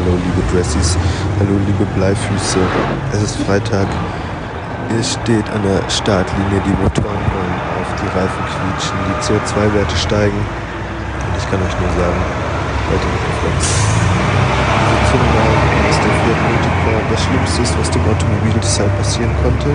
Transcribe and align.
Hallo 0.00 0.16
liebe 0.16 0.40
Dressies, 0.48 0.96
hallo 1.38 1.60
liebe 1.66 1.84
Bleifüße. 1.92 2.56
Es 3.12 3.20
ist 3.20 3.36
Freitag. 3.44 3.84
Ihr 4.96 5.04
steht 5.04 5.44
an 5.52 5.60
der 5.60 5.84
Startlinie, 5.92 6.56
die 6.64 6.72
Motoren 6.80 7.20
wollen 7.36 7.56
auf 7.76 7.90
die 8.00 8.08
Reifen 8.08 8.44
quietschen, 8.48 8.96
die 8.96 9.16
CO2-Werte 9.20 9.96
steigen. 10.00 10.40
Und 10.40 11.36
ich 11.36 11.44
kann 11.52 11.60
euch 11.60 11.76
nur 11.76 11.92
sagen, 12.00 12.20
heute 12.88 13.08
wird. 13.44 13.60
Diese 14.88 15.00
Zündwagen 15.12 15.68
ist 15.92 16.00
der 16.00 16.14
Fiat 16.16 16.40
Multipla 16.48 16.96
das 17.12 17.20
Schlimmste 17.20 17.60
ist, 17.60 17.78
was 17.78 17.90
dem 17.90 18.02
Automobildesign 18.08 18.90
passieren 18.96 19.34
konnte. 19.44 19.68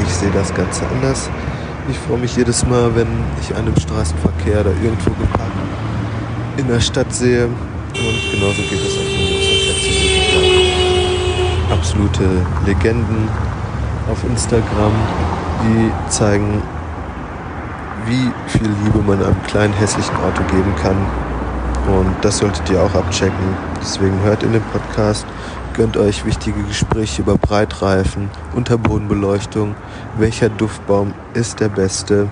Ich 0.00 0.14
sehe 0.14 0.32
das 0.32 0.54
Ganze 0.54 0.88
anders. 0.88 1.28
Ich 1.90 1.98
freue 1.98 2.16
mich 2.16 2.34
jedes 2.34 2.64
Mal, 2.64 2.96
wenn 2.96 3.08
ich 3.42 3.54
einen 3.54 3.68
im 3.68 3.76
Straßenverkehr 3.76 4.60
oder 4.62 4.72
irgendwo 4.82 5.10
geparkt 5.20 5.52
in 6.56 6.66
der 6.66 6.80
Stadt 6.80 7.12
sehe. 7.12 7.50
Und 7.94 8.32
genauso 8.32 8.62
geht 8.62 8.80
es 8.80 8.96
auch 8.96 9.01
Absolute 11.72 12.24
Legenden 12.66 13.28
auf 14.10 14.22
Instagram, 14.24 14.92
die 15.64 16.10
zeigen, 16.10 16.62
wie 18.06 18.30
viel 18.46 18.68
Liebe 18.84 18.98
man 18.98 19.22
einem 19.22 19.42
kleinen 19.46 19.72
hässlichen 19.74 20.16
Auto 20.16 20.42
geben 20.44 20.74
kann. 20.80 20.96
Und 21.88 22.14
das 22.22 22.38
solltet 22.38 22.68
ihr 22.70 22.80
auch 22.80 22.94
abchecken. 22.94 23.56
Deswegen 23.80 24.20
hört 24.22 24.42
in 24.42 24.52
den 24.52 24.62
Podcast 24.72 25.26
Gönnt 25.74 25.96
euch 25.96 26.26
wichtige 26.26 26.62
Gespräche 26.64 27.22
über 27.22 27.38
Breitreifen, 27.38 28.28
Unterbodenbeleuchtung, 28.54 29.74
welcher 30.18 30.50
Duftbaum 30.50 31.14
ist 31.32 31.60
der 31.60 31.70
beste. 31.70 32.28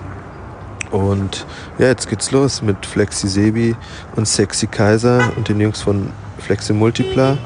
Und 0.91 1.47
ja, 1.79 1.87
jetzt 1.87 2.07
geht's 2.07 2.29
los 2.29 2.61
mit 2.61 2.85
Flexi 2.85 3.27
Sebi 3.27 3.75
und 4.15 4.27
Sexy 4.27 4.67
Kaiser 4.67 5.31
und 5.35 5.49
den 5.49 5.59
Jungs 5.59 5.81
von 5.81 6.11
Flexi 6.37 6.71
Multipla. 6.73 7.39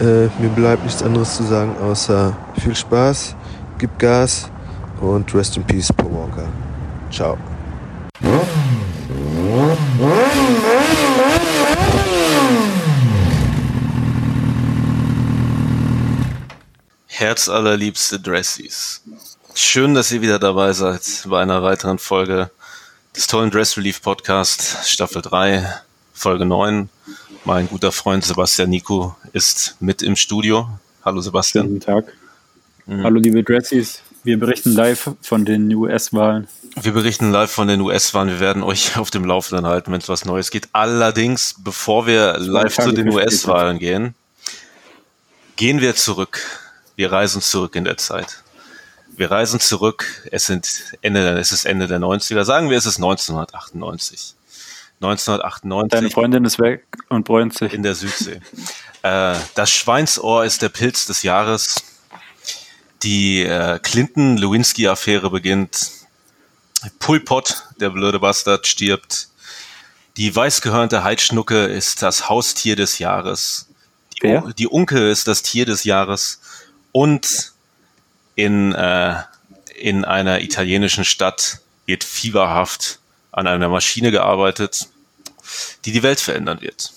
Äh, 0.00 0.28
mir 0.40 0.48
bleibt 0.54 0.84
nichts 0.84 1.02
anderes 1.02 1.36
zu 1.36 1.44
sagen, 1.44 1.76
außer 1.78 2.36
viel 2.60 2.74
Spaß, 2.74 3.36
gib 3.78 3.98
Gas 3.98 4.50
und 5.00 5.32
Rest 5.34 5.56
in 5.56 5.64
Peace, 5.64 5.92
Paul 5.92 6.12
Walker. 6.12 6.48
Ciao. 7.10 7.36
Herzallerliebste 17.06 18.18
Dressies. 18.18 19.02
Schön, 19.54 19.94
dass 19.94 20.10
ihr 20.10 20.22
wieder 20.22 20.38
dabei 20.38 20.72
seid 20.72 21.02
bei 21.26 21.42
einer 21.42 21.62
weiteren 21.62 21.98
Folge 21.98 22.50
des 23.14 23.26
tollen 23.26 23.50
Dress 23.50 23.76
Relief 23.76 24.00
Podcast, 24.00 24.88
Staffel 24.88 25.20
3, 25.20 25.68
Folge 26.14 26.46
9. 26.46 26.88
Mein 27.44 27.68
guter 27.68 27.92
Freund 27.92 28.24
Sebastian 28.24 28.70
Nico 28.70 29.16
ist 29.32 29.76
mit 29.80 30.02
im 30.02 30.16
Studio. 30.16 30.68
Hallo 31.04 31.20
Sebastian. 31.20 31.66
Guten 31.68 31.80
Tag. 31.80 32.12
Mhm. 32.86 33.02
Hallo 33.02 33.18
liebe 33.18 33.42
Dressies. 33.42 34.02
Wir 34.24 34.38
berichten 34.38 34.72
live 34.72 35.16
von 35.20 35.44
den 35.44 35.74
US-Wahlen. 35.74 36.46
Wir 36.80 36.92
berichten 36.92 37.32
live 37.32 37.50
von 37.50 37.68
den 37.68 37.80
US-Wahlen. 37.80 38.28
Wir 38.28 38.40
werden 38.40 38.62
euch 38.62 38.96
auf 38.96 39.10
dem 39.10 39.24
Laufenden 39.24 39.66
halten, 39.66 39.92
wenn 39.92 40.00
es 40.00 40.08
was 40.08 40.24
Neues 40.24 40.50
geht. 40.50 40.68
Allerdings, 40.72 41.56
bevor 41.58 42.06
wir 42.06 42.38
live 42.38 42.76
zu 42.76 42.92
den 42.92 43.08
US-Wahlen 43.08 43.78
gehen, 43.78 44.14
gehen 45.56 45.80
wir 45.80 45.94
zurück 45.96 46.40
wir 46.96 47.10
reisen 47.10 47.40
zurück 47.40 47.74
in 47.74 47.84
der 47.84 47.96
Zeit. 47.96 48.42
Wir 49.16 49.30
reisen 49.30 49.60
zurück, 49.60 50.06
es, 50.30 50.46
sind 50.46 50.96
Ende, 51.02 51.38
es 51.38 51.52
ist 51.52 51.64
Ende 51.64 51.86
der 51.86 51.98
90er, 51.98 52.44
sagen 52.44 52.70
wir, 52.70 52.78
es 52.78 52.86
ist 52.86 52.96
1998. 52.96 54.34
1998. 55.02 55.90
Deine 55.90 56.10
Freundin 56.10 56.44
ist 56.44 56.58
weg 56.58 56.86
und 57.08 57.24
bräunt 57.24 57.54
sich. 57.56 57.72
In 57.72 57.82
der 57.82 57.94
Südsee. 57.94 58.40
äh, 59.02 59.34
das 59.54 59.70
Schweinsohr 59.70 60.44
ist 60.44 60.62
der 60.62 60.68
Pilz 60.68 61.06
des 61.06 61.22
Jahres. 61.22 61.82
Die 63.02 63.42
äh, 63.42 63.78
Clinton-Lewinsky-Affäre 63.80 65.30
beginnt. 65.30 65.90
Pol 66.98 67.20
Pot, 67.20 67.64
der 67.80 67.90
blöde 67.90 68.20
Bastard, 68.20 68.66
stirbt. 68.66 69.28
Die 70.16 70.34
weißgehörnte 70.34 71.02
Heidschnucke 71.02 71.64
ist 71.64 72.02
das 72.02 72.28
Haustier 72.28 72.76
des 72.76 72.98
Jahres. 72.98 73.68
Die, 74.14 74.22
Wer? 74.22 74.52
die 74.56 74.68
Unke 74.68 75.10
ist 75.10 75.26
das 75.26 75.42
Tier 75.42 75.66
des 75.66 75.84
Jahres 75.84 76.40
und 76.92 77.52
in, 78.34 78.72
äh, 78.74 79.16
in 79.78 80.04
einer 80.04 80.42
italienischen 80.42 81.04
Stadt 81.04 81.60
wird 81.86 82.04
fieberhaft 82.04 83.00
an 83.32 83.46
einer 83.46 83.68
Maschine 83.68 84.10
gearbeitet, 84.10 84.88
die 85.84 85.92
die 85.92 86.02
Welt 86.02 86.20
verändern 86.20 86.60
wird. 86.60 86.92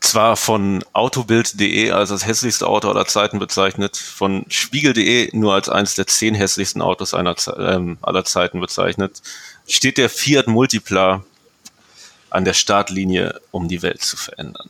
Zwar 0.00 0.36
von 0.36 0.84
autobild.de 0.92 1.90
als 1.90 2.10
das 2.10 2.26
hässlichste 2.26 2.66
Auto 2.66 2.90
aller 2.90 3.06
Zeiten 3.06 3.38
bezeichnet, 3.38 3.96
von 3.96 4.44
spiegel.de 4.48 5.30
nur 5.32 5.54
als 5.54 5.68
eines 5.68 5.94
der 5.94 6.06
zehn 6.06 6.34
hässlichsten 6.34 6.82
Autos 6.82 7.14
einer, 7.14 7.34
ähm, 7.58 7.96
aller 8.02 8.24
Zeiten 8.24 8.60
bezeichnet, 8.60 9.22
steht 9.66 9.96
der 9.96 10.10
Fiat 10.10 10.46
Multipla 10.46 11.24
an 12.28 12.44
der 12.44 12.52
Startlinie, 12.52 13.40
um 13.50 13.66
die 13.68 13.80
Welt 13.80 14.02
zu 14.02 14.16
verändern. 14.16 14.68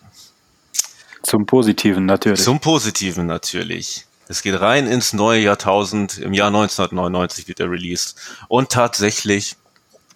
Zum 1.25 1.47
Positiven 1.47 2.07
natürlich. 2.07 2.43
Zum 2.43 2.61
Positiven 2.61 3.27
natürlich. 3.27 4.07
Es 4.29 4.43
geht 4.43 4.61
rein 4.61 4.87
ins 4.87 5.13
neue 5.13 5.41
Jahrtausend. 5.41 6.19
Im 6.19 6.33
Jahr 6.33 6.49
1999 6.49 7.49
wird 7.49 7.61
er 7.61 7.71
released. 7.71 8.17
Und 8.49 8.71
tatsächlich 8.71 9.57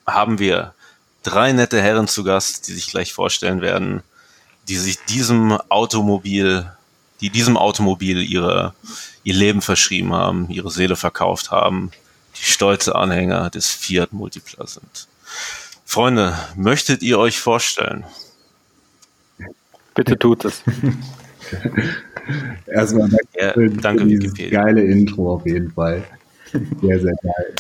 haben 0.07 0.39
wir 0.39 0.75
drei 1.29 1.53
nette 1.53 1.81
Herren 1.81 2.09
zu 2.09 2.25
Gast, 2.25 2.69
die 2.69 2.73
sich 2.73 2.89
gleich 2.89 3.13
vorstellen 3.13 3.61
werden, 3.61 4.03
die 4.69 4.77
sich 4.77 4.99
diesem 5.09 5.53
Automobil, 5.53 6.71
die 7.21 7.31
diesem 7.31 7.57
Automobil 7.57 8.23
ihre, 8.23 8.75
ihr 9.25 9.35
Leben 9.35 9.63
verschrieben 9.63 10.13
haben, 10.13 10.49
ihre 10.51 10.71
Seele 10.71 10.97
verkauft 10.97 11.51
haben, 11.51 11.91
die 12.37 12.45
stolze 12.45 12.95
Anhänger 12.95 13.51
des 13.51 13.71
Fiat 13.71 14.13
Multipla 14.13 14.67
sind. 14.67 15.09
Freunde, 15.85 16.39
möchtet 16.55 17.03
ihr 17.03 17.19
euch 17.19 17.39
vorstellen? 17.39 18.05
Bitte 19.95 20.19
tut 20.19 20.45
es. 20.45 20.63
Erstmal 22.67 23.09
danke, 23.09 23.41
ja, 23.41 23.53
für, 23.53 23.71
danke 23.71 24.03
für 24.03 24.09
dieses 24.09 24.25
Wikipedia. 24.25 24.63
geile 24.63 24.83
Intro 24.83 25.35
auf 25.35 25.47
jeden 25.47 25.73
Fall. 25.73 26.05
Sehr, 26.53 27.01
sehr 27.01 27.15
geil. 27.23 27.55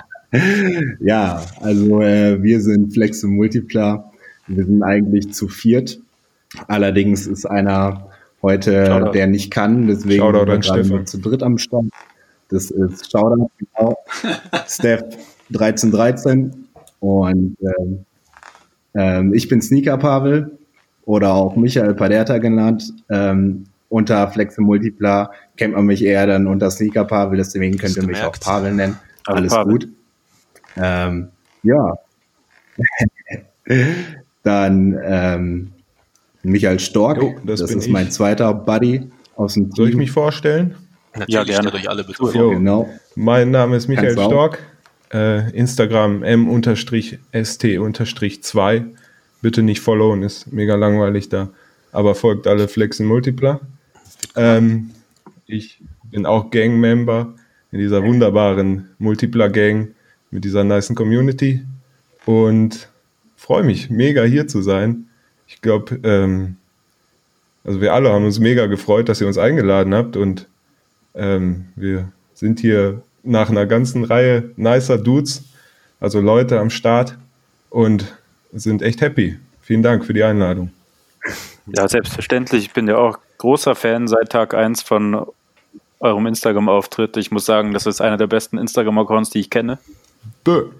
ja, 1.00 1.42
also 1.60 2.02
äh, 2.02 2.42
wir 2.42 2.60
sind 2.60 2.92
Flex 2.92 3.24
und 3.24 3.36
Multipla. 3.36 4.10
Wir 4.46 4.64
sind 4.64 4.82
eigentlich 4.82 5.32
zu 5.32 5.48
viert. 5.48 6.00
Allerdings 6.66 7.26
ist 7.26 7.46
einer 7.46 8.08
heute, 8.42 8.86
Shoutout. 8.86 9.12
der 9.12 9.26
nicht 9.26 9.50
kann, 9.50 9.86
deswegen 9.86 10.22
sind 10.62 10.90
wir 10.90 11.04
zu 11.04 11.18
dritt 11.18 11.42
am 11.42 11.58
Start. 11.58 11.86
Das 12.48 12.70
ist 12.70 13.10
Shoutout, 13.10 13.50
genau. 13.58 13.96
Steph 14.66 15.04
1313 15.52 16.68
und 17.00 17.56
ähm, 17.60 18.04
ähm, 18.94 19.34
ich 19.34 19.48
bin 19.48 19.60
Sneaker 19.60 19.98
Pavel 19.98 20.58
oder 21.04 21.32
auch 21.32 21.56
Michael 21.56 21.94
Paderta 21.94 22.38
genannt. 22.38 22.92
Ähm, 23.10 23.64
unter 23.90 24.28
Flexe 24.28 24.60
Multipla 24.60 25.30
kennt 25.56 25.74
man 25.74 25.86
mich 25.86 26.04
eher 26.04 26.26
dann 26.26 26.46
unter 26.46 26.70
Sneaker 26.70 27.04
Pavel, 27.04 27.38
deswegen 27.38 27.76
könnt 27.78 27.96
ihr 27.96 28.06
mich 28.06 28.22
auch 28.22 28.38
Pavel 28.38 28.74
nennen. 28.74 28.98
Also 29.24 29.38
Alles 29.38 29.52
Pavel. 29.52 29.72
gut. 29.72 29.88
Ähm, 30.80 31.28
ja. 31.62 31.94
dann 34.42 34.98
ähm, 35.04 35.72
Michael 36.42 36.78
Stork, 36.78 37.20
jo, 37.20 37.36
das, 37.44 37.60
das 37.60 37.72
ist 37.72 37.86
ich. 37.86 37.92
mein 37.92 38.10
zweiter 38.10 38.54
Buddy 38.54 39.10
aus 39.36 39.54
dem 39.54 39.64
Team. 39.64 39.76
Soll 39.76 39.88
ich 39.90 39.96
mich 39.96 40.10
vorstellen? 40.10 40.74
Natürlich, 41.14 41.34
ja, 41.34 41.44
gerne. 41.44 41.70
durch 41.70 41.88
alle 41.88 42.04
bitte 42.04 42.18
vor. 42.18 42.50
Genau. 42.50 42.88
Mein 43.14 43.50
Name 43.50 43.76
ist 43.76 43.88
Michael 43.88 44.12
Stork. 44.12 44.58
Äh, 45.12 45.50
Instagram 45.52 46.22
m-st-2 46.22 47.24
Bitte 49.40 49.62
nicht 49.62 49.80
followen, 49.80 50.22
ist 50.22 50.52
mega 50.52 50.74
langweilig 50.74 51.28
da. 51.28 51.48
Aber 51.92 52.14
folgt 52.14 52.46
alle 52.46 52.68
Flexen 52.68 53.06
Multipler. 53.06 53.60
Ähm, 54.36 54.90
ich 55.46 55.80
bin 56.10 56.26
auch 56.26 56.50
Gang-Member 56.50 57.34
in 57.70 57.78
dieser 57.78 58.02
wunderbaren 58.02 58.90
Multipler-Gang 58.98 59.94
mit 60.30 60.44
dieser 60.44 60.64
niceen 60.64 60.96
Community 60.96 61.64
und 62.26 62.88
freue 63.36 63.62
mich 63.62 63.90
mega 63.90 64.22
hier 64.22 64.46
zu 64.48 64.62
sein. 64.62 65.08
Ich 65.46 65.60
glaube, 65.62 65.98
ähm, 66.02 66.56
also 67.64 67.80
wir 67.80 67.92
alle 67.94 68.12
haben 68.12 68.24
uns 68.24 68.38
mega 68.38 68.66
gefreut, 68.66 69.08
dass 69.08 69.20
ihr 69.20 69.26
uns 69.26 69.38
eingeladen 69.38 69.94
habt 69.94 70.16
und 70.16 70.48
ähm, 71.14 71.68
wir 71.76 72.12
sind 72.34 72.60
hier 72.60 73.02
nach 73.22 73.50
einer 73.50 73.66
ganzen 73.66 74.04
Reihe 74.04 74.50
nicer 74.56 74.98
Dudes, 74.98 75.44
also 76.00 76.20
Leute 76.20 76.60
am 76.60 76.70
Start 76.70 77.18
und 77.70 78.16
sind 78.52 78.82
echt 78.82 79.00
happy. 79.00 79.38
Vielen 79.60 79.82
Dank 79.82 80.04
für 80.04 80.14
die 80.14 80.22
Einladung. 80.22 80.70
Ja, 81.66 81.88
selbstverständlich. 81.88 82.66
Ich 82.66 82.72
bin 82.72 82.88
ja 82.88 82.96
auch 82.96 83.18
großer 83.38 83.74
Fan 83.74 84.08
seit 84.08 84.30
Tag 84.30 84.54
1 84.54 84.82
von 84.82 85.26
eurem 86.00 86.26
Instagram-Auftritt. 86.26 87.16
Ich 87.16 87.30
muss 87.30 87.44
sagen, 87.44 87.72
das 87.72 87.86
ist 87.86 88.00
einer 88.00 88.16
der 88.16 88.28
besten 88.28 88.56
Instagram-Accounts, 88.56 89.30
die 89.30 89.40
ich 89.40 89.50
kenne. 89.50 89.78
Bö. 90.44 90.70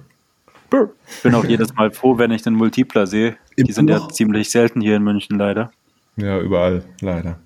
Bö. 0.70 0.88
Bin 1.22 1.34
auch 1.34 1.44
jedes 1.44 1.74
Mal 1.74 1.90
froh, 1.90 2.18
wenn 2.18 2.30
ich 2.30 2.42
den 2.42 2.54
Multipler 2.54 3.06
sehe. 3.06 3.36
Die 3.56 3.72
sind 3.72 3.88
ja 3.88 3.98
noch? 3.98 4.12
ziemlich 4.12 4.50
selten 4.50 4.80
hier 4.80 4.96
in 4.96 5.02
München 5.02 5.38
leider. 5.38 5.72
Ja, 6.16 6.38
überall, 6.40 6.84
leider. 7.00 7.38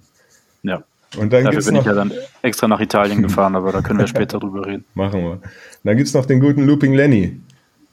Ja. 0.63 0.83
Und 1.17 1.33
dann 1.33 1.45
Dafür 1.45 1.51
gibt's 1.51 1.67
bin 1.67 1.77
ich 1.77 1.81
noch, 1.81 1.87
ja 1.87 1.95
dann 1.95 2.13
extra 2.43 2.69
nach 2.69 2.81
Italien 2.81 3.23
gefahren, 3.23 3.55
aber 3.55 3.73
da 3.73 3.83
können 3.83 3.99
wir 3.99 4.07
später 4.07 4.39
drüber 4.39 4.67
reden. 4.67 4.85
machen 4.95 5.23
wir. 5.23 5.41
Dann 5.85 5.97
gibt 5.97 6.09
es 6.09 6.15
noch 6.15 6.27
den 6.27 6.41
guten 6.41 6.65
Looping 6.67 6.95
Lenny. 6.95 7.39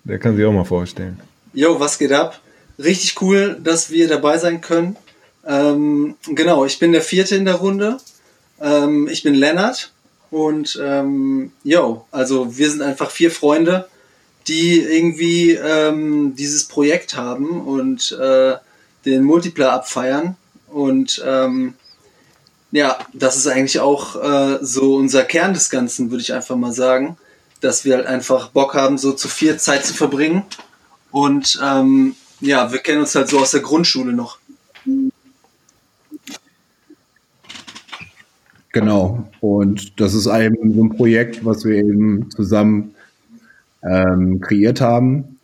Der 0.05 0.19
kann 0.19 0.35
sich 0.35 0.45
auch 0.45 0.53
mal 0.53 0.63
vorstellen. 0.63 1.19
Jo, 1.53 1.79
was 1.79 1.97
geht 1.97 2.13
ab? 2.13 2.39
Richtig 2.77 3.21
cool, 3.21 3.57
dass 3.61 3.91
wir 3.91 4.07
dabei 4.07 4.37
sein 4.37 4.61
können. 4.61 4.95
Ähm, 5.45 6.15
genau, 6.27 6.65
ich 6.65 6.79
bin 6.79 6.91
der 6.91 7.01
Vierte 7.01 7.35
in 7.35 7.45
der 7.45 7.55
Runde. 7.55 7.97
Ähm, 8.61 9.07
ich 9.11 9.23
bin 9.23 9.33
Lennart 9.33 9.91
und 10.31 10.79
ähm, 10.81 11.51
jo, 11.63 12.05
also 12.11 12.57
wir 12.57 12.69
sind 12.69 12.81
einfach 12.81 13.09
vier 13.09 13.31
Freunde, 13.31 13.87
die 14.47 14.79
irgendwie 14.79 15.51
ähm, 15.51 16.35
dieses 16.35 16.65
Projekt 16.65 17.15
haben 17.15 17.61
und 17.61 18.11
äh, 18.19 18.55
den 19.05 19.23
Multiplayer 19.23 19.73
abfeiern. 19.73 20.35
Und 20.67 21.21
ähm, 21.25 21.73
ja, 22.71 22.97
das 23.13 23.37
ist 23.37 23.47
eigentlich 23.47 23.79
auch 23.79 24.15
äh, 24.15 24.59
so 24.61 24.95
unser 24.95 25.23
Kern 25.23 25.53
des 25.53 25.69
Ganzen, 25.69 26.11
würde 26.11 26.21
ich 26.21 26.33
einfach 26.33 26.55
mal 26.55 26.73
sagen, 26.73 27.17
dass 27.61 27.85
wir 27.85 27.95
halt 27.95 28.07
einfach 28.07 28.49
Bock 28.49 28.73
haben, 28.73 28.97
so 28.97 29.11
zu 29.11 29.27
viel 29.27 29.57
Zeit 29.57 29.85
zu 29.85 29.93
verbringen. 29.93 30.43
Und 31.11 31.59
ähm, 31.63 32.15
ja, 32.39 32.71
wir 32.71 32.79
kennen 32.79 33.01
uns 33.01 33.15
halt 33.15 33.29
so 33.29 33.39
aus 33.39 33.51
der 33.51 33.61
Grundschule 33.61 34.13
noch. 34.13 34.37
Genau. 38.71 39.27
Und 39.41 39.99
das 39.99 40.13
ist 40.13 40.27
eben 40.27 40.73
so 40.73 40.83
ein 40.83 40.95
Projekt, 40.95 41.43
was 41.43 41.65
wir 41.65 41.75
eben 41.75 42.29
zusammen 42.31 42.95
ähm, 43.83 44.39
kreiert 44.41 44.81
haben. 44.81 45.37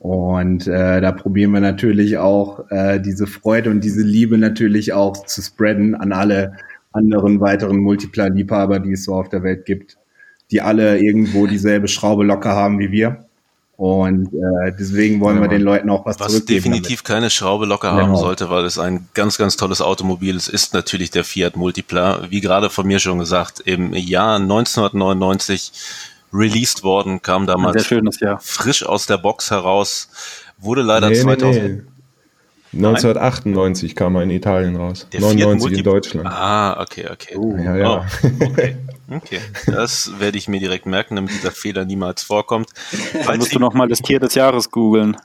Und 0.00 0.66
äh, 0.68 1.00
da 1.00 1.10
probieren 1.12 1.50
wir 1.50 1.60
natürlich 1.60 2.18
auch 2.18 2.70
äh, 2.70 3.00
diese 3.00 3.26
Freude 3.26 3.70
und 3.70 3.82
diese 3.82 4.02
Liebe 4.02 4.38
natürlich 4.38 4.92
auch 4.92 5.26
zu 5.26 5.42
spreaden 5.42 5.94
an 5.96 6.12
alle 6.12 6.52
anderen 6.92 7.40
weiteren 7.40 7.78
Multiplayer-Liebhaber, 7.78 8.78
die 8.78 8.92
es 8.92 9.04
so 9.04 9.14
auf 9.14 9.28
der 9.28 9.42
Welt 9.42 9.64
gibt, 9.66 9.96
die 10.52 10.60
alle 10.62 10.98
irgendwo 10.98 11.46
dieselbe 11.48 11.88
Schraube 11.88 12.24
locker 12.24 12.50
haben 12.54 12.78
wie 12.78 12.92
wir. 12.92 13.24
Und 13.76 14.28
äh, 14.34 14.72
deswegen 14.78 15.20
wollen 15.20 15.36
Ja, 15.36 15.42
wir 15.42 15.48
den. 15.48 15.62
Leuten 15.62 15.88
auch 15.90 16.04
was, 16.06 16.18
Was 16.18 16.32
zurückgeben. 16.32 16.64
definitiv 16.64 17.04
keine 17.04 17.30
Schraube 17.30 17.64
locker 17.66 17.92
haben 17.92 18.06
Genau. 18.06 18.16
sollte, 18.16 18.50
weil 18.50 18.64
es 18.64 18.76
ein 18.78 19.08
ganz, 19.14 19.36
ganz 19.38 19.56
tolles 19.56 19.80
Automobil 19.80 20.34
ist, 20.34 20.48
ist 20.48 20.74
natürlich 20.74 21.10
der 21.12 21.22
Fiat 21.24 21.54
Multipla. 21.56 22.22
Wie 22.30 22.40
gerade 22.40 22.70
von 22.70 22.86
mir 22.88 22.98
schon 22.98 23.18
gesagt, 23.20 23.60
im 23.64 23.92
Jahr 23.94 24.36
1999 24.36 25.72
released 26.32 26.82
worden, 26.82 27.22
kam 27.22 27.46
damals 27.46 27.86
schönes 27.86 28.20
Jahr. 28.20 28.38
frisch 28.40 28.84
aus 28.84 29.06
der 29.06 29.18
Box 29.18 29.50
heraus, 29.50 30.08
wurde 30.58 30.82
leider 30.82 31.08
Nee, 31.08 31.16
nee, 31.16 31.22
2000. 31.22 31.64
nee. 31.64 31.82
1998 32.72 33.96
kam 33.96 34.16
er 34.16 34.24
in 34.24 34.30
Italien 34.30 34.76
raus. 34.76 35.06
Der 35.10 35.20
Fiat 35.20 35.36
99 35.36 35.78
in 35.78 35.84
Deutschland. 35.84 36.28
Ah, 36.28 36.78
okay, 36.80 37.08
okay. 37.10 37.34
Ja, 37.64 37.76
ja. 37.76 38.06
Oh, 38.22 38.44
okay. 38.44 38.76
okay. 39.10 39.40
Das 39.66 40.12
werde 40.18 40.36
ich 40.36 40.48
mir 40.48 40.60
direkt 40.60 40.84
merken, 40.84 41.16
damit 41.16 41.32
dieser 41.32 41.50
Fehler 41.50 41.86
niemals 41.86 42.22
vorkommt. 42.22 42.68
Dann 43.26 43.38
musst 43.38 43.54
du 43.54 43.58
noch 43.58 43.72
mal 43.72 43.88
das 43.88 44.00
Tier 44.00 44.20
des 44.20 44.34
Jahres 44.34 44.70
googeln. 44.70 45.16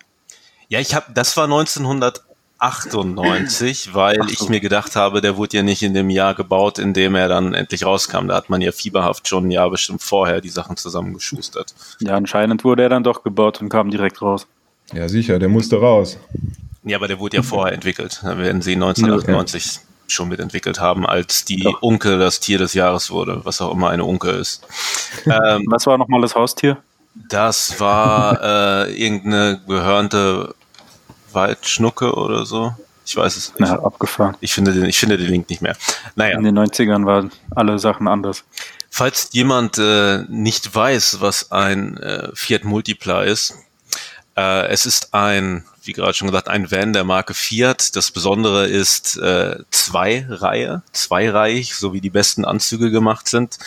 Ja, 0.70 0.80
ich 0.80 0.96
habe, 0.96 1.08
das 1.14 1.36
war 1.36 1.48
1998, 2.63 3.94
weil 3.94 4.19
ich 4.30 4.48
mir 4.50 4.60
gedacht 4.60 4.95
habe, 4.95 5.21
der 5.21 5.36
wurde 5.38 5.57
ja 5.57 5.63
nicht 5.63 5.83
in 5.83 5.94
dem 5.94 6.10
Jahr 6.10 6.33
gebaut, 6.33 6.80
in 6.80 6.94
dem 6.94 7.15
er 7.15 7.27
dann 7.27 7.54
endlich 7.54 7.86
rauskam. 7.86 8.27
Da 8.27 8.36
hat 8.36 8.50
man 8.50 8.62
ja 8.62 8.71
fieberhaft 8.71 9.27
schon 9.27 9.48
ein 9.48 9.51
Jahr 9.51 9.69
bestimmt 9.69 10.01
vorher 10.01 10.39
die 10.42 10.50
Sachen 10.50 10.77
zusammengeschustert. 10.77 11.74
Ja, 12.00 12.15
anscheinend 12.15 12.63
wurde 12.63 12.83
er 12.83 12.89
dann 12.89 13.04
doch 13.04 13.24
gebaut 13.24 13.62
und 13.62 13.69
kam 13.69 13.92
direkt 13.92 14.21
raus. 14.21 14.48
ja, 14.94 15.10
sicher, 15.10 15.39
der 15.39 15.50
musste 15.50 15.77
raus. 15.77 16.18
Ja, 16.83 16.98
aber 16.98 17.07
der 17.07 17.19
wurde 17.19 17.38
ja 17.38 17.44
vorher 17.44 17.74
entwickelt. 17.74 18.19
Da 18.24 18.38
werden 18.38 18.62
sie 18.62 18.74
1998 18.74 19.80
schon 20.07 20.30
mitentwickelt 20.30 20.80
haben, 20.80 21.06
als 21.06 21.45
die 21.45 21.62
Doch. 21.63 21.81
Unke 21.81 22.18
das 22.18 22.39
Tier 22.39 22.57
des 22.57 22.74
Jahres 22.74 23.10
wurde, 23.10 23.42
was 23.44 23.62
auch 23.62 23.71
immer 23.74 23.89
eine 23.89 24.04
Unke 24.06 24.30
ist. 24.31 24.65
ähm, 25.25 25.65
Was 25.68 25.86
war 25.88 25.98
noch 25.98 26.07
mal 26.07 26.21
das 26.21 26.36
Haustier? 26.36 26.77
das 27.30 27.80
war 27.80 28.42
äh, 28.88 28.92
irgendeine 29.00 29.62
gehörnte 29.68 30.56
Waldschnucke 31.34 32.14
oder 32.14 32.46
so. 32.46 32.74
Ich 33.06 33.16
weiß 33.16 33.36
es 33.36 33.54
nicht. 33.60 33.68
Ja, 33.68 33.84
abgefahren. 33.84 34.36
Ich 34.40 34.54
finde 34.54 34.74
den, 34.74 34.86
ich 34.86 34.98
finde 34.98 35.18
den 35.18 35.28
Link 35.28 35.50
nicht 35.50 35.62
mehr. 35.62 35.76
Naja. 36.16 36.38
In 36.38 36.44
den 36.44 36.58
90ern 36.58 37.06
waren 37.06 37.32
alle 37.54 37.78
Sachen 37.80 38.08
anders. 38.08 38.44
Falls 38.90 39.30
jemand 39.32 39.78
äh, 39.78 40.24
nicht 40.30 40.74
weiß, 40.74 41.18
was 41.20 41.52
ein 41.52 41.98
äh, 41.98 42.30
Fiat 42.34 42.64
Multipla 42.64 43.24
ist, 43.24 43.56
äh, 44.38 44.68
es 44.68 44.86
ist 44.86 45.14
ein, 45.14 45.66
wie 45.84 45.94
gerade 45.94 46.14
schon 46.14 46.28
gesagt, 46.28 46.48
ein 46.48 46.72
Van 46.72 46.94
der 46.94 47.04
Marke 47.04 47.34
Fiat. 47.34 47.96
Das 47.96 48.12
Besondere 48.12 48.68
ist 48.68 49.18
äh, 49.18 49.58
Zwei-Reihe, 49.72 50.84
zweireihig, 50.94 51.76
so 51.76 51.94
wie 51.94 52.02
die 52.02 52.10
besten 52.10 52.46
Anzüge 52.46 52.90
gemacht 52.92 53.28
sind. 53.28 53.58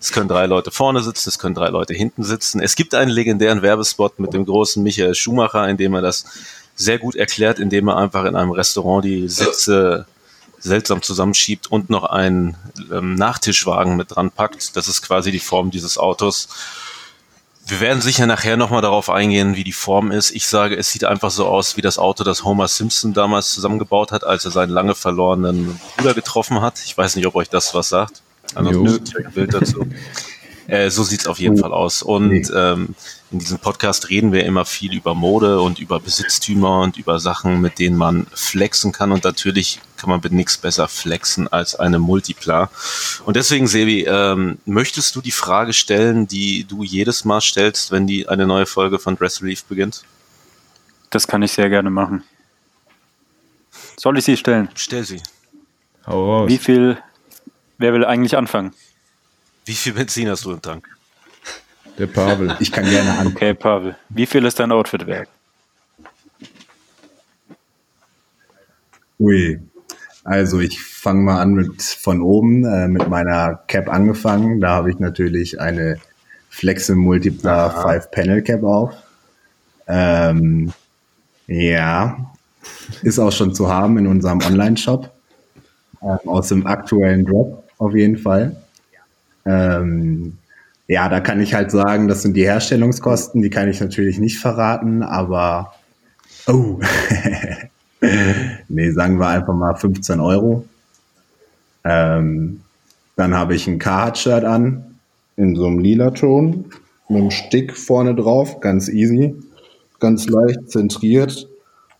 Es 0.00 0.12
können 0.12 0.28
drei 0.28 0.46
Leute 0.46 0.70
vorne 0.70 1.02
sitzen, 1.02 1.30
es 1.30 1.38
können 1.38 1.54
drei 1.54 1.68
Leute 1.68 1.94
hinten 1.94 2.22
sitzen. 2.22 2.60
Es 2.60 2.76
gibt 2.76 2.94
einen 2.94 3.10
legendären 3.10 3.62
Werbespot 3.62 4.18
mit 4.18 4.34
dem 4.34 4.44
großen 4.44 4.82
Michael 4.82 5.14
Schumacher, 5.14 5.68
in 5.68 5.76
dem 5.76 5.94
er 5.94 6.02
das 6.02 6.26
sehr 6.76 6.98
gut 6.98 7.16
erklärt, 7.16 7.58
indem 7.58 7.88
er 7.88 7.96
einfach 7.96 8.24
in 8.26 8.36
einem 8.36 8.52
Restaurant 8.52 9.04
die 9.04 9.28
Sitze 9.28 10.06
seltsam 10.58 11.02
zusammenschiebt 11.02 11.66
und 11.66 11.90
noch 11.90 12.04
einen 12.04 12.56
ähm, 12.92 13.14
Nachtischwagen 13.14 13.96
mit 13.96 14.14
dran 14.14 14.30
packt. 14.30 14.76
Das 14.76 14.88
ist 14.88 15.02
quasi 15.02 15.32
die 15.32 15.38
Form 15.38 15.70
dieses 15.70 15.98
Autos. 15.98 16.48
Wir 17.66 17.80
werden 17.80 18.00
sicher 18.00 18.26
nachher 18.26 18.56
nochmal 18.56 18.82
darauf 18.82 19.10
eingehen, 19.10 19.56
wie 19.56 19.64
die 19.64 19.72
Form 19.72 20.12
ist. 20.12 20.30
Ich 20.30 20.46
sage, 20.46 20.76
es 20.76 20.90
sieht 20.90 21.04
einfach 21.04 21.30
so 21.30 21.46
aus 21.46 21.76
wie 21.76 21.82
das 21.82 21.98
Auto, 21.98 22.22
das 22.22 22.44
Homer 22.44 22.68
Simpson 22.68 23.12
damals 23.12 23.52
zusammengebaut 23.52 24.12
hat, 24.12 24.22
als 24.22 24.44
er 24.44 24.52
seinen 24.52 24.70
lange 24.70 24.94
verlorenen 24.94 25.80
Bruder 25.96 26.14
getroffen 26.14 26.60
hat. 26.60 26.80
Ich 26.84 26.96
weiß 26.96 27.16
nicht, 27.16 27.26
ob 27.26 27.34
euch 27.34 27.48
das 27.48 27.74
was 27.74 27.88
sagt. 27.88 28.22
Also 28.54 28.84
ein 28.84 29.32
Bild 29.34 29.52
dazu. 29.52 29.84
Äh, 30.68 30.90
so 30.90 31.02
sieht's 31.04 31.26
auf 31.26 31.38
jeden 31.38 31.56
Fall 31.58 31.72
aus. 31.72 32.02
Und 32.02 32.28
Nee. 32.28 32.46
ähm, 32.54 32.94
in 33.30 33.38
diesem 33.38 33.58
Podcast 33.58 34.08
reden 34.10 34.32
wir 34.32 34.44
immer 34.44 34.64
viel 34.64 34.94
über 34.94 35.14
Mode 35.14 35.60
und 35.60 35.78
über 35.78 36.00
Besitztümer 36.00 36.80
und 36.82 36.96
über 36.96 37.18
Sachen, 37.20 37.60
mit 37.60 37.78
denen 37.78 37.96
man 37.96 38.26
flexen 38.34 38.92
kann. 38.92 39.12
Und 39.12 39.24
natürlich 39.24 39.80
kann 39.96 40.10
man 40.10 40.20
mit 40.22 40.32
nichts 40.32 40.58
besser 40.58 40.88
flexen 40.88 41.48
als 41.48 41.74
eine 41.76 41.98
Multipla. 41.98 42.70
Und 43.24 43.36
deswegen, 43.36 43.66
Sebi, 43.66 44.04
ähm, 44.04 44.58
möchtest 44.64 45.14
du 45.16 45.20
die 45.20 45.30
Frage 45.32 45.72
stellen, 45.72 46.26
die 46.26 46.64
du 46.64 46.82
jedes 46.82 47.24
Mal 47.24 47.40
stellst, 47.40 47.90
wenn 47.92 48.06
die 48.06 48.28
eine 48.28 48.46
neue 48.46 48.66
Folge 48.66 48.98
von 48.98 49.16
Dress 49.16 49.42
Relief 49.42 49.64
beginnt? 49.64 50.04
Das 51.10 51.26
kann 51.26 51.42
ich 51.42 51.52
sehr 51.52 51.68
gerne 51.68 51.90
machen. 51.90 52.24
Soll 53.96 54.18
ich 54.18 54.24
sie 54.24 54.36
stellen? 54.36 54.68
Stell 54.74 55.04
sie. 55.04 55.22
Wie 56.06 56.58
viel, 56.58 56.98
wer 57.78 57.92
will 57.92 58.04
eigentlich 58.04 58.36
anfangen? 58.36 58.72
Wie 59.66 59.74
viel 59.74 59.94
Benzin 59.94 60.30
hast 60.30 60.44
du 60.44 60.52
im 60.52 60.62
Tank? 60.62 60.88
Der 61.98 62.06
Pavel. 62.06 62.56
Ich 62.60 62.70
kann 62.70 62.84
gerne 62.84 63.18
an. 63.18 63.26
Okay, 63.26 63.52
Pavel. 63.52 63.96
Wie 64.08 64.24
viel 64.26 64.44
ist 64.44 64.60
dein 64.60 64.70
Outfit 64.70 65.06
wert? 65.06 65.28
Ui. 69.18 69.60
Also 70.22 70.60
ich 70.60 70.80
fange 70.80 71.22
mal 71.22 71.40
an 71.40 71.54
mit 71.54 71.82
von 71.82 72.20
oben, 72.20 72.64
äh, 72.64 72.86
mit 72.86 73.08
meiner 73.08 73.60
Cap 73.66 73.88
angefangen. 73.88 74.60
Da 74.60 74.70
habe 74.70 74.90
ich 74.90 75.00
natürlich 75.00 75.60
eine 75.60 75.98
Flexe 76.48 76.94
Multipla 76.94 77.70
5 77.70 78.10
Panel 78.12 78.42
Cap 78.42 78.62
auf. 78.62 78.94
Ähm, 79.88 80.72
ja, 81.48 82.30
ist 83.02 83.18
auch 83.18 83.32
schon 83.32 83.54
zu 83.54 83.68
haben 83.68 83.98
in 83.98 84.06
unserem 84.06 84.40
Online-Shop. 84.42 85.12
Ähm, 86.02 86.28
aus 86.28 86.48
dem 86.48 86.66
aktuellen 86.66 87.24
Drop 87.24 87.64
auf 87.78 87.94
jeden 87.94 88.18
Fall. 88.18 88.56
Ähm, 89.46 90.38
ja, 90.88 91.08
da 91.08 91.20
kann 91.20 91.40
ich 91.40 91.54
halt 91.54 91.70
sagen, 91.70 92.08
das 92.08 92.22
sind 92.22 92.34
die 92.34 92.44
Herstellungskosten, 92.44 93.42
die 93.42 93.50
kann 93.50 93.68
ich 93.68 93.80
natürlich 93.80 94.18
nicht 94.18 94.38
verraten, 94.38 95.02
aber 95.02 95.72
oh, 96.46 96.78
nee, 98.68 98.90
sagen 98.90 99.18
wir 99.18 99.28
einfach 99.28 99.54
mal 99.54 99.74
15 99.74 100.20
Euro. 100.20 100.64
Ähm, 101.84 102.60
dann 103.16 103.34
habe 103.34 103.54
ich 103.54 103.66
ein 103.66 103.78
Carhartt-Shirt 103.78 104.44
an, 104.44 104.98
in 105.36 105.56
so 105.56 105.66
einem 105.66 105.78
lila 105.78 106.10
Ton, 106.10 106.66
mit 107.08 107.20
einem 107.20 107.30
Stick 107.30 107.76
vorne 107.76 108.14
drauf, 108.14 108.60
ganz 108.60 108.88
easy, 108.88 109.34
ganz 110.00 110.28
leicht 110.28 110.70
zentriert. 110.70 111.48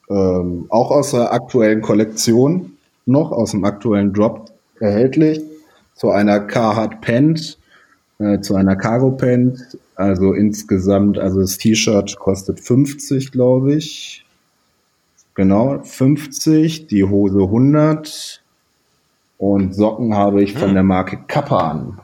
Ähm, 0.09 0.67
auch 0.69 0.91
aus 0.91 1.11
der 1.11 1.33
aktuellen 1.33 1.83
Kollektion, 1.83 2.77
noch 3.07 3.33
aus 3.33 3.53
dem 3.53 3.65
aktuellen 3.65 4.13
Drop 4.13 4.51
erhältlich, 4.79 5.41
zu 5.97 6.11
einer 6.11 6.41
Carhartt 6.41 7.01
Pant, 7.01 7.59
äh, 8.19 8.41
zu 8.41 8.55
einer 8.55 8.77
Cargo 8.77 9.11
Pant. 9.11 9.79
Also 9.97 10.35
insgesamt, 10.35 11.19
also 11.19 11.41
das 11.41 11.59
T-Shirt 11.59 12.19
kostet 12.19 12.61
50, 12.61 13.33
glaube 13.33 13.75
ich. 13.75 14.25
Genau, 15.35 15.83
50, 15.83 16.87
die 16.87 17.05
Hose 17.05 17.41
100 17.41 18.43
und 19.39 19.75
Socken 19.75 20.15
habe 20.15 20.43
ich 20.43 20.55
von 20.55 20.73
der 20.75 20.83
Marke 20.83 21.19
Kappa 21.27 21.71
an. 21.71 22.01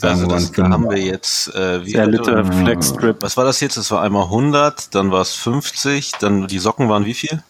Also 0.00 0.26
das, 0.26 0.50
da 0.50 0.68
haben 0.68 0.84
wir 0.84 0.96
5. 0.96 1.04
jetzt, 1.04 1.54
äh, 1.54 1.86
wie, 1.86 1.92
Der 1.92 2.08
Liter 2.08 2.44
Flex 2.44 2.88
Strip. 2.88 3.22
was 3.22 3.36
war 3.36 3.44
das 3.44 3.60
jetzt? 3.60 3.76
Das 3.76 3.92
war 3.92 4.02
einmal 4.02 4.24
100, 4.24 4.92
dann 4.94 5.12
war 5.12 5.20
es 5.20 5.34
50, 5.34 6.12
dann 6.18 6.48
die 6.48 6.58
Socken 6.58 6.88
waren 6.88 7.04
wie 7.04 7.14
viel? 7.14 7.42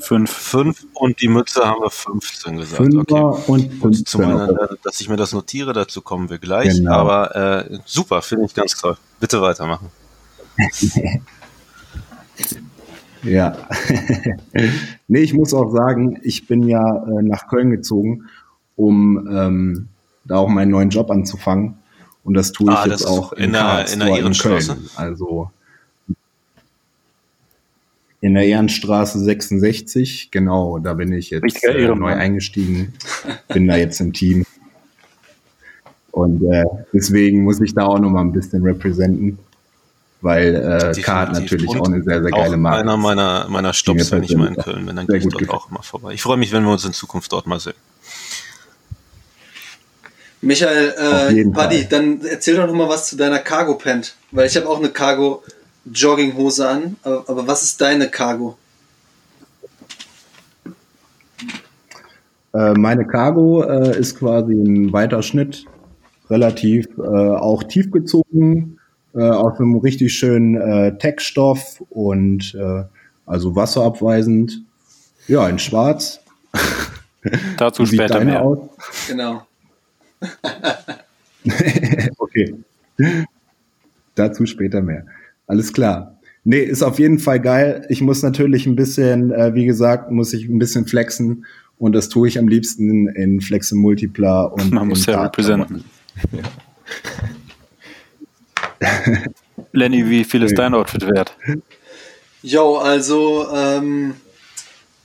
Fünf. 0.00 0.30
Fünf 0.30 0.86
und 0.94 1.20
die 1.22 1.28
Mütze 1.28 1.64
haben 1.64 1.80
wir 1.80 1.90
15 1.90 2.56
gesagt. 2.56 2.76
Fünfer 2.82 3.24
okay. 3.26 3.42
und 3.46 3.80
Gut, 3.80 4.08
zu 4.08 4.18
15. 4.18 4.20
meiner, 4.20 4.76
dass 4.82 5.00
ich 5.00 5.08
mir 5.08 5.16
das 5.16 5.32
notiere, 5.32 5.72
dazu 5.72 6.02
kommen 6.02 6.30
wir 6.30 6.38
gleich. 6.38 6.74
Genau. 6.74 6.92
Aber 6.92 7.34
äh, 7.66 7.78
super, 7.84 8.20
finde 8.22 8.46
ich 8.46 8.54
ganz 8.54 8.74
toll. 8.76 8.96
Bitte 9.20 9.40
weitermachen. 9.40 9.90
Ja. 13.22 13.56
nee, 15.08 15.20
ich 15.20 15.32
muss 15.32 15.54
auch 15.54 15.72
sagen, 15.72 16.20
ich 16.22 16.46
bin 16.46 16.68
ja 16.68 17.04
äh, 17.04 17.22
nach 17.22 17.48
Köln 17.48 17.70
gezogen, 17.70 18.24
um 18.76 19.26
ähm, 19.32 19.88
da 20.26 20.36
auch 20.36 20.48
meinen 20.48 20.70
neuen 20.70 20.90
Job 20.90 21.10
anzufangen. 21.10 21.78
Und 22.22 22.34
das 22.34 22.52
tue 22.52 22.70
ich 22.70 22.78
Ah, 22.78 22.86
jetzt 22.86 23.06
auch 23.06 23.32
in 23.32 23.52
der- 23.52 23.62
Karlstor 23.62 23.92
in 23.94 24.00
der 24.00 24.18
Ehrenstraße? 24.18 24.74
Köln. 24.74 24.90
Also 24.96 25.50
in 28.24 28.32
der 28.32 28.46
Ehrenstraße 28.46 29.18
66, 29.18 30.30
genau, 30.30 30.78
da 30.78 30.94
bin 30.94 31.12
ich 31.12 31.28
jetzt 31.28 31.62
äh, 31.62 31.94
neu 31.94 32.14
eingestiegen, 32.14 32.94
bin 33.48 33.68
da 33.68 33.76
jetzt 33.76 34.00
im 34.00 34.14
Team. 34.14 34.46
Und 36.10 36.42
äh, 36.50 36.64
deswegen 36.94 37.44
muss 37.44 37.60
ich 37.60 37.74
da 37.74 37.84
auch 37.84 37.98
nochmal 37.98 38.24
ein 38.24 38.32
bisschen 38.32 38.62
representen, 38.62 39.38
weil 40.22 40.54
äh, 40.54 40.98
Kart 41.02 41.34
natürlich 41.34 41.68
auch 41.68 41.84
eine 41.84 42.02
sehr, 42.02 42.22
sehr 42.22 42.30
geile 42.30 42.56
Marke 42.56 42.80
einer 42.80 42.94
ist. 42.94 43.00
meiner, 43.00 43.46
meiner 43.50 43.74
Stops, 43.74 44.10
wenn 44.10 44.22
ich 44.22 44.34
mal 44.34 44.48
in 44.48 44.56
Köln 44.56 44.86
bin, 44.86 44.96
dann 44.96 45.06
gehe 45.06 45.18
ich 45.18 45.24
dort 45.24 45.34
gefällt. 45.34 45.50
auch 45.50 45.70
immer 45.70 45.82
vorbei. 45.82 46.14
Ich 46.14 46.22
freue 46.22 46.38
mich, 46.38 46.50
wenn 46.50 46.64
wir 46.64 46.72
uns 46.72 46.86
in 46.86 46.94
Zukunft 46.94 47.30
dort 47.30 47.46
mal 47.46 47.60
sehen. 47.60 47.74
Michael, 50.40 50.94
äh, 50.96 51.44
Buddy, 51.44 51.80
Fall. 51.80 51.86
dann 51.90 52.22
erzähl 52.22 52.56
doch 52.56 52.66
noch 52.66 52.74
mal 52.74 52.88
was 52.88 53.06
zu 53.06 53.16
deiner 53.16 53.40
Cargo 53.40 53.74
Pant, 53.74 54.14
weil 54.30 54.46
ich 54.46 54.56
habe 54.56 54.66
auch 54.66 54.78
eine 54.78 54.88
Cargo 54.88 55.42
Jogginghose 55.92 56.68
an, 56.68 56.96
aber, 57.02 57.24
aber 57.28 57.46
was 57.46 57.62
ist 57.62 57.80
deine 57.80 58.08
Cargo? 58.08 58.56
Äh, 62.54 62.74
meine 62.74 63.06
Cargo 63.06 63.62
äh, 63.64 63.98
ist 63.98 64.18
quasi 64.18 64.52
ein 64.54 64.92
weiter 64.92 65.22
Schnitt, 65.22 65.64
relativ 66.30 66.86
äh, 66.98 67.02
auch 67.02 67.64
tief 67.64 67.90
gezogen, 67.90 68.78
äh, 69.14 69.22
aus 69.22 69.58
einem 69.58 69.76
richtig 69.78 70.14
schönen 70.14 70.56
äh, 70.56 70.96
Textstoff 70.98 71.82
und 71.90 72.54
äh, 72.54 72.84
also 73.26 73.56
wasserabweisend. 73.56 74.62
Ja, 75.26 75.48
in 75.48 75.58
Schwarz. 75.58 76.20
Dazu 77.56 77.86
später 77.86 78.24
mehr. 78.24 78.42
aus? 78.42 78.58
Genau. 79.08 79.42
Okay. 82.16 82.54
Dazu 84.14 84.46
später 84.46 84.80
mehr. 84.80 85.04
Alles 85.46 85.72
klar. 85.72 86.18
Nee, 86.44 86.60
ist 86.60 86.82
auf 86.82 86.98
jeden 86.98 87.18
Fall 87.18 87.40
geil. 87.40 87.86
Ich 87.88 88.02
muss 88.02 88.22
natürlich 88.22 88.66
ein 88.66 88.76
bisschen, 88.76 89.32
äh, 89.32 89.54
wie 89.54 89.64
gesagt, 89.64 90.10
muss 90.10 90.32
ich 90.34 90.48
ein 90.48 90.58
bisschen 90.58 90.86
flexen. 90.86 91.46
Und 91.78 91.92
das 91.92 92.08
tue 92.08 92.28
ich 92.28 92.38
am 92.38 92.48
liebsten 92.48 93.08
in 93.08 93.40
Flexe 93.40 93.74
Multipla 93.74 94.44
und 94.44 94.72
Man 94.72 94.84
in 94.84 94.88
muss 94.90 95.06
ja 95.06 95.22
representen. 95.22 95.84
Lenny, 99.72 100.08
wie 100.08 100.24
viel 100.24 100.42
ist 100.42 100.56
dein 100.56 100.74
Outfit 100.74 101.06
wert? 101.06 101.36
Jo, 102.42 102.76
also 102.76 103.48
ähm, 103.52 104.14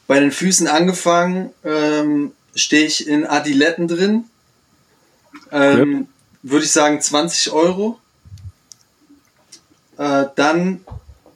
bei 0.07 0.19
den 0.19 0.31
Füßen 0.31 0.67
angefangen 0.67 1.51
ähm, 1.63 2.33
stehe 2.53 2.85
ich 2.85 3.07
in 3.07 3.25
Adiletten 3.25 3.87
drin. 3.87 4.25
Ähm, 5.51 6.07
Würde 6.43 6.65
ich 6.65 6.71
sagen 6.71 7.01
20 7.01 7.51
Euro. 7.51 7.99
Äh, 9.99 10.25
dann 10.35 10.81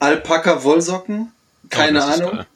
Alpaka 0.00 0.64
Wollsocken. 0.64 1.30
Keine 1.70 2.00
Oh, 2.00 2.02
Ahnung. 2.02 2.40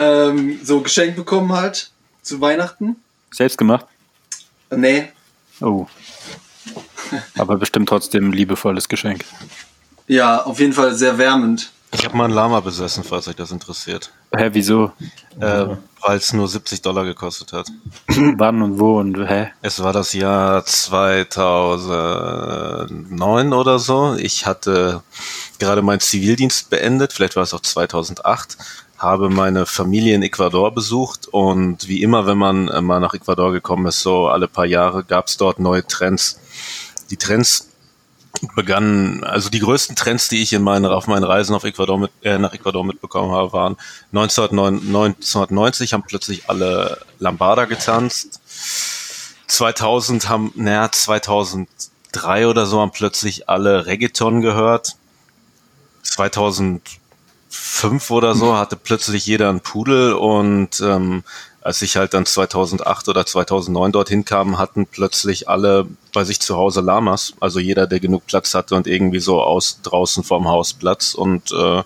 Ähm, 0.00 0.60
so 0.62 0.80
geschenkt 0.80 1.16
bekommen 1.16 1.52
halt 1.52 1.90
zu 2.22 2.40
Weihnachten. 2.40 2.94
Selbst 3.32 3.58
gemacht? 3.58 3.84
Nee. 4.70 5.08
Oh. 5.60 5.88
Aber 7.36 7.56
bestimmt 7.56 7.88
trotzdem 7.88 8.28
ein 8.28 8.32
liebevolles 8.32 8.88
Geschenk. 8.88 9.24
Ja, 10.06 10.44
auf 10.44 10.60
jeden 10.60 10.72
Fall 10.72 10.94
sehr 10.94 11.18
wärmend. 11.18 11.72
Ich 11.90 12.04
habe 12.04 12.16
mal 12.16 12.26
einen 12.26 12.34
Lama 12.34 12.60
besessen, 12.60 13.02
falls 13.02 13.26
euch 13.26 13.34
das 13.34 13.50
interessiert. 13.50 14.12
Hä, 14.36 14.50
wieso? 14.52 14.92
Äh, 15.40 15.66
Weil 16.00 16.18
es 16.18 16.32
nur 16.32 16.48
70 16.48 16.82
Dollar 16.82 17.04
gekostet 17.04 17.52
hat. 17.52 17.68
Wann 18.36 18.62
und 18.62 18.78
wo 18.78 18.98
und 18.98 19.16
hä? 19.28 19.50
Es 19.62 19.82
war 19.82 19.92
das 19.92 20.12
Jahr 20.12 20.64
2009 20.64 23.52
oder 23.52 23.78
so. 23.78 24.14
Ich 24.14 24.46
hatte 24.46 25.02
gerade 25.58 25.82
meinen 25.82 26.00
Zivildienst 26.00 26.70
beendet, 26.70 27.12
vielleicht 27.12 27.36
war 27.36 27.42
es 27.42 27.52
auch 27.52 27.60
2008, 27.60 28.56
habe 28.96 29.28
meine 29.28 29.66
Familie 29.66 30.14
in 30.14 30.22
Ecuador 30.22 30.72
besucht 30.72 31.28
und 31.28 31.88
wie 31.88 32.02
immer, 32.02 32.26
wenn 32.26 32.38
man 32.38 32.68
äh, 32.68 32.80
mal 32.80 33.00
nach 33.00 33.12
Ecuador 33.14 33.52
gekommen 33.52 33.86
ist, 33.86 34.00
so 34.00 34.28
alle 34.28 34.48
paar 34.48 34.66
Jahre, 34.66 35.04
gab 35.04 35.26
es 35.26 35.36
dort 35.36 35.58
neue 35.58 35.86
Trends. 35.86 36.40
Die 37.10 37.16
Trends 37.16 37.68
begannen, 38.54 39.24
also 39.24 39.50
die 39.50 39.58
größten 39.58 39.96
Trends, 39.96 40.28
die 40.28 40.42
ich 40.42 40.52
in 40.52 40.62
meinen, 40.62 40.86
auf 40.86 41.06
meinen 41.06 41.24
Reisen 41.24 41.54
auf 41.54 41.64
Ecuador 41.64 41.98
mit, 41.98 42.10
äh, 42.22 42.38
nach 42.38 42.52
Ecuador 42.52 42.84
mitbekommen 42.84 43.32
habe, 43.32 43.52
waren 43.52 43.76
1990 44.12 45.92
haben 45.92 46.04
plötzlich 46.06 46.48
alle 46.48 46.98
Lambada 47.18 47.64
getanzt. 47.64 48.40
2000 49.48 50.28
haben, 50.28 50.52
naja, 50.54 50.90
2003 50.90 52.46
oder 52.46 52.66
so 52.66 52.80
haben 52.80 52.92
plötzlich 52.92 53.48
alle 53.48 53.86
Reggaeton 53.86 54.40
gehört. 54.40 54.96
2005 56.02 58.10
oder 58.10 58.34
so 58.34 58.56
hatte 58.56 58.76
plötzlich 58.76 59.26
jeder 59.26 59.48
einen 59.48 59.60
Pudel 59.60 60.12
und 60.12 60.80
ähm, 60.80 61.24
als 61.68 61.82
ich 61.82 61.98
halt 61.98 62.14
dann 62.14 62.24
2008 62.24 63.10
oder 63.10 63.26
2009 63.26 63.92
dorthin 63.92 64.24
kam, 64.24 64.56
hatten 64.56 64.86
plötzlich 64.86 65.50
alle 65.50 65.86
bei 66.14 66.24
sich 66.24 66.40
zu 66.40 66.56
Hause 66.56 66.80
Lamas. 66.80 67.34
Also 67.40 67.60
jeder, 67.60 67.86
der 67.86 68.00
genug 68.00 68.24
Platz 68.26 68.54
hatte 68.54 68.74
und 68.74 68.86
irgendwie 68.86 69.20
so 69.20 69.42
aus 69.42 69.80
draußen 69.82 70.24
vorm 70.24 70.48
Haus 70.48 70.72
Platz. 70.72 71.12
Und 71.12 71.52
äh, 71.52 71.82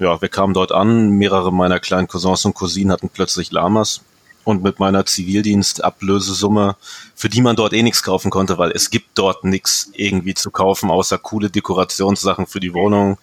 ja, 0.00 0.20
wir 0.20 0.28
kamen 0.28 0.52
dort 0.52 0.72
an. 0.72 1.10
Mehrere 1.10 1.52
meiner 1.52 1.78
kleinen 1.78 2.08
Cousins 2.08 2.44
und 2.44 2.54
Cousinen 2.54 2.90
hatten 2.90 3.08
plötzlich 3.08 3.52
Lamas. 3.52 4.00
Und 4.42 4.64
mit 4.64 4.80
meiner 4.80 5.06
Zivildienstablösesumme, 5.06 6.74
für 7.14 7.28
die 7.28 7.40
man 7.40 7.54
dort 7.54 7.72
eh 7.72 7.84
nichts 7.84 8.02
kaufen 8.02 8.32
konnte, 8.32 8.58
weil 8.58 8.72
es 8.72 8.90
gibt 8.90 9.10
dort 9.14 9.44
nichts 9.44 9.92
irgendwie 9.92 10.34
zu 10.34 10.50
kaufen, 10.50 10.90
außer 10.90 11.18
coole 11.18 11.50
Dekorationssachen 11.50 12.48
für 12.48 12.58
die 12.58 12.74
Wohnung. 12.74 13.18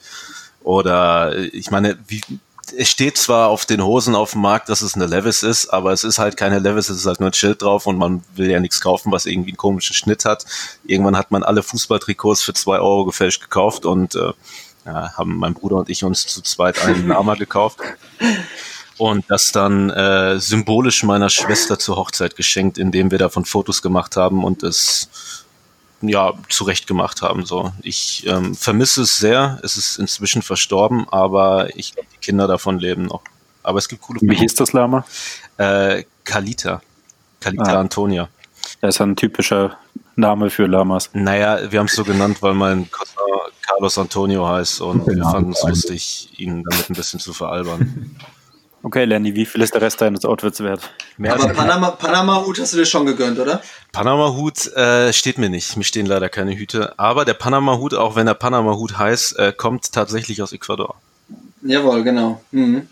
Oder 0.64 1.36
ich 1.54 1.70
meine, 1.70 1.98
wie, 2.08 2.22
es 2.78 2.90
steht 2.90 3.18
zwar 3.18 3.50
auf 3.50 3.66
den 3.66 3.84
Hosen 3.84 4.16
auf 4.16 4.32
dem 4.32 4.42
Markt, 4.42 4.70
dass 4.70 4.82
es 4.82 4.96
eine 4.96 5.06
Levis 5.06 5.44
ist, 5.44 5.68
aber 5.68 5.92
es 5.92 6.04
ist 6.04 6.20
halt 6.20 6.38
keine 6.38 6.60
Levis, 6.60 6.90
es 6.90 6.98
ist 6.98 7.06
halt 7.06 7.20
nur 7.20 7.30
ein 7.30 7.34
Schild 7.34 7.62
drauf 7.62 7.88
und 7.88 7.98
man 7.98 8.24
will 8.36 8.50
ja 8.50 8.60
nichts 8.60 8.82
kaufen, 8.82 9.12
was 9.12 9.26
irgendwie 9.26 9.52
einen 9.52 9.58
komischen 9.58 9.94
Schnitt 9.94 10.26
hat. 10.26 10.46
Irgendwann 10.86 11.18
hat 11.18 11.32
man 11.32 11.44
alle 11.44 11.64
Fußballtrikots 11.64 12.42
für 12.42 12.54
zwei 12.54 12.80
Euro 12.80 13.06
gefälscht 13.06 13.42
gekauft 13.42 13.86
und 13.86 14.16
äh, 14.16 14.34
ja, 14.86 15.14
haben 15.18 15.38
mein 15.38 15.54
Bruder 15.54 15.78
und 15.78 15.90
ich 15.90 16.04
uns 16.04 16.26
zu 16.28 16.42
zweit 16.42 16.84
einen 16.84 17.08
Lama 17.08 17.36
gekauft 17.36 17.80
und 18.98 19.26
das 19.30 19.52
dann 19.52 19.90
äh, 19.90 20.40
symbolisch 20.40 21.04
meiner 21.04 21.30
Schwester 21.30 21.80
zur 21.80 21.98
Hochzeit 21.98 22.36
geschenkt, 22.36 22.78
indem 22.78 23.12
wir 23.12 23.18
davon 23.18 23.46
Fotos 23.46 23.82
gemacht 23.82 24.16
haben 24.16 24.44
und 24.44 24.64
es 24.64 25.10
ja 26.10 26.34
zurecht 26.50 26.88
gemacht 26.88 27.22
haben. 27.22 27.46
So, 27.46 27.72
ich 27.82 28.26
ähm, 28.28 28.56
vermisse 28.56 29.04
es 29.04 29.18
sehr. 29.18 29.60
Es 29.64 29.78
ist 29.78 29.98
inzwischen 29.98 30.42
verstorben, 30.42 31.08
aber 31.10 31.76
ich 31.78 31.94
glaube, 31.94 32.08
die 32.14 32.18
Kinder 32.18 32.48
davon 32.48 32.80
leben 32.80 33.04
noch. 33.06 33.22
Aber 33.64 33.78
es 33.80 33.88
gibt 33.88 34.02
coole 34.02 34.20
Wie 34.22 34.36
hieß 34.36 34.56
das 34.56 34.74
Lama? 34.74 35.06
Äh, 35.58 36.04
Kalita. 36.24 36.82
Kalita 37.40 37.74
Ah. 37.74 37.80
Antonia. 37.80 38.30
Das 38.82 38.96
ist 38.96 39.02
ein 39.02 39.16
typischer 39.16 39.78
Name 40.16 40.50
für 40.50 40.66
Lamas. 40.68 41.10
Naja, 41.14 41.72
wir 41.72 41.80
haben 41.80 41.88
es 41.88 41.96
so 41.96 42.04
genannt, 42.04 42.42
weil 42.42 42.54
mein 42.54 42.90
Cousin 42.92 43.16
Carlos 43.62 43.98
Antonio 43.98 44.48
heißt 44.48 44.82
und 44.82 45.06
wir 45.08 45.14
Genau, 45.14 45.32
fanden 45.32 45.52
es 45.52 45.64
lustig, 45.64 46.30
ihn 46.38 46.64
damit 46.70 46.90
ein 46.90 46.94
bisschen 46.96 47.20
zu 47.20 47.34
veralbern. 47.34 48.16
Okay, 48.84 49.06
Lenny, 49.06 49.36
wie 49.36 49.46
viel 49.46 49.62
ist 49.62 49.76
der 49.76 49.82
Rest 49.82 50.02
deines 50.02 50.26
Outfits 50.26 50.60
wert? 50.60 50.90
Mehr 51.18 51.34
Aber 51.34 51.44
als 51.44 51.56
Panama, 51.56 51.92
Panama-Hut 51.92 52.60
hast 52.60 52.74
du 52.74 52.78
dir 52.78 52.86
schon 52.86 53.06
gegönnt, 53.06 53.38
oder? 53.38 53.62
Panama-Hut 53.92 54.74
äh, 54.76 55.14
steht 55.14 55.38
mir 55.38 55.50
nicht. 55.50 55.78
Mir 55.78 55.84
stehen 55.84 56.08
leider 56.08 56.30
keine 56.30 56.56
Hüte. 56.56 56.98
Aber 56.98 57.24
der 57.24 57.36
Panama-Hut, 57.36 57.94
auch 57.94 58.16
wenn 58.16 58.26
der 58.26 58.34
Panama-Hut 58.34 58.98
heißt, 58.98 59.38
äh, 59.38 59.54
kommt 59.56 59.92
tatsächlich 59.92 60.42
aus 60.42 60.52
Ecuador. 60.52 60.96
Jawohl, 61.62 62.04
genau. 62.04 62.42
Mhm. 62.52 62.88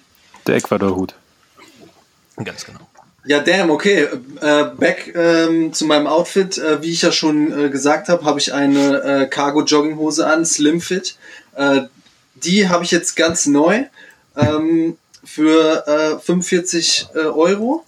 Der 0.46 0.58
Ecuador-Hut. 0.58 1.15
Ganz 2.43 2.65
genau. 2.65 2.79
Ja, 3.25 3.39
damn, 3.39 3.72
okay. 3.72 4.08
Äh, 4.41 4.65
back 4.77 5.13
ähm, 5.15 5.74
zu 5.74 5.86
meinem 5.86 6.05
Outfit. 6.05 6.60
Äh, 6.60 6.84
wie 6.84 6.91
ich 6.91 7.01
ja 7.01 7.12
schon 7.12 7.65
äh, 7.65 7.69
gesagt 7.69 8.10
habe, 8.10 8.25
habe 8.25 8.39
ich 8.39 8.53
eine 8.53 9.01
äh, 9.01 9.25
Cargo-Jogginghose 9.27 10.27
an, 10.27 10.46
Slim 10.46 10.81
Fit. 10.81 11.17
Äh, 11.55 11.81
die 12.36 12.69
habe 12.69 12.84
ich 12.84 12.91
jetzt 12.91 13.15
ganz 13.15 13.48
neu 13.48 13.86
ähm, 14.38 14.98
für 15.30 15.86
äh, 15.88 16.20
45 16.20 17.08
äh, 17.14 17.20
Euro 17.20 17.86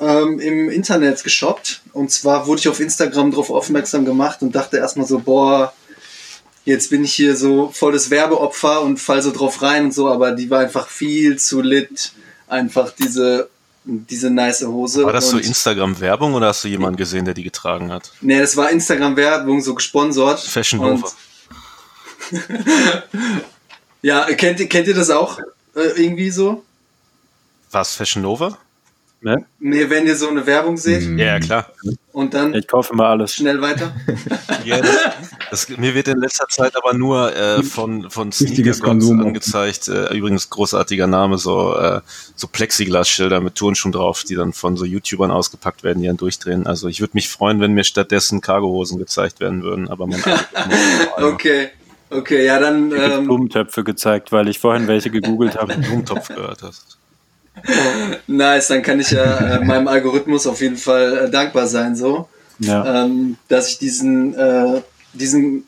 ähm, 0.00 0.40
im 0.40 0.70
Internet 0.70 1.22
geshoppt. 1.22 1.82
Und 1.92 2.10
zwar 2.10 2.46
wurde 2.46 2.60
ich 2.60 2.68
auf 2.68 2.80
Instagram 2.80 3.30
darauf 3.30 3.50
aufmerksam 3.50 4.04
gemacht 4.04 4.42
und 4.42 4.54
dachte 4.54 4.78
erstmal 4.78 5.06
so, 5.06 5.18
boah, 5.18 5.72
jetzt 6.64 6.90
bin 6.90 7.04
ich 7.04 7.14
hier 7.14 7.36
so 7.36 7.70
voll 7.72 7.92
das 7.92 8.10
Werbeopfer 8.10 8.80
und 8.82 8.98
fall 8.98 9.20
so 9.22 9.30
drauf 9.30 9.62
rein 9.62 9.86
und 9.86 9.94
so, 9.94 10.08
aber 10.08 10.32
die 10.32 10.48
war 10.50 10.60
einfach 10.60 10.88
viel 10.88 11.38
zu 11.38 11.60
lit. 11.60 12.12
Einfach 12.48 12.90
diese, 12.92 13.48
diese 13.84 14.30
nice 14.30 14.62
Hose. 14.62 15.04
War 15.04 15.12
das 15.12 15.30
so 15.30 15.36
und, 15.36 15.44
Instagram-Werbung 15.44 16.34
oder 16.34 16.48
hast 16.48 16.64
du 16.64 16.68
jemanden 16.68 16.96
gesehen, 16.96 17.24
der 17.24 17.34
die 17.34 17.42
getragen 17.42 17.92
hat? 17.92 18.12
Nee, 18.20 18.40
das 18.40 18.56
war 18.56 18.70
Instagram-Werbung, 18.70 19.60
so 19.60 19.74
gesponsert. 19.74 20.40
Fashion 20.40 20.80
Nova. 20.80 21.10
Ja, 24.04 24.26
kennt, 24.34 24.68
kennt 24.68 24.86
ihr 24.86 24.94
das 24.94 25.08
auch? 25.08 25.38
Äh, 25.76 26.02
irgendwie 26.02 26.30
so? 26.30 26.62
War 27.70 27.82
es 27.82 27.94
Fashion 27.94 28.22
Nova? 28.22 28.58
Ne? 29.20 29.46
Nee, 29.58 29.88
wenn 29.88 30.06
ihr 30.06 30.16
so 30.16 30.28
eine 30.28 30.46
Werbung 30.46 30.76
seht 30.76 31.02
Ja, 31.18 31.24
ja, 31.24 31.40
klar. 31.40 31.72
und 32.12 32.34
dann 32.34 32.52
Ich 32.52 32.66
kaufe 32.68 32.92
immer 32.92 33.06
alles. 33.06 33.34
schnell 33.34 33.60
weiter. 33.62 33.94
Ja, 34.64 34.80
das, 34.80 34.96
das, 35.50 35.68
mir 35.76 35.94
wird 35.94 36.08
in 36.08 36.18
letzter 36.20 36.46
Zeit 36.48 36.74
aber 36.76 36.94
nur 36.94 37.34
äh, 37.36 37.62
von, 37.62 38.10
von 38.10 38.32
Sneaker 38.32 38.72
Konsum. 38.80 39.20
angezeigt. 39.20 39.88
Äh, 39.88 40.14
übrigens 40.16 40.48
großartiger 40.48 41.06
Name, 41.06 41.36
so, 41.36 41.74
äh, 41.76 42.00
so 42.34 42.46
Plexiglasschilder 42.48 43.40
mit 43.40 43.54
Turnschuhen 43.54 43.92
drauf, 43.92 44.24
die 44.24 44.36
dann 44.36 44.54
von 44.54 44.76
so 44.78 44.84
YouTubern 44.86 45.30
ausgepackt 45.30 45.82
werden, 45.84 46.00
die 46.00 46.06
dann 46.08 46.16
durchdrehen. 46.16 46.66
Also 46.66 46.88
ich 46.88 47.00
würde 47.00 47.10
mich 47.14 47.28
freuen, 47.28 47.60
wenn 47.60 47.72
mir 47.72 47.84
stattdessen 47.84 48.40
Cargohosen 48.40 48.98
gezeigt 48.98 49.40
werden 49.40 49.62
würden, 49.62 49.88
aber 49.88 50.06
man 50.06 50.22
Okay, 51.18 51.70
okay, 52.14 52.44
ja, 52.46 52.58
dann. 52.58 52.90
Ich 52.92 52.98
habe 53.00 53.14
Ähm, 53.14 53.24
Blumentöpfe 53.26 53.84
gezeigt, 53.84 54.32
weil 54.32 54.48
ich 54.48 54.58
vorhin 54.58 54.86
welche 54.88 55.10
gegoogelt 55.10 55.56
habe. 55.56 55.74
Blumentopf 55.78 56.28
gehört 56.28 56.62
hast. 56.62 56.98
nice, 58.26 58.68
dann 58.68 58.82
kann 58.82 59.00
ich 59.00 59.10
ja 59.10 59.56
äh, 59.56 59.64
meinem 59.64 59.88
Algorithmus 59.88 60.46
auf 60.46 60.60
jeden 60.60 60.76
Fall 60.76 61.18
äh, 61.26 61.30
dankbar 61.30 61.66
sein, 61.66 61.94
so, 61.96 62.28
Ja. 62.58 63.04
ähm, 63.04 63.36
dass 63.48 63.68
ich 63.68 63.78
diesen, 63.78 64.34
äh, 64.34 64.82
diesen 65.12 65.64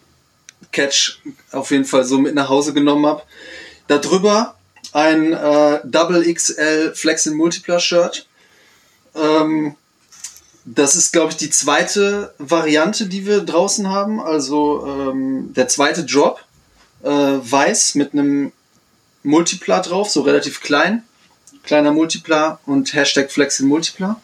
Catch 0.72 1.20
auf 1.52 1.70
jeden 1.70 1.84
Fall 1.84 2.04
so 2.04 2.18
mit 2.18 2.34
nach 2.34 2.48
Hause 2.48 2.72
genommen 2.74 3.06
habe. 3.06 3.22
Darüber 3.88 4.56
ein 4.92 5.32
äh, 5.32 5.80
Double 5.84 6.24
XL 6.32 6.92
Flex 6.94 7.26
in 7.26 7.34
Multipler 7.34 7.78
Shirt. 7.80 8.26
Ähm, 9.14 9.76
das 10.66 10.96
ist, 10.96 11.12
glaube 11.12 11.30
ich, 11.30 11.36
die 11.36 11.48
zweite 11.48 12.34
Variante, 12.38 13.06
die 13.06 13.24
wir 13.24 13.40
draußen 13.40 13.88
haben. 13.88 14.20
Also 14.20 14.84
ähm, 14.86 15.52
der 15.54 15.68
zweite 15.68 16.04
Drop. 16.04 16.40
Äh, 17.02 17.08
weiß 17.08 17.94
mit 17.94 18.12
einem 18.12 18.52
Multiplar 19.22 19.82
drauf, 19.82 20.10
so 20.10 20.22
relativ 20.22 20.60
klein. 20.60 21.04
Kleiner 21.62 21.92
Multiplar 21.92 22.60
und 22.66 22.92
Hashtag 22.94 23.30
Flex 23.30 23.60
in 23.60 23.68
Multiplar. 23.68 24.20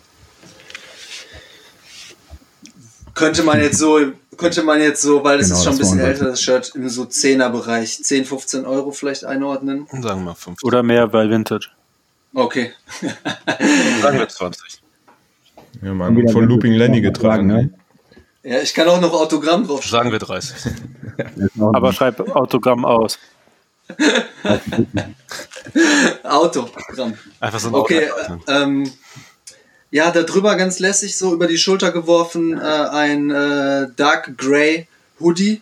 Könnte 3.15 3.45
man 3.45 3.61
jetzt 3.61 3.79
so, 3.79 4.01
könnte 4.37 4.65
man 4.65 4.81
jetzt 4.81 5.03
so, 5.03 5.23
weil 5.23 5.39
es 5.39 5.49
Genau, 5.49 5.59
ist 5.59 5.65
schon 5.65 5.73
ein 5.75 5.79
bisschen 5.79 6.01
älter, 6.01 6.25
das 6.25 6.43
Shirt, 6.43 6.73
im 6.75 6.89
so 6.89 7.03
10er 7.03 7.51
Bereich, 7.51 8.03
10, 8.03 8.25
15 8.25 8.65
Euro 8.65 8.91
vielleicht 8.91 9.25
einordnen. 9.25 9.87
Sagen 9.93 10.21
wir 10.21 10.31
mal 10.31 10.35
50. 10.35 10.65
Oder 10.65 10.83
mehr 10.83 11.07
bei 11.07 11.29
Vintage. 11.29 11.69
Okay. 12.35 12.73
Sagen 14.01 14.19
wir 14.19 14.29
20. 14.29 14.83
Ja, 15.83 15.95
Mann, 15.95 16.29
von 16.29 16.45
Looping 16.45 16.75
Lenny 16.75 17.01
getragen. 17.01 17.47
Ne? 17.47 17.71
Ja, 18.45 18.61
ich 18.61 18.73
kann 18.73 18.89
auch 18.89 19.01
noch 19.01 19.13
Autogramm 19.13 19.67
drauf 19.67 19.85
Sagen 19.85 20.13
wir 20.13 20.19
30. 20.19 20.73
Aber 21.59 21.93
schreib 21.93 22.21
Autogramm 22.35 22.85
aus. 22.85 23.19
Autogramm. 26.23 27.15
Einfach 27.41 27.61
so 27.61 27.69
ein 27.69 27.75
Okay, 27.75 28.09
äh, 28.47 28.63
ähm, 28.63 28.91
ja, 29.91 30.11
da 30.11 30.23
drüber 30.23 30.57
ganz 30.57 30.79
lässig 30.79 31.17
so 31.17 31.35
über 31.35 31.47
die 31.47 31.59
Schulter 31.59 31.93
geworfen 31.93 32.59
äh, 32.59 32.63
ein 32.63 33.31
äh, 33.31 33.89
Dark 33.97 34.39
Grey 34.39 34.87
Hoodie 35.21 35.61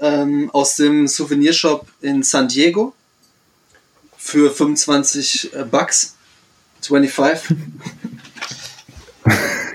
ähm, 0.00 0.50
aus 0.52 0.76
dem 0.76 1.08
Souvenirshop 1.08 1.86
in 2.00 2.22
San 2.22 2.48
Diego 2.48 2.94
für 4.16 4.50
25 4.50 5.54
äh, 5.54 5.64
Bucks. 5.64 6.16
25. 6.80 7.56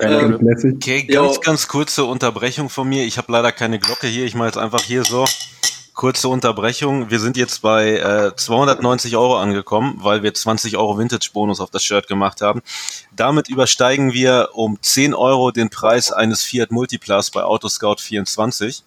Ähm. 0.00 0.38
Okay, 0.76 1.04
ganz, 1.04 1.40
ganz 1.40 1.68
kurze 1.68 2.04
Unterbrechung 2.04 2.68
von 2.68 2.88
mir. 2.88 3.04
Ich 3.04 3.18
habe 3.18 3.32
leider 3.32 3.52
keine 3.52 3.78
Glocke 3.78 4.06
hier. 4.06 4.24
Ich 4.24 4.34
mache 4.34 4.48
jetzt 4.48 4.58
einfach 4.58 4.82
hier 4.82 5.04
so. 5.04 5.24
Kurze 5.94 6.28
Unterbrechung. 6.28 7.10
Wir 7.10 7.18
sind 7.18 7.38
jetzt 7.38 7.62
bei 7.62 7.96
äh, 7.96 8.36
290 8.36 9.16
Euro 9.16 9.38
angekommen, 9.38 9.98
weil 10.02 10.22
wir 10.22 10.34
20 10.34 10.76
Euro 10.76 10.98
Vintage-Bonus 10.98 11.60
auf 11.60 11.70
das 11.70 11.82
Shirt 11.82 12.06
gemacht 12.06 12.42
haben. 12.42 12.60
Damit 13.14 13.48
übersteigen 13.48 14.12
wir 14.12 14.50
um 14.52 14.78
10 14.80 15.14
Euro 15.14 15.52
den 15.52 15.70
Preis 15.70 16.12
eines 16.12 16.42
Fiat 16.42 16.70
Multiplas 16.70 17.30
bei 17.30 17.42
Autoscout 17.42 17.96
24, 17.98 18.82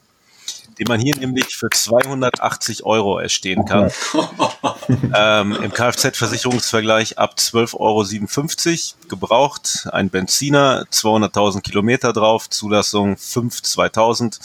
den 0.80 0.88
man 0.88 1.00
hier 1.00 1.18
nämlich 1.18 1.58
für 1.58 1.70
280 1.70 2.86
Euro 2.86 3.20
erstehen 3.20 3.66
kann. 3.66 3.92
ähm, 5.16 5.58
Im 5.62 5.74
Kfz-Versicherungsvergleich 5.74 7.18
ab 7.18 7.36
12,57 7.38 8.94
Euro 8.96 9.10
gebraucht. 9.10 9.88
Ein 9.92 10.10
Benziner, 10.10 10.86
200.000 10.92 11.62
Kilometer 11.62 12.14
drauf, 12.14 12.50
Zulassung 12.50 13.18
5 13.18 13.62
2000. 13.62 14.40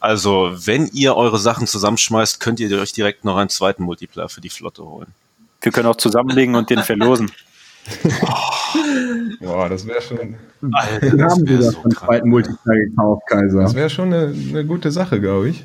Also, 0.00 0.52
wenn 0.54 0.86
ihr 0.88 1.16
eure 1.16 1.38
Sachen 1.38 1.66
zusammenschmeißt, 1.66 2.40
könnt 2.40 2.60
ihr 2.60 2.80
euch 2.80 2.92
direkt 2.92 3.24
noch 3.24 3.36
einen 3.36 3.50
zweiten 3.50 3.82
Multipler 3.82 4.28
für 4.28 4.40
die 4.40 4.50
Flotte 4.50 4.84
holen. 4.84 5.12
Wir 5.60 5.72
können 5.72 5.88
auch 5.88 5.96
zusammenlegen 5.96 6.54
und 6.54 6.70
den 6.70 6.82
verlosen. 6.82 7.30
Boah, 9.40 9.68
das 9.68 9.86
wäre 9.86 10.02
schon, 10.02 10.36
Alter, 10.72 11.02
Wir 11.02 11.16
das 11.16 11.32
haben 11.32 11.46
sogar 11.46 11.62
so 11.62 11.88
zweiten 11.88 12.28
Multiplayer 12.28 12.84
gekauft, 12.86 13.22
Kaiser. 13.28 13.62
das 13.62 13.74
wär 13.74 13.88
schon 13.88 14.12
eine, 14.12 14.26
eine 14.26 14.64
gute 14.64 14.90
Sache, 14.90 15.20
glaube 15.20 15.50
ich. 15.50 15.64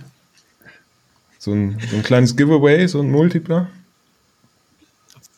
So 1.40 1.54
ein, 1.54 1.80
so 1.90 1.96
ein 1.96 2.04
kleines 2.04 2.36
Giveaway, 2.36 2.88
so 2.88 3.02
ein 3.02 3.10
Multipler. 3.10 3.68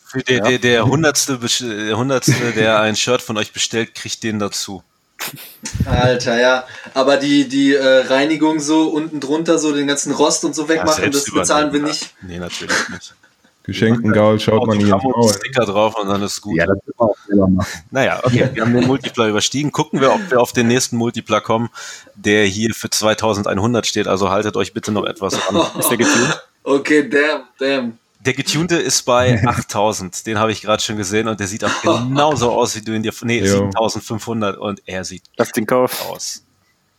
Für 0.05 0.21
der, 0.21 0.41
der, 0.41 0.59
der, 0.59 0.85
Hundertste, 0.85 1.39
der 1.39 1.97
Hundertste, 1.97 2.51
der 2.55 2.81
ein 2.81 2.95
Shirt 2.95 3.21
von 3.21 3.37
euch 3.37 3.53
bestellt, 3.53 3.95
kriegt 3.95 4.23
den 4.23 4.37
dazu. 4.37 4.83
Alter, 5.85 6.39
ja. 6.39 6.65
Aber 6.93 7.17
die, 7.17 7.47
die 7.47 7.73
äh, 7.73 8.05
Reinigung 8.07 8.59
so 8.59 8.89
unten 8.89 9.19
drunter, 9.19 9.57
so 9.57 9.73
den 9.73 9.87
ganzen 9.87 10.11
Rost 10.11 10.43
und 10.43 10.53
so 10.53 10.67
wegmachen, 10.67 11.01
selbst 11.01 11.27
das 11.27 11.33
bezahlen 11.33 11.73
wir 11.73 11.81
nicht. 11.81 12.13
Nee, 12.21 12.37
natürlich 12.37 12.89
nicht. 12.89 13.15
Geschenkten 13.63 14.11
Gaul 14.11 14.39
schaut 14.39 14.67
man 14.67 14.77
hier 14.77 14.97
Maul. 14.97 15.29
Sticker 15.33 15.65
drauf 15.65 15.95
und 15.97 16.07
dann 16.09 16.21
ist 16.21 16.41
gut. 16.41 16.57
Ja, 16.57 16.65
das 16.65 16.75
können 16.83 16.93
wir 16.97 17.05
auch 17.05 17.15
selber 17.27 17.47
machen. 17.47 17.67
Naja, 17.91 18.19
okay, 18.23 18.49
wir 18.53 18.61
haben 18.61 18.73
den 18.73 18.85
Multipler 18.87 19.27
überstiegen. 19.29 19.71
Gucken 19.71 20.01
wir, 20.01 20.13
ob 20.13 20.31
wir 20.31 20.41
auf 20.41 20.51
den 20.51 20.67
nächsten 20.67 20.97
Multipler 20.97 21.39
kommen, 21.39 21.69
der 22.15 22.45
hier 22.45 22.73
für 22.73 22.89
2100 22.89 23.85
steht. 23.87 24.07
Also 24.07 24.29
haltet 24.29 24.57
euch 24.57 24.73
bitte 24.73 24.91
noch 24.91 25.05
etwas 25.05 25.35
an. 25.47 25.55
Ist 25.79 25.89
der 25.89 25.97
getuned? 25.97 26.41
Okay, 26.65 27.09
damn, 27.09 27.41
damn. 27.59 27.97
Der 28.21 28.31
getunte 28.33 28.77
ist 28.77 29.01
bei 29.03 29.45
8000. 29.45 30.25
Den 30.25 30.39
habe 30.39 30.53
ich 30.53 30.61
gerade 30.61 30.81
schon 30.81 30.95
gesehen 30.95 31.27
und 31.27 31.41
der 31.41 31.47
sieht 31.47 31.65
auch 31.65 31.81
genauso 31.81 32.51
aus, 32.53 32.73
wie 32.77 32.81
du 32.81 32.93
ihn 32.93 33.03
dir. 33.03 33.11
Nee, 33.23 33.39
Jo. 33.39 33.69
7500 33.77 34.57
und 34.57 34.81
er 34.85 35.03
sieht 35.03 35.23
Lass 35.35 35.51
den 35.51 35.65
Kauf. 35.65 36.09
aus. 36.09 36.41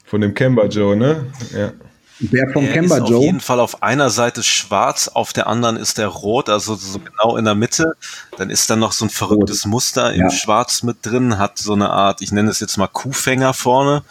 Von 0.05 0.21
dem 0.21 0.35
Kemba 0.35 0.67
Joe, 0.67 0.95
ne? 0.97 1.33
Ja. 1.57 1.73
Der 2.21 2.49
vom 2.53 2.65
Er 2.65 2.73
Kemba 2.75 2.97
ist 2.97 3.03
auf 3.03 3.11
Joe. 3.11 3.23
jeden 3.23 3.41
Fall 3.41 3.59
auf 3.61 3.83
einer 3.83 4.09
Seite 4.11 4.43
schwarz, 4.43 5.09
auf 5.09 5.33
der 5.33 5.47
anderen 5.49 5.77
ist 5.77 5.99
er 5.99 6.07
rot, 6.09 6.49
also 6.49 6.75
so 6.77 6.99
genau 7.01 7.37
in 7.37 7.45
der 7.45 7.55
Mitte. 7.57 7.95
Dann 8.39 8.51
ist 8.51 8.71
da 8.71 8.77
noch 8.77 8.93
so 8.93 9.05
ein 9.07 9.11
verrücktes 9.11 9.67
Muster 9.67 10.13
im 10.13 10.21
Ja. 10.23 10.31
Schwarz 10.31 10.83
mit 10.85 10.99
drin, 11.03 11.39
hat 11.39 11.59
so 11.59 11.73
eine 11.73 11.91
Art, 11.91 12.23
ich 12.23 12.31
nenne 12.33 12.51
es 12.51 12.61
jetzt 12.61 12.77
mal 12.77 12.87
Kuhfänger 12.87 13.53
vorne 13.53 14.03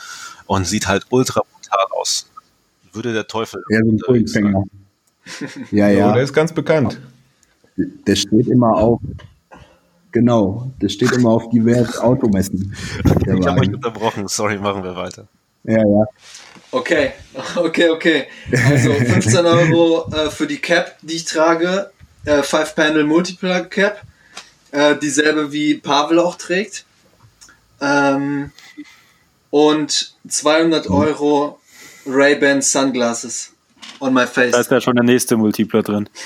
und 0.47 0.65
sieht 0.65 0.87
halt 0.87 1.05
ultra 1.11 1.41
brutal 1.41 1.85
aus. 1.99 2.27
Würde 2.91 3.13
der 3.13 3.25
Teufel 3.27 3.63
Ja, 3.69 3.79
so 3.79 3.89
ein. 3.91 3.97
Pullenfänger. 4.05 4.63
Ja, 5.71 5.87
Oh, 5.87 5.89
ja. 5.89 6.11
der 6.13 6.23
ist 6.23 6.33
ganz 6.33 6.51
bekannt. 6.51 6.99
Der 7.77 8.15
steht 8.15 8.47
immer 8.47 8.75
auf. 8.75 8.99
Genau, 10.11 10.69
der 10.81 10.89
steht 10.89 11.11
immer 11.13 11.29
auf 11.31 11.49
divers 11.49 11.97
Automessen. 11.97 12.75
Der 13.25 13.35
Ich 13.35 13.47
habe 13.47 13.61
euch 13.61 13.73
unterbrochen, 13.73 14.27
sorry, 14.27 14.59
machen 14.59 14.83
wir 14.83 14.95
weiter. 14.95 15.27
Ja, 15.63 15.77
ja. 15.79 16.05
Okay, 16.73 17.11
okay, 17.55 17.89
okay. 17.89 18.27
Also 18.51 18.93
15 19.05 19.45
Euro 19.45 20.11
äh, 20.11 20.31
für 20.31 20.47
die 20.47 20.57
Cap, 20.57 20.97
die 21.03 21.17
ich 21.17 21.25
trage. 21.25 21.91
Äh, 22.25 22.41
Five 22.41 22.73
Panel 22.75 23.03
Multiplier 23.03 23.65
Cap. 23.65 24.01
Äh, 24.71 24.95
dieselbe 24.97 25.51
wie 25.51 25.75
Pavel 25.75 26.17
auch 26.17 26.35
trägt. 26.35 26.85
Ähm, 27.79 28.51
und 29.51 30.15
200 30.27 30.89
Euro 30.89 31.59
Ray-Ban 32.07 32.63
Sunglasses 32.63 33.51
on 33.99 34.13
my 34.15 34.25
face. 34.25 34.51
Da 34.51 34.61
ist 34.61 34.71
ja 34.71 34.81
schon 34.81 34.95
der 34.95 35.05
nächste 35.05 35.37
Multipler 35.37 35.83
drin. 35.83 36.09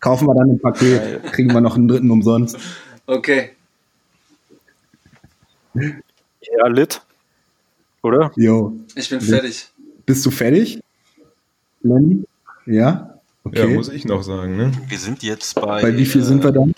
Kaufen 0.00 0.26
wir 0.28 0.34
dann 0.34 0.50
ein 0.50 0.60
Paket, 0.60 1.32
kriegen 1.32 1.50
wir 1.54 1.62
noch 1.62 1.76
einen 1.76 1.88
dritten 1.88 2.10
umsonst. 2.10 2.58
Okay. 3.06 3.50
Ja, 5.74 6.66
lit. 6.68 7.00
Oder? 8.02 8.30
Jo. 8.36 8.72
Ich 8.94 9.08
bin 9.08 9.20
fertig. 9.20 9.68
Bist 10.06 10.24
du 10.26 10.30
fertig? 10.30 10.80
Lenny? 11.82 12.24
Ja? 12.66 12.74
Ja, 12.74 13.10
Okay. 13.46 13.74
muss 13.74 13.90
ich 13.90 14.06
noch 14.06 14.22
sagen, 14.22 14.56
ne? 14.56 14.72
Wir 14.88 14.98
sind 14.98 15.22
jetzt 15.22 15.54
bei, 15.56 15.82
Bei 15.82 15.94
wie 15.96 16.06
viel 16.06 16.22
äh, 16.22 16.24
sind 16.24 16.42
wir 16.42 16.50
dann? 16.50 16.74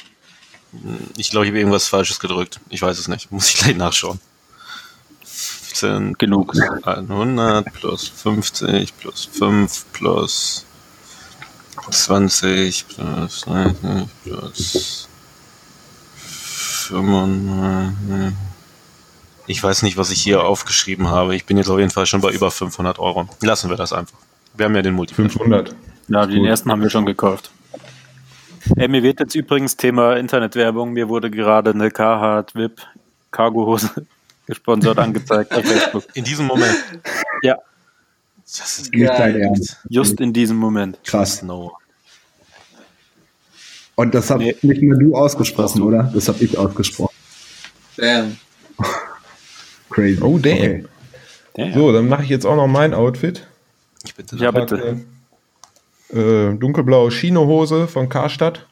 Ich 1.17 1.31
glaube, 1.31 1.47
ich 1.47 1.51
habe 1.51 1.59
irgendwas 1.61 1.87
Falsches 1.87 2.19
gedrückt. 2.19 2.59
Ich 2.71 2.83
weiß 2.83 2.99
es 2.99 3.07
nicht. 3.07 3.31
Muss 3.33 3.49
ich 3.51 3.59
gleich 3.59 3.77
nachschauen. 3.77 4.19
15 5.23 6.15
Genug. 6.15 6.55
100 6.83 7.73
plus 7.73 8.09
50 8.09 8.97
plus 8.99 9.27
5 9.27 9.85
plus 9.93 10.65
20 11.91 12.89
plus 12.89 13.41
30 13.43 14.09
plus 14.25 15.06
95. 16.87 18.35
Ich 19.49 19.63
weiß 19.63 19.83
nicht, 19.83 19.97
was 19.97 20.11
ich 20.11 20.21
hier 20.23 20.43
aufgeschrieben 20.45 21.09
habe. 21.09 21.37
Ich 21.37 21.47
bin 21.47 21.57
jetzt 21.57 21.69
auf 21.69 21.79
jeden 21.79 21.91
Fall 21.91 22.07
schon 22.07 22.21
bei 22.21 22.31
über 22.33 22.51
500 22.51 22.99
Euro. 22.99 23.29
Lassen 23.43 23.71
wir 23.71 23.77
das 23.77 23.93
einfach. 23.93 24.17
Wir 24.55 24.67
haben 24.67 24.75
ja 24.75 24.83
den 24.83 24.95
Multiplayer. 24.95 25.29
500. 25.31 25.75
Ja, 26.09 26.27
den 26.27 26.39
Gut. 26.41 26.49
ersten 26.49 26.71
haben 26.71 26.83
wir 26.83 26.91
schon 26.91 27.07
gekauft. 27.07 27.51
Ey, 28.77 28.89
mir 28.89 29.03
wird 29.03 29.21
jetzt 29.21 29.35
übrigens 29.37 29.77
Thema 29.77 30.17
Internetwerbung. 30.17 30.93
Mir 30.93 31.09
wurde 31.09 31.31
gerade 31.31 31.71
eine 31.71 31.91
Carhartt 31.91 32.55
VIP 32.57 32.81
Cargohose 33.31 33.91
gesponsert 34.47 34.99
angezeigt 34.99 35.55
auf 35.55 35.65
Facebook. 35.65 36.05
In 36.15 36.25
diesem 36.25 36.47
Moment. 36.47 36.77
Ja, 37.43 37.57
Das 38.43 38.79
ist 38.81 38.95
Ernst. 38.95 39.77
just 39.89 40.21
in 40.21 40.33
diesem 40.33 40.57
Moment. 40.57 40.99
Krass. 41.05 41.43
no. 41.43 41.73
Und 43.97 44.15
das 44.15 44.31
hast 44.31 44.39
Nee. 44.39 44.55
nicht 44.63 44.83
nur 44.83 44.99
du 44.99 45.17
ausgesprochen, 45.17 45.83
oder? 45.83 46.11
Das 46.15 46.29
habe 46.29 46.43
ich 46.45 46.57
ausgesprochen. 46.57 47.15
Damn. 47.97 48.37
Crazy. 49.91 50.21
Oh, 50.23 50.39
damn. 50.39 50.55
Okay. 50.55 50.85
Ja, 51.57 51.73
So, 51.73 51.93
dann 51.93 52.09
mache 52.09 52.23
ich 52.25 52.29
jetzt 52.29 52.45
auch 52.47 52.57
noch 52.57 52.67
mein 52.67 52.93
Outfit. 52.95 53.47
Ich 54.05 54.15
bitte. 54.15 54.37
Ja, 54.37 54.51
bitte. 54.51 55.01
Äh, 56.13 56.55
dunkelblaue 56.55 57.11
Chinohose 57.11 57.89
von 57.89 58.09
Karstadt. 58.09 58.67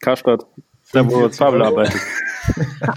Karstadt. 0.00 0.44
Da, 0.92 1.04
wo 1.06 1.10
45 1.10 1.38
Pavel 1.38 1.62
Euro. 1.62 1.70
arbeitet. 1.80 2.00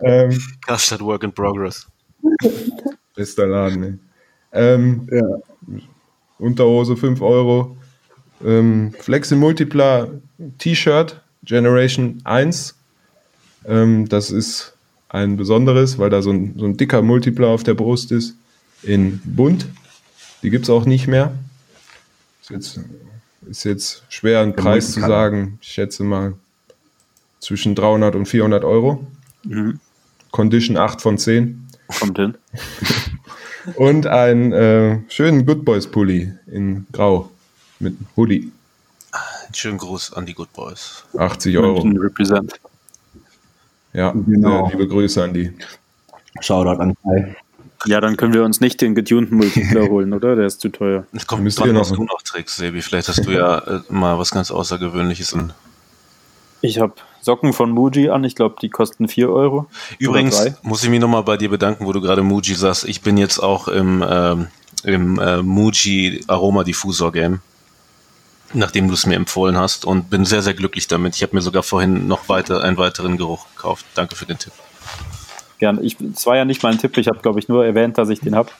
Ähm, 0.00 0.38
Karstadt 0.66 1.00
Work 1.00 1.22
in 1.22 1.32
Progress. 1.32 1.86
bester 3.14 3.46
Laden, 3.46 3.82
ey. 3.84 3.94
Ähm, 4.52 5.08
Ja. 5.10 5.78
Unterhose 6.38 6.96
5 6.96 7.20
Euro. 7.22 7.76
Ähm, 8.44 8.92
Flexi 9.00 9.36
Multipla 9.36 10.08
T-Shirt 10.58 11.20
Generation 11.44 12.20
1. 12.24 12.74
Ähm, 13.66 14.08
das 14.08 14.30
ist 14.30 14.74
ein 15.08 15.36
besonderes, 15.36 15.98
weil 15.98 16.10
da 16.10 16.22
so 16.22 16.30
ein, 16.30 16.54
so 16.58 16.64
ein 16.64 16.76
dicker 16.76 17.02
Multipler 17.02 17.48
auf 17.48 17.62
der 17.62 17.74
Brust 17.74 18.12
ist. 18.12 18.36
In 18.82 19.20
bunt. 19.24 19.66
Die 20.42 20.50
gibt 20.50 20.64
es 20.64 20.70
auch 20.70 20.84
nicht 20.84 21.06
mehr. 21.06 21.32
Ist 22.42 22.50
jetzt, 22.50 22.80
ist 23.48 23.64
jetzt 23.64 24.02
schwer, 24.10 24.40
einen 24.40 24.54
Der 24.54 24.62
Preis 24.62 24.92
zu 24.92 25.00
sagen. 25.00 25.58
Ich 25.62 25.68
schätze 25.68 26.04
mal 26.04 26.34
zwischen 27.40 27.74
300 27.74 28.14
und 28.14 28.26
400 28.26 28.64
Euro. 28.64 29.06
Mhm. 29.44 29.80
Condition 30.30 30.76
8 30.76 31.00
von 31.00 31.16
10. 31.16 31.66
Kommt 31.98 32.18
hin. 32.18 32.34
Und 33.76 34.06
einen 34.06 34.52
äh, 34.52 34.98
schönen 35.08 35.46
Good 35.46 35.64
Boys 35.64 35.86
Pulli 35.86 36.32
in 36.46 36.86
Grau 36.92 37.30
mit 37.80 37.96
Hoodie. 38.16 38.52
Einen 39.12 39.54
schönen 39.54 39.78
Gruß 39.78 40.12
an 40.14 40.26
die 40.26 40.34
Good 40.34 40.52
Boys. 40.52 41.04
80 41.16 41.56
Euro. 41.58 41.80
Represent. 41.82 42.54
Ja, 43.92 44.10
Genau. 44.12 44.66
äh, 44.66 44.70
liebe 44.72 44.88
Grüße 44.88 45.22
an 45.22 45.34
die. 45.34 45.52
Shoutout 46.40 46.80
an 46.82 46.94
Kai. 47.02 47.36
Ja, 47.86 48.00
dann 48.00 48.16
können 48.16 48.32
wir 48.32 48.42
uns 48.44 48.60
nicht 48.60 48.80
den 48.80 48.94
getunten 48.94 49.36
Multiplayer 49.36 49.88
holen, 49.90 50.12
oder? 50.12 50.34
Der 50.34 50.46
ist 50.46 50.60
zu 50.60 50.70
teuer. 50.70 51.06
Es 51.12 51.26
kommt 51.26 51.44
Müsst 51.44 51.60
dran, 51.60 51.68
ihr 51.68 51.74
was 51.80 51.90
noch- 51.90 51.98
du 51.98 52.04
noch 52.04 52.22
trägst, 52.22 52.56
Sebi. 52.56 52.82
Vielleicht 52.82 53.08
hast 53.08 53.24
du 53.24 53.30
ja 53.30 53.58
äh, 53.66 53.80
mal 53.88 54.18
was 54.18 54.30
ganz 54.30 54.50
Außergewöhnliches 54.50 55.34
an. 55.34 55.52
Ich 56.60 56.78
habe 56.80 56.94
Socken 57.20 57.52
von 57.52 57.70
Muji 57.70 58.08
an. 58.08 58.24
Ich 58.24 58.34
glaube, 58.34 58.56
die 58.60 58.70
kosten 58.70 59.06
4 59.06 59.28
Euro. 59.30 59.66
Übrigens 59.98 60.50
muss 60.62 60.82
ich 60.82 60.88
mich 60.90 60.98
nochmal 61.00 61.22
bei 61.22 61.36
dir 61.36 61.50
bedanken, 61.50 61.84
wo 61.86 61.92
du 61.92 62.00
gerade 62.00 62.22
Muji 62.22 62.54
sagst. 62.54 62.84
Ich 62.88 63.02
bin 63.02 63.16
jetzt 63.18 63.38
auch 63.38 63.68
im, 63.68 64.02
ähm, 64.08 64.46
im 64.82 65.18
äh, 65.20 65.42
Muji 65.42 66.24
Aroma 66.26 66.64
Diffusor 66.64 67.12
Game, 67.12 67.40
nachdem 68.54 68.88
du 68.88 68.94
es 68.94 69.06
mir 69.06 69.16
empfohlen 69.16 69.58
hast 69.58 69.84
und 69.84 70.10
bin 70.10 70.24
sehr, 70.24 70.42
sehr 70.42 70.54
glücklich 70.54 70.86
damit. 70.86 71.16
Ich 71.16 71.22
habe 71.22 71.34
mir 71.34 71.42
sogar 71.42 71.62
vorhin 71.62 72.06
noch 72.06 72.28
weiter 72.28 72.62
einen 72.62 72.76
weiteren 72.76 73.16
Geruch 73.16 73.46
gekauft. 73.54 73.84
Danke 73.94 74.16
für 74.16 74.26
den 74.26 74.38
Tipp. 74.38 74.52
Gern. 75.58 75.82
Ich, 75.82 75.96
es 76.00 76.26
war 76.26 76.36
ja 76.36 76.44
nicht 76.44 76.62
mein 76.62 76.78
Tipp. 76.78 76.96
Ich 76.96 77.08
habe, 77.08 77.18
glaube 77.20 77.38
ich, 77.38 77.48
nur 77.48 77.64
erwähnt, 77.64 77.98
dass 77.98 78.08
ich 78.08 78.20
den 78.20 78.34
habe. 78.34 78.50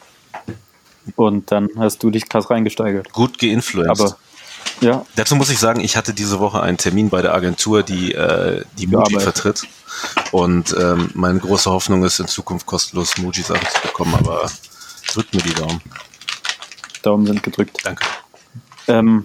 Und 1.17 1.51
dann 1.53 1.69
hast 1.77 2.03
du 2.03 2.11
dich 2.11 2.29
krass 2.29 2.51
reingesteigert. 2.51 3.13
Gut 3.13 3.39
geinfluenced. 3.39 3.91
Aber 3.91 4.17
ja, 4.81 5.05
Dazu 5.17 5.37
muss 5.37 5.51
ich 5.51 5.59
sagen, 5.59 5.81
ich 5.81 5.97
hatte 5.97 6.15
diese 6.15 6.41
Woche 6.41 6.63
einen 6.63 6.79
Termin 6.79 7.11
bei 7.11 7.23
der 7.23 7.35
Agentur, 7.35 7.83
die 7.83 8.13
äh, 8.13 8.65
die 8.79 8.87
Muji 8.87 9.21
vertritt. 9.21 9.67
Und 10.33 10.75
ähm, 10.79 11.11
meine 11.15 11.39
große 11.39 11.71
Hoffnung 11.71 12.05
ist, 12.05 12.19
in 12.19 12.27
Zukunft 12.27 12.67
kostenlos 12.67 13.17
Muji-Sachen 13.19 13.67
zu 13.69 13.83
bekommen, 13.83 14.15
aber 14.15 14.51
drückt 15.13 15.35
mir 15.35 15.43
die 15.43 15.55
Daumen. 15.55 15.81
Daumen 17.03 17.27
sind 17.27 17.43
gedrückt. 17.43 17.79
Danke. 17.85 18.05
Ähm, 18.89 19.25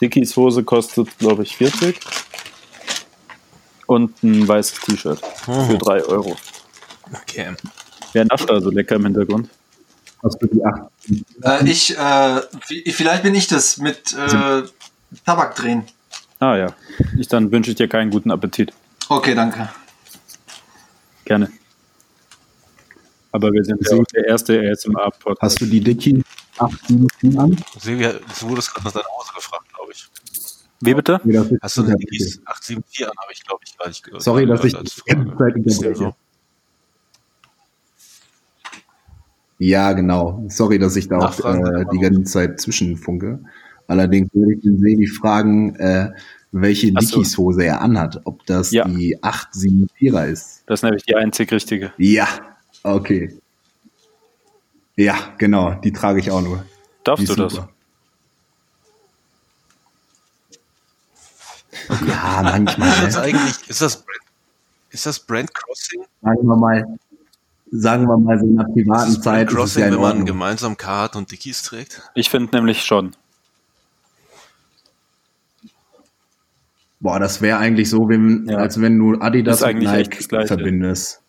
Dickies 0.00 0.36
Hose 0.36 0.62
kostet, 0.64 1.16
glaube 1.18 1.42
ich, 1.42 1.56
40. 1.56 1.98
Und 3.86 4.22
ein 4.22 4.46
weißes 4.46 4.80
T-Shirt 4.80 5.20
für 5.44 5.50
Mhm. 5.52 5.78
3 5.78 6.04
Euro. 6.04 6.36
Okay. 7.12 7.54
Wer 8.12 8.24
nascht 8.24 8.50
da 8.50 8.60
so 8.60 8.70
lecker 8.70 8.96
im 8.96 9.04
Hintergrund? 9.04 9.48
Hast 10.22 10.38
du 10.42 10.46
die 10.48 10.64
8? 10.64 10.82
Äh, 11.42 11.70
ich, 11.70 11.96
äh, 11.96 12.00
vi- 12.68 12.92
vielleicht 12.92 13.22
bin 13.22 13.34
ich 13.34 13.46
das 13.46 13.76
mit 13.76 14.12
äh, 14.14 14.62
Tabak 15.24 15.54
drehen. 15.54 15.84
Ah 16.40 16.56
ja. 16.56 16.74
Ich, 17.18 17.28
dann 17.28 17.50
wünsche 17.52 17.70
ich 17.70 17.76
dir 17.76 17.86
keinen 17.88 18.10
guten 18.10 18.30
Appetit. 18.30 18.72
Okay, 19.08 19.34
danke. 19.34 19.68
Gerne. 21.24 21.50
Aber 23.32 23.52
wir 23.52 23.64
sind 23.64 23.86
ja 23.88 23.96
auch 23.96 24.04
der 24.06 24.26
erste 24.26 24.58
ASMR-Podcast. 24.60 25.42
Hast 25.42 25.60
du 25.60 25.66
die 25.66 25.80
Dicky 26.60 27.06
877 27.28 27.38
an? 27.38 27.56
Sebi, 27.78 28.02
du 28.40 28.48
wurdest 28.48 28.72
gerade 28.74 28.86
nach 28.86 28.92
deiner 28.92 29.08
Hose 29.18 29.32
gefragt, 29.34 29.66
glaube 29.74 29.92
ich. 29.92 30.08
Wie 30.80 30.94
bitte? 30.94 31.20
Nee, 31.24 31.32
das 31.34 31.50
ist- 31.50 31.58
Hast 31.62 31.76
du 31.78 31.82
Dickies 31.82 32.40
874 32.44 33.06
an, 33.06 33.12
habe 33.22 33.32
ich, 33.32 33.44
glaube 33.44 33.60
ich, 33.66 33.78
gar 33.78 33.88
nicht 33.88 34.02
gehört. 34.04 34.22
Sorry, 34.22 34.46
dass 34.46 34.64
ich 34.64 34.72
die 34.72 34.78
ganze. 34.78 35.36
Zeit 35.36 35.56
unterbreche. 35.56 36.14
Ja, 39.58 39.92
genau. 39.92 40.44
Sorry, 40.48 40.78
dass 40.78 40.96
ich 40.96 41.08
da 41.08 41.18
auch 41.18 41.40
äh, 41.44 41.84
die 41.92 41.98
ganze 41.98 42.24
Zeit 42.24 42.60
zwischenfunke. 42.60 43.40
Allerdings 43.86 44.28
würde 44.34 44.54
ich 44.54 44.60
den 44.60 44.78
Sebi 44.78 45.06
fragen, 45.06 45.74
äh, 45.76 46.10
welche 46.52 46.92
Ach 46.94 47.00
so. 47.02 47.16
Dickies 47.16 47.38
Hose 47.38 47.64
er 47.64 47.80
anhat. 47.80 48.20
Ob 48.24 48.44
das 48.46 48.70
Ja. 48.70 48.86
die 48.86 49.16
874er 49.22 50.26
ist. 50.26 50.62
Das 50.66 50.80
ist 50.80 50.82
nämlich 50.82 51.04
die 51.04 51.14
einzig 51.14 51.50
richtige. 51.52 51.92
Ja, 51.96 52.28
okay. 52.82 53.38
Ja, 54.96 55.34
genau. 55.38 55.74
Die 55.74 55.92
trage 55.92 56.20
ich 56.20 56.30
auch 56.30 56.40
nur. 56.40 56.64
Darfst 57.04 57.24
ist 57.24 57.36
du 57.36 57.42
das? 57.42 57.52
super. 57.52 57.68
Ja, 62.08 62.40
manchmal. 62.42 62.88
Ist 62.88 63.02
das 63.02 63.16
Ne? 63.16 63.22
eigentlich, 63.22 63.68
ist 63.68 63.80
das 63.82 63.96
Brand, 64.02 64.20
ist 64.90 65.06
das 65.06 65.20
Brand 65.20 65.54
Crossing? 65.54 66.04
Sagen 66.22 66.46
wir 66.46 66.56
mal, 66.56 66.98
sagen 67.70 68.06
wir 68.08 68.16
mal, 68.16 68.38
so 68.38 68.46
in 68.46 68.58
einer 68.58 68.68
Ist 68.68 68.74
privaten 68.74 69.14
das 69.14 69.22
Zeit 69.22 69.48
Brand 69.48 69.58
ist 69.68 69.70
es 69.70 69.74
ja 69.76 69.82
Crossing, 69.82 69.84
in 69.84 69.92
wenn 69.92 70.00
man 70.00 70.26
gemeinsam 70.26 70.76
Carhartt 70.76 71.16
und 71.16 71.30
Dickies 71.30 71.62
trägt? 71.62 72.02
Ich 72.14 72.30
finde 72.30 72.56
nämlich 72.56 72.84
schon. 72.84 73.14
Boah, 76.98 77.20
das 77.20 77.42
wäre 77.42 77.58
eigentlich 77.58 77.90
so, 77.90 78.08
wenn, 78.08 78.46
Ja. 78.48 78.56
als 78.58 78.80
wenn 78.80 78.98
du 78.98 79.20
Adidas 79.20 79.60
Ist 79.60 79.68
und 79.68 79.78
Nike 79.78 80.26
das 80.28 80.48
verbindest. 80.48 81.20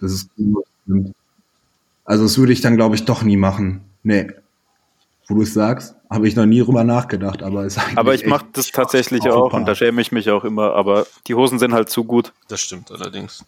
Das 0.00 0.12
ist 0.12 0.30
stimmt. 0.84 1.12
Also 2.04 2.24
das 2.24 2.38
würde 2.38 2.52
ich 2.52 2.60
dann, 2.60 2.76
glaube 2.76 2.94
ich, 2.94 3.04
doch 3.04 3.22
nie 3.22 3.36
machen. 3.36 3.82
Nee. 4.02 4.28
Wo 5.28 5.34
du 5.36 5.42
es 5.42 5.54
sagst, 5.54 5.94
habe 6.10 6.26
ich 6.26 6.34
noch 6.36 6.46
nie 6.46 6.60
drüber 6.60 6.84
nachgedacht, 6.84 7.42
aber 7.42 7.64
ist 7.64 7.78
eigentlich 7.78 7.96
Aber 7.98 8.14
ich 8.14 8.26
mache 8.26 8.46
das 8.52 8.70
tatsächlich 8.70 9.22
super. 9.22 9.36
auch 9.36 9.52
und 9.52 9.66
da 9.66 9.74
schäme 9.74 10.02
ich 10.02 10.12
mich 10.12 10.30
auch 10.30 10.44
immer. 10.44 10.74
Aber 10.74 11.06
die 11.26 11.34
Hosen 11.34 11.58
sind 11.58 11.72
halt 11.72 11.90
zu 11.90 12.04
gut. 12.04 12.32
Das 12.48 12.60
stimmt 12.60 12.90
allerdings. 12.90 13.44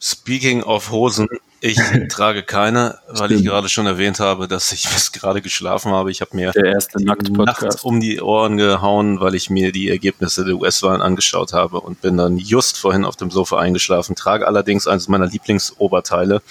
Speaking 0.00 0.62
of 0.62 0.90
Hosen, 0.90 1.28
ich 1.60 1.76
trage 2.08 2.44
keine, 2.44 2.98
weil 3.08 3.32
ich 3.32 3.38
Stimmt. 3.38 3.48
gerade 3.48 3.68
schon 3.68 3.86
erwähnt 3.86 4.20
habe, 4.20 4.46
dass 4.46 4.70
ich 4.72 4.88
bis 4.94 5.10
gerade 5.10 5.42
geschlafen 5.42 5.92
habe. 5.92 6.10
Ich 6.10 6.20
habe 6.20 6.36
mir 6.36 6.52
Der 6.52 6.66
erste 6.66 7.02
nachts 7.02 7.28
Nackt-Podcast. 7.28 7.84
um 7.84 7.98
die 8.00 8.20
Ohren 8.20 8.56
gehauen, 8.56 9.20
weil 9.20 9.34
ich 9.34 9.50
mir 9.50 9.72
die 9.72 9.88
Ergebnisse 9.88 10.44
der 10.44 10.54
US-Wahlen 10.54 11.02
angeschaut 11.02 11.52
habe 11.52 11.80
und 11.80 12.00
bin 12.00 12.16
dann 12.16 12.38
just 12.38 12.78
vorhin 12.78 13.04
auf 13.04 13.16
dem 13.16 13.30
Sofa 13.30 13.58
eingeschlafen. 13.58 14.14
Trage 14.14 14.46
allerdings 14.46 14.86
eines 14.86 15.08
meiner 15.08 15.26
Lieblingsoberteile, 15.26 16.42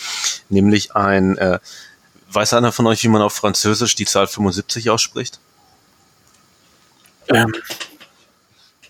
nämlich 0.50 0.94
ein, 0.96 1.38
äh, 1.38 1.60
weiß 2.30 2.54
einer 2.54 2.74
von 2.74 2.86
euch, 2.88 3.02
wie 3.04 3.08
man 3.08 3.22
auf 3.22 3.34
Französisch 3.34 3.96
die 3.96 4.06
Zahl 4.06 4.28
75 4.28 4.90
ausspricht? 4.90 5.40
Ähm, 7.30 7.54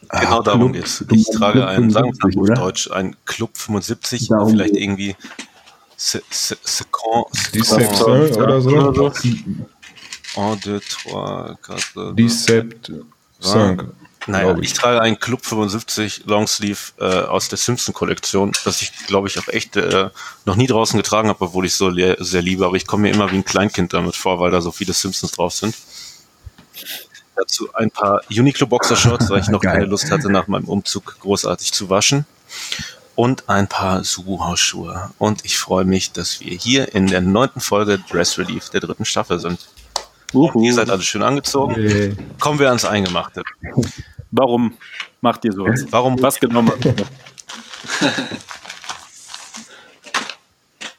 Ah, 0.10 0.20
Genau 0.22 0.42
darum 0.42 0.72
Club- 0.72 0.74
geht's. 0.74 1.04
Ich 1.12 1.26
trage 1.38 1.60
Club 1.60 1.68
einen, 1.70 1.90
sagen 1.92 2.08
wir 2.08 2.14
75, 2.32 2.36
mal 2.36 2.52
auf? 2.54 2.60
Deutsch, 2.60 2.92
ein 2.92 3.16
Club 3.26 3.58
75, 3.58 4.28
Darum 4.30 4.50
vielleicht 4.52 4.76
irgendwie 4.76 5.16
Se- 5.98 6.22
Se- 6.30 6.58
Second, 6.64 7.26
oder 8.38 8.62
so. 8.62 8.70
Oder 8.70 8.94
so. 8.94 9.12
1, 10.36 10.62
2, 10.64 11.58
3, 11.64 11.78
4, 11.78 12.14
Die 12.14 12.30
Sept 12.30 12.92
5. 13.42 13.84
Naja, 14.30 14.52
glaub 14.52 14.62
ich. 14.64 14.74
trage 14.74 15.02
einen 15.02 15.18
Club 15.20 15.46
75 15.46 16.24
Longsleeve 16.26 16.80
äh, 17.00 17.04
aus 17.28 17.48
der 17.48 17.58
Simpson-Kollektion, 17.58 18.52
das 18.66 18.82
ich, 18.82 18.92
glaube 19.08 19.30
ich, 19.30 19.40
auch 19.40 19.48
echt 19.48 19.78
äh, 19.78 20.10
noch 20.46 20.56
nie 20.58 20.68
draußen 20.68 20.98
getragen 20.98 21.30
habe, 21.30 21.46
obwohl 21.46 21.66
ich 21.66 21.74
so 21.74 21.88
le- 21.88 22.18
sehr 22.20 22.42
liebe. 22.42 22.66
Aber 22.66 22.76
ich 22.76 22.86
komme 22.86 23.04
mir 23.04 23.14
immer 23.14 23.32
wie 23.32 23.38
ein 23.38 23.46
Kleinkind 23.46 23.94
damit 23.94 24.16
vor, 24.18 24.40
weil 24.42 24.52
da 24.52 24.60
so 24.62 24.72
viele 24.72 24.92
Simpsons 24.94 25.32
drauf 25.32 25.54
sind. 25.54 25.74
Dazu 27.38 27.70
ein 27.74 27.92
paar 27.92 28.22
Uniqlo-Boxershorts, 28.30 29.30
weil 29.30 29.42
ich 29.42 29.48
noch 29.50 29.62
Geil. 29.62 29.74
keine 29.74 29.86
Lust 29.86 30.12
hatte, 30.12 30.30
nach 30.30 30.48
meinem 30.48 30.66
Umzug 30.66 31.18
großartig 31.20 31.72
zu 31.72 31.90
waschen. 31.90 32.26
Und 33.16 33.48
ein 33.50 33.68
paar 33.68 34.04
Suhu-Hausschuhe. 34.04 35.12
Und 35.18 35.46
ich 35.46 35.58
freue 35.58 35.86
mich, 35.86 36.12
dass 36.12 36.40
wir 36.40 36.56
hier 36.56 36.94
in 36.94 37.08
der 37.08 37.22
neunten 37.22 37.62
Folge 37.62 38.00
Dress 38.10 38.38
Relief 38.38 38.70
der 38.70 38.82
dritten 38.82 39.06
Staffel 39.06 39.40
sind. 39.40 39.68
Uhu. 40.34 40.64
Ihr 40.64 40.74
seid 40.74 40.90
alle 40.90 41.02
schön 41.02 41.24
angezogen. 41.24 41.76
Yay. 41.80 42.16
Kommen 42.40 42.60
wir 42.60 42.68
ans 42.68 42.86
Eingemachte. 42.86 43.44
Warum 44.32 44.78
macht 45.22 45.46
ihr 45.46 45.54
sowas? 45.54 45.86
Warum 45.90 46.22
Was 46.22 46.40
genau 46.40 46.62
macht 46.62 46.86
ihr? 46.86 46.96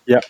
ja, 0.07 0.21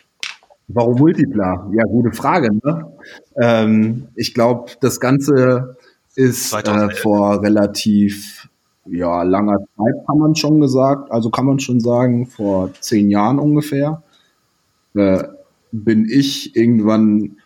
Warum 0.69 0.99
Multipla? 0.99 1.67
Ja, 1.73 1.85
gute 1.85 2.13
Frage. 2.13 2.51
Ne? 2.53 2.93
Ähm, 3.41 4.09
ich 4.15 4.35
glaube, 4.35 4.73
das 4.83 5.01
Ganze 5.01 5.78
ist 6.19 6.49
äh, 6.49 6.63
2011. 6.63 6.99
vor 7.01 7.43
relativ 7.43 8.49
ja, 8.91 9.23
langer 9.23 9.59
Zeit, 9.77 9.95
kann 10.07 10.19
man 10.19 10.35
schon 10.35 10.61
gesagt, 10.61 11.13
also 11.13 11.31
kann 11.31 11.47
man 11.47 11.61
schon 11.61 11.81
sagen, 11.81 12.27
vor 12.27 12.73
zehn 12.81 13.11
Jahren 13.11 13.39
ungefähr, 13.39 14.03
äh, 14.95 15.25
bin 15.71 16.09
ich 16.11 16.57
irgendwann 16.57 17.37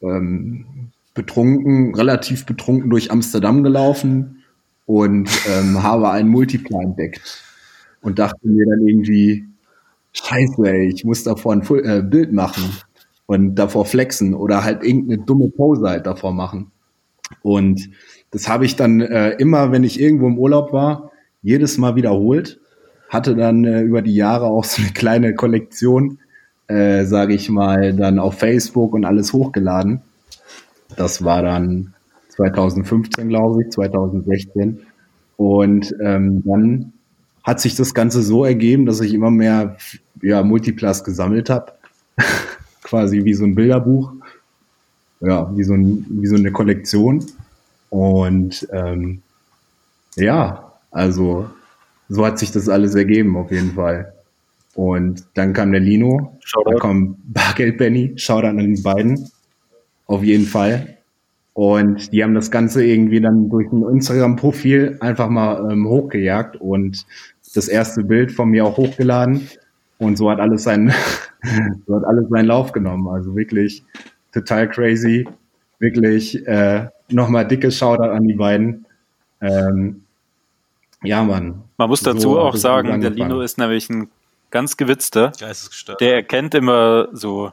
ähm, 0.00 0.90
betrunken, 1.12 1.94
relativ 1.94 2.46
betrunken 2.46 2.90
durch 2.90 3.10
Amsterdam 3.12 3.62
gelaufen 3.62 4.42
und 4.86 5.30
ähm, 5.48 5.82
habe 5.82 6.10
einen 6.10 6.30
Multipla 6.30 6.80
entdeckt 6.82 7.42
und 8.02 8.18
dachte 8.18 8.38
mir 8.42 8.66
dann 8.66 8.86
irgendwie, 8.86 9.46
Scheiße, 10.12 10.62
ey, 10.64 10.88
ich 10.88 11.04
muss 11.04 11.24
davor 11.24 11.52
ein 11.52 11.62
äh, 11.84 12.02
Bild 12.02 12.32
machen 12.32 12.64
und 13.26 13.54
davor 13.56 13.84
flexen 13.84 14.34
oder 14.34 14.64
halt 14.64 14.82
irgendeine 14.82 15.22
dumme 15.24 15.48
Pose 15.48 15.88
halt 15.88 16.06
davor 16.06 16.32
machen. 16.32 16.70
Und 17.42 17.90
das 18.30 18.48
habe 18.48 18.64
ich 18.64 18.76
dann 18.76 19.00
äh, 19.00 19.30
immer, 19.30 19.72
wenn 19.72 19.84
ich 19.84 20.00
irgendwo 20.00 20.26
im 20.26 20.38
Urlaub 20.38 20.72
war, 20.72 21.12
jedes 21.42 21.78
Mal 21.78 21.96
wiederholt. 21.96 22.60
Hatte 23.08 23.36
dann 23.36 23.64
äh, 23.64 23.82
über 23.82 24.02
die 24.02 24.14
Jahre 24.14 24.46
auch 24.46 24.64
so 24.64 24.82
eine 24.82 24.92
kleine 24.92 25.34
Kollektion, 25.34 26.18
äh, 26.66 27.04
sage 27.04 27.34
ich 27.34 27.48
mal, 27.48 27.92
dann 27.92 28.18
auf 28.18 28.38
Facebook 28.38 28.94
und 28.94 29.04
alles 29.04 29.32
hochgeladen. 29.32 30.02
Das 30.96 31.24
war 31.24 31.42
dann 31.42 31.94
2015, 32.30 33.28
glaube 33.28 33.62
ich, 33.62 33.70
2016. 33.70 34.80
Und 35.36 35.94
ähm, 36.02 36.42
dann 36.44 36.92
hat 37.42 37.60
sich 37.60 37.76
das 37.76 37.94
Ganze 37.94 38.22
so 38.22 38.44
ergeben, 38.44 38.86
dass 38.86 39.00
ich 39.00 39.12
immer 39.14 39.30
mehr 39.30 39.76
ja, 40.22 40.42
Multiplas 40.42 41.04
gesammelt 41.04 41.50
habe. 41.50 41.72
Quasi 42.82 43.24
wie 43.24 43.34
so 43.34 43.44
ein 43.44 43.54
Bilderbuch. 43.54 44.12
Ja, 45.20 45.50
wie 45.56 45.64
so, 45.64 45.74
ein, 45.74 46.06
wie 46.08 46.26
so 46.26 46.36
eine 46.36 46.52
Kollektion. 46.52 47.24
Und 47.90 48.66
ähm, 48.72 49.22
ja, 50.16 50.72
also 50.90 51.48
so 52.08 52.26
hat 52.26 52.38
sich 52.38 52.52
das 52.52 52.68
alles 52.68 52.94
ergeben, 52.94 53.36
auf 53.36 53.50
jeden 53.50 53.72
Fall. 53.72 54.12
Und 54.74 55.24
dann 55.34 55.52
kam 55.52 55.72
der 55.72 55.80
Lino, 55.80 56.36
Shoutout. 56.40 56.70
dann 56.70 56.78
kam 56.80 57.16
Bargeld 57.24 57.78
Benny, 57.78 58.12
Shoutout 58.16 58.48
an 58.48 58.74
die 58.74 58.82
beiden. 58.82 59.28
Auf 60.06 60.22
jeden 60.22 60.44
Fall. 60.44 60.98
Und 61.54 62.12
die 62.12 62.22
haben 62.22 62.34
das 62.34 62.50
Ganze 62.50 62.84
irgendwie 62.84 63.20
dann 63.20 63.48
durch 63.48 63.70
ein 63.70 63.82
Instagram-Profil 63.88 64.98
einfach 65.00 65.28
mal 65.28 65.70
ähm, 65.70 65.88
hochgejagt 65.88 66.56
und 66.56 67.06
das 67.54 67.68
erste 67.68 68.02
Bild 68.02 68.32
von 68.32 68.50
mir 68.50 68.66
auch 68.66 68.76
hochgeladen. 68.76 69.48
Und 69.98 70.18
so 70.18 70.28
hat 70.28 70.40
alles 70.40 70.64
seinen, 70.64 70.92
so 71.86 71.94
hat 71.94 72.04
alles 72.04 72.28
seinen 72.28 72.46
Lauf 72.46 72.72
genommen. 72.72 73.06
Also 73.06 73.36
wirklich 73.36 73.84
total 74.34 74.68
crazy. 74.68 75.26
Wirklich 75.78 76.46
äh, 76.46 76.88
nochmal 77.08 77.46
dicke 77.48 77.70
Shoutout 77.72 78.10
an 78.10 78.26
die 78.28 78.34
beiden. 78.34 78.84
Ähm, 79.40 80.04
ja, 81.02 81.22
Mann. 81.22 81.62
man 81.76 81.88
muss 81.88 82.00
dazu 82.02 82.20
So 82.20 82.40
auch 82.40 82.56
sagen, 82.56 83.00
der. 83.00 83.10
Lino 83.10 83.40
ist 83.40 83.58
nämlich 83.58 83.88
ein 83.90 84.10
ganz 84.50 84.76
gewitzter. 84.76 85.32
Geistesgestört. 85.38 86.00
Der 86.00 86.14
erkennt 86.14 86.54
immer 86.54 87.08
so 87.12 87.52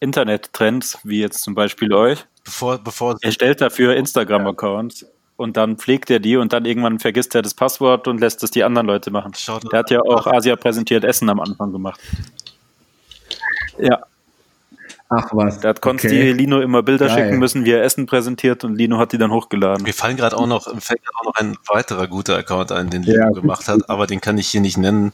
Internet-Trends, 0.00 0.98
wie 1.04 1.20
jetzt 1.20 1.42
zum 1.42 1.54
Beispiel 1.54 1.92
euch. 1.94 2.24
bevor, 2.44 2.78
bevor 2.78 3.16
Er 3.22 3.30
stellt 3.32 3.60
dafür 3.60 3.94
Instagram-Accounts 3.96 5.06
und 5.36 5.56
dann 5.56 5.76
pflegt 5.78 6.10
er 6.10 6.18
die 6.20 6.36
und 6.36 6.52
dann 6.52 6.64
irgendwann 6.66 6.98
vergisst 6.98 7.34
er 7.34 7.42
das 7.42 7.54
Passwort 7.54 8.06
und 8.08 8.20
lässt 8.20 8.42
es 8.42 8.50
die 8.50 8.64
anderen 8.64 8.86
Leute 8.88 9.10
machen. 9.10 9.32
Schaut- 9.34 9.72
Der 9.72 9.78
hat 9.78 9.90
ja 9.90 10.00
auch 10.00 10.26
Asia 10.26 10.56
präsentiert 10.56 11.04
Essen 11.04 11.30
am 11.30 11.40
Anfang 11.40 11.72
gemacht. 11.72 12.00
Ja, 13.78 14.00
Ach 15.14 15.28
was. 15.32 15.60
da 15.60 15.68
hat 15.70 15.80
Konsti 15.80 16.06
Okay. 16.08 16.32
Lino 16.32 16.60
immer 16.60 16.82
Bilder 16.82 17.06
Geil. 17.08 17.24
schicken 17.24 17.38
müssen, 17.38 17.64
wie 17.64 17.72
er 17.72 17.82
Essen 17.82 18.06
präsentiert 18.06 18.64
und 18.64 18.76
Lino 18.76 18.98
hat 18.98 19.12
die 19.12 19.18
dann 19.18 19.30
hochgeladen. 19.30 19.82
Mir 19.84 19.92
fallen 19.94 20.16
gerade 20.16 20.36
auch 20.36 20.46
noch, 20.46 20.64
fällt 20.80 21.02
gerade 21.02 21.16
auch 21.20 21.24
noch 21.24 21.34
ein 21.36 21.56
weiterer 21.68 22.06
guter 22.06 22.36
Account 22.36 22.72
ein, 22.72 22.90
den 22.90 23.02
Leo 23.02 23.16
Ja, 23.20 23.28
gemacht 23.30 23.68
hat, 23.68 23.88
aber 23.90 24.06
den 24.06 24.20
kann 24.20 24.38
ich 24.38 24.48
hier 24.48 24.60
nicht 24.60 24.76
nennen. 24.78 25.12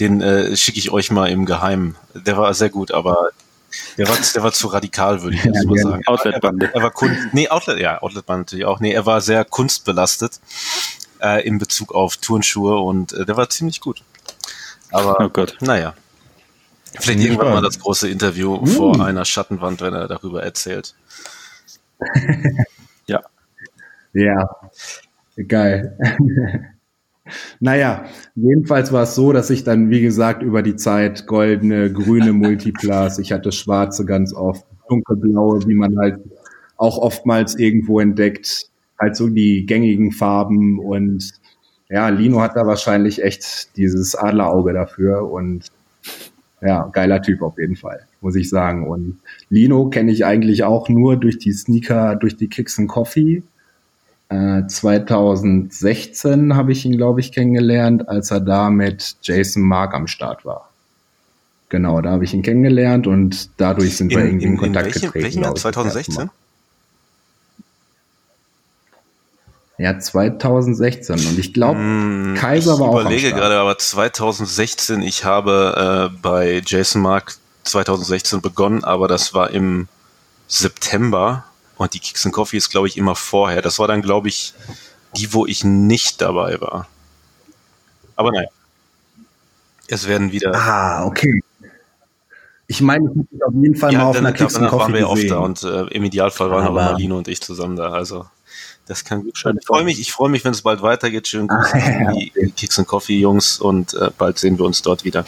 Den 0.00 0.20
äh, 0.20 0.56
schicke 0.56 0.78
ich 0.78 0.90
euch 0.90 1.10
mal 1.10 1.28
im 1.30 1.46
Geheimen. 1.46 1.96
Der 2.14 2.36
war 2.36 2.52
sehr 2.54 2.70
gut, 2.70 2.90
aber 2.92 3.30
der 3.98 4.08
war, 4.08 4.16
der 4.34 4.42
war 4.42 4.52
zu 4.52 4.68
radikal, 4.68 5.22
würde 5.22 5.36
ich 5.36 5.44
jetzt 5.44 5.62
Ja, 5.64 5.68
mal 5.70 5.78
sagen. 5.78 6.02
Outlet-Bande. 6.06 6.70
Er 6.72 6.82
war 6.82 6.90
Kunst, 6.90 7.28
nee, 7.32 7.48
Outlet, 7.48 7.78
ja, 7.78 8.00
Outletband 8.02 8.40
natürlich 8.46 8.64
auch. 8.64 8.80
Nee, 8.80 8.92
er 8.92 9.06
war 9.06 9.20
sehr 9.20 9.44
kunstbelastet 9.44 10.40
äh, 11.22 11.46
in 11.46 11.58
Bezug 11.58 11.94
auf 11.94 12.16
Turnschuhe 12.16 12.78
und 12.78 13.12
äh, 13.12 13.24
der 13.26 13.36
war 13.36 13.48
ziemlich 13.50 13.80
gut. 13.80 14.02
Aber 14.92 15.16
Oh 15.20 15.28
Gott. 15.28 15.56
naja. 15.60 15.94
Vielleicht 17.00 17.20
irgendwann 17.20 17.54
mal 17.54 17.62
das 17.62 17.78
große 17.78 18.08
Interview 18.08 18.64
vor 18.66 19.04
einer 19.04 19.24
Schattenwand, 19.24 19.80
wenn 19.80 19.94
er 19.94 20.08
darüber 20.08 20.42
erzählt. 20.42 20.94
Ja. 23.08 23.20
Ja, 24.12 24.48
geil. 25.46 25.96
naja, 27.60 28.06
jedenfalls 28.34 28.92
war 28.92 29.04
es 29.04 29.14
so, 29.14 29.32
dass 29.32 29.50
ich 29.50 29.62
dann, 29.62 29.90
wie 29.90 30.00
gesagt, 30.00 30.42
über 30.42 30.62
die 30.62 30.76
Zeit 30.76 31.26
goldene, 31.26 31.92
grüne 31.92 32.32
Multiplas, 32.32 33.18
ich 33.18 33.32
hatte 33.32 33.52
schwarze 33.52 34.04
ganz 34.04 34.34
oft, 34.34 34.64
dunkelblaue, 34.88 35.66
wie 35.66 35.74
man 35.74 35.96
halt 35.98 36.18
auch 36.76 36.98
oftmals 36.98 37.56
irgendwo 37.56 38.00
entdeckt, 38.00 38.70
halt 38.98 39.16
so 39.16 39.28
die 39.28 39.66
gängigen 39.66 40.12
Farben 40.12 40.78
und 40.78 41.32
ja, 41.88 42.08
Lino 42.08 42.40
hat 42.40 42.56
da 42.56 42.66
wahrscheinlich 42.66 43.22
echt 43.22 43.76
dieses 43.76 44.16
Adlerauge 44.16 44.72
dafür 44.72 45.30
und 45.30 45.70
ja, 46.60 46.88
geiler 46.92 47.22
Typ 47.22 47.42
auf 47.42 47.58
jeden 47.58 47.76
Fall, 47.76 48.06
muss 48.20 48.34
ich 48.36 48.48
sagen. 48.48 48.86
Und 48.88 49.18
Lino 49.50 49.88
kenne 49.90 50.10
ich 50.12 50.24
eigentlich 50.24 50.64
auch 50.64 50.88
nur 50.88 51.16
durch 51.16 51.38
die 51.38 51.52
Sneaker, 51.52 52.16
durch 52.16 52.36
die 52.36 52.48
Kicks 52.48 52.78
and 52.78 52.88
Coffee. 52.88 53.42
Äh, 54.28 54.66
2016 54.66 56.56
habe 56.56 56.72
ich 56.72 56.84
ihn, 56.84 56.96
glaube 56.96 57.20
ich, 57.20 57.30
kennengelernt, 57.32 58.08
als 58.08 58.30
er 58.30 58.40
da 58.40 58.70
mit 58.70 59.16
Jason 59.22 59.62
Mark 59.62 59.94
am 59.94 60.06
Start 60.06 60.44
war. 60.44 60.70
Genau, 61.68 62.00
da 62.00 62.10
habe 62.12 62.24
ich 62.24 62.32
ihn 62.34 62.42
kennengelernt 62.42 63.06
und 63.06 63.50
dadurch 63.60 63.96
sind 63.96 64.10
wir 64.10 64.20
In, 64.20 64.26
irgendwie 64.26 64.46
in, 64.46 64.52
in 64.52 64.54
in 64.54 64.60
Kontakt 64.60 64.86
welchem, 64.86 65.00
getreten. 65.12 65.24
welchem 65.24 65.42
Jahr? 65.42 65.54
glaub 65.54 65.56
ich, 65.56 65.62
das 65.62 65.96
erste 65.96 66.12
2016? 66.12 66.14
Mal. 66.14 66.30
Ja, 69.78 69.98
2016. 69.98 71.14
Und 71.16 71.38
ich 71.38 71.52
glaube, 71.52 71.78
Hm, 71.78 72.34
Kaiser 72.38 72.74
ich 72.74 72.80
war 72.80 72.88
auch 72.88 72.94
am 72.96 73.00
überlege 73.02 73.30
gerade, 73.32 73.58
aber 73.58 73.76
2016, 73.78 75.02
ich 75.02 75.24
habe 75.24 76.10
äh, 76.12 76.18
bei 76.22 76.62
Jason 76.64 77.02
Mark 77.02 77.36
2016 77.64 78.40
begonnen, 78.40 78.84
aber 78.84 79.06
das 79.08 79.34
war 79.34 79.50
im 79.50 79.88
September 80.48 81.44
und 81.76 81.92
die 81.92 81.98
Kicks 81.98 82.24
and 82.24 82.34
Coffee 82.34 82.56
ist, 82.56 82.70
glaube 82.70 82.88
ich, 82.88 82.96
immer 82.96 83.14
vorher. 83.14 83.60
Das 83.60 83.78
war 83.78 83.86
dann, 83.88 84.00
glaube 84.00 84.28
ich, 84.28 84.54
die, 85.16 85.32
wo 85.34 85.44
ich 85.44 85.62
nicht 85.64 86.20
dabei 86.22 86.58
war. 86.60 86.86
Aber 88.14 88.30
naja. 88.32 88.48
Es 89.88 90.08
werden 90.08 90.32
wieder. 90.32 90.52
Ah, 90.54 91.04
okay. 91.04 91.42
Ich 92.66 92.80
meine, 92.80 93.08
ich 93.30 93.44
auf 93.44 93.52
jeden 93.54 93.76
Fall 93.76 93.92
mal 93.92 94.02
auf 94.04 94.16
einer 94.16 94.32
Kicks 94.32 94.56
and 94.56 94.64
danach 94.64 94.72
waren 94.72 94.80
Coffee 94.80 94.92
wir 94.94 95.00
ja 95.00 95.06
oft 95.06 95.14
gesehen. 95.16 95.30
da 95.30 95.38
und 95.38 95.62
äh, 95.62 95.94
im 95.94 96.02
Idealfall 96.04 96.50
waren 96.50 96.64
Aber- 96.66 96.80
aber 96.80 96.90
Marlino 96.92 97.18
und 97.18 97.28
ich 97.28 97.40
zusammen 97.42 97.76
da. 97.76 97.90
Also 97.92 98.26
das 98.86 99.04
kann 99.04 99.24
gut 99.24 99.36
sein. 99.36 99.58
Ich 99.60 99.66
freue 99.66 99.84
mich, 99.84 100.00
ich 100.00 100.12
freue 100.12 100.30
mich, 100.30 100.44
wenn 100.44 100.52
es 100.52 100.62
bald 100.62 100.82
weitergeht. 100.82 101.28
Schön 101.28 101.48
Grüße 101.48 101.74
Ah, 101.74 101.78
ja, 101.78 102.08
an 102.08 102.14
die, 102.14 102.32
die 102.34 102.50
Kicks 102.50 102.78
and 102.78 102.88
Coffee 102.88 103.18
Jungs 103.18 103.58
und 103.58 103.94
äh, 103.94 104.10
bald 104.16 104.38
sehen 104.38 104.58
wir 104.58 104.64
uns 104.64 104.82
dort 104.82 105.04
wieder 105.04 105.24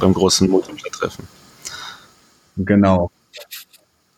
beim 0.00 0.12
großen 0.12 0.48
Multiplayer-Treffen. 0.50 1.26
Genau. 2.58 3.10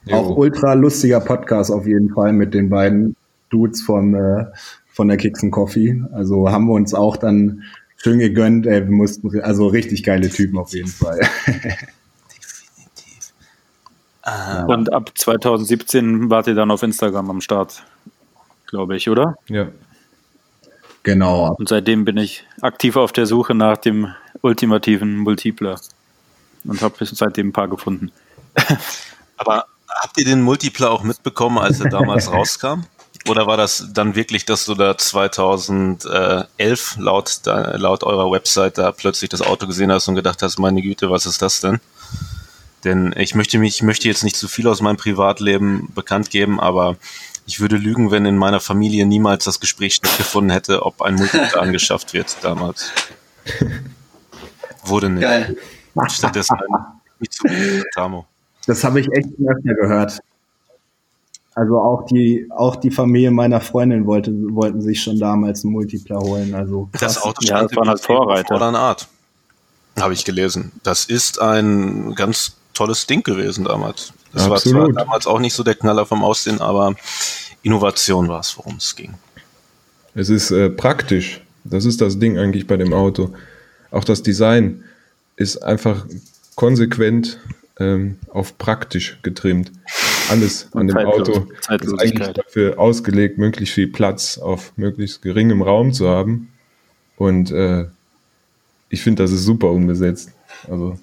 Jo. 0.05 0.17
Auch 0.17 0.37
ultra 0.37 0.73
lustiger 0.75 1.21
Podcast 1.21 1.71
auf 1.71 1.87
jeden 1.87 2.11
Fall 2.15 2.33
mit 2.33 2.55
den 2.55 2.71
beiden 2.71 3.15
Dudes 3.51 3.83
von, 3.83 4.15
äh, 4.15 4.47
von 4.93 5.09
der 5.09 5.17
Kicks 5.17 5.43
and 5.43 5.53
Coffee. 5.53 6.03
Also 6.13 6.51
haben 6.51 6.67
wir 6.67 6.75
uns 6.75 6.95
auch 6.95 7.17
dann 7.17 7.63
schön 7.97 8.19
gegönnt. 8.19 8.67
Ey, 8.67 8.85
wir 8.85 8.91
mussten, 8.91 9.41
also 9.41 9.67
richtig 9.67 10.03
geile 10.03 10.31
Typen 10.31 10.59
auf 10.59 10.73
jeden 10.73 10.89
Fall. 10.89 11.21
Und 14.67 14.93
ab 14.93 15.11
2017 15.15 16.29
wart 16.31 16.47
ihr 16.49 16.55
dann 16.55 16.71
auf 16.71 16.83
Instagram 16.83 17.31
am 17.31 17.41
Start, 17.41 17.83
glaube 18.69 18.97
ich, 18.97 19.09
oder? 19.09 19.37
Ja. 19.49 19.69
Genau. 21.03 21.55
Und 21.55 21.69
seitdem 21.69 22.05
bin 22.05 22.17
ich 22.17 22.45
aktiv 22.61 22.97
auf 22.97 23.13
der 23.13 23.27
Suche 23.27 23.55
nach 23.55 23.79
dem 23.79 24.15
ultimativen 24.43 25.17
Multipler. 25.17 25.81
Und 26.65 26.83
habe 26.83 27.05
seitdem 27.05 27.49
ein 27.49 27.53
paar 27.53 27.69
gefunden. 27.69 28.13
Aber 29.37 29.67
habt 29.89 30.19
ihr 30.19 30.25
den 30.25 30.43
Multipler 30.43 30.91
auch 30.91 31.03
mitbekommen, 31.03 31.59
als 31.59 31.81
er 31.81 31.89
damals 31.89 32.31
rauskam? 32.33 32.85
Oder 33.27 33.47
war 33.47 33.57
das 33.57 33.89
dann 33.93 34.15
wirklich, 34.15 34.45
dass 34.45 34.65
du 34.65 34.75
da 34.75 34.97
2011 34.97 36.97
laut, 36.99 37.41
laut 37.45 38.05
eurer 38.05 38.31
Website 38.31 38.79
da 38.79 38.93
plötzlich 38.93 39.31
das 39.31 39.43
Auto 39.43 39.67
gesehen 39.67 39.93
hast 39.93 40.09
und 40.09 40.15
gedacht 40.15 40.43
hast, 40.43 40.59
meine 40.59 40.83
Güte, 40.83 41.11
was 41.11 41.27
ist 41.27 41.43
das 41.43 41.61
denn? 41.61 41.81
Denn 42.85 43.13
ich 43.17 43.35
möchte 43.35 43.59
mich, 43.59 43.77
ich 43.77 43.83
möchte 43.83 44.09
jetzt 44.09 44.25
nicht 44.25 44.37
zu 44.37 44.47
viel 44.47 44.69
aus 44.69 44.81
meinem 44.81 44.97
Privatleben 44.97 45.93
bekannt 45.95 46.31
geben, 46.31 46.61
aber 46.61 46.97
ich 47.49 47.61
würde 47.61 47.79
lügen, 47.79 48.11
wenn 48.11 48.27
in 48.27 48.37
meiner 48.37 48.61
Familie 48.61 49.07
niemals 49.07 49.45
das 49.45 49.59
Gespräch 49.59 49.95
stattgefunden 49.95 50.51
hätte, 50.51 50.85
ob 50.85 51.01
ein 51.01 51.15
Multipler 51.15 51.57
angeschafft 51.63 52.13
wird 52.13 52.37
damals. 52.43 52.93
Wurde 54.85 55.09
nicht. 55.09 55.23
Geil. 55.23 55.57
Stattdessen 56.11 56.59
nicht 57.19 57.33
zu 57.33 57.49
Tamo. 57.95 58.27
Das 58.67 58.85
habe 58.85 59.01
ich 59.01 59.09
echt 59.13 59.29
öfter 59.41 59.75
gehört. 59.75 60.19
Also 61.55 61.81
auch 61.81 62.05
die, 62.05 62.47
auch 62.55 62.77
die 62.77 62.91
Familie 62.91 63.31
meiner 63.31 63.63
Freundin 63.63 64.07
wollte, 64.07 64.31
wollten 64.55 64.83
sich 64.83 65.03
schon 65.03 65.19
damals 65.19 65.65
einen 65.65 65.73
Multipler 65.73 66.19
holen. 66.21 66.55
Also 66.55 66.91
Das. 67.01 67.21
Auto 67.23 67.41
Ja, 67.41 67.57
stand 67.57 67.71
das 67.71 67.77
waren 67.79 67.89
halt 67.89 68.01
Vorreiter. 68.01 68.49
vor 68.49 68.59
deiner 68.61 68.79
Art. 68.79 69.09
Habe 69.99 70.13
ich 70.13 70.27
gelesen. 70.27 70.71
Das 70.83 71.07
ist 71.07 71.41
ein 71.41 72.15
ganz 72.15 72.58
tolles 72.79 73.07
Ding 73.07 73.23
gewesen 73.23 73.65
damals. 73.65 74.13
Das 74.33 74.49
war 74.49 74.57
Absolut. 74.57 74.95
zwar 74.95 75.05
damals 75.05 75.27
auch 75.27 75.41
nicht 75.41 75.55
so 75.55 75.63
der 75.63 75.75
Knaller 75.75 76.07
vom 76.07 76.23
Aussehen, 76.23 76.61
aber 76.61 76.95
Innovation 77.63 78.29
war 78.29 78.41
es, 78.41 78.57
worum 78.57 78.77
es 78.77 78.95
ging. 78.95 79.15
Es 80.15 80.29
ist 80.29 80.51
äh, 80.51 80.71
praktisch. 80.71 81.41
Das 81.65 81.85
ist 81.85 82.01
das 82.01 82.19
Ding 82.19 82.39
eigentlich 82.39 82.67
bei 82.67 82.77
dem 82.77 82.93
Auto. 82.93 83.35
Auch 83.91 84.05
das 84.05 84.23
Design 84.23 84.85
ist 85.37 85.57
einfach 85.59 86.07
konsequent 86.55 87.39
ähm, 87.79 88.19
auf 88.29 88.57
praktisch 88.59 89.19
getrimmt. 89.23 89.73
Alles 90.31 90.69
an 90.73 90.87
dem 90.87 90.97
Zeitlos- 90.97 91.29
Auto 91.29 91.47
ist 91.69 92.01
eigentlich 92.01 92.29
dafür 92.29 92.79
ausgelegt, 92.79 93.39
möglichst 93.39 93.75
viel 93.75 93.89
Platz 93.89 94.39
auf 94.39 94.73
möglichst 94.77 95.23
geringem 95.23 95.63
Raum 95.63 95.93
zu 95.93 96.09
haben. 96.09 96.49
Und 97.17 97.51
äh, 97.51 97.87
ich 98.89 99.03
finde, 99.03 99.23
das 99.23 99.33
ist 99.33 99.45
super 99.45 99.71
umgesetzt. 99.71 100.31
Also 100.71 100.99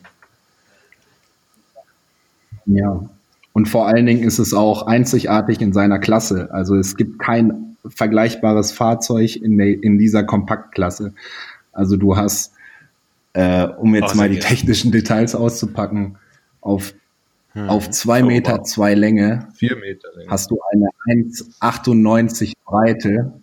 Ja. 2.66 3.08
Und 3.54 3.68
vor 3.70 3.88
allen 3.88 4.06
Dingen 4.06 4.24
ist 4.24 4.40
es 4.40 4.54
auch 4.54 4.86
einzigartig 4.88 5.62
in 5.62 5.72
seiner 5.74 6.00
Klasse. 6.00 6.50
Also 6.52 6.76
es 6.76 6.98
gibt 6.98 7.20
kein 7.20 7.78
vergleichbares 7.88 8.72
Fahrzeug 8.72 9.36
in, 9.38 9.58
der, 9.58 9.82
in 9.84 9.98
dieser 9.98 10.24
Kompaktklasse. 10.24 11.14
Also 11.72 11.96
du 11.98 12.18
hast, 12.18 12.52
äh, 13.34 13.66
um 13.68 13.94
jetzt 13.96 14.14
Oh, 14.14 14.18
mal 14.18 14.30
die 14.30 14.40
technischen 14.40 14.92
Details 14.92 15.36
auszupacken, 15.36 16.18
auf, 16.62 16.94
Hm. 17.54 17.70
auf 17.70 17.90
zwei 17.92 18.24
Oh, 18.24 18.28
Meter 18.28 18.58
wow. 18.58 18.64
zwei 18.64 18.94
Länge 18.96 19.48
vier 19.54 19.78
Meter. 19.78 20.10
Länge. 20.18 20.30
hast 20.30 20.52
du 20.52 20.60
eine 20.74 20.88
1,98 21.08 22.54
Breite 22.66 23.34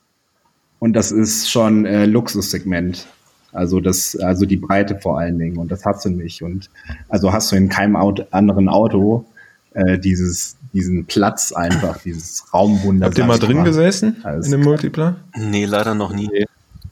und 0.81 0.93
das 0.95 1.13
ist 1.13 1.51
schon 1.51 1.87
äh, 1.87 2.05
Luxussegment. 2.05 3.07
Also 3.53 3.81
das, 3.81 4.17
also 4.17 4.47
die 4.47 4.57
Breite 4.57 4.99
vor 4.99 5.19
allen 5.19 5.39
Dingen 5.39 5.59
und 5.59 5.71
das 5.71 5.85
hast 5.85 6.05
du 6.05 6.11
nicht 6.11 6.43
und 6.43 6.71
also 7.09 7.33
hast 7.33 7.53
du 7.53 7.57
in 7.57 7.69
keinem 7.69 7.97
Auto, 7.97 8.25
anderen 8.31 8.69
Auto 8.69 9.27
äh, 9.75 9.99
dieses 9.99 10.57
diesen 10.73 11.05
Platz 11.05 11.53
einfach, 11.53 11.99
dieses 11.99 12.53
Raumwunder. 12.53 13.07
Habt 13.07 13.19
ihr 13.19 13.25
mal 13.25 13.35
ich 13.35 13.41
drin 13.41 13.65
gesessen 13.65 14.17
Alles 14.23 14.47
in 14.47 14.53
dem 14.53 14.63
Multipler? 14.63 15.17
Nee, 15.37 15.67
leider 15.67 15.95
noch 15.95 16.13
nie. 16.13 16.47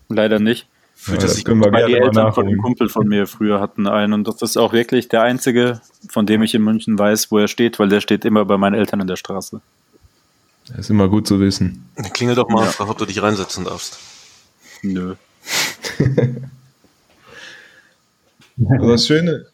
Leider 0.08 0.38
nicht. 0.38 0.68
Fühlt 0.94 1.20
Ja, 1.20 1.24
es 1.24 1.30
das 1.30 1.36
sich 1.36 1.44
können 1.46 1.60
wir 1.60 1.72
Weil 1.72 1.86
die 1.86 1.92
gerne 1.92 2.10
mal 2.12 2.26
Eltern 2.26 2.34
von 2.34 2.46
einem 2.46 2.56
nachholen. 2.56 2.62
Kumpel 2.62 2.88
von 2.90 3.08
mir 3.08 3.26
früher 3.26 3.58
hatten 3.58 3.86
einen 3.86 4.12
und 4.12 4.28
das 4.28 4.42
ist 4.42 4.58
auch 4.58 4.74
wirklich 4.74 5.08
der 5.08 5.22
einzige, 5.22 5.80
von 6.10 6.26
dem 6.26 6.42
ich 6.42 6.54
in 6.54 6.62
München 6.62 6.98
weiß, 6.98 7.32
wo 7.32 7.38
er 7.38 7.48
steht, 7.48 7.78
weil 7.78 7.88
der 7.88 8.02
steht 8.02 8.26
immer 8.26 8.44
bei 8.44 8.58
meinen 8.58 8.74
Eltern 8.74 9.00
in 9.00 9.06
der 9.06 9.16
Straße. 9.16 9.62
Das 10.68 10.78
ist 10.78 10.90
immer 10.90 11.08
gut 11.08 11.26
zu 11.26 11.40
wissen. 11.40 11.88
Klingel 12.12 12.34
doch 12.34 12.50
mal, 12.50 12.66
frag, 12.66 12.90
ob 12.90 12.98
du 12.98 13.06
dich 13.06 13.22
reinsetzen 13.22 13.64
darfst. 13.64 13.98
Nö. 14.82 15.14
Das 18.82 19.06
Schöne. 19.06 19.46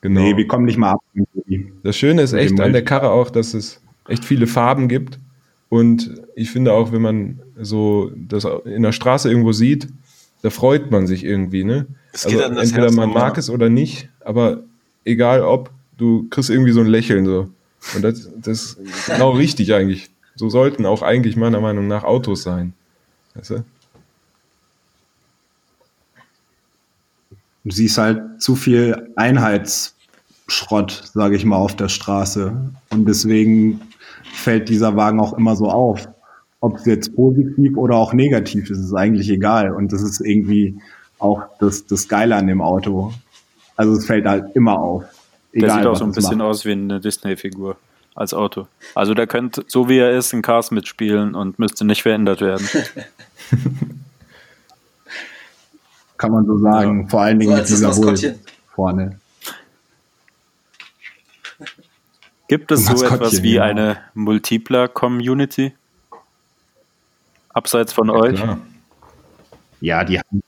Genau. 0.00 0.20
Nee, 0.20 0.36
wir 0.36 0.46
kommen 0.46 0.64
nicht 0.66 0.78
mal 0.78 0.92
ab. 0.92 1.00
Das 1.82 1.96
Schöne 1.96 2.22
ist 2.22 2.32
echt 2.32 2.58
an 2.60 2.72
der 2.72 2.84
Karre 2.84 3.10
auch, 3.10 3.30
dass 3.30 3.54
es 3.54 3.80
echt 4.08 4.24
viele 4.24 4.46
Farben 4.46 4.88
gibt. 4.88 5.18
Und 5.68 6.20
ich 6.34 6.50
finde 6.50 6.72
auch, 6.72 6.92
wenn 6.92 7.02
man 7.02 7.40
so 7.60 8.10
das 8.14 8.46
in 8.64 8.82
der 8.82 8.92
Straße 8.92 9.28
irgendwo 9.30 9.52
sieht, 9.52 9.88
da 10.42 10.50
freut 10.50 10.90
man 10.90 11.06
sich 11.06 11.24
irgendwie, 11.24 11.64
ne? 11.64 11.86
Es 12.12 12.26
Also 12.26 12.40
entweder 12.40 12.60
Herz 12.60 12.92
man 12.94 13.08
nochmal. 13.08 13.28
mag 13.28 13.38
es 13.38 13.48
oder 13.48 13.68
nicht, 13.68 14.08
aber 14.20 14.62
egal 15.04 15.42
ob, 15.42 15.70
du 15.96 16.26
kriegst 16.28 16.50
irgendwie 16.50 16.72
so 16.72 16.80
ein 16.80 16.86
Lächeln 16.88 17.24
so. 17.24 17.48
Und 17.94 18.02
das, 18.02 18.28
das 18.36 18.74
ist 18.74 19.06
genau 19.06 19.30
richtig 19.30 19.72
eigentlich. 19.72 20.10
So 20.34 20.48
sollten 20.48 20.84
auch 20.84 21.02
eigentlich 21.02 21.36
meiner 21.36 21.60
Meinung 21.60 21.86
nach 21.86 22.04
Autos 22.04 22.42
sein. 22.42 22.74
Weißt 23.34 23.50
du? 23.50 23.64
Du 27.64 27.70
siehst 27.70 27.98
halt 27.98 28.42
zu 28.42 28.56
viel 28.56 29.10
Einheitsschrott, 29.16 31.10
sage 31.14 31.36
ich 31.36 31.44
mal, 31.44 31.56
auf 31.56 31.76
der 31.76 31.88
Straße. 31.88 32.52
Und 32.90 33.06
deswegen 33.06 33.80
fällt 34.32 34.68
dieser 34.68 34.96
Wagen 34.96 35.20
auch 35.20 35.36
immer 35.36 35.54
so 35.56 35.70
auf. 35.70 36.08
Ob 36.60 36.76
es 36.76 36.86
jetzt 36.86 37.14
positiv 37.14 37.76
oder 37.76 37.96
auch 37.96 38.12
negativ 38.12 38.70
ist, 38.70 38.78
ist 38.78 38.94
eigentlich 38.94 39.28
egal. 39.28 39.72
Und 39.72 39.92
das 39.92 40.02
ist 40.02 40.20
irgendwie 40.20 40.80
auch 41.18 41.42
das, 41.60 41.86
das 41.86 42.08
Geile 42.08 42.36
an 42.36 42.46
dem 42.46 42.60
Auto. 42.60 43.12
Also 43.76 43.92
es 43.92 44.06
fällt 44.06 44.26
halt 44.26 44.54
immer 44.54 44.78
auf. 44.78 45.04
Der 45.54 45.64
Egal, 45.64 45.78
sieht 45.78 45.86
auch 45.86 45.96
so 45.96 46.04
ein 46.04 46.12
bisschen 46.12 46.38
macht. 46.38 46.48
aus 46.48 46.64
wie 46.64 46.72
eine 46.72 47.00
Disney-Figur 47.00 47.76
als 48.14 48.34
Auto. 48.34 48.66
Also 48.94 49.14
der 49.14 49.26
könnte, 49.26 49.64
so 49.68 49.88
wie 49.88 49.98
er 49.98 50.12
ist, 50.12 50.32
in 50.32 50.42
Cars 50.42 50.70
mitspielen 50.70 51.34
und 51.34 51.58
müsste 51.58 51.84
nicht 51.84 52.02
verändert 52.02 52.40
werden. 52.40 52.66
Kann 56.22 56.30
man 56.30 56.46
so 56.46 56.56
sagen. 56.56 57.08
Vor 57.08 57.20
allen 57.20 57.40
Dingen 57.40 57.50
So 57.50 57.58
mit 57.58 57.68
dieser. 57.68 57.96
Wulst 57.96 58.34
vorne. 58.68 59.18
Gibt 62.46 62.70
es 62.70 62.84
so 62.86 63.04
etwas 63.04 63.42
wie 63.42 63.54
ja. 63.54 63.64
eine 63.64 63.96
Multipler-Community? 64.14 65.72
Abseits 67.52 67.92
von 67.92 68.08
euch? 68.08 68.36
Klar. 68.36 68.58
Ja, 69.80 70.04
die 70.04 70.20
haben. 70.20 70.42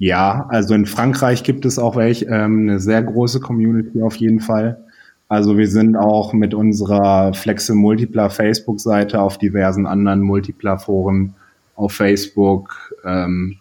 Ja, 0.00 0.46
also 0.48 0.74
in 0.74 0.86
Frankreich 0.86 1.44
gibt 1.44 1.64
es 1.64 1.78
auch 1.78 1.94
welche, 1.94 2.24
ähm, 2.24 2.62
eine 2.62 2.80
sehr 2.80 3.04
große 3.04 3.38
Community 3.38 4.02
auf 4.02 4.16
jeden 4.16 4.40
Fall. 4.40 4.84
Also 5.28 5.56
wir 5.56 5.68
sind 5.68 5.94
auch 5.94 6.32
mit 6.32 6.54
unserer 6.54 7.34
Flexe 7.34 7.72
Multipler 7.76 8.30
Facebook-Seite 8.30 9.20
auf 9.20 9.38
diversen 9.38 9.86
anderen 9.86 10.22
Multipler-Foren 10.22 11.36
auf 11.76 11.92
Facebook, 11.92 12.92
ähm, 13.04 13.58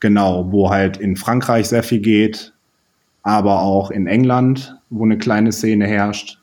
genau, 0.00 0.50
wo 0.50 0.70
halt 0.70 0.96
in 0.96 1.16
Frankreich 1.16 1.68
sehr 1.68 1.82
viel 1.82 2.00
geht, 2.00 2.52
aber 3.22 3.60
auch 3.62 3.90
in 3.90 4.06
England, 4.06 4.76
wo 4.88 5.04
eine 5.04 5.18
kleine 5.18 5.52
Szene 5.52 5.86
herrscht. 5.86 6.38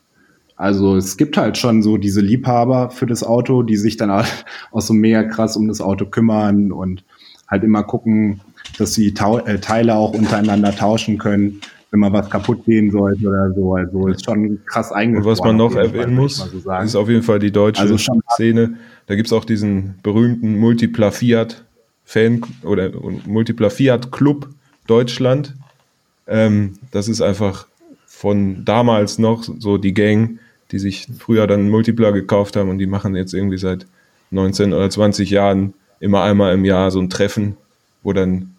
Also 0.56 0.96
es 0.96 1.16
gibt 1.16 1.36
halt 1.36 1.56
schon 1.56 1.82
so 1.82 1.98
diese 1.98 2.20
Liebhaber 2.20 2.90
für 2.90 3.06
das 3.06 3.22
Auto, 3.22 3.62
die 3.62 3.76
sich 3.76 3.96
dann 3.96 4.10
auch 4.10 4.24
so 4.80 4.92
mega 4.92 5.22
krass 5.24 5.56
um 5.56 5.68
das 5.68 5.80
Auto 5.80 6.06
kümmern 6.06 6.72
und 6.72 7.04
halt 7.46 7.64
immer 7.64 7.84
gucken, 7.84 8.40
dass 8.78 8.94
sie 8.94 9.08
äh, 9.08 9.58
Teile 9.58 9.94
auch 9.94 10.14
untereinander 10.14 10.74
tauschen 10.74 11.16
können, 11.18 11.60
wenn 11.90 12.00
mal 12.00 12.12
was 12.12 12.28
kaputt 12.28 12.64
gehen 12.64 12.90
sollte 12.90 13.26
oder 13.26 13.52
so. 13.54 13.74
Also 13.74 14.08
ist 14.08 14.24
schon 14.24 14.58
krass 14.66 14.90
Und 14.90 14.96
eingeschworen. 14.96 15.30
was 15.32 15.40
man 15.40 15.56
noch 15.56 15.74
erwähnen 15.74 16.14
muss, 16.16 16.36
so 16.36 16.72
ist 16.72 16.96
auf 16.96 17.08
jeden 17.08 17.22
Fall 17.22 17.38
die 17.38 17.52
deutsche 17.52 17.80
Also 17.80 17.96
Szene. 18.32 18.74
Da 19.06 19.14
gibt 19.14 19.26
es 19.28 19.32
auch 19.32 19.44
diesen 19.44 19.94
berühmten 20.02 20.58
Multipla 20.58 21.10
Fiat 21.10 21.64
Fan 22.08 22.40
oder 22.62 22.90
Multipla 23.26 23.68
Fiat 23.68 24.10
Club 24.10 24.48
Deutschland. 24.86 25.54
Ähm, 26.26 26.78
das 26.90 27.06
ist 27.06 27.20
einfach 27.20 27.66
von 28.06 28.64
damals 28.64 29.18
noch 29.18 29.44
so 29.58 29.76
die 29.76 29.92
Gang, 29.92 30.38
die 30.72 30.78
sich 30.78 31.06
früher 31.18 31.46
dann 31.46 31.60
einen 31.60 31.70
Multipla 31.70 32.10
gekauft 32.12 32.56
haben 32.56 32.70
und 32.70 32.78
die 32.78 32.86
machen 32.86 33.14
jetzt 33.14 33.34
irgendwie 33.34 33.58
seit 33.58 33.84
19 34.30 34.72
oder 34.72 34.88
20 34.88 35.28
Jahren 35.28 35.74
immer 36.00 36.22
einmal 36.22 36.54
im 36.54 36.64
Jahr 36.64 36.90
so 36.90 36.98
ein 36.98 37.10
Treffen, 37.10 37.58
wo 38.02 38.14
dann 38.14 38.54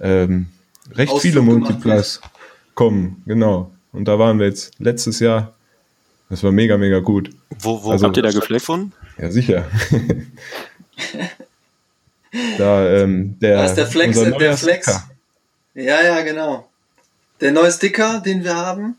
ähm, 0.00 0.46
recht 0.94 1.10
Ausflug 1.12 1.22
viele 1.22 1.42
Multiplas 1.42 2.20
kommen, 2.76 3.22
genau. 3.26 3.72
Und 3.92 4.06
da 4.06 4.20
waren 4.20 4.38
wir 4.38 4.46
jetzt 4.46 4.74
letztes 4.78 5.18
Jahr. 5.18 5.54
Das 6.28 6.44
war 6.44 6.52
mega, 6.52 6.78
mega 6.78 7.00
gut. 7.00 7.30
Wo, 7.58 7.82
wo 7.82 7.90
Also- 7.90 8.06
Habt 8.06 8.16
ihr 8.16 8.22
da 8.22 8.28
gefleckt? 8.30 8.62
stattgefunden? 8.62 8.92
Ja, 9.18 9.30
sicher. 9.32 9.66
da, 12.58 12.88
ähm, 12.88 13.38
der, 13.40 13.56
Da 13.56 13.64
ist 13.64 13.74
der 13.74 13.86
Flex, 13.86 14.16
unser 14.16 14.30
der 14.32 14.56
Flex. 14.56 14.86
Sticker. 14.86 15.10
Ja, 15.74 16.02
ja, 16.02 16.20
genau. 16.22 16.68
Der 17.40 17.52
neue 17.52 17.72
Sticker, 17.72 18.20
den 18.24 18.44
wir 18.44 18.54
haben, 18.54 18.96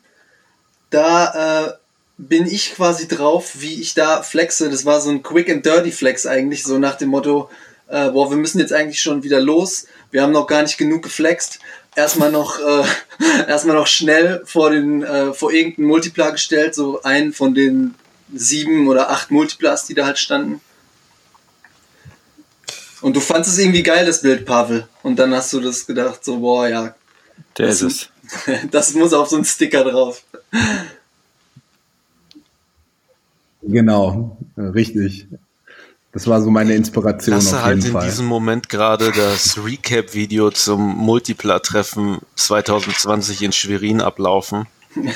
da 0.90 1.68
äh, 1.68 1.74
bin 2.18 2.46
ich 2.46 2.76
quasi 2.76 3.08
drauf, 3.08 3.54
wie 3.60 3.82
ich 3.82 3.94
da 3.94 4.22
flexe. 4.22 4.70
Das 4.70 4.86
war 4.86 5.02
so 5.02 5.10
ein 5.10 5.24
Quick 5.24 5.50
and 5.50 5.66
Dirty 5.66 5.92
Flex 5.92 6.26
eigentlich, 6.26 6.64
so 6.64 6.78
nach 6.78 6.96
dem 6.96 7.10
Motto, 7.10 7.50
äh, 7.88 8.10
boah, 8.10 8.30
wir 8.30 8.38
müssen 8.38 8.60
jetzt 8.60 8.74
eigentlich 8.74 9.02
schon 9.02 9.24
wieder 9.24 9.40
los. 9.40 9.88
Wir 10.12 10.22
haben 10.22 10.32
noch 10.32 10.48
gar 10.48 10.62
nicht 10.62 10.78
genug 10.78 11.04
geflext. 11.04 11.60
Erstmal 11.96 12.32
noch, 12.32 12.60
äh, 12.60 12.84
erstmal 13.48 13.76
noch 13.76 13.88
schnell 13.88 14.42
vor 14.46 14.70
den, 14.70 15.04
äh, 15.04 15.34
vor 15.34 15.52
irgendeinen 15.52 15.88
Multiplar 15.88 16.32
gestellt, 16.32 16.76
so 16.76 17.02
einen 17.04 17.34
von 17.34 17.54
den 17.54 17.96
sieben 18.34 18.88
oder 18.88 19.10
acht 19.10 19.32
Multiplars, 19.32 19.86
die 19.88 19.94
da 19.94 20.06
halt 20.06 20.20
standen. 20.20 20.62
Und 23.02 23.16
du 23.16 23.20
fandest 23.20 23.54
es 23.54 23.60
irgendwie 23.60 23.84
geil, 23.84 24.06
das 24.06 24.22
Bild, 24.22 24.46
Pavel. 24.46 24.88
Und 25.04 25.18
dann 25.18 25.34
hast 25.34 25.52
du 25.54 25.60
das 25.60 25.86
gedacht, 25.86 26.24
so, 26.24 26.40
boah, 26.40 26.68
ja, 26.68 26.96
Der 27.58 27.68
Das 27.68 27.82
ist 27.82 28.12
es. 28.46 28.62
das 28.72 28.94
muss 28.94 29.14
auf 29.14 29.28
so 29.28 29.36
einen 29.36 29.46
Sticker 29.46 29.84
drauf. 29.84 30.24
Genau, 33.62 34.38
richtig. 34.58 35.28
Das 36.14 36.28
war 36.28 36.42
so 36.42 36.50
meine 36.50 36.76
Inspiration 36.76 37.36
Lasse 37.36 37.58
auf 37.58 37.64
halt 37.64 37.86
in 37.86 37.92
Fall. 37.92 38.06
diesem 38.06 38.26
Moment 38.26 38.68
gerade 38.68 39.12
das 39.12 39.58
Recap-Video 39.64 40.52
zum 40.52 40.98
Multipla-Treffen 40.98 42.20
2020 42.36 43.44
in 43.44 43.52
Schwerin 43.54 44.02
ablaufen. 44.02 44.68
Schon 44.94 45.14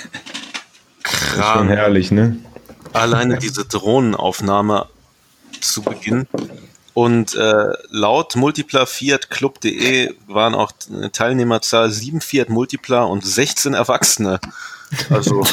Kram. 1.04 1.68
herrlich, 1.68 2.12
ne? 2.12 2.38
Alleine 2.94 3.38
diese 3.40 3.66
Drohnenaufnahme 3.66 4.88
zu 5.60 5.82
Beginn. 5.82 6.28
Und 6.96 7.36
äh, 7.36 7.74
laut 7.90 8.36
multiplafiatclub.de 8.38 10.16
waren 10.28 10.56
auch 10.56 10.72
eine 10.90 11.12
Teilnehmerzahl 11.12 11.92
7 11.92 12.22
Fiat 12.22 12.50
Multipla 12.50 13.04
und 13.04 13.24
16 13.26 13.74
Erwachsene. 13.76 14.40
Also 15.10 15.44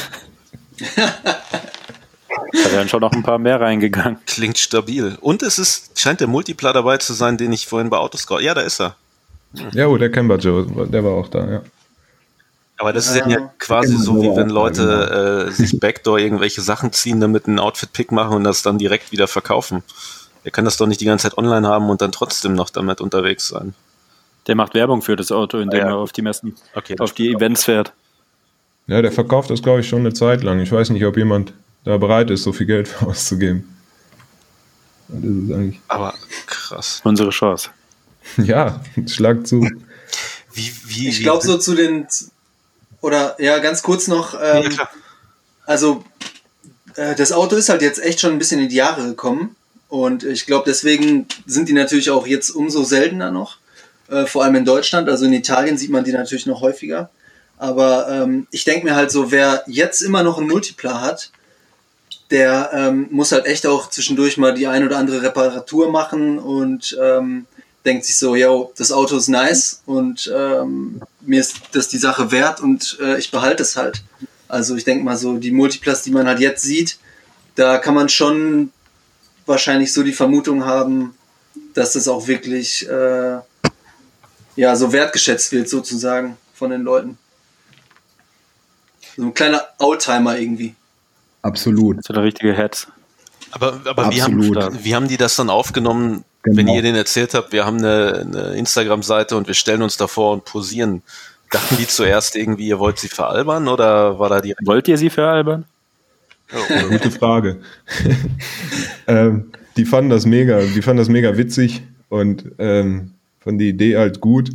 Da 2.52 2.72
wären 2.72 2.88
schon 2.88 3.00
noch 3.00 3.12
ein 3.12 3.22
paar 3.24 3.38
mehr 3.38 3.60
reingegangen. 3.60 4.18
klingt 4.26 4.56
stabil. 4.58 5.16
Und 5.20 5.42
es 5.42 5.58
ist, 5.58 5.98
scheint 5.98 6.20
der 6.20 6.28
Multipla 6.28 6.72
dabei 6.72 6.98
zu 6.98 7.12
sein, 7.12 7.36
den 7.38 7.52
ich 7.52 7.66
vorhin 7.66 7.90
bei 7.90 7.96
Autoscout. 7.98 8.40
Ja, 8.40 8.54
da 8.54 8.60
ist 8.60 8.80
er. 8.80 8.96
Ja, 9.72 9.86
oh, 9.88 9.96
der 9.98 10.10
Kemba 10.10 10.36
Joe, 10.36 10.66
der 10.88 11.04
war 11.04 11.12
auch 11.12 11.28
da, 11.28 11.44
ja. 11.50 11.62
Aber 12.78 12.92
das 12.92 13.08
ist 13.08 13.16
ja, 13.16 13.28
Ja. 13.28 13.50
quasi 13.58 13.96
so, 13.96 14.22
wie 14.22 14.34
wenn 14.36 14.48
Leute 14.48 15.48
äh, 15.48 15.52
sich 15.52 15.78
Backdoor 15.78 16.18
irgendwelche 16.18 16.62
Sachen 16.62 16.92
ziehen, 16.92 17.20
damit 17.20 17.46
ein 17.46 17.58
Outfit-Pick 17.58 18.12
machen 18.12 18.36
und 18.36 18.44
das 18.44 18.62
dann 18.62 18.78
direkt 18.78 19.12
wieder 19.12 19.28
verkaufen. 19.28 19.82
Ihr 20.44 20.50
könnt 20.50 20.66
das 20.66 20.76
doch 20.76 20.86
nicht 20.86 21.00
die 21.00 21.04
ganze 21.04 21.24
Zeit 21.28 21.38
online 21.38 21.66
haben 21.68 21.88
und 21.90 22.00
dann 22.02 22.12
trotzdem 22.12 22.54
noch 22.54 22.70
damit 22.70 23.00
unterwegs 23.00 23.48
sein. 23.48 23.74
Der 24.48 24.56
macht 24.56 24.74
Werbung 24.74 25.02
für 25.02 25.14
das 25.16 25.30
Auto, 25.30 25.58
indem 25.58 25.80
Ah, 25.80 25.84
ja. 25.84 25.88
er 25.90 25.96
auf 25.98 26.12
die 26.12 26.22
Messen, 26.22 26.56
Okay, 26.74 26.96
auf 26.98 27.12
die 27.12 27.32
Events 27.32 27.64
fährt. 27.64 27.92
Ja, 28.88 29.00
der 29.00 29.12
verkauft 29.12 29.50
das, 29.50 29.62
glaube 29.62 29.80
ich, 29.80 29.88
schon 29.88 30.00
eine 30.00 30.12
Zeit 30.12 30.42
lang. 30.42 30.58
Ich 30.60 30.72
weiß 30.72 30.90
nicht, 30.90 31.04
ob 31.04 31.16
jemand 31.16 31.52
da 31.84 31.96
bereit 31.96 32.30
ist, 32.30 32.42
so 32.42 32.52
viel 32.52 32.66
Geld 32.66 32.88
für 32.88 33.06
auszugeben. 33.06 33.68
Das 35.08 35.22
ist 35.22 35.52
eigentlich. 35.52 35.80
Aber 35.88 36.14
krass. 36.46 37.00
Unsere 37.04 37.30
Chance. 37.30 37.70
Ja, 38.38 38.80
schlag 39.08 39.46
zu. 39.48 39.68
Wie, 40.52 40.72
wie, 40.86 41.08
Ich 41.08 41.22
glaube 41.22 41.44
so 41.44 41.58
zu 41.58 41.74
den, 41.74 42.06
oder 43.00 43.34
ja, 43.40 43.58
ganz 43.58 43.82
kurz 43.82 44.06
noch, 44.06 44.34
Ja, 44.34 44.54
ähm, 44.60 44.68
klar. 44.70 44.88
also 45.66 46.04
äh, 46.94 47.16
das 47.16 47.32
Auto 47.32 47.56
ist 47.56 47.68
halt 47.68 47.82
jetzt 47.82 48.00
echt 48.00 48.20
schon 48.20 48.30
ein 48.32 48.38
bisschen 48.38 48.60
in 48.60 48.68
die 48.68 48.76
Jahre 48.76 49.02
gekommen 49.04 49.56
und 49.92 50.24
ich 50.24 50.46
glaube 50.46 50.64
deswegen 50.66 51.26
sind 51.44 51.68
die 51.68 51.74
natürlich 51.74 52.08
auch 52.08 52.26
jetzt 52.26 52.48
umso 52.48 52.82
seltener 52.82 53.30
noch, 53.30 53.58
äh, 54.08 54.24
vor 54.24 54.42
allem 54.42 54.54
in 54.54 54.64
Deutschland, 54.64 55.06
also 55.06 55.26
in 55.26 55.34
Italien 55.34 55.76
sieht 55.76 55.90
man 55.90 56.02
die 56.02 56.12
natürlich 56.12 56.46
noch 56.46 56.62
häufiger, 56.62 57.10
aber 57.58 58.08
ähm, 58.08 58.46
ich 58.50 58.64
denke 58.64 58.86
mir 58.86 58.94
halt 58.94 59.10
so, 59.10 59.30
wer 59.30 59.62
jetzt 59.66 60.00
immer 60.00 60.22
noch 60.22 60.38
einen 60.38 60.48
Multiplar 60.48 61.02
hat, 61.02 61.30
der 62.30 62.70
ähm, 62.72 63.08
muss 63.10 63.32
halt 63.32 63.44
echt 63.44 63.66
auch 63.66 63.90
zwischendurch 63.90 64.38
mal 64.38 64.54
die 64.54 64.66
ein 64.66 64.82
oder 64.82 64.96
andere 64.96 65.20
Reparatur 65.20 65.90
machen 65.90 66.38
und 66.38 66.96
ähm, 66.98 67.44
denkt 67.84 68.06
sich 68.06 68.16
so, 68.16 68.34
yo, 68.34 68.72
das 68.78 68.92
Auto 68.92 69.18
ist 69.18 69.28
nice 69.28 69.82
und 69.84 70.32
ähm, 70.34 71.02
mir 71.20 71.40
ist 71.40 71.56
das 71.72 71.88
die 71.88 71.98
Sache 71.98 72.32
wert 72.32 72.60
und 72.60 72.96
äh, 73.02 73.18
ich 73.18 73.30
behalte 73.30 73.62
es 73.62 73.76
halt. 73.76 74.02
Also 74.48 74.74
ich 74.74 74.84
denke 74.84 75.04
mal 75.04 75.18
so, 75.18 75.36
die 75.36 75.50
Multiplas, 75.50 76.00
die 76.00 76.12
man 76.12 76.26
halt 76.26 76.40
jetzt 76.40 76.62
sieht, 76.62 76.96
da 77.56 77.76
kann 77.76 77.94
man 77.94 78.08
schon 78.08 78.72
wahrscheinlich 79.46 79.92
so 79.92 80.02
die 80.02 80.12
Vermutung 80.12 80.64
haben, 80.64 81.14
dass 81.74 81.92
das 81.92 82.08
auch 82.08 82.26
wirklich 82.26 82.88
äh, 82.88 83.38
ja 84.56 84.76
so 84.76 84.92
wertgeschätzt 84.92 85.52
wird 85.52 85.68
sozusagen 85.68 86.36
von 86.54 86.70
den 86.70 86.82
Leuten. 86.82 87.18
So 89.16 89.22
ein 89.24 89.34
kleiner 89.34 89.62
Oldtimer 89.78 90.38
irgendwie. 90.38 90.74
Absolut. 91.42 92.04
So 92.04 92.12
der 92.14 92.22
richtige 92.22 92.54
Head. 92.54 92.86
Aber, 93.50 93.80
aber 93.84 94.10
wie, 94.10 94.22
haben, 94.22 94.84
wie 94.84 94.94
haben 94.94 95.08
die 95.08 95.18
das 95.18 95.36
dann 95.36 95.50
aufgenommen, 95.50 96.24
Genau. 96.42 96.56
wenn 96.56 96.68
ihr 96.68 96.82
denen 96.82 96.96
erzählt 96.96 97.34
habt, 97.34 97.52
wir 97.52 97.64
haben 97.64 97.78
eine, 97.78 98.26
eine 98.26 98.54
Instagram-Seite 98.54 99.36
und 99.36 99.46
wir 99.46 99.54
stellen 99.54 99.82
uns 99.82 99.96
davor 99.96 100.32
und 100.32 100.44
posieren? 100.44 101.02
Dachten 101.50 101.76
die 101.76 101.86
zuerst 101.86 102.34
irgendwie, 102.34 102.66
ihr 102.66 102.78
wollt 102.78 102.98
sie 102.98 103.08
veralbern 103.08 103.68
oder 103.68 104.18
war 104.18 104.28
da 104.28 104.40
direkt? 104.40 104.66
Wollt 104.66 104.88
ihr 104.88 104.98
sie 104.98 105.10
veralbern? 105.10 105.66
Gute 106.88 107.10
Frage. 107.10 107.60
ähm, 109.06 109.50
die 109.76 109.84
fanden 109.84 110.10
das 110.10 110.26
mega, 110.26 110.60
die 110.60 110.82
fanden 110.82 110.98
das 110.98 111.08
mega 111.08 111.36
witzig 111.36 111.82
und 112.08 112.44
ähm, 112.58 113.12
fanden 113.40 113.58
die 113.58 113.70
Idee 113.70 113.96
halt 113.96 114.20
gut 114.20 114.50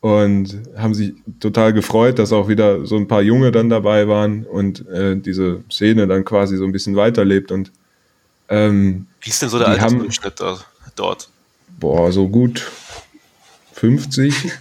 und 0.00 0.58
haben 0.76 0.94
sich 0.94 1.14
total 1.40 1.72
gefreut, 1.72 2.18
dass 2.18 2.32
auch 2.32 2.48
wieder 2.48 2.86
so 2.86 2.96
ein 2.96 3.08
paar 3.08 3.22
Junge 3.22 3.50
dann 3.50 3.68
dabei 3.68 4.06
waren 4.06 4.44
und 4.44 4.86
äh, 4.88 5.16
diese 5.16 5.64
Szene 5.70 6.06
dann 6.06 6.24
quasi 6.24 6.56
so 6.56 6.64
ein 6.64 6.72
bisschen 6.72 6.94
weiterlebt 6.94 7.50
und 7.50 7.72
ähm, 8.48 9.06
Wie 9.20 9.30
ist 9.30 9.40
denn 9.40 9.48
so 9.48 9.58
der 9.58 9.68
Altersdurchschnitt 9.68 10.40
da, 10.40 10.58
dort? 10.94 11.28
boah, 11.80 12.12
so 12.12 12.28
gut 12.28 12.70
50. 13.72 14.34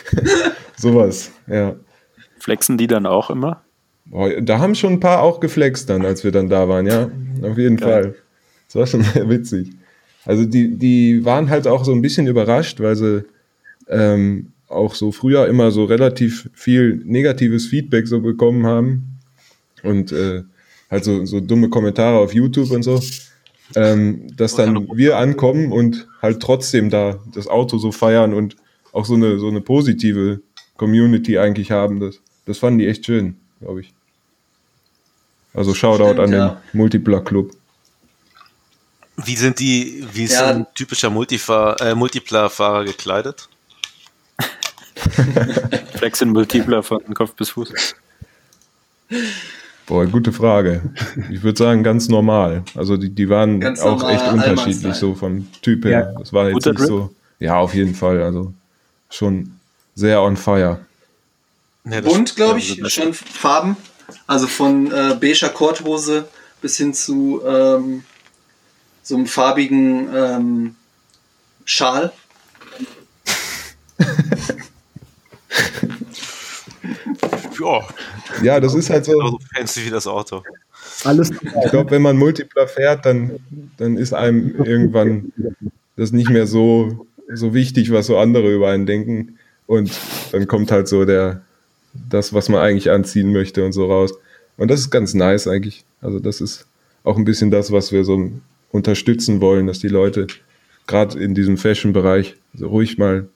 Sowas, 0.76 1.30
ja. 1.46 1.74
Flexen 2.38 2.76
die 2.76 2.86
dann 2.86 3.06
auch 3.06 3.30
immer? 3.30 3.62
Boah, 4.12 4.42
da 4.42 4.58
haben 4.58 4.74
schon 4.74 4.92
ein 4.92 5.00
paar 5.00 5.22
auch 5.22 5.40
geflext 5.40 5.88
dann, 5.88 6.04
als 6.04 6.22
wir 6.22 6.32
dann 6.32 6.50
da 6.50 6.68
waren, 6.68 6.86
ja. 6.86 7.10
Auf 7.42 7.56
jeden 7.56 7.78
Geil. 7.78 8.02
Fall. 8.02 8.14
Das 8.66 8.76
war 8.76 8.86
schon 8.86 9.02
sehr 9.14 9.28
witzig. 9.28 9.70
Also 10.26 10.44
die, 10.44 10.76
die 10.76 11.24
waren 11.24 11.48
halt 11.48 11.66
auch 11.66 11.84
so 11.84 11.92
ein 11.92 12.02
bisschen 12.02 12.26
überrascht, 12.26 12.78
weil 12.80 12.94
sie 12.94 13.24
ähm, 13.88 14.52
auch 14.68 14.94
so 14.94 15.12
früher 15.12 15.48
immer 15.48 15.70
so 15.70 15.84
relativ 15.84 16.50
viel 16.52 17.02
negatives 17.06 17.66
Feedback 17.66 18.06
so 18.06 18.20
bekommen 18.20 18.66
haben. 18.66 19.18
Und 19.82 20.12
äh, 20.12 20.42
halt 20.90 21.04
so, 21.04 21.24
so 21.24 21.40
dumme 21.40 21.70
Kommentare 21.70 22.18
auf 22.18 22.34
YouTube 22.34 22.70
und 22.70 22.82
so. 22.82 23.00
Ähm, 23.74 24.26
dass 24.36 24.54
dann 24.54 24.88
wir 24.94 25.16
ankommen 25.16 25.72
und 25.72 26.06
halt 26.20 26.40
trotzdem 26.40 26.90
da 26.90 27.18
das 27.34 27.48
Auto 27.48 27.78
so 27.78 27.90
feiern 27.90 28.34
und 28.34 28.56
auch 28.92 29.06
so 29.06 29.14
eine, 29.14 29.38
so 29.38 29.48
eine 29.48 29.62
positive 29.62 30.42
Community 30.76 31.38
eigentlich 31.38 31.70
haben. 31.70 31.98
Das, 31.98 32.20
das 32.44 32.58
fanden 32.58 32.80
die 32.80 32.86
echt 32.86 33.06
schön, 33.06 33.36
glaube 33.58 33.80
ich. 33.80 33.94
Also 35.54 35.74
Shoutout 35.74 36.12
Stimmt, 36.12 36.20
an 36.20 36.32
ja. 36.32 36.48
den 36.48 36.78
Multipler 36.78 37.20
Club. 37.20 37.52
Wie 39.24 39.36
sind 39.36 39.58
die, 39.60 40.06
wie 40.12 40.24
ist 40.24 40.32
Ja. 40.32 40.46
ein 40.48 40.66
typischer 40.74 41.10
Multifa 41.10 41.74
äh, 41.80 41.94
Multipler-Fahrer 41.94 42.84
gekleidet? 42.84 43.48
Flex 45.94 46.20
in 46.22 46.30
Multipler 46.30 46.82
von 46.82 47.02
Kopf 47.14 47.34
bis 47.34 47.50
Fuß. 47.50 47.94
Boah, 49.86 50.06
gute 50.06 50.32
Frage. 50.32 50.82
Ich 51.30 51.42
würde 51.42 51.58
sagen, 51.58 51.82
ganz 51.82 52.08
normal. 52.08 52.62
Also 52.74 52.96
die, 52.96 53.10
die 53.10 53.28
waren 53.28 53.60
Ganz 53.60 53.80
auch 53.80 54.08
echt 54.08 54.26
unterschiedlich 54.32 54.94
so 54.94 55.14
vom 55.14 55.48
Typ 55.60 55.84
her. 55.84 56.14
Das 56.18 56.32
war 56.32 56.48
jetzt 56.48 56.64
nicht 56.66 56.78
Drip? 56.78 56.86
so. 56.88 57.14
Ja, 57.40 57.58
auf 57.58 57.74
jeden 57.74 57.94
Fall. 57.94 58.22
Also 58.22 58.54
schon 59.10 59.52
sehr 59.94 60.22
on 60.22 60.36
fire. 60.36 60.80
Ja, 61.84 62.00
Bunt, 62.00 62.36
glaube 62.36 62.60
ja, 62.60 62.86
ich, 62.86 62.94
schon 62.94 63.12
Farben. 63.12 63.76
Also 64.26 64.46
von 64.46 64.90
äh, 64.92 65.16
beiger 65.20 65.48
Korthose 65.48 66.28
bis 66.60 66.76
hin 66.76 66.94
zu 66.94 67.42
ähm, 67.44 68.04
so 69.02 69.16
einem 69.16 69.26
farbigen 69.26 70.08
ähm, 70.14 70.76
Schal. 71.64 72.12
Ja, 77.60 77.80
Ja, 78.42 78.60
das 78.60 78.74
ist 78.74 78.90
halt 78.90 79.04
so. 79.04 79.12
genauso 79.12 79.38
fancy 79.54 79.84
wie 79.86 79.90
das 79.90 80.06
Auto. 80.06 80.42
Alles 81.04 81.30
Ich 81.30 81.70
glaube, 81.70 81.90
wenn 81.90 82.02
man 82.02 82.16
Multipler 82.16 82.66
fährt, 82.66 83.06
dann, 83.06 83.38
dann 83.76 83.96
ist 83.96 84.12
einem 84.12 84.62
irgendwann 84.64 85.32
das 85.96 86.12
nicht 86.12 86.30
mehr 86.30 86.46
so, 86.46 87.06
so 87.32 87.54
wichtig, 87.54 87.92
was 87.92 88.06
so 88.06 88.18
andere 88.18 88.52
über 88.52 88.70
einen 88.70 88.86
denken. 88.86 89.38
Und 89.66 89.92
dann 90.32 90.46
kommt 90.46 90.70
halt 90.70 90.88
so 90.88 91.04
der, 91.04 91.42
das, 91.94 92.32
was 92.32 92.48
man 92.48 92.60
eigentlich 92.60 92.90
anziehen 92.90 93.32
möchte 93.32 93.64
und 93.64 93.72
so 93.72 93.86
raus. 93.86 94.12
Und 94.56 94.70
das 94.70 94.80
ist 94.80 94.90
ganz 94.90 95.14
nice 95.14 95.46
eigentlich. 95.46 95.84
Also 96.00 96.18
das 96.18 96.40
ist 96.40 96.66
auch 97.04 97.16
ein 97.16 97.24
bisschen 97.24 97.50
das, 97.50 97.72
was 97.72 97.92
wir 97.92 98.04
so 98.04 98.30
unterstützen 98.70 99.40
wollen, 99.40 99.66
dass 99.66 99.78
die 99.78 99.88
Leute 99.88 100.26
gerade 100.86 101.18
in 101.18 101.34
diesem 101.34 101.56
Fashion-Bereich 101.56 102.36
so 102.54 102.68
ruhig 102.68 102.98
mal 102.98 103.28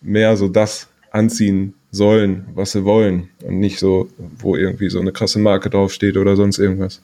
mehr 0.00 0.36
so 0.36 0.48
das 0.48 0.88
anziehen 1.10 1.74
sollen, 1.90 2.46
was 2.54 2.72
sie 2.72 2.84
wollen 2.84 3.28
und 3.42 3.60
nicht 3.60 3.78
so, 3.78 4.08
wo 4.38 4.56
irgendwie 4.56 4.88
so 4.88 4.98
eine 4.98 5.12
krasse 5.12 5.38
Marke 5.38 5.68
draufsteht 5.70 6.16
oder 6.16 6.36
sonst 6.36 6.58
irgendwas. 6.58 7.00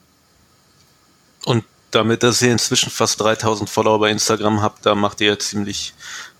Und 1.45 1.63
damit, 1.91 2.23
dass 2.23 2.41
ihr 2.41 2.51
inzwischen 2.51 2.89
fast 2.89 3.19
3000 3.21 3.69
Follower 3.69 3.99
bei 3.99 4.11
Instagram 4.11 4.61
habt, 4.61 4.85
da 4.85 4.95
macht 4.95 5.21
ihr 5.21 5.37
ziemlich 5.39 5.93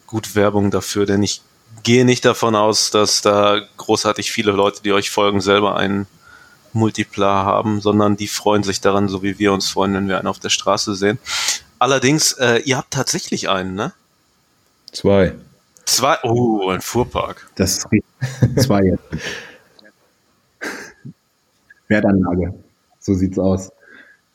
gut 0.07 0.35
Werbung 0.35 0.71
dafür, 0.71 1.05
denn 1.05 1.21
ich 1.21 1.41
gehe 1.83 2.05
nicht 2.05 2.25
davon 2.25 2.55
aus, 2.55 2.91
dass 2.91 3.21
da 3.21 3.61
großartig 3.77 4.31
viele 4.31 4.51
Leute, 4.51 4.81
die 4.83 4.91
euch 4.93 5.09
folgen, 5.09 5.41
selber 5.41 5.75
einen 5.75 6.07
Multiplar 6.73 7.45
haben, 7.45 7.81
sondern 7.81 8.15
die 8.17 8.27
freuen 8.27 8.63
sich 8.63 8.81
daran, 8.81 9.07
so 9.07 9.23
wie 9.23 9.39
wir 9.39 9.53
uns 9.53 9.69
freuen, 9.69 9.93
wenn 9.93 10.07
wir 10.07 10.17
einen 10.19 10.27
auf 10.27 10.39
der 10.39 10.49
Straße 10.49 10.95
sehen. 10.95 11.17
Allerdings, 11.79 12.33
äh, 12.33 12.61
ihr 12.65 12.77
habt 12.77 12.91
tatsächlich 12.91 13.49
einen, 13.49 13.73
ne? 13.75 13.93
Zwei. 14.91 15.35
Zwei, 15.85 16.17
oh, 16.23 16.69
ein 16.69 16.81
Fuhrpark. 16.81 17.49
Das 17.55 17.77
ist 17.77 17.91
richtig. 17.91 18.05
Zwei 18.63 18.83
jetzt. 18.83 19.03
Wertanlage. 21.87 22.53
So 22.99 23.13
sieht's 23.13 23.39
aus. 23.39 23.71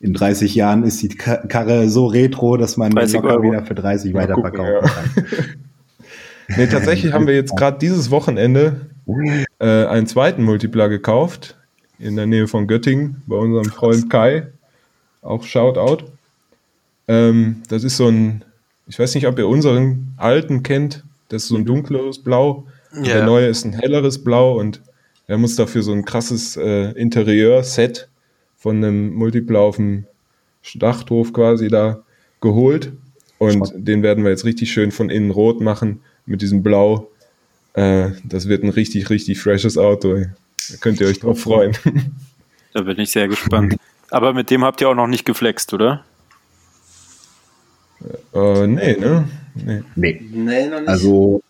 In 0.00 0.12
30 0.12 0.54
Jahren 0.54 0.82
ist 0.82 1.02
die 1.02 1.08
Ka- 1.08 1.46
Karre 1.46 1.88
so 1.88 2.06
retro, 2.06 2.56
dass 2.56 2.76
man 2.76 2.90
den 2.90 2.96
30 2.96 3.14
locker 3.14 3.28
Euro. 3.28 3.42
wieder 3.44 3.64
für 3.64 3.74
30 3.74 4.12
Mal 4.12 4.26
gucken, 4.26 4.44
weiterverkaufen 4.44 5.14
kann. 5.14 5.63
Nee, 6.48 6.66
tatsächlich 6.66 7.12
haben 7.12 7.26
wir 7.26 7.34
jetzt 7.34 7.56
gerade 7.56 7.78
dieses 7.78 8.10
Wochenende 8.10 8.86
äh, 9.58 9.86
einen 9.86 10.06
zweiten 10.06 10.42
Multipler 10.42 10.88
gekauft 10.88 11.56
in 11.98 12.16
der 12.16 12.26
Nähe 12.26 12.48
von 12.48 12.66
Göttingen 12.66 13.22
bei 13.26 13.36
unserem 13.36 13.70
Freund 13.70 14.10
Kai. 14.10 14.48
Auch 15.22 15.44
Shoutout. 15.44 16.04
Ähm, 17.08 17.62
das 17.68 17.84
ist 17.84 17.96
so 17.96 18.08
ein, 18.08 18.44
ich 18.86 18.98
weiß 18.98 19.14
nicht, 19.14 19.26
ob 19.26 19.38
ihr 19.38 19.48
unseren 19.48 20.14
alten 20.16 20.62
kennt. 20.62 21.04
Das 21.28 21.44
ist 21.44 21.48
so 21.48 21.56
ein 21.56 21.64
dunkleres 21.64 22.18
Blau. 22.18 22.66
Ja. 22.94 23.02
Der 23.02 23.26
neue 23.26 23.46
ist 23.46 23.64
ein 23.64 23.72
helleres 23.72 24.22
Blau 24.22 24.58
und 24.58 24.80
wir 25.26 25.34
haben 25.34 25.42
uns 25.42 25.56
dafür 25.56 25.82
so 25.82 25.92
ein 25.92 26.04
krasses 26.04 26.56
äh, 26.56 26.90
Interieur-Set 26.92 28.08
von 28.58 28.76
einem 28.76 29.14
Multipler 29.14 29.60
auf 29.60 29.76
dem 29.76 30.06
Schlachthof 30.62 31.32
quasi 31.32 31.68
da 31.68 32.02
geholt. 32.40 32.92
Und 33.38 33.72
den 33.74 34.02
werden 34.02 34.24
wir 34.24 34.30
jetzt 34.30 34.44
richtig 34.44 34.70
schön 34.70 34.90
von 34.90 35.10
innen 35.10 35.30
rot 35.30 35.60
machen 35.60 36.00
mit 36.26 36.42
diesem 36.42 36.62
Blau. 36.62 37.10
Äh, 37.74 38.10
das 38.24 38.48
wird 38.48 38.62
ein 38.62 38.70
richtig, 38.70 39.10
richtig 39.10 39.40
freshes 39.40 39.76
Auto. 39.78 40.14
ey. 40.14 40.26
Da 40.70 40.76
könnt 40.80 41.00
ihr 41.00 41.06
euch 41.08 41.20
drauf 41.20 41.40
freuen. 41.40 41.76
Da 42.72 42.82
bin 42.82 42.98
ich 42.98 43.10
sehr 43.10 43.28
gespannt. 43.28 43.76
Aber 44.10 44.32
mit 44.32 44.50
dem 44.50 44.64
habt 44.64 44.80
ihr 44.80 44.88
auch 44.88 44.94
noch 44.94 45.06
nicht 45.06 45.24
geflext, 45.24 45.72
oder? 45.74 46.04
äh, 48.32 48.66
nee, 48.66 48.96
ne? 48.96 49.28
Nee. 49.54 49.82
Nee. 49.94 50.20
Nee, 50.32 50.66
noch 50.68 50.80
nicht. 50.80 50.88
Also, 50.88 51.42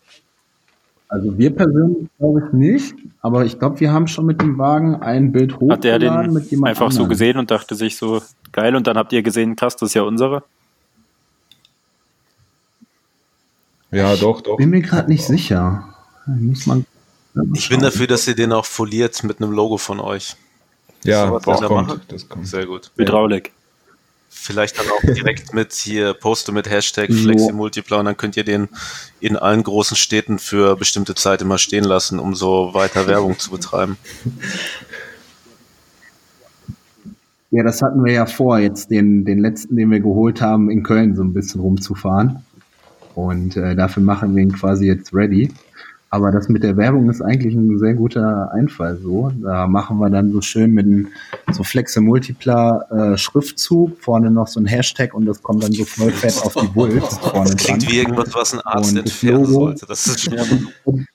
also 1.07 1.37
wir 1.37 1.55
persönlich 1.55 2.07
glaube 2.17 2.41
ich 2.45 2.53
nicht, 2.53 2.95
aber 3.21 3.45
ich 3.45 3.57
glaube, 3.59 3.79
wir 3.79 3.91
haben 3.91 4.07
schon 4.07 4.25
mit 4.25 4.41
dem 4.41 4.57
Wagen 4.57 4.95
ein 4.95 5.31
Bild 5.31 5.53
Hat 5.69 5.83
der 5.83 5.95
hochgeladen 5.95 6.33
den 6.49 6.63
einfach 6.65 6.91
so 6.91 7.03
anderem. 7.03 7.09
gesehen 7.09 7.37
und 7.37 7.51
dachte 7.51 7.75
sich 7.75 7.97
so, 7.97 8.21
geil, 8.51 8.75
und 8.75 8.87
dann 8.87 8.97
habt 8.97 9.13
ihr 9.13 9.23
gesehen, 9.23 9.55
krass, 9.55 9.75
das 9.75 9.89
ist 9.89 9.93
ja 9.95 10.03
unsere? 10.03 10.43
Ja, 13.95 14.15
doch, 14.17 14.41
doch. 14.41 14.57
Bin 14.57 14.71
mir 14.71 14.81
gerade 14.81 15.09
nicht 15.09 15.25
sicher. 15.25 15.87
Muss 16.25 16.65
man. 16.65 16.85
Ich 17.53 17.69
bin 17.69 17.81
dafür, 17.81 18.07
dass 18.07 18.27
ihr 18.27 18.35
den 18.35 18.51
auch 18.51 18.65
foliert 18.65 19.23
mit 19.23 19.41
einem 19.41 19.51
Logo 19.51 19.77
von 19.77 19.99
euch. 19.99 20.35
Ja, 21.03 21.27
sowas 21.27 21.43
das 21.45 21.59
da 21.61 21.67
kommt. 21.67 21.87
machen? 21.87 22.01
Das 22.07 22.27
kommt. 22.27 22.47
Sehr 22.47 22.65
gut. 22.65 22.91
Hydraulik. 22.97 23.51
Vielleicht 24.29 24.77
dann 24.77 24.87
auch 24.87 25.01
direkt 25.01 25.53
mit 25.53 25.71
hier 25.73 26.13
poste 26.13 26.51
mit 26.51 26.69
Hashtag 26.69 27.09
Ja. 27.09 27.15
FlexiMultipler 27.15 27.99
und 27.99 28.05
dann 28.05 28.17
könnt 28.17 28.35
ihr 28.35 28.43
den 28.43 28.67
in 29.21 29.37
allen 29.37 29.63
großen 29.63 29.95
Städten 29.95 30.39
für 30.39 30.75
bestimmte 30.75 31.15
Zeit 31.15 31.41
immer 31.41 31.57
stehen 31.57 31.85
lassen, 31.85 32.19
um 32.19 32.35
so 32.35 32.73
weiter 32.73 33.07
Werbung 33.07 33.39
zu 33.39 33.51
betreiben. 33.51 33.97
Ja, 37.51 37.63
das 37.63 37.81
hatten 37.81 38.03
wir 38.03 38.11
ja 38.11 38.25
vor, 38.25 38.59
jetzt 38.59 38.91
den, 38.91 39.23
den 39.23 39.39
letzten, 39.39 39.77
den 39.77 39.89
wir 39.89 40.01
geholt 40.01 40.41
haben, 40.41 40.69
in 40.69 40.83
Köln 40.83 41.15
so 41.15 41.23
ein 41.23 41.33
bisschen 41.33 41.61
rumzufahren. 41.61 42.44
Und 43.15 43.55
äh, 43.57 43.75
dafür 43.75 44.03
machen 44.03 44.35
wir 44.35 44.43
ihn 44.43 44.51
quasi 44.53 44.85
jetzt 44.87 45.13
ready. 45.13 45.51
Aber 46.11 46.31
das 46.31 46.47
mit 46.47 46.63
der 46.63 46.77
Werbung 46.77 47.09
ist 47.09 47.21
eigentlich 47.21 47.53
ein 47.55 47.77
sehr 47.79 47.93
guter 47.93 48.49
Einfall 48.53 48.97
so. 49.01 49.31
Da 49.41 49.67
machen 49.67 49.97
wir 49.97 50.09
dann 50.09 50.31
so 50.31 50.39
schön 50.39 50.71
mit 50.71 50.85
einem 50.85 51.07
so 51.51 51.63
Flexe 51.63 51.99
Multipler 51.99 52.85
äh, 53.13 53.17
Schriftzug, 53.17 53.97
vorne 53.99 54.31
noch 54.31 54.47
so 54.47 54.59
ein 54.61 54.65
Hashtag 54.65 55.13
und 55.13 55.25
das 55.25 55.41
kommt 55.43 55.63
dann 55.63 55.73
so 55.73 55.83
voll 55.83 56.11
fett 56.11 56.37
auf 56.43 56.53
die 56.53 56.73
Wulst 56.75 57.19
vorne 57.21 57.49
dran. 57.49 57.57
Klingt 57.57 57.91
wie 57.91 57.97
irgendwas, 57.97 58.33
was 58.33 58.53
ein 58.53 58.61
Arzt 58.61 58.91
Und 58.91 58.95
das 58.97 59.05
entfernen 59.11 59.41
Logo- 59.43 59.51
sollte. 59.65 59.85
Das 59.87 60.07
ist 60.07 60.21
schon 60.23 61.07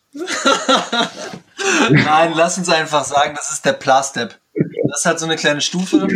Nein, 1.90 2.32
lass 2.34 2.58
uns 2.58 2.68
einfach 2.68 3.04
sagen, 3.04 3.34
das 3.36 3.52
ist 3.52 3.64
der 3.64 3.72
Plastep. 3.74 4.38
Das 4.88 5.00
ist 5.00 5.06
halt 5.06 5.18
so 5.18 5.26
eine 5.26 5.36
kleine 5.36 5.60
Stufe. 5.60 6.08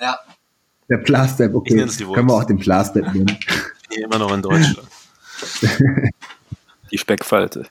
Ja, 0.00 0.18
Der 0.88 0.98
Plastep, 0.98 1.54
okay. 1.54 1.86
Können 2.14 2.28
wir 2.28 2.34
auch 2.34 2.44
den 2.44 2.58
Plastep 2.58 3.12
nehmen. 3.12 3.26
hier 3.90 4.04
immer 4.04 4.18
noch 4.18 4.32
in 4.34 4.42
Deutschland. 4.42 4.88
Die 6.90 6.98
Speckfalte. 6.98 7.66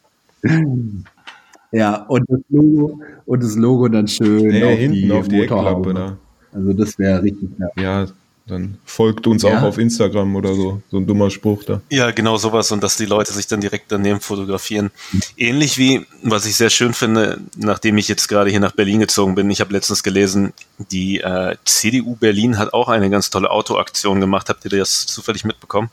Ja, 1.72 2.04
und 2.04 2.26
das 2.30 2.40
Logo, 2.50 3.02
und 3.26 3.44
das 3.44 3.56
Logo 3.56 3.88
dann 3.88 4.08
schön 4.08 4.48
Nee, 4.48 4.64
auf 4.64 4.78
hinten 4.78 4.96
die 4.96 5.12
auf 5.12 5.28
die 5.28 5.38
Motorhaube. 5.38 5.90
Eckklappe 5.90 6.18
da. 6.52 6.58
Also 6.58 6.74
das 6.74 7.00
wäre 7.00 7.24
richtig 7.24 7.50
ja. 7.58 8.04
Ja, 8.04 8.08
dann 8.46 8.78
folgt 8.84 9.26
uns 9.26 9.44
Ja. 9.44 9.58
auch 9.60 9.64
auf 9.64 9.78
Instagram 9.78 10.36
oder 10.36 10.54
so. 10.54 10.82
So 10.92 10.98
ein 10.98 11.08
dummer 11.08 11.30
Spruch 11.30 11.64
da. 11.64 11.82
Ja, 11.90 12.12
genau 12.12 12.36
sowas 12.38 12.72
und 12.74 12.84
dass 12.84 12.98
die 12.98 13.06
Leute 13.06 13.32
sich 13.32 13.48
dann 13.48 13.62
direkt 13.62 13.92
daneben 13.92 14.20
fotografieren. 14.20 14.92
Ähnlich 15.38 15.78
wie, 15.78 16.06
was 16.24 16.46
ich 16.46 16.56
sehr 16.58 16.70
schön 16.70 16.94
finde, 16.94 17.40
nachdem 17.56 17.98
ich 17.98 18.08
jetzt 18.10 18.28
gerade 18.28 18.50
hier 18.50 18.60
nach 18.60 18.74
Berlin 18.74 19.00
gezogen 19.00 19.36
bin, 19.36 19.50
ich 19.50 19.62
habe 19.62 19.72
letztens 19.72 20.04
gelesen, 20.04 20.52
die 20.92 21.22
äh, 21.22 21.56
CDU 21.64 22.16
Berlin 22.16 22.58
hat 22.58 22.74
auch 22.74 22.90
eine 22.90 23.10
ganz 23.10 23.30
tolle 23.30 23.50
Autoaktion 23.50 24.20
gemacht. 24.20 24.50
Habt 24.50 24.66
ihr 24.66 24.72
das 24.78 25.06
zufällig 25.06 25.46
mitbekommen? 25.46 25.90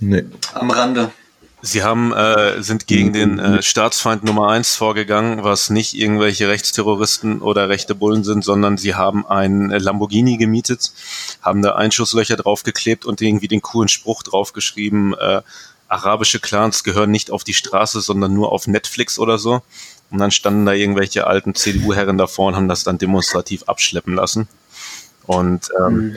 Nee. 0.00 0.24
am 0.54 0.70
Rande. 0.70 1.12
Sie 1.64 1.84
haben, 1.84 2.12
äh, 2.12 2.60
sind 2.60 2.88
gegen 2.88 3.12
den 3.12 3.38
äh, 3.38 3.62
Staatsfeind 3.62 4.24
Nummer 4.24 4.48
eins 4.48 4.74
vorgegangen, 4.74 5.44
was 5.44 5.70
nicht 5.70 5.94
irgendwelche 5.94 6.48
Rechtsterroristen 6.48 7.40
oder 7.40 7.68
rechte 7.68 7.94
Bullen 7.94 8.24
sind, 8.24 8.42
sondern 8.42 8.78
sie 8.78 8.96
haben 8.96 9.24
einen 9.28 9.70
äh, 9.70 9.78
Lamborghini 9.78 10.38
gemietet, 10.38 10.92
haben 11.40 11.62
da 11.62 11.76
Einschusslöcher 11.76 12.36
draufgeklebt 12.36 13.06
und 13.06 13.20
irgendwie 13.20 13.46
den 13.46 13.62
coolen 13.62 13.88
Spruch 13.88 14.24
draufgeschrieben, 14.24 15.14
äh, 15.14 15.42
arabische 15.86 16.40
Clans 16.40 16.82
gehören 16.82 17.12
nicht 17.12 17.30
auf 17.30 17.44
die 17.44 17.54
Straße, 17.54 18.00
sondern 18.00 18.34
nur 18.34 18.50
auf 18.50 18.66
Netflix 18.66 19.18
oder 19.20 19.38
so. 19.38 19.62
Und 20.10 20.18
dann 20.18 20.32
standen 20.32 20.66
da 20.66 20.72
irgendwelche 20.72 21.28
alten 21.28 21.54
CDU-Herren 21.54 22.18
davor 22.18 22.48
und 22.48 22.56
haben 22.56 22.68
das 22.68 22.82
dann 22.82 22.98
demonstrativ 22.98 23.62
abschleppen 23.64 24.14
lassen. 24.14 24.48
Und 25.26 25.68
ähm, 25.78 26.16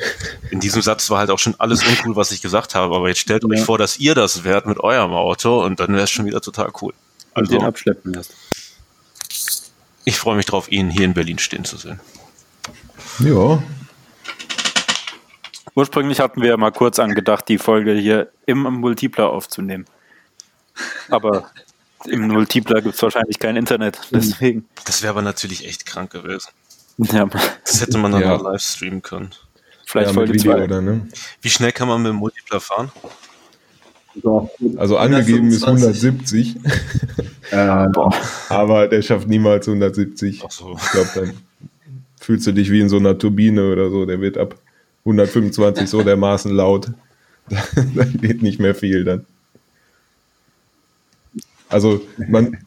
in 0.50 0.60
diesem 0.60 0.82
Satz 0.82 1.10
war 1.10 1.20
halt 1.20 1.30
auch 1.30 1.38
schon 1.40 1.56
alles 1.60 1.86
uncool, 1.86 2.16
was 2.16 2.32
ich 2.32 2.42
gesagt 2.42 2.74
habe. 2.74 2.96
Aber 2.96 3.08
jetzt 3.08 3.20
stellt 3.20 3.46
euch 3.46 3.62
vor, 3.62 3.78
dass 3.78 3.98
ihr 4.00 4.16
das 4.16 4.44
wärt 4.44 4.66
mit 4.66 4.80
eurem 4.80 5.12
Auto 5.14 5.64
und 5.64 5.80
dann 5.80 5.94
wäre 5.94 6.04
es 6.04 6.12
schon 6.12 6.26
wieder 6.26 6.42
total 6.42 6.72
cool. 6.82 6.94
Und 7.36 7.50
den 7.50 7.58
Also, 7.58 7.68
abschleppen 7.68 8.14
lässt. 8.14 8.34
ich 10.06 10.18
freue 10.18 10.36
mich 10.36 10.46
drauf, 10.46 10.72
ihn 10.72 10.90
hier 10.90 11.06
in 11.06 11.14
Berlin 11.14 11.38
stehen 11.38 11.66
zu 11.66 11.78
sehen. 11.78 12.00
Ja. 13.20 13.62
Ursprünglich 15.76 16.20
hatten 16.20 16.42
wir 16.42 16.50
ja 16.50 16.58
mal 16.58 16.72
kurz 16.72 17.00
angedacht, 17.00 17.48
die 17.50 17.58
Folge 17.58 17.94
hier 17.94 18.32
im 18.46 18.60
Multipler 18.64 19.30
aufzunehmen. 19.30 19.86
Aber 21.10 21.52
im 22.06 22.28
Multipler 22.30 22.82
gibt 22.82 22.96
es 22.96 23.02
wahrscheinlich 23.02 23.40
kein 23.40 23.56
Internet. 23.56 24.00
Deswegen. 24.12 24.68
Das 24.86 25.02
wäre 25.02 25.12
aber 25.12 25.22
natürlich 25.22 25.68
echt 25.68 25.86
krank 25.86 26.12
gewesen. 26.12 26.50
Ja, 26.98 27.26
Das 27.66 27.82
hätte 27.82 27.98
man 27.98 28.12
dann 28.12 28.22
Ja. 28.22 28.36
auch 28.36 28.44
live 28.44 28.62
streamen 28.62 29.02
können. 29.02 29.30
vielleicht 29.86 30.08
ja, 30.10 30.14
Folge 30.14 30.34
Video 30.34 30.54
2. 30.54 30.64
oder 30.64 30.82
ne? 30.82 31.08
Wie 31.42 31.50
schnell 31.50 31.72
kann 31.72 31.88
man 31.88 32.02
mit 32.02 32.10
dem 32.12 32.16
Multipler 32.18 32.60
fahren? 32.60 32.92
So, 34.24 34.50
Also 34.78 34.98
angegeben 34.98 35.50
ist 35.50 35.64
125. 35.66 36.56
170, 36.56 37.52
äh, 37.52 37.88
aber 38.50 38.88
der 38.88 39.02
schafft 39.02 39.28
niemals 39.28 39.68
170. 39.68 40.42
Ach 40.46 40.52
so. 40.52 40.78
Ich 40.82 40.92
glaube, 40.92 41.10
dann 41.16 41.34
fühlst 42.22 42.48
du 42.48 42.54
dich 42.54 42.72
wie 42.72 42.80
in 42.80 42.88
so 42.90 42.96
einer 42.98 43.18
Turbine 43.18 43.72
oder 43.72 43.90
so. 43.90 44.06
Der 44.06 44.22
wird 44.22 44.38
ab 44.38 44.56
125 45.04 45.90
so 45.90 46.02
dermaßen 46.02 46.52
laut. 46.52 46.92
da 47.50 48.04
geht 48.06 48.42
nicht 48.42 48.60
mehr 48.60 48.74
viel 48.74 49.04
dann. 49.04 49.26
Also 51.70 52.02
man, 52.30 52.58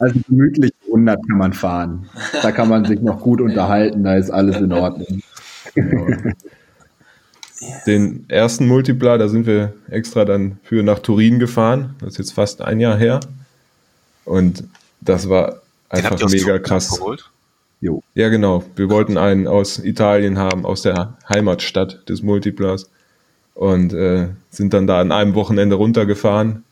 also 0.00 0.18
gemütlich 0.26 0.72
100 0.86 1.20
kann 1.28 1.38
man 1.38 1.52
fahren. 1.52 2.08
Da 2.42 2.50
kann 2.52 2.68
man 2.68 2.84
sich 2.84 3.00
noch 3.00 3.20
gut 3.20 3.40
unterhalten, 3.40 4.02
da 4.02 4.16
ist 4.16 4.30
alles 4.30 4.56
in 4.56 4.72
Ordnung. 4.72 5.22
den 7.86 8.24
ersten 8.28 8.66
Multipler, 8.66 9.18
da 9.18 9.28
sind 9.28 9.46
wir 9.46 9.74
extra 9.90 10.24
dann 10.24 10.58
für 10.62 10.82
nach 10.82 11.00
Turin 11.00 11.38
gefahren. 11.38 11.94
Das 12.00 12.10
ist 12.10 12.18
jetzt 12.18 12.32
fast 12.32 12.62
ein 12.62 12.80
Jahr 12.80 12.96
her. 12.96 13.20
Und 14.24 14.64
das 15.02 15.28
war 15.28 15.60
einfach 15.90 16.12
habt 16.12 16.20
ihr 16.20 16.26
aus 16.26 16.32
mega 16.32 16.58
krass. 16.58 16.98
geholt? 16.98 17.30
Jo. 17.82 18.02
Ja, 18.14 18.30
genau. 18.30 18.64
Wir 18.76 18.88
wollten 18.88 19.18
einen 19.18 19.46
aus 19.46 19.78
Italien 19.78 20.38
haben, 20.38 20.64
aus 20.64 20.82
der 20.82 21.18
Heimatstadt 21.28 22.08
des 22.08 22.22
Multiplers. 22.22 22.90
Und 23.54 23.92
äh, 23.92 24.28
sind 24.48 24.72
dann 24.72 24.86
da 24.86 25.00
an 25.00 25.12
einem 25.12 25.34
Wochenende 25.34 25.76
runtergefahren, 25.76 26.64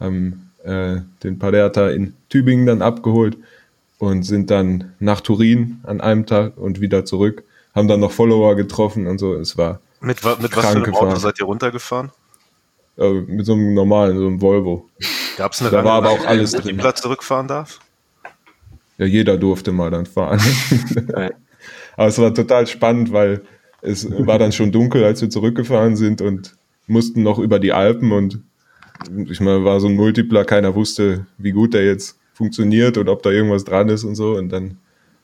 haben 0.00 0.50
äh, 0.64 0.96
den 1.22 1.38
Paderta 1.38 1.90
in 1.90 2.14
Tübingen 2.28 2.66
dann 2.66 2.82
abgeholt. 2.82 3.36
und 3.98 4.22
sind 4.22 4.50
dann 4.50 4.92
nach 5.00 5.20
Turin 5.20 5.80
an 5.82 6.00
einem 6.00 6.24
Tag 6.26 6.56
und 6.56 6.80
wieder 6.80 7.04
zurück. 7.04 7.42
Haben 7.74 7.88
dann 7.88 7.98
noch 8.00 8.12
Follower 8.12 8.54
getroffen 8.54 9.06
und 9.08 9.18
so. 9.18 9.34
Es 9.34 9.58
war 9.58 9.80
Mit, 10.00 10.22
mit 10.40 10.56
was 10.56 10.66
für 10.66 10.76
einem 10.76 10.94
Auto 10.94 11.16
seid 11.16 11.38
ihr 11.40 11.46
runtergefahren? 11.46 12.10
äh, 12.96 13.12
mit 13.12 13.44
so 13.46 13.54
einem 13.54 13.74
normalen, 13.74 14.16
so 14.18 14.26
einem 14.26 14.40
Volvo. 14.40 14.88
Gab 15.36 15.52
es 15.52 15.60
eine 15.60 15.70
Da 15.70 15.84
war 15.84 15.94
aber 15.94 16.10
auch 16.10 16.24
alles 16.26 16.52
drin. 16.52 16.76
die 16.76 16.80
Platz 16.80 17.00
zurückfahren 17.02 17.46
darf? 17.48 17.80
Ja, 18.98 19.06
jeder 19.06 19.36
durfte 19.36 19.70
mal 19.72 19.90
dann 19.90 20.06
fahren. 20.06 20.40
Aber 21.96 22.06
es 22.08 22.18
war 22.18 22.32
total 22.34 22.66
spannend, 22.66 23.12
weil 23.12 23.42
es 23.82 24.08
war 24.26 24.38
dann 24.38 24.52
schon 24.52 24.72
dunkel, 24.72 25.04
als 25.04 25.20
wir 25.20 25.30
zurückgefahren 25.30 25.96
sind 25.96 26.20
und 26.20 26.56
mussten 26.86 27.22
noch 27.22 27.38
über 27.38 27.58
die 27.60 27.72
Alpen 27.72 28.12
und 28.12 28.40
ich 29.28 29.40
meine, 29.40 29.64
war 29.64 29.80
so 29.80 29.88
ein 29.88 29.94
Multipler, 29.94 30.44
keiner 30.44 30.74
wusste, 30.74 31.26
wie 31.38 31.52
gut 31.52 31.74
der 31.74 31.84
jetzt 31.84 32.18
funktioniert 32.34 32.96
und 32.98 33.08
ob 33.08 33.22
da 33.22 33.30
irgendwas 33.30 33.64
dran 33.64 33.88
ist 33.88 34.04
und 34.04 34.14
so. 34.14 34.36
Und 34.36 34.48
dann 34.50 34.78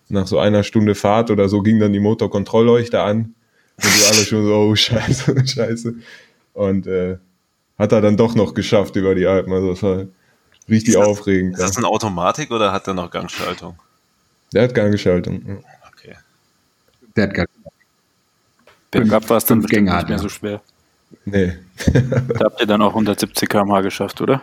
nach 0.08 0.26
so 0.26 0.38
einer 0.38 0.62
Stunde 0.62 0.94
Fahrt 0.94 1.30
oder 1.30 1.48
so 1.48 1.62
ging 1.62 1.78
dann 1.80 1.92
die 1.92 2.00
Motorkontrollleuchte 2.00 3.00
an 3.00 3.34
und 3.76 3.84
wir 4.00 4.06
alle 4.08 4.24
schon 4.24 4.44
so, 4.44 4.54
oh 4.54 4.74
scheiße, 4.76 5.46
scheiße. 5.46 5.94
Und 6.52 6.86
äh, 6.86 7.18
hat 7.78 7.92
er 7.92 8.00
dann 8.00 8.16
doch 8.16 8.34
noch 8.34 8.54
geschafft 8.54 8.96
über 8.96 9.14
die 9.14 9.26
Alpen. 9.26 9.52
Also 9.52 9.70
das 9.70 9.82
war 9.82 10.04
richtig 10.68 10.94
Ist 10.94 10.96
das- 11.00 11.06
aufregend. 11.06 11.54
Ist 11.54 11.62
das 11.62 11.76
eine 11.76 11.86
Automatik 11.88 12.50
oder 12.50 12.72
hat 12.72 12.86
der 12.86 12.94
noch 12.94 13.10
Gangschaltung? 13.10 13.76
Der 14.52 14.64
hat 14.64 14.74
Gangschaltung. 14.74 15.42
ja. 15.46 15.54
Okay. 15.92 16.14
Der 17.16 17.24
hat 17.24 17.34
gar 17.34 17.46
Bergab 18.90 19.28
war 19.28 19.38
es 19.38 19.44
dann 19.44 19.60
Gänge 19.62 19.92
nicht 19.92 20.08
mehr 20.08 20.16
er. 20.18 20.22
so 20.22 20.28
schwer. 20.28 20.62
Nee. 21.24 21.52
Da 21.92 22.44
habt 22.44 22.60
ihr 22.60 22.66
dann 22.66 22.82
auch 22.82 22.90
170 22.90 23.48
km/h 23.48 23.80
geschafft, 23.82 24.20
oder? 24.20 24.42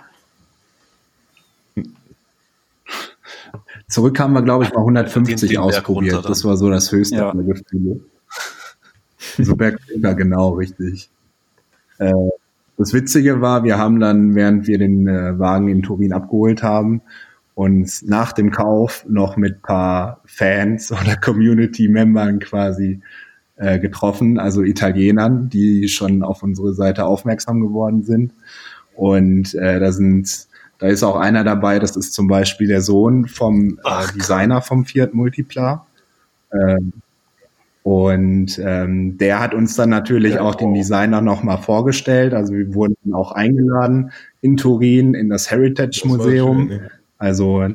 Zurück 3.87 4.19
haben 4.19 4.33
wir, 4.33 4.41
glaube 4.41 4.63
ich, 4.63 4.69
mal 4.71 4.77
Den- 4.79 4.83
150 4.97 5.49
den 5.49 5.55
Berg 5.61 5.65
ausprobiert. 5.75 6.25
Das 6.29 6.45
war 6.45 6.55
so 6.57 6.69
das 6.69 6.91
höchste 6.91 7.17
Ja. 7.17 7.31
Gefühle. 7.33 7.99
So 9.37 9.55
bergunter, 9.55 10.13
genau, 10.15 10.49
richtig. 10.51 11.09
Äh, 11.99 12.11
das 12.77 12.93
Witzige 12.93 13.41
war, 13.41 13.63
wir 13.63 13.77
haben 13.77 13.99
dann, 13.99 14.33
während 14.35 14.67
wir 14.67 14.77
den 14.77 15.07
äh, 15.07 15.37
Wagen 15.37 15.67
in 15.67 15.83
Turin 15.83 16.13
abgeholt 16.13 16.63
haben, 16.63 17.01
uns 17.53 18.01
nach 18.01 18.31
dem 18.31 18.49
Kauf 18.51 19.05
noch 19.07 19.37
mit 19.37 19.61
paar 19.61 20.21
Fans 20.25 20.91
oder 20.91 21.15
Community-Membern 21.21 22.39
quasi 22.39 23.01
äh, 23.61 23.79
getroffen, 23.79 24.39
also 24.39 24.63
Italienern, 24.63 25.47
die 25.47 25.87
schon 25.87 26.23
auf 26.23 26.41
unsere 26.41 26.73
Seite 26.73 27.05
aufmerksam 27.05 27.61
geworden 27.61 28.03
sind. 28.03 28.33
Und 28.95 29.53
äh, 29.53 29.79
da 29.79 29.91
sind, 29.91 30.47
da 30.79 30.87
ist 30.87 31.03
auch 31.03 31.15
einer 31.15 31.43
dabei, 31.43 31.77
das 31.77 31.95
ist 31.95 32.13
zum 32.13 32.27
Beispiel 32.27 32.67
der 32.67 32.81
Sohn 32.81 33.27
vom 33.27 33.79
äh, 33.85 34.17
Designer 34.17 34.61
vom 34.61 34.85
Fiat 34.85 35.13
Multipla. 35.13 35.85
Ähm, 36.51 36.93
und 37.83 38.59
ähm, 38.63 39.17
der 39.17 39.39
hat 39.39 39.53
uns 39.53 39.75
dann 39.75 39.89
natürlich 39.89 40.39
auch 40.39 40.55
den 40.55 40.73
Designer 40.73 41.21
nochmal 41.21 41.59
vorgestellt. 41.59 42.33
Also 42.33 42.53
wir 42.53 42.73
wurden 42.73 43.13
auch 43.13 43.31
eingeladen 43.31 44.11
in 44.41 44.57
Turin 44.57 45.13
in 45.13 45.29
das 45.29 45.51
Heritage 45.51 46.01
Das 46.03 46.05
Museum. 46.05 46.67
schön, 46.69 46.79
ja. 46.79 46.87
Also 47.19 47.67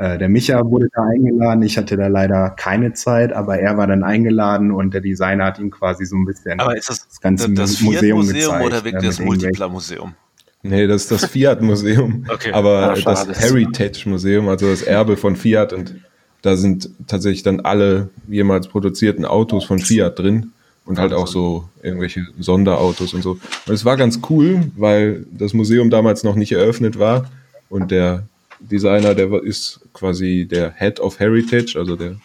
äh, 0.00 0.16
der 0.16 0.30
Micha 0.30 0.64
wurde 0.64 0.88
da 0.94 1.02
eingeladen. 1.02 1.62
Ich 1.62 1.76
hatte 1.76 1.94
da 1.98 2.06
leider 2.06 2.48
keine 2.50 2.94
Zeit, 2.94 3.34
aber 3.34 3.58
er 3.58 3.76
war 3.76 3.86
dann 3.86 4.02
eingeladen 4.02 4.70
und 4.72 4.94
der 4.94 5.02
Designer 5.02 5.44
hat 5.44 5.58
ihm 5.58 5.70
quasi 5.70 6.06
so 6.06 6.16
ein 6.16 6.24
bisschen 6.24 6.58
Aber 6.58 6.74
ist 6.74 6.88
das 6.88 7.06
das 7.06 7.20
ganze 7.20 7.52
das 7.52 7.82
Museum 7.82 8.22
Fiat-Museum 8.22 8.52
gezeigt, 8.52 8.64
oder 8.64 8.78
äh, 8.78 8.84
wirklich 8.84 9.04
das 9.04 9.20
Multipler-Museum? 9.20 10.14
Nee, 10.62 10.86
das 10.86 11.02
ist 11.02 11.10
das 11.10 11.26
Fiat-Museum. 11.26 12.24
Okay. 12.32 12.50
Aber 12.52 12.92
Ah, 12.92 12.96
schade. 12.96 13.28
das 13.28 13.40
Heritage-Museum, 13.40 14.48
also 14.48 14.70
das 14.70 14.80
Erbe 14.80 15.18
von 15.18 15.36
Fiat 15.36 15.74
und 15.74 15.96
da 16.40 16.56
sind 16.56 16.88
tatsächlich 17.06 17.42
dann 17.42 17.60
alle 17.60 18.08
jemals 18.26 18.68
produzierten 18.68 19.26
Autos 19.26 19.66
von 19.66 19.80
Fiat 19.80 20.18
drin 20.18 20.52
und 20.86 20.98
halt 20.98 21.12
auch 21.12 21.26
so 21.26 21.68
irgendwelche 21.82 22.26
Sonderautos 22.38 23.12
und 23.12 23.20
so. 23.20 23.32
Und 23.66 23.74
es 23.74 23.84
war 23.84 23.98
ganz 23.98 24.20
cool, 24.30 24.70
weil 24.78 25.26
das 25.30 25.52
Museum 25.52 25.90
damals 25.90 26.24
noch 26.24 26.36
nicht 26.36 26.52
eröffnet 26.52 26.98
war 26.98 27.30
und 27.68 27.90
der 27.90 28.22
Designer, 28.60 29.14
der 29.14 29.32
ist 29.42 29.80
quasi 29.92 30.46
der 30.50 30.72
Head 30.74 31.00
of 31.00 31.18
Heritage, 31.18 31.76
also 31.78 31.96
der, 31.96 32.16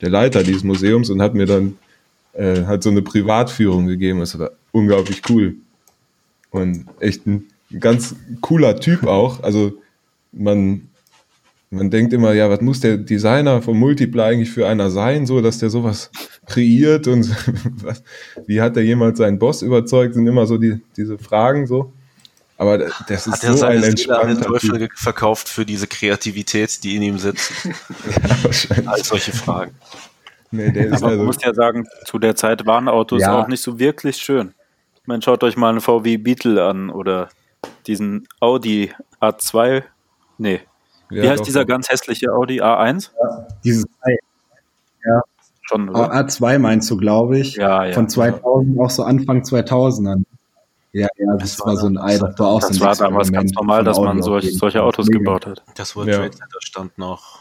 der 0.00 0.10
Leiter 0.10 0.42
dieses 0.42 0.64
Museums 0.64 1.10
und 1.10 1.22
hat 1.22 1.34
mir 1.34 1.46
dann 1.46 1.76
äh, 2.32 2.64
halt 2.64 2.82
so 2.82 2.90
eine 2.90 3.02
Privatführung 3.02 3.86
gegeben. 3.86 4.20
Das 4.20 4.38
war 4.38 4.50
unglaublich 4.72 5.22
cool. 5.28 5.56
Und 6.50 6.86
echt 6.98 7.26
ein 7.26 7.46
ganz 7.78 8.14
cooler 8.40 8.78
Typ 8.78 9.06
auch. 9.06 9.42
Also 9.42 9.74
man, 10.32 10.88
man 11.70 11.90
denkt 11.90 12.12
immer, 12.12 12.32
ja, 12.32 12.50
was 12.50 12.60
muss 12.60 12.80
der 12.80 12.96
Designer 12.96 13.62
vom 13.62 13.78
Multiply 13.78 14.22
eigentlich 14.22 14.50
für 14.50 14.66
einer 14.66 14.90
sein, 14.90 15.26
so 15.26 15.40
dass 15.40 15.58
der 15.58 15.70
sowas 15.70 16.10
kreiert 16.46 17.06
und 17.06 17.30
was, 17.82 18.02
wie 18.46 18.60
hat 18.60 18.76
er 18.76 18.82
jemals 18.82 19.18
seinen 19.18 19.38
Boss 19.38 19.62
überzeugt, 19.62 20.14
sind 20.14 20.26
immer 20.26 20.46
so 20.46 20.58
die, 20.58 20.80
diese 20.96 21.18
Fragen 21.18 21.66
so. 21.66 21.92
Aber 22.60 22.76
das 22.76 23.26
ist 23.26 23.32
Hat 23.32 23.44
er 23.44 23.56
so 23.56 23.64
ein 23.64 23.72
seine 23.72 23.74
an 23.74 23.80
den 23.80 23.90
entspannter 23.92 24.46
Teufel 24.46 24.88
verkauft 24.94 25.48
für 25.48 25.64
diese 25.64 25.86
Kreativität, 25.86 26.84
die 26.84 26.94
in 26.94 27.02
ihm 27.02 27.18
sitzt? 27.18 27.50
Ja, 27.64 28.44
wahrscheinlich. 28.44 28.86
All 28.86 29.02
solche 29.02 29.32
Fragen. 29.32 29.74
Nee, 30.50 30.70
der 30.70 30.88
ist 30.88 30.92
Aber 30.96 31.04
man 31.04 31.10
also, 31.12 31.24
muss 31.24 31.42
ja 31.42 31.54
sagen, 31.54 31.86
zu 32.04 32.18
der 32.18 32.36
Zeit 32.36 32.66
waren 32.66 32.88
Autos 32.88 33.22
Ja. 33.22 33.40
auch 33.40 33.48
nicht 33.48 33.62
so 33.62 33.78
wirklich 33.78 34.18
schön. 34.18 34.52
Ich 35.00 35.06
meine, 35.06 35.22
schaut 35.22 35.42
euch 35.42 35.56
mal 35.56 35.70
einen 35.70 35.80
VW 35.80 36.18
Beetle 36.18 36.62
an 36.62 36.90
oder 36.90 37.30
diesen 37.86 38.28
Audi 38.40 38.92
A2. 39.22 39.82
Nee. 40.36 40.60
Wie 41.08 41.16
ja, 41.16 41.30
heißt 41.30 41.40
doch, 41.40 41.46
dieser 41.46 41.64
ganz 41.64 41.88
hässliche 41.88 42.30
Audi 42.30 42.60
A1? 42.60 43.08
Dieses 43.64 43.86
Schon, 45.62 45.88
oder? 45.88 46.12
A2 46.12 46.58
meinst 46.58 46.90
du, 46.90 46.98
glaube 46.98 47.38
ich. 47.38 47.54
Ja, 47.54 47.86
ja. 47.86 47.94
Von 47.94 48.10
2000, 48.10 48.78
auch 48.78 48.90
so 48.90 49.04
Anfang 49.04 49.44
2000ern. 49.44 50.24
Ja, 50.92 51.06
ja, 51.16 51.36
das, 51.38 51.56
Das 51.56 51.66
war 51.66 51.76
so 51.76 51.86
ein 51.86 51.98
Ei, 51.98 52.18
das 52.18 52.38
war 52.38 52.48
auch 52.48 52.60
so 52.62 52.68
Das 52.68 52.76
ein 52.78 52.80
war 52.80 52.96
damals 52.96 53.30
ganz 53.32 53.52
normal, 53.52 53.84
dass 53.84 53.98
man 53.98 54.22
solch, 54.22 54.52
solche. 54.56 54.82
Autos 54.82 55.06
Mega. 55.06 55.18
gebaut 55.18 55.46
hat. 55.46 55.62
Das 55.76 55.94
World 55.94 56.08
Ja. 56.08 56.16
Trade 56.16 56.30
Center 56.30 56.58
stand 56.60 56.98
noch. 56.98 57.40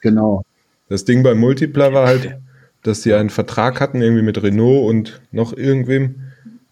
Genau. 0.00 0.44
Das 0.88 1.04
Ding 1.04 1.22
beim 1.22 1.38
Multipler 1.38 1.92
war 1.94 2.06
halt, 2.06 2.36
dass 2.82 3.00
die 3.00 3.14
einen 3.14 3.30
Vertrag 3.30 3.80
hatten, 3.80 4.02
irgendwie 4.02 4.22
mit 4.22 4.42
Renault 4.42 4.88
und 4.90 5.22
noch 5.32 5.54
irgendwem, 5.56 6.16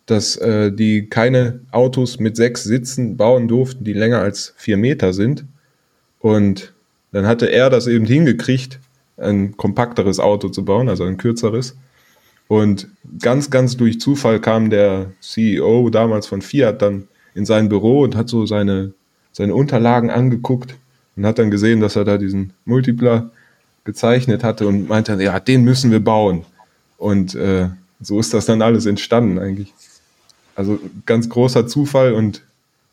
dass 0.04 0.36
äh, 0.36 0.70
die 0.70 1.06
keine 1.08 1.60
Autos 1.70 2.18
mit 2.18 2.36
sechs 2.36 2.64
Sitzen 2.64 3.16
bauen 3.16 3.48
durften, 3.48 3.84
die 3.84 3.94
länger 3.94 4.18
als 4.18 4.52
vier 4.58 4.76
Meter 4.76 5.14
sind. 5.14 5.46
Und 6.18 6.74
dann 7.12 7.26
hatte 7.26 7.46
er 7.46 7.70
das 7.70 7.86
eben 7.86 8.04
hingekriegt, 8.04 8.78
ein 9.16 9.56
kompakteres 9.56 10.20
Auto 10.20 10.50
zu 10.50 10.64
bauen, 10.64 10.88
also 10.90 11.04
ein 11.04 11.16
kürzeres. 11.16 11.76
Und 12.52 12.88
ganz, 13.18 13.48
ganz 13.48 13.78
durch 13.78 13.98
Zufall 13.98 14.38
kam 14.38 14.68
der 14.68 15.12
CEO 15.22 15.88
damals 15.88 16.26
von 16.26 16.42
Fiat 16.42 16.82
dann 16.82 17.08
in 17.34 17.46
sein 17.46 17.70
Büro 17.70 18.02
und 18.02 18.14
hat 18.14 18.28
so 18.28 18.44
seine, 18.44 18.92
seine 19.32 19.54
Unterlagen 19.54 20.10
angeguckt 20.10 20.76
und 21.16 21.24
hat 21.24 21.38
dann 21.38 21.50
gesehen, 21.50 21.80
dass 21.80 21.96
er 21.96 22.04
da 22.04 22.18
diesen 22.18 22.52
Multipler 22.66 23.30
gezeichnet 23.84 24.44
hatte 24.44 24.68
und 24.68 24.86
meinte, 24.86 25.14
ja, 25.22 25.40
den 25.40 25.64
müssen 25.64 25.90
wir 25.90 26.00
bauen. 26.04 26.44
Und 26.98 27.34
äh, 27.34 27.70
so 28.02 28.20
ist 28.20 28.34
das 28.34 28.44
dann 28.44 28.60
alles 28.60 28.84
entstanden 28.84 29.38
eigentlich. 29.38 29.72
Also 30.54 30.78
ganz 31.06 31.30
großer 31.30 31.66
Zufall 31.66 32.12
und 32.12 32.42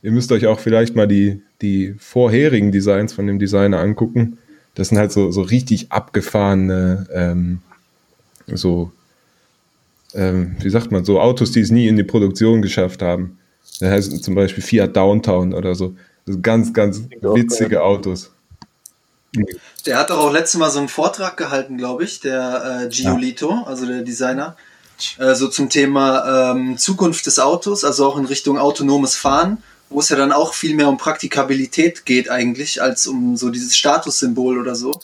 ihr 0.01 0.13
müsst 0.13 0.31
euch 0.31 0.47
auch 0.47 0.61
vielleicht 0.61 0.95
mal 0.95 1.05
die, 1.05 1.41
die 1.61 1.95
vorherigen 1.99 2.71
Designs 2.71 3.11
von 3.11 3.27
dem 3.27 3.39
Designer 3.39 3.81
angucken. 3.81 4.37
Das 4.75 4.87
sind 4.87 4.97
halt 4.97 5.11
so, 5.11 5.31
so 5.31 5.41
richtig 5.41 5.91
abgefahrene, 5.91 7.07
ähm, 7.13 7.59
so, 8.47 8.93
ähm, 10.13 10.55
wie 10.59 10.69
sagt 10.69 10.91
man, 10.91 11.05
so 11.05 11.19
Autos, 11.19 11.51
die 11.51 11.61
es 11.61 11.71
nie 11.71 11.87
in 11.87 11.95
die 11.95 12.03
Produktion 12.03 12.61
geschafft 12.61 13.01
haben. 13.01 13.37
Das 13.79 13.89
heißt 13.91 14.23
zum 14.23 14.35
Beispiel 14.35 14.63
Fiat 14.63 14.95
Downtown 14.95 15.53
oder 15.53 15.75
so. 15.75 15.95
Das 16.25 16.35
sind 16.35 16.43
ganz, 16.43 16.73
ganz 16.73 17.01
witzige 17.21 17.83
Autos. 17.83 18.31
Der 19.85 19.97
hat 19.97 20.09
doch 20.09 20.17
auch 20.17 20.31
letztes 20.31 20.59
Mal 20.59 20.69
so 20.71 20.79
einen 20.79 20.87
Vortrag 20.87 21.37
gehalten, 21.37 21.77
glaube 21.77 22.03
ich, 22.03 22.19
der 22.19 22.83
äh, 22.85 22.89
Giolito, 22.89 23.63
also 23.65 23.85
der 23.85 24.01
Designer, 24.01 24.55
äh, 25.19 25.35
so 25.35 25.47
zum 25.47 25.69
Thema 25.69 26.51
ähm, 26.51 26.77
Zukunft 26.77 27.25
des 27.25 27.39
Autos, 27.39 27.83
also 27.83 28.07
auch 28.07 28.17
in 28.17 28.25
Richtung 28.25 28.57
autonomes 28.57 29.15
Fahren, 29.15 29.61
wo 29.89 29.99
es 29.99 30.09
ja 30.09 30.17
dann 30.17 30.31
auch 30.31 30.53
viel 30.53 30.75
mehr 30.75 30.89
um 30.89 30.97
Praktikabilität 30.97 32.05
geht 32.05 32.29
eigentlich, 32.29 32.81
als 32.81 33.07
um 33.07 33.37
so 33.37 33.49
dieses 33.49 33.77
Statussymbol 33.77 34.59
oder 34.59 34.75
so. 34.75 34.99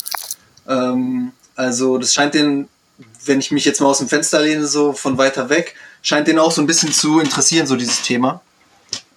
Ähm, 0.67 1.31
also 1.55 1.97
das 1.97 2.13
scheint 2.13 2.33
den, 2.33 2.67
wenn 3.25 3.39
ich 3.39 3.51
mich 3.51 3.65
jetzt 3.65 3.81
mal 3.81 3.87
aus 3.87 3.99
dem 3.99 4.07
Fenster 4.07 4.41
lehne, 4.41 4.67
so 4.67 4.93
von 4.93 5.17
weiter 5.17 5.49
weg, 5.49 5.75
scheint 6.01 6.27
den 6.27 6.39
auch 6.39 6.51
so 6.51 6.61
ein 6.61 6.67
bisschen 6.67 6.91
zu 6.91 7.19
interessieren, 7.19 7.67
so 7.67 7.75
dieses 7.75 8.01
Thema. 8.01 8.41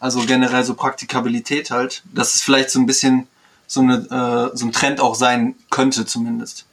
Also 0.00 0.20
generell 0.26 0.64
so 0.64 0.74
Praktikabilität 0.74 1.70
halt, 1.70 2.02
dass 2.12 2.34
es 2.34 2.42
vielleicht 2.42 2.70
so 2.70 2.78
ein 2.78 2.86
bisschen 2.86 3.26
so, 3.66 3.80
eine, 3.80 4.50
äh, 4.52 4.56
so 4.56 4.66
ein 4.66 4.72
Trend 4.72 5.00
auch 5.00 5.14
sein 5.14 5.54
könnte 5.70 6.06
zumindest. 6.06 6.64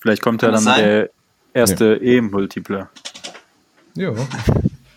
Vielleicht 0.00 0.22
kommt 0.22 0.42
ja 0.42 0.48
Kann 0.48 0.54
dann 0.56 0.64
das 0.64 0.74
sein? 0.76 0.84
der 0.84 1.10
erste 1.54 1.96
E-Multipler. 1.96 2.90
Ja. 3.94 4.12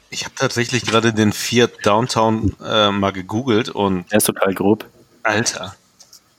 Ich 0.10 0.26
habe 0.26 0.36
tatsächlich 0.36 0.86
gerade 0.86 1.14
den 1.14 1.34
Fiat 1.34 1.72
Downtown 1.84 2.56
äh, 2.64 2.92
mal 2.92 3.12
gegoogelt 3.12 3.70
und 3.70 4.12
Der 4.12 4.18
ist 4.18 4.26
total 4.26 4.54
grob. 4.54 4.86
Alter, 5.24 5.76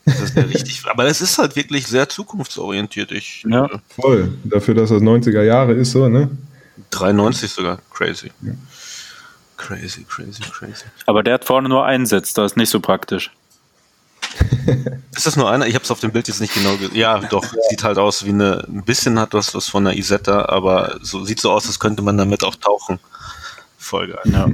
Das 0.07 0.21
ist 0.21 0.37
ja 0.37 0.43
richtig. 0.43 0.83
Aber 0.91 1.05
das 1.05 1.21
ist 1.21 1.39
halt 1.39 1.57
wirklich 1.57 1.87
sehr 1.87 2.09
zukunftsorientiert. 2.09 3.11
Ich, 3.13 3.45
Ja. 3.49 3.67
äh, 3.67 3.79
Voll. 4.01 4.35
Dafür, 4.45 4.75
dass 4.75 4.91
das 4.91 5.01
90er 5.03 5.43
Jahre 5.43 5.73
ist, 5.73 5.93
so, 5.93 6.09
ne? 6.09 6.31
93 6.91 7.51
sogar. 7.51 7.79
Crazy. 7.93 8.31
Crazy, 9.57 10.05
crazy, 10.09 10.43
crazy. 10.43 10.85
Aber 11.07 11.23
der 11.23 11.35
hat 11.35 11.45
vorne 11.45 11.69
nur 11.69 11.85
einen 11.87 12.07
Sitz, 12.07 12.35
das 12.35 12.53
ist 12.53 12.57
nicht 12.57 12.71
so 12.71 12.81
praktisch. 12.81 13.31
Ist 15.15 15.27
das 15.27 15.37
nur 15.37 15.49
einer? 15.51 15.67
Ich 15.69 15.75
habe 15.75 15.85
es 15.85 15.91
auf 15.93 16.01
dem 16.01 16.11
Bild 16.11 16.27
jetzt 16.27 16.41
nicht 16.41 16.55
genau 16.55 16.77
gesehen. 16.77 16.97
Ja, 16.97 17.19
doch. 17.21 17.45
Sieht 17.71 17.85
halt 17.85 17.99
aus 17.99 18.25
wie 18.25 18.31
eine. 18.31 18.65
Ein 18.67 18.83
bisschen 18.83 19.19
hat 19.21 19.33
das 19.33 19.55
was 19.55 19.69
von 19.69 19.87
einer 19.87 19.97
Isetta, 19.97 20.47
aber 20.49 20.99
so 21.03 21.25
sieht 21.25 21.39
so 21.41 21.53
aus, 21.53 21.67
als 21.67 21.79
könnte 21.79 22.03
man 22.03 22.19
damit 22.19 22.43
auch 22.43 22.57
tauchen. 22.57 22.99
Voll 23.85 24.09
geil. 24.09 24.23
Ja. 24.25 24.49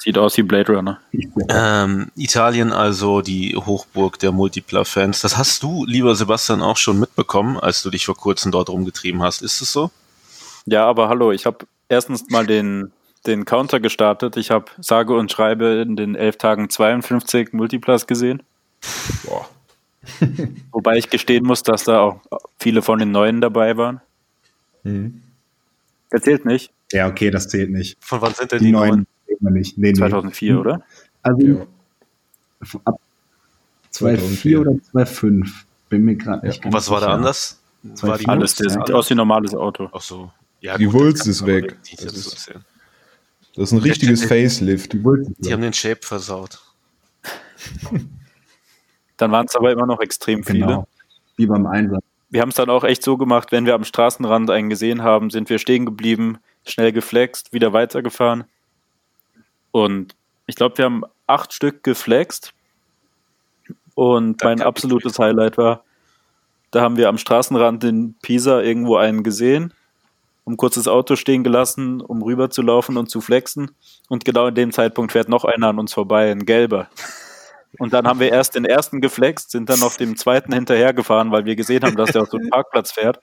Sieht 0.00 0.18
aus 0.18 0.36
wie 0.36 0.42
Blade 0.42 0.72
Runner. 0.72 1.00
Ähm, 1.48 2.10
Italien 2.16 2.72
also 2.72 3.20
die 3.20 3.54
Hochburg 3.54 4.18
der 4.18 4.32
Multipler-Fans. 4.32 5.20
Das 5.20 5.38
hast 5.38 5.62
du, 5.62 5.84
lieber 5.86 6.16
Sebastian, 6.16 6.60
auch 6.60 6.76
schon 6.76 6.98
mitbekommen, 6.98 7.56
als 7.56 7.84
du 7.84 7.90
dich 7.90 8.04
vor 8.04 8.16
kurzem 8.16 8.50
dort 8.50 8.68
rumgetrieben 8.68 9.22
hast. 9.22 9.42
Ist 9.42 9.60
es 9.60 9.72
so? 9.72 9.92
Ja, 10.66 10.86
aber 10.86 11.08
hallo, 11.08 11.30
ich 11.30 11.46
habe 11.46 11.66
erstens 11.88 12.30
mal 12.30 12.46
den, 12.48 12.90
den 13.28 13.44
Counter 13.44 13.78
gestartet. 13.78 14.36
Ich 14.36 14.50
habe 14.50 14.66
sage 14.80 15.14
und 15.14 15.30
schreibe 15.30 15.84
in 15.86 15.94
den 15.94 16.16
elf 16.16 16.36
Tagen 16.36 16.68
52 16.68 17.52
Multiplas 17.52 18.08
gesehen. 18.08 18.42
Boah. 19.24 19.48
Wobei 20.72 20.96
ich 20.96 21.10
gestehen 21.10 21.46
muss, 21.46 21.62
dass 21.62 21.84
da 21.84 22.00
auch 22.00 22.20
viele 22.58 22.82
von 22.82 22.98
den 22.98 23.12
Neuen 23.12 23.40
dabei 23.40 23.76
waren. 23.76 24.00
Mhm. 24.82 25.22
Der 26.10 26.20
zählt 26.22 26.44
nicht. 26.44 26.72
Ja, 26.92 27.08
okay, 27.08 27.30
das 27.30 27.48
zählt 27.48 27.70
nicht. 27.70 27.96
Von 28.00 28.20
wann 28.22 28.34
sind 28.34 28.52
denn 28.52 28.58
Die, 28.60 28.66
die, 28.66 28.72
neuen 28.72 29.06
neuen? 29.40 29.54
nicht. 29.54 29.76
Nee, 29.78 29.88
nee. 29.92 29.94
2004, 29.98 30.58
oder? 30.60 30.82
Also 31.22 31.46
Ja. 31.46 31.66
ab 32.84 33.00
2004 33.90 34.60
oder 34.60 34.72
2005. 34.92 35.66
Bin 35.88 36.04
mir 36.04 36.16
gerade 36.16 36.46
nicht 36.46 36.64
Und 36.64 36.72
was 36.72 36.90
war 36.90 37.00
da 37.00 37.08
anders? 37.14 37.60
War 37.82 38.18
die 38.18 38.26
Alles, 38.26 38.54
der 38.56 38.68
sieht 38.70 38.90
aus 38.90 39.08
wie 39.08 39.14
ein 39.14 39.18
normales 39.18 39.54
Auto. 39.54 39.88
Ach 39.92 40.00
so. 40.02 40.30
Ja, 40.60 40.76
Die 40.76 40.92
Wulst 40.92 41.26
ist 41.26 41.46
weg. 41.46 41.76
Das 42.02 42.12
ist-. 42.12 42.52
Das 43.54 43.64
ist 43.64 43.72
ein 43.72 43.78
richtiges 43.78 44.24
Facelift. 44.24 44.92
Die 44.92 45.02
Die 45.38 45.52
haben 45.52 45.62
den 45.62 45.72
Shape 45.72 46.00
versaut. 46.02 46.60
Dann 49.16 49.32
waren 49.32 49.46
es 49.46 49.56
aber 49.56 49.72
immer 49.72 49.86
noch 49.86 50.00
extrem 50.00 50.44
viele. 50.44 50.60
genau. 50.60 50.88
Wie 51.36 51.46
beim 51.46 51.66
Einsatz. 51.66 52.02
Wir 52.30 52.42
haben 52.42 52.50
es 52.50 52.56
dann 52.56 52.68
auch 52.68 52.84
echt 52.84 53.02
so 53.02 53.16
gemacht, 53.16 53.52
wenn 53.52 53.64
wir 53.64 53.74
am 53.74 53.84
Straßenrand 53.84 54.50
einen 54.50 54.68
gesehen 54.68 55.02
haben, 55.02 55.30
sind 55.30 55.48
wir 55.48 55.58
stehen 55.58 55.86
geblieben, 55.86 56.38
schnell 56.70 56.92
geflext, 56.92 57.52
wieder 57.52 57.72
weitergefahren. 57.72 58.44
Und 59.70 60.14
ich 60.46 60.56
glaube, 60.56 60.78
wir 60.78 60.84
haben 60.84 61.02
acht 61.26 61.52
Stück 61.52 61.82
geflext. 61.84 62.52
Und 63.94 64.42
mein 64.44 64.62
absolutes 64.62 65.18
Highlight 65.18 65.58
war, 65.58 65.84
da 66.70 66.82
haben 66.82 66.96
wir 66.96 67.08
am 67.08 67.18
Straßenrand 67.18 67.82
in 67.84 68.14
Pisa 68.22 68.60
irgendwo 68.60 68.96
einen 68.96 69.22
gesehen, 69.22 69.72
um 70.44 70.56
kurz 70.56 70.74
das 70.74 70.88
Auto 70.88 71.16
stehen 71.16 71.42
gelassen, 71.42 72.00
um 72.00 72.22
rüber 72.22 72.50
zu 72.50 72.62
laufen 72.62 72.96
und 72.96 73.10
zu 73.10 73.20
flexen. 73.20 73.70
Und 74.08 74.24
genau 74.24 74.46
in 74.46 74.54
dem 74.54 74.72
Zeitpunkt 74.72 75.12
fährt 75.12 75.28
noch 75.28 75.44
einer 75.44 75.68
an 75.68 75.78
uns 75.78 75.94
vorbei, 75.94 76.30
ein 76.30 76.44
gelber. 76.46 76.88
Und 77.78 77.92
dann 77.92 78.06
haben 78.06 78.20
wir 78.20 78.30
erst 78.32 78.54
den 78.54 78.64
ersten 78.64 79.00
geflext, 79.00 79.50
sind 79.50 79.68
dann 79.68 79.82
auf 79.82 79.96
dem 79.96 80.16
zweiten 80.16 80.52
hinterhergefahren, 80.52 81.30
weil 81.30 81.44
wir 81.44 81.56
gesehen 81.56 81.82
haben, 81.82 81.96
dass 81.96 82.12
der 82.12 82.22
auf 82.22 82.30
so 82.30 82.38
einen 82.38 82.50
Parkplatz 82.50 82.92
fährt. 82.92 83.20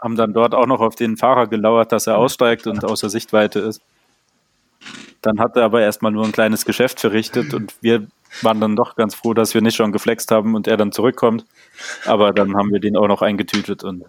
Haben 0.00 0.16
dann 0.16 0.32
dort 0.32 0.54
auch 0.54 0.66
noch 0.66 0.80
auf 0.80 0.94
den 0.94 1.16
Fahrer 1.16 1.46
gelauert, 1.46 1.92
dass 1.92 2.06
er 2.06 2.16
aussteigt 2.16 2.66
und 2.66 2.84
außer 2.84 3.10
Sichtweite 3.10 3.60
ist. 3.60 3.82
Dann 5.22 5.38
hat 5.38 5.56
er 5.56 5.64
aber 5.64 5.82
erstmal 5.82 6.12
nur 6.12 6.24
ein 6.24 6.32
kleines 6.32 6.64
Geschäft 6.64 7.00
verrichtet 7.00 7.52
und 7.52 7.74
wir 7.82 8.06
waren 8.42 8.60
dann 8.60 8.76
doch 8.76 8.96
ganz 8.96 9.14
froh, 9.14 9.34
dass 9.34 9.54
wir 9.54 9.60
nicht 9.60 9.76
schon 9.76 9.92
geflext 9.92 10.30
haben 10.30 10.54
und 10.54 10.66
er 10.66 10.76
dann 10.76 10.92
zurückkommt. 10.92 11.44
Aber 12.06 12.32
dann 12.32 12.56
haben 12.56 12.70
wir 12.70 12.80
den 12.80 12.96
auch 12.96 13.08
noch 13.08 13.20
eingetütet 13.20 13.84
und 13.84 14.04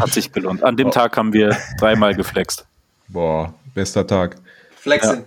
hat 0.00 0.10
sich 0.10 0.32
gelohnt. 0.32 0.62
An 0.62 0.76
dem 0.76 0.90
Tag 0.90 1.16
haben 1.16 1.32
wir 1.32 1.56
dreimal 1.78 2.14
geflext. 2.14 2.66
Boah, 3.08 3.52
bester 3.74 4.06
Tag. 4.06 4.36
Flexing. 4.76 5.24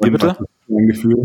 Wie 0.00 0.06
Und 0.06 0.12
bitte? 0.12 0.36
Dein 0.66 0.86
Gefühl? 0.88 1.24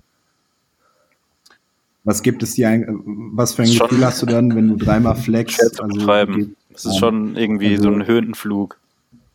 Was 2.08 2.22
gibt 2.24 2.42
es 2.42 2.54
dir 2.54 2.70
ein, 2.70 2.86
was 3.34 3.54
für 3.54 3.64
ein 3.64 3.68
Schon- 3.68 3.90
Gefühl 3.90 4.06
hast 4.06 4.22
du 4.22 4.26
dann, 4.26 4.56
wenn 4.56 4.70
du 4.70 4.78
dreimal 4.78 5.16
flexst? 5.26 5.76
Zu 5.76 5.84
beschreiben. 5.88 6.56
Das 6.72 6.86
ist 6.86 7.00
schon 7.00 7.36
irgendwie 7.36 7.76
so 7.76 7.90
ein 7.90 8.08
Höhenflug. 8.08 8.78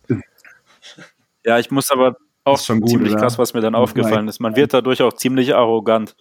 Ja, 1.45 1.59
ich 1.59 1.70
muss 1.73 1.91
aber 1.91 2.16
auch 2.45 2.59
schon 2.61 2.81
gut, 2.81 2.91
ziemlich 2.91 3.12
oder? 3.12 3.20
krass, 3.23 3.37
was 3.37 3.53
mir 3.53 3.61
dann 3.61 3.75
aufgefallen 3.75 4.29
ist. 4.29 4.39
Man 4.41 4.55
wird 4.57 4.73
dadurch 4.73 5.03
auch 5.03 5.12
ziemlich 5.12 5.55
arrogant. 5.57 6.14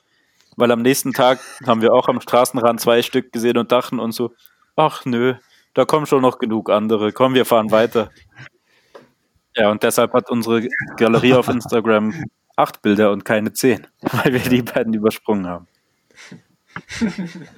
Weil 0.58 0.72
am 0.72 0.82
nächsten 0.82 1.14
Tag 1.14 1.39
haben 1.68 1.82
wir 1.82 1.93
auch 1.93 2.08
am 2.10 2.20
Straßenrand 2.20 2.82
zwei 2.82 3.02
Stück 3.04 3.32
gesehen 3.32 3.58
und 3.58 3.72
dachten 3.72 3.99
uns 3.99 4.16
so, 4.16 4.34
ach 4.76 5.06
nö, 5.06 5.36
da 5.76 5.86
kommen 5.86 6.06
schon 6.08 6.22
noch 6.24 6.39
genug 6.39 6.70
andere. 6.72 7.14
Komm, 7.14 7.34
wir 7.36 7.45
fahren 7.45 7.72
weiter. 7.72 8.10
Ja, 9.56 9.70
und 9.72 9.84
deshalb 9.84 10.12
hat 10.14 10.30
unsere 10.32 10.68
Galerie 10.97 11.34
auf 11.36 11.47
Instagram 11.47 12.14
acht 12.58 12.82
Bilder 12.82 13.12
und 13.12 13.24
keine 13.24 13.54
zehn, 13.54 13.86
weil 14.02 14.34
wir 14.34 14.39
die 14.39 14.64
beiden 14.64 14.93
übersprungen 14.93 15.45
haben. 15.47 15.68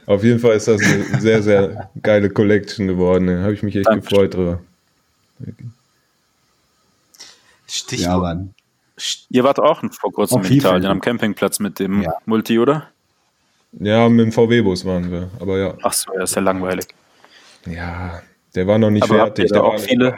Auf 0.05 0.23
jeden 0.23 0.39
Fall 0.39 0.55
ist 0.55 0.67
das 0.67 0.81
eine 0.81 1.21
sehr, 1.21 1.43
sehr 1.43 1.89
geile 2.01 2.29
Collection 2.29 2.87
geworden. 2.87 3.27
Da 3.27 3.41
habe 3.43 3.53
ich 3.53 3.63
mich 3.63 3.75
echt 3.75 3.87
Dankeschön. 3.87 4.09
gefreut 4.09 4.33
drüber. 4.33 4.59
Stichwort. 7.67 8.37
Ja. 8.37 9.03
Ihr 9.29 9.43
wart 9.43 9.59
auch 9.59 9.81
vor 9.91 10.11
kurzem 10.13 10.43
in. 10.43 10.53
Italien 10.53 10.85
am 10.85 11.01
Campingplatz 11.01 11.59
mit 11.59 11.79
dem 11.79 12.01
Ja. 12.01 12.13
Multi, 12.25 12.59
oder? 12.59 12.89
Ja, 13.79 14.07
mit 14.07 14.25
dem 14.27 14.31
VW-Bus 14.31 14.85
waren 14.85 15.09
wir. 15.11 15.29
Aber 15.39 15.57
ja. 15.57 15.73
Ach 15.81 15.93
so, 15.93 16.13
ja, 16.13 16.23
ist 16.23 16.35
ja 16.35 16.41
langweilig. 16.41 16.85
Ja, 17.65 18.21
der 18.53 18.67
war 18.67 18.77
noch 18.77 18.91
nicht 18.91 19.03
Aber 19.03 19.19
habt 19.21 19.37
fertig. 19.37 19.51
ihr 19.51 19.55
da 19.57 19.61
auch 19.63 19.79
viele, 19.79 20.15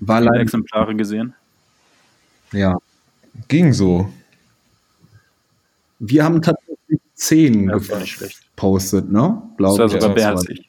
War 0.00 0.22
viele 0.22 0.38
Exemplare 0.40 0.94
gesehen? 0.94 1.34
ja. 2.52 2.76
Ging 3.48 3.72
so. 3.72 4.12
Wir 5.98 6.22
haben 6.24 6.42
tatsächlich 6.42 6.71
zehn 7.22 7.68
Ja, 7.70 7.78
gepostet, 7.78 9.10
ne? 9.10 9.42
Das 9.48 9.56
Glaube 9.56 9.78
war 9.78 9.88
sogar 9.88 10.18
ja, 10.18 10.32
Das 10.32 10.44
war- 10.44 10.50
ich. 10.50 10.68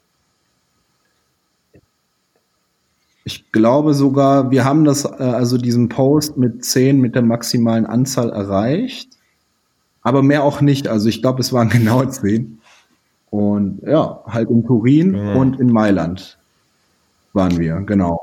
Ich 3.25 3.51
glaube 3.53 3.93
sogar, 3.93 4.51
wir 4.51 4.65
haben 4.65 4.83
das, 4.83 5.05
äh, 5.05 5.07
also 5.09 5.57
diesen 5.57 5.87
Post 5.87 6.37
mit 6.37 6.65
10 6.65 6.99
mit 6.99 7.15
der 7.15 7.21
maximalen 7.21 7.85
Anzahl 7.85 8.29
erreicht. 8.29 9.09
Aber 10.01 10.21
mehr 10.21 10.43
auch 10.43 10.59
nicht. 10.59 10.87
Also 10.89 11.07
ich 11.07 11.21
glaube, 11.21 11.39
es 11.39 11.53
waren 11.53 11.69
genau 11.69 12.03
10. 12.05 12.59
Und 13.29 13.81
ja, 13.83 14.21
halt 14.27 14.49
in 14.49 14.65
Turin 14.65 15.13
Genau. 15.13 15.39
und 15.39 15.59
in 15.59 15.71
Mailand 15.71 16.37
waren 17.31 17.57
wir, 17.57 17.77
genau. 17.81 18.21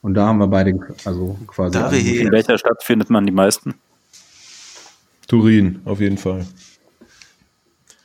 Und 0.00 0.14
da 0.14 0.28
haben 0.28 0.38
wir 0.38 0.46
beide, 0.46 0.78
also 1.04 1.36
quasi. 1.46 1.76
In 2.20 2.32
welcher 2.32 2.56
Stadt 2.56 2.82
findet 2.82 3.10
man 3.10 3.26
die 3.26 3.32
meisten? 3.32 3.74
Turin, 5.28 5.80
auf 5.84 6.00
jeden 6.00 6.16
Fall. 6.16 6.46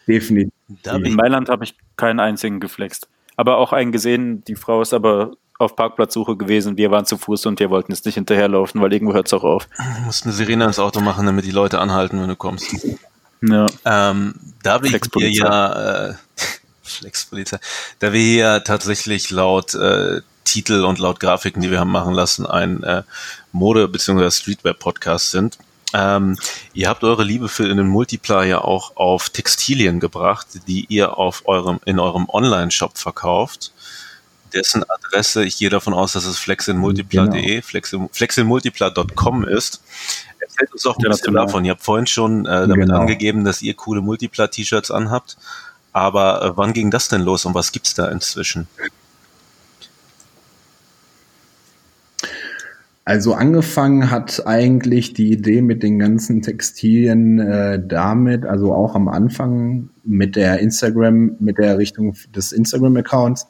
Definitiv. 0.08 0.54
In 0.86 1.16
Mailand 1.16 1.50
habe 1.50 1.64
ich 1.64 1.76
keinen 1.98 2.20
einzigen 2.20 2.60
geflext. 2.60 3.08
Aber 3.36 3.58
auch 3.58 3.74
einen 3.74 3.92
gesehen, 3.92 4.44
die 4.46 4.56
Frau 4.56 4.82
ist 4.82 4.94
aber 4.94 5.34
auf 5.58 5.76
Parkplatzsuche 5.76 6.36
gewesen. 6.36 6.78
Wir 6.78 6.92
waren 6.92 7.06
zu 7.06 7.18
Fuß 7.18 7.46
und 7.46 7.60
wir 7.60 7.70
wollten 7.70 7.92
jetzt 7.92 8.06
nicht 8.06 8.16
hinterherlaufen, 8.16 8.82
weil 8.82 8.92
irgendwo 8.92 9.14
hört 9.14 9.28
es 9.28 9.34
auch 9.34 9.44
auf. 9.44 9.68
musst 10.06 10.26
eine 10.26 10.34
Sirene 10.34 10.66
ins 10.66 10.80
Auto 10.80 11.02
machen, 11.02 11.26
damit 11.26 11.46
die 11.46 11.52
Leute 11.52 11.80
anhalten, 11.80 12.22
wenn 12.22 12.30
du 12.30 12.36
kommst. 12.36 12.76
Ja. 13.42 13.66
Ähm, 13.86 14.36
da 14.64 14.82
wir 14.82 14.90
hier 14.90 15.00
Flexpolizei. 15.00 15.46
ja 15.46 16.10
äh, 16.10 16.14
Flexpolizei, 16.84 17.60
da 18.00 18.14
wir 18.14 18.22
hier 18.22 18.64
tatsächlich 18.64 19.30
laut 19.32 19.74
äh, 19.76 20.22
Titel 20.44 20.84
und 20.84 21.00
laut 21.00 21.20
Grafiken, 21.20 21.62
die 21.62 21.72
wir 21.72 21.80
haben 21.80 21.92
machen 21.92 22.14
lassen, 22.14 22.46
ein 22.46 22.84
äh, 22.84 23.04
Mode- 23.52 23.88
bzw. 23.88 24.30
Streetwear-Podcast 24.32 25.32
sind. 25.32 25.58
Ähm, 25.98 26.36
ihr 26.74 26.90
habt 26.90 27.04
eure 27.06 27.24
Liebe 27.24 27.48
für 27.48 27.68
den 27.74 27.88
Multiplier 27.88 28.66
auch 28.66 28.98
auf 28.98 29.30
Textilien 29.30 30.02
gebracht, 30.02 30.48
die 30.68 30.86
ihr 30.90 31.18
auf 31.18 31.44
eurem, 31.46 31.80
in 31.86 32.00
eurem 32.00 32.28
Online-Shop 32.28 32.98
verkauft. 32.98 33.72
Dessen 34.54 34.84
Adresse, 34.90 35.46
ich 35.46 35.58
gehe 35.58 35.70
davon 35.70 35.94
aus, 35.94 36.12
dass 36.14 36.26
es 36.26 36.38
flexinmultipler.de, 36.38 37.62
flexin, 37.62 38.10
flexinmultipler.com 38.12 39.46
ist. 39.46 39.82
Erzählt 40.40 40.74
uns 40.74 40.86
auch 40.86 40.98
ein 40.98 41.04
bisschen 41.04 41.28
International. 41.30 41.46
davon. 41.46 41.66
Ihr 41.66 41.72
habt 41.72 41.84
vorhin 41.84 42.08
schon 42.08 42.46
äh, 42.46 42.68
damit 42.68 42.88
Genau. 42.88 43.00
angegeben, 43.00 43.46
dass 43.46 43.62
ihr 43.62 43.74
coole 43.74 44.02
Multipler-T-Shirts 44.02 44.92
anhabt. 44.92 45.38
Aber 45.94 46.42
äh, 46.44 46.52
wann 46.58 46.74
ging 46.74 46.92
das 46.92 47.08
denn 47.08 47.22
los 47.22 47.46
und 47.46 47.54
was 47.54 47.72
gibt's 47.72 47.94
da 47.94 48.10
inzwischen? 48.10 48.68
Also 53.08 53.36
angefangen 53.36 54.10
hat 54.10 54.48
eigentlich 54.48 55.14
die 55.14 55.32
Idee 55.32 55.62
mit 55.62 55.84
den 55.84 56.00
ganzen 56.00 56.42
Textilien 56.42 57.38
äh, 57.38 57.80
damit, 57.88 58.46
also 58.46 58.74
auch 58.74 58.96
am 58.96 59.08
Anfang 59.08 59.90
mit 60.04 60.36
der 60.36 60.58
Instagram, 60.60 61.36
mit 61.40 61.60
der 61.60 61.78
Richtung 61.78 62.16
des 62.36 62.52
Instagram-Accounts, 62.52 63.46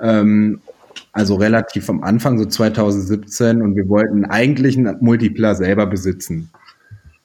ähm, 0.00 0.60
also 1.10 1.34
relativ 1.34 1.90
am 1.90 2.04
Anfang, 2.04 2.38
so 2.38 2.44
2017, 2.44 3.60
und 3.60 3.74
wir 3.74 3.88
wollten 3.88 4.24
eigentlich 4.24 4.78
einen 4.78 4.96
Multipler 5.00 5.56
selber 5.56 5.86
besitzen. 5.86 6.50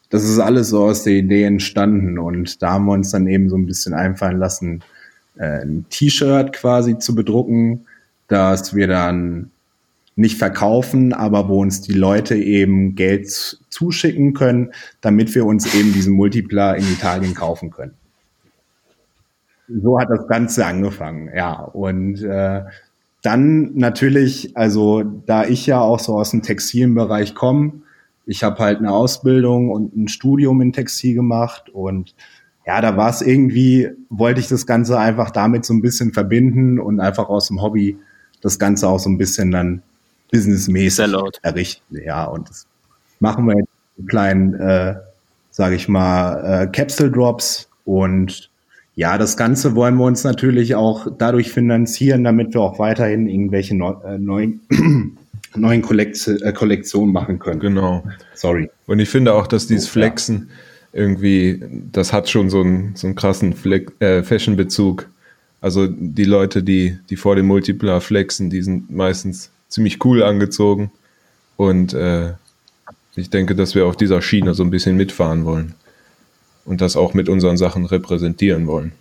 das 0.10 0.24
ist 0.24 0.40
alles 0.40 0.70
so 0.70 0.84
aus 0.84 1.04
der 1.04 1.14
Idee 1.14 1.44
entstanden 1.44 2.18
und 2.18 2.62
da 2.62 2.72
haben 2.72 2.86
wir 2.86 2.94
uns 2.94 3.12
dann 3.12 3.28
eben 3.28 3.50
so 3.50 3.56
ein 3.56 3.68
bisschen 3.68 3.94
einfallen 3.94 4.40
lassen, 4.40 4.82
äh, 5.38 5.62
ein 5.62 5.86
T-Shirt 5.92 6.54
quasi 6.54 6.98
zu 6.98 7.14
bedrucken, 7.14 7.86
dass 8.28 8.76
wir 8.76 8.88
dann 8.88 9.52
nicht 10.16 10.38
verkaufen, 10.38 11.14
aber 11.14 11.48
wo 11.48 11.62
uns 11.62 11.82
die 11.82 11.94
Leute 11.94 12.36
eben 12.36 12.96
Geld 12.96 13.60
zuschicken 13.70 14.34
können, 14.34 14.72
damit 15.00 15.34
wir 15.36 15.46
uns 15.46 15.74
eben 15.74 15.94
diesen 15.94 16.14
Multipler 16.14 16.76
in 16.76 16.84
Italien 16.84 17.34
kaufen 17.34 17.72
können. 17.72 17.94
So 19.68 20.00
hat 20.00 20.10
das 20.10 20.28
Ganze 20.28 20.66
angefangen, 20.66 21.30
ja. 21.34 21.62
Und 21.62 22.22
äh, 22.24 22.64
dann 23.22 23.76
natürlich, 23.76 24.58
also 24.58 25.04
da 25.04 25.46
ich 25.46 25.66
ja 25.66 25.80
auch 25.80 26.00
so 26.00 26.18
aus 26.18 26.32
dem 26.32 26.42
Textilbereich 26.42 27.36
komme, 27.36 27.74
ich 28.26 28.44
habe 28.44 28.60
halt 28.60 28.80
eine 28.80 28.92
Ausbildung 28.92 29.70
und 29.70 29.96
ein 29.96 30.08
Studium 30.08 30.62
in 30.62 30.74
Textil 30.74 31.16
gemacht 31.16 31.70
und 31.70 32.16
ja, 32.66 32.80
da 32.80 32.96
war 32.96 33.10
es 33.10 33.22
irgendwie, 33.22 33.90
wollte 34.10 34.40
ich 34.40 34.48
das 34.48 34.68
Ganze 34.68 35.00
einfach 35.00 35.32
damit 35.32 35.66
so 35.66 35.74
ein 35.74 35.82
bisschen 35.82 36.14
verbinden 36.14 36.80
und 36.80 37.00
einfach 37.00 37.30
aus 37.30 37.48
dem 37.48 37.62
Hobby 37.62 37.98
das 38.42 38.60
Ganze 38.60 38.88
auch 38.88 39.00
so 39.00 39.10
ein 39.10 39.18
bisschen 39.18 39.52
dann 39.52 39.82
businessmäßig 40.32 41.14
errichten. 41.42 41.98
Ja, 42.04 42.26
und 42.26 42.50
das 42.50 42.66
machen 43.20 43.46
wir 43.46 43.58
jetzt 43.58 43.70
einen 43.98 44.08
kleinen, 44.08 44.54
äh, 44.56 44.96
sage 45.52 45.76
ich 45.76 45.88
mal, 45.88 46.64
äh, 46.64 46.68
Capsule 46.68 47.12
Drops 47.12 47.70
und 47.86 48.50
ja, 48.96 49.18
das 49.18 49.38
Ganze 49.38 49.76
wollen 49.76 49.96
wir 49.96 50.06
uns 50.06 50.24
natürlich 50.24 50.76
auch 50.76 51.08
dadurch 51.18 51.52
finanzieren, 51.52 52.24
damit 52.24 52.54
wir 52.54 52.62
auch 52.62 52.78
weiterhin 52.78 53.28
irgendwelche 53.28 53.76
neu, 53.76 53.94
äh, 54.06 54.18
neuen, 54.18 54.62
neuen 55.56 55.82
Kollekt 55.82 56.28
äh, 56.28 56.52
Kollektionen 56.52 57.14
machen 57.14 57.40
können. 57.40 57.60
Genau. 57.60 58.04
Sorry. 58.36 58.70
Und 58.88 59.00
ich 59.00 59.10
finde 59.10 59.34
auch, 59.34 59.48
dass 59.48 59.68
dieses 59.68 59.88
Flexen 59.88 60.50
irgendwie, 60.94 61.64
das 61.92 62.12
hat 62.12 62.30
schon 62.30 62.50
so 62.50 62.62
einen, 62.62 62.96
so 62.96 63.08
einen 63.08 63.16
krassen 63.16 63.54
Flex, 63.54 63.94
äh, 64.00 64.24
Fashion-Bezug. 64.24 65.08
Also 65.62 65.88
die 65.88 66.26
Leute, 66.26 66.64
die, 66.64 66.98
die 67.10 67.16
vor 67.16 67.36
dem 67.36 67.48
Multipler 67.48 68.02
flexen, 68.02 68.50
die 68.50 68.62
sind 68.62 68.92
meistens 68.92 69.52
ziemlich 69.72 70.06
cool 70.06 70.22
angezogen. 70.22 70.92
Und 71.58 71.94
äh, 71.94 72.34
ich 73.16 73.30
denke, 73.32 73.56
dass 73.56 73.74
wir 73.74 73.88
auf 73.88 73.98
dieser 73.98 74.22
Schiene 74.22 74.54
so 74.54 74.64
ein 74.64 74.70
bisschen 74.70 74.96
mitfahren 74.96 75.46
wollen. 75.46 75.74
Und 76.66 76.82
das 76.82 76.96
auch 76.96 77.16
mit 77.16 77.28
unseren 77.28 77.58
Sachen 77.58 77.86
repräsentieren 77.86 78.68
wollen. 78.68 78.92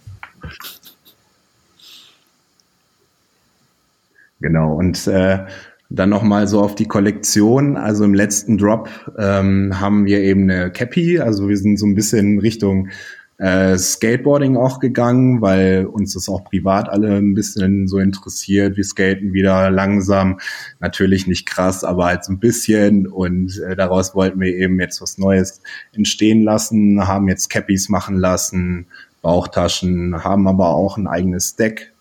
Genau. 4.41 4.73
Und 4.75 5.07
äh, 5.07 5.41
dann 5.91 6.09
nochmal 6.09 6.47
so 6.47 6.61
auf 6.61 6.75
die 6.75 6.87
Kollektion. 6.87 7.77
Also 7.77 8.05
im 8.05 8.15
letzten 8.15 8.57
Drop 8.57 8.89
ähm, 9.19 9.79
haben 9.79 10.07
wir 10.07 10.21
eben 10.21 10.49
eine 10.51 10.71
Cappy. 10.71 11.19
Also 11.19 11.49
wir 11.49 11.59
sind 11.59 11.79
so 11.79 11.87
ein 11.87 11.95
bisschen 11.95 12.39
Richtung 12.39 12.89
äh, 13.41 13.79
Skateboarding 13.79 14.59
auch 14.59 14.81
gegangen, 14.81 15.41
weil 15.41 15.87
uns 15.87 16.13
das 16.13 16.29
auch 16.29 16.45
privat 16.45 16.91
alle 16.91 17.17
ein 17.17 17.33
bisschen 17.33 17.89
so 17.89 17.99
interessiert. 17.99 18.77
Wir 18.77 18.85
skaten 18.85 19.33
wieder 19.33 19.71
langsam, 19.71 20.39
natürlich 20.79 21.27
nicht 21.27 21.47
krass, 21.47 21.83
aber 21.83 22.05
halt 22.05 22.23
so 22.23 22.33
ein 22.33 22.39
bisschen. 22.39 23.07
Und 23.07 23.59
äh, 23.61 23.75
daraus 23.75 24.15
wollten 24.15 24.41
wir 24.41 24.55
eben 24.55 24.79
jetzt 24.79 25.01
was 25.01 25.17
Neues 25.17 25.63
entstehen 25.95 26.43
lassen, 26.43 27.09
haben 27.09 27.29
jetzt 27.29 27.49
Cappies 27.49 27.89
machen 27.89 28.19
lassen, 28.19 28.87
Bauchtaschen, 29.23 30.23
haben 30.23 30.47
aber 30.47 30.69
auch 30.69 30.99
ein 30.99 31.07
eigenes 31.07 31.57
Deck, 31.57 31.93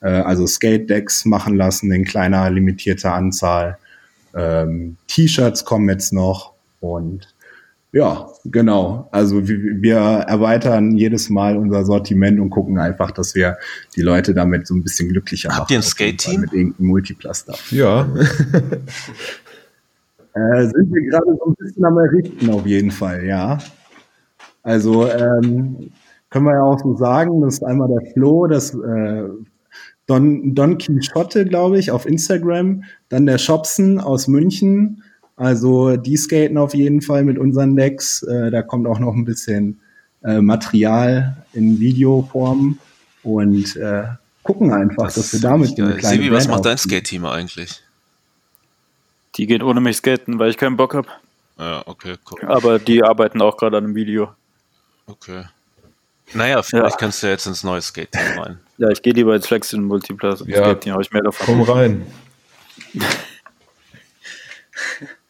äh, 0.00 0.08
also 0.08 0.46
Skate-Decks 0.46 1.26
machen 1.26 1.56
lassen 1.56 1.92
in 1.92 2.06
kleiner 2.06 2.48
limitierter 2.48 3.12
Anzahl. 3.12 3.76
Ähm, 4.34 4.96
T-Shirts 5.08 5.66
kommen 5.66 5.90
jetzt 5.90 6.14
noch 6.14 6.54
und 6.80 7.34
ja, 7.92 8.28
genau. 8.44 9.08
Also 9.10 9.48
wir, 9.48 9.58
wir 9.82 9.96
erweitern 9.96 10.96
jedes 10.96 11.28
Mal 11.30 11.56
unser 11.56 11.84
Sortiment 11.84 12.40
und 12.40 12.50
gucken 12.50 12.78
einfach, 12.78 13.10
dass 13.10 13.34
wir 13.34 13.58
die 13.96 14.02
Leute 14.02 14.34
damit 14.34 14.66
so 14.66 14.74
ein 14.74 14.82
bisschen 14.82 15.08
glücklicher 15.08 15.48
machen. 15.48 15.60
Habt 15.60 15.70
ihr 15.70 15.78
ein 15.78 15.82
Skate-Team? 15.82 16.42
Mit 16.42 16.52
irgendeinem 16.52 16.86
Multiplaster. 16.86 17.54
Ja, 17.70 18.08
Äh, 20.32 20.66
sind 20.66 20.92
wir 20.92 21.10
gerade 21.10 21.36
so 21.38 21.50
ein 21.50 21.54
bisschen 21.58 21.84
am 21.84 21.98
Errichten 21.98 22.50
auf 22.50 22.64
jeden 22.64 22.90
Fall, 22.90 23.24
ja. 23.24 23.58
Also 24.62 25.08
ähm, 25.08 25.90
können 26.28 26.44
wir 26.44 26.54
ja 26.54 26.62
auch 26.62 26.78
so 26.78 26.96
sagen, 26.96 27.40
das 27.40 27.54
ist 27.54 27.64
einmal 27.64 27.88
der 27.88 28.12
Flo, 28.12 28.46
das 28.46 28.74
äh, 28.74 29.24
Don, 30.06 30.54
Don 30.54 30.78
Quixote, 30.78 31.46
glaube 31.46 31.78
ich, 31.78 31.90
auf 31.90 32.06
Instagram, 32.06 32.84
dann 33.08 33.26
der 33.26 33.38
Shopson 33.38 33.98
aus 33.98 34.28
München. 34.28 35.02
Also 35.40 35.96
die 35.96 36.18
skaten 36.18 36.58
auf 36.58 36.74
jeden 36.74 37.00
Fall 37.00 37.24
mit 37.24 37.38
unseren 37.38 37.74
Decks. 37.74 38.22
Äh, 38.24 38.50
da 38.50 38.60
kommt 38.60 38.86
auch 38.86 38.98
noch 38.98 39.14
ein 39.14 39.24
bisschen 39.24 39.80
äh, 40.22 40.38
Material 40.42 41.34
in 41.54 41.80
Videoform 41.80 42.78
und 43.22 43.74
äh, 43.76 44.02
gucken 44.42 44.70
einfach, 44.70 45.10
dass 45.10 45.32
wir 45.32 45.40
damit 45.40 45.80
eine 45.80 45.96
kleine 45.96 46.16
Sebi, 46.22 46.30
was 46.30 46.46
macht 46.46 46.66
dein. 46.66 46.76
Skate-Team 46.76 47.24
eigentlich? 47.24 47.82
Die 49.36 49.46
gehen 49.46 49.62
ohne 49.62 49.80
mich 49.80 49.96
skaten, 49.96 50.38
weil 50.38 50.50
ich 50.50 50.58
keinen 50.58 50.76
Bock 50.76 50.92
habe. 50.94 51.08
Ja, 51.58 51.84
okay, 51.86 52.16
cool. 52.30 52.46
Aber 52.46 52.78
die 52.78 53.02
arbeiten 53.02 53.40
auch 53.40 53.56
gerade 53.56 53.78
an 53.78 53.84
einem 53.84 53.94
Video. 53.94 54.28
Okay. 55.06 55.44
Naja, 56.34 56.62
vielleicht 56.62 56.90
Ja. 56.92 56.96
kannst 56.98 57.22
du 57.22 57.28
ja 57.28 57.32
jetzt 57.32 57.46
ins 57.46 57.64
neue 57.64 57.80
Skate-Team 57.80 58.38
rein. 58.38 58.58
Ja, 58.76 58.90
ich 58.90 59.00
gehe 59.00 59.14
lieber 59.14 59.34
ins 59.34 59.46
Flex 59.46 59.72
in 59.72 59.84
Multiplayer. 59.84 60.36
Ja. 60.46 60.64
Skate-Team 60.64 60.92
habe 60.92 61.02
ich 61.02 61.10
mehr 61.12 61.22
davon. 61.22 61.46
komm 61.46 61.62
rein. 61.62 62.06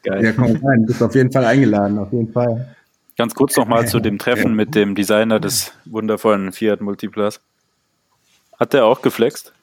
Geil. 0.03 0.23
Ja, 0.23 0.31
komm 0.33 0.45
rein, 0.63 0.81
du 0.81 0.85
bist 0.87 1.01
auf 1.03 1.13
jeden 1.15 1.31
Fall 1.31 1.45
eingeladen, 1.45 1.99
auf 1.99 2.11
jeden 2.11 2.31
Fall. 2.31 2.75
Ganz 3.17 3.35
kurz 3.35 3.55
nochmal 3.55 3.87
zu 3.87 3.99
dem 3.99 4.17
Treffen 4.17 4.55
mit 4.55 4.73
dem 4.73 4.95
Designer 4.95 5.39
des 5.39 5.73
wundervollen 5.85 6.51
Fiat 6.51 6.81
Multiplas. 6.81 7.39
Hat 8.59 8.73
der 8.73 8.85
auch 8.85 9.01
geflext? 9.01 9.53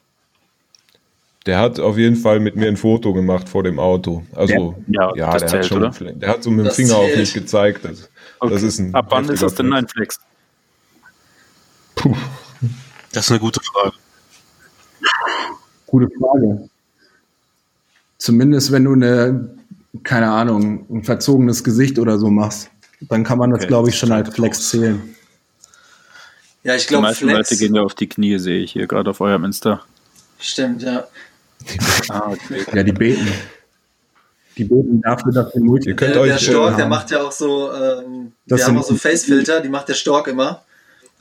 Der 1.45 1.59
hat 1.59 1.79
auf 1.79 1.97
jeden 1.97 2.15
Fall 2.15 2.39
mit 2.39 2.55
mir 2.55 2.67
ein 2.67 2.77
Foto 2.77 3.13
gemacht 3.13 3.49
vor 3.49 3.63
dem 3.63 3.79
Auto. 3.79 4.23
Also, 4.35 4.75
Ja, 4.87 5.13
ja, 5.15 5.31
das 5.31 5.41
der 5.41 5.49
zählt, 5.49 5.63
hat 5.63 5.95
schon, 5.97 6.05
oder? 6.07 6.13
der 6.13 6.29
hat 6.29 6.43
so 6.43 6.51
mit 6.51 6.59
dem 6.59 6.65
Das 6.65 6.75
Finger 6.75 6.95
auf 6.97 7.05
zählt. 7.07 7.17
mich 7.19 7.33
gezeigt. 7.33 7.85
Das, 7.85 8.09
das 8.41 8.61
ist 8.63 8.79
ein 8.79 8.93
Ab 8.93 9.07
wann 9.09 9.27
ist 9.29 9.41
das 9.41 9.55
denn 9.55 9.73
ein 9.73 9.87
Flex? 9.87 10.19
Das 13.11 13.25
ist 13.25 13.31
eine 13.31 13.39
gute 13.39 13.59
Frage. 13.61 13.95
Gute 15.87 16.07
Frage. 16.19 16.69
Zumindest 18.17 18.71
wenn 18.71 18.83
du 18.85 18.93
eine, 18.93 19.49
keine 20.03 20.29
Ahnung, 20.31 20.85
ein 20.89 21.03
verzogenes 21.03 21.63
Gesicht 21.63 21.99
oder 21.99 22.17
so 22.17 22.29
machst, 22.29 22.69
dann 23.01 23.23
kann 23.23 23.37
man 23.37 23.51
das, 23.51 23.59
Okay, 23.61 23.67
glaube 23.67 23.89
ich, 23.89 23.97
schon 23.97 24.11
als 24.11 24.33
Flex 24.33 24.69
zählen. 24.69 25.15
Ja, 26.63 26.75
ich 26.75 26.83
Die 26.83 26.89
glaube, 26.89 27.03
meisten 27.03 27.29
Flex. 27.29 27.49
Leute 27.49 27.59
gehen 27.59 27.75
ja 27.75 27.81
auf 27.81 27.95
die 27.95 28.07
Knie, 28.07 28.37
sehe 28.37 28.59
ich 28.59 28.73
hier 28.73 28.87
gerade 28.87 29.09
auf 29.09 29.21
eurem 29.21 29.45
Insta. 29.45 29.81
Stimmt, 30.39 30.81
ja. 30.83 31.07
Ah, 32.09 32.31
okay. 32.31 32.65
Ja, 32.73 32.83
die 32.83 32.91
beten. 32.91 33.27
Die 34.57 34.63
beten 34.63 35.01
dafür, 35.01 35.31
dass 35.31 35.53
wir 35.53 35.61
Multi 35.61 35.89
Ihr 35.89 35.95
könnt 35.95 36.15
Der, 36.15 36.21
euch, 36.21 36.31
der 36.31 36.37
Stork, 36.39 36.73
äh, 36.73 36.77
der 36.77 36.87
macht 36.87 37.11
ja 37.11 37.21
auch 37.21 37.31
so, 37.31 37.71
ähm, 37.71 38.33
Das 38.45 38.59
wir 38.59 38.67
haben 38.67 38.77
auch 38.77 38.83
so 38.83 38.95
Facefilter, 38.95 39.61
die 39.61 39.69
macht 39.69 39.87
der 39.89 39.93
Stork 39.93 40.27
immer. 40.27 40.63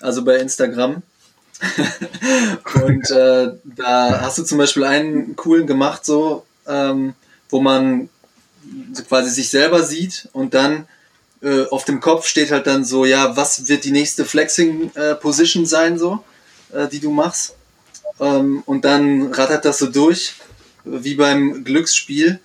Also 0.00 0.24
bei 0.24 0.36
Instagram. 0.38 1.02
und 2.84 3.10
äh, 3.10 3.52
da 3.64 4.20
hast 4.20 4.38
du 4.38 4.44
zum 4.44 4.58
Beispiel 4.58 4.84
einen 4.84 5.34
coolen 5.36 5.66
gemacht, 5.66 6.04
so, 6.04 6.44
ähm, 6.66 7.14
wo 7.48 7.60
man 7.60 8.08
quasi 9.08 9.30
sich 9.30 9.50
selber 9.50 9.82
sieht 9.82 10.28
und 10.32 10.54
dann 10.54 10.86
äh, 11.42 11.64
auf 11.66 11.84
dem 11.84 12.00
Kopf 12.00 12.26
steht 12.26 12.50
halt 12.50 12.66
dann 12.66 12.84
so, 12.84 13.04
ja, 13.04 13.36
was 13.36 13.68
wird 13.68 13.84
die 13.84 13.92
nächste 13.92 14.24
Flexing 14.24 14.90
äh, 14.94 15.14
Position 15.14 15.66
sein, 15.66 15.98
so, 15.98 16.24
äh, 16.72 16.88
die 16.88 17.00
du 17.00 17.10
machst. 17.10 17.54
Ähm, 18.20 18.62
und 18.66 18.84
dann 18.84 19.32
rattert 19.32 19.64
das 19.64 19.78
so 19.78 19.86
durch, 19.86 20.34
wie 20.84 21.14
beim 21.14 21.64
Glücksspiel. 21.64 22.40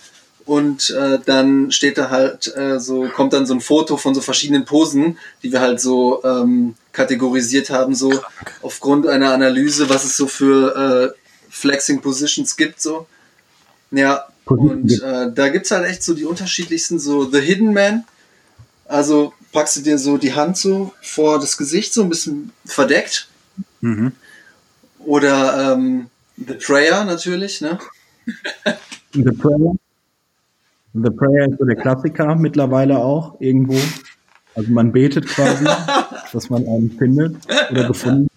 Und 0.45 0.89
äh, 0.89 1.19
dann 1.25 1.71
steht 1.71 1.97
da 1.97 2.09
halt 2.09 2.53
äh, 2.57 2.77
so, 2.77 3.07
kommt 3.07 3.31
dann 3.31 3.45
so 3.45 3.53
ein 3.53 3.61
Foto 3.61 3.95
von 3.95 4.13
so 4.13 4.19
verschiedenen 4.19 4.65
Posen, 4.65 5.17
die 5.41 5.53
wir 5.53 5.61
halt 5.61 5.79
so 5.79 6.21
ähm, 6.25 6.75
kategorisiert 6.91 7.69
haben, 7.69 7.95
so 7.95 8.21
aufgrund 8.61 9.07
einer 9.07 9.33
Analyse, 9.33 9.89
was 9.89 10.03
es 10.03 10.17
so 10.17 10.27
für 10.27 11.15
äh, 11.15 11.19
Flexing 11.49 12.01
Positions 12.01 12.57
gibt, 12.57 12.81
so. 12.81 13.07
Ja, 13.91 14.27
und 14.45 15.01
äh, 15.01 15.31
da 15.33 15.49
gibt's 15.49 15.71
halt 15.71 15.85
echt 15.85 16.03
so 16.03 16.13
die 16.13 16.25
unterschiedlichsten, 16.25 16.99
so 16.99 17.29
The 17.29 17.39
Hidden 17.39 17.73
Man. 17.73 18.03
Also 18.85 19.33
packst 19.51 19.77
du 19.77 19.81
dir 19.81 19.97
so 19.97 20.17
die 20.17 20.33
Hand 20.33 20.57
so 20.57 20.93
vor 21.01 21.39
das 21.39 21.57
Gesicht, 21.57 21.93
so 21.93 22.03
ein 22.03 22.09
bisschen 22.09 22.51
verdeckt. 22.65 23.29
Mhm. 23.81 24.11
Oder 24.99 25.73
ähm, 25.73 26.07
The 26.37 26.55
Prayer 26.55 27.05
natürlich, 27.05 27.61
ne? 27.61 27.79
The 29.13 29.31
Prayer. 29.31 29.75
The 30.93 31.09
Prayer 31.09 31.49
ist 31.49 31.57
so 31.59 31.65
der 31.65 31.75
Klassiker 31.75 32.35
mittlerweile 32.35 32.99
auch 32.99 33.39
irgendwo. 33.39 33.79
Also 34.55 34.71
man 34.71 34.91
betet 34.91 35.27
quasi, 35.27 35.65
dass 36.33 36.49
man 36.49 36.67
einen 36.67 36.91
findet 36.91 37.37
oder 37.71 37.87
gefunden. 37.87 38.27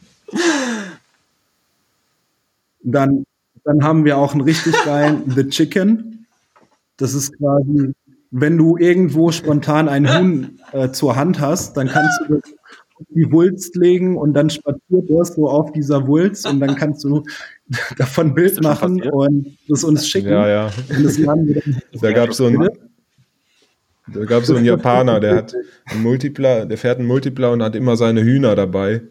Dann, 2.82 3.26
dann 3.66 3.84
haben 3.84 4.04
wir 4.04 4.16
auch 4.16 4.32
einen 4.32 4.42
richtig 4.42 4.74
geilen 4.84 5.30
The 5.30 5.48
Chicken. 5.48 6.26
Das 6.96 7.12
ist 7.12 7.36
quasi 7.36 7.92
wenn 8.30 8.58
du 8.58 8.76
irgendwo 8.76 9.30
spontan 9.30 9.88
ein 9.88 10.08
Huhn 10.12 10.58
äh, 10.72 10.90
zur 10.90 11.16
Hand 11.16 11.40
hast, 11.40 11.76
dann 11.76 11.88
kannst 11.88 12.20
du 12.28 12.40
die 13.10 13.30
Wulst 13.30 13.76
legen 13.76 14.16
und 14.16 14.32
dann 14.34 14.48
spaziert 14.50 15.08
das 15.08 15.34
so 15.34 15.48
auf 15.48 15.72
dieser 15.72 16.06
Wulst 16.06 16.46
und 16.46 16.60
dann 16.60 16.76
kannst 16.76 17.04
du 17.04 17.22
davon 17.98 18.28
ein 18.28 18.34
Bild 18.34 18.62
machen 18.62 19.02
und 19.02 19.56
das 19.68 19.84
uns 19.84 20.08
schicken. 20.08 20.30
Ja, 20.30 20.48
ja. 20.48 20.70
Und 20.88 22.02
Da 22.02 22.12
gab 22.12 22.30
es 22.30 22.38
so 22.38 22.46
einen, 22.46 22.68
da 24.12 24.24
gab's 24.24 24.46
so 24.46 24.56
einen 24.56 24.64
Japaner, 24.64 25.20
der 25.20 25.36
hat 25.36 25.54
einen 25.86 26.02
Multipler, 26.02 26.64
der 26.66 26.78
fährt 26.78 26.98
einen 26.98 27.08
Multipler 27.08 27.52
und 27.52 27.62
hat 27.62 27.76
immer 27.76 27.96
seine 27.96 28.22
Hühner 28.22 28.54
dabei. 28.54 29.02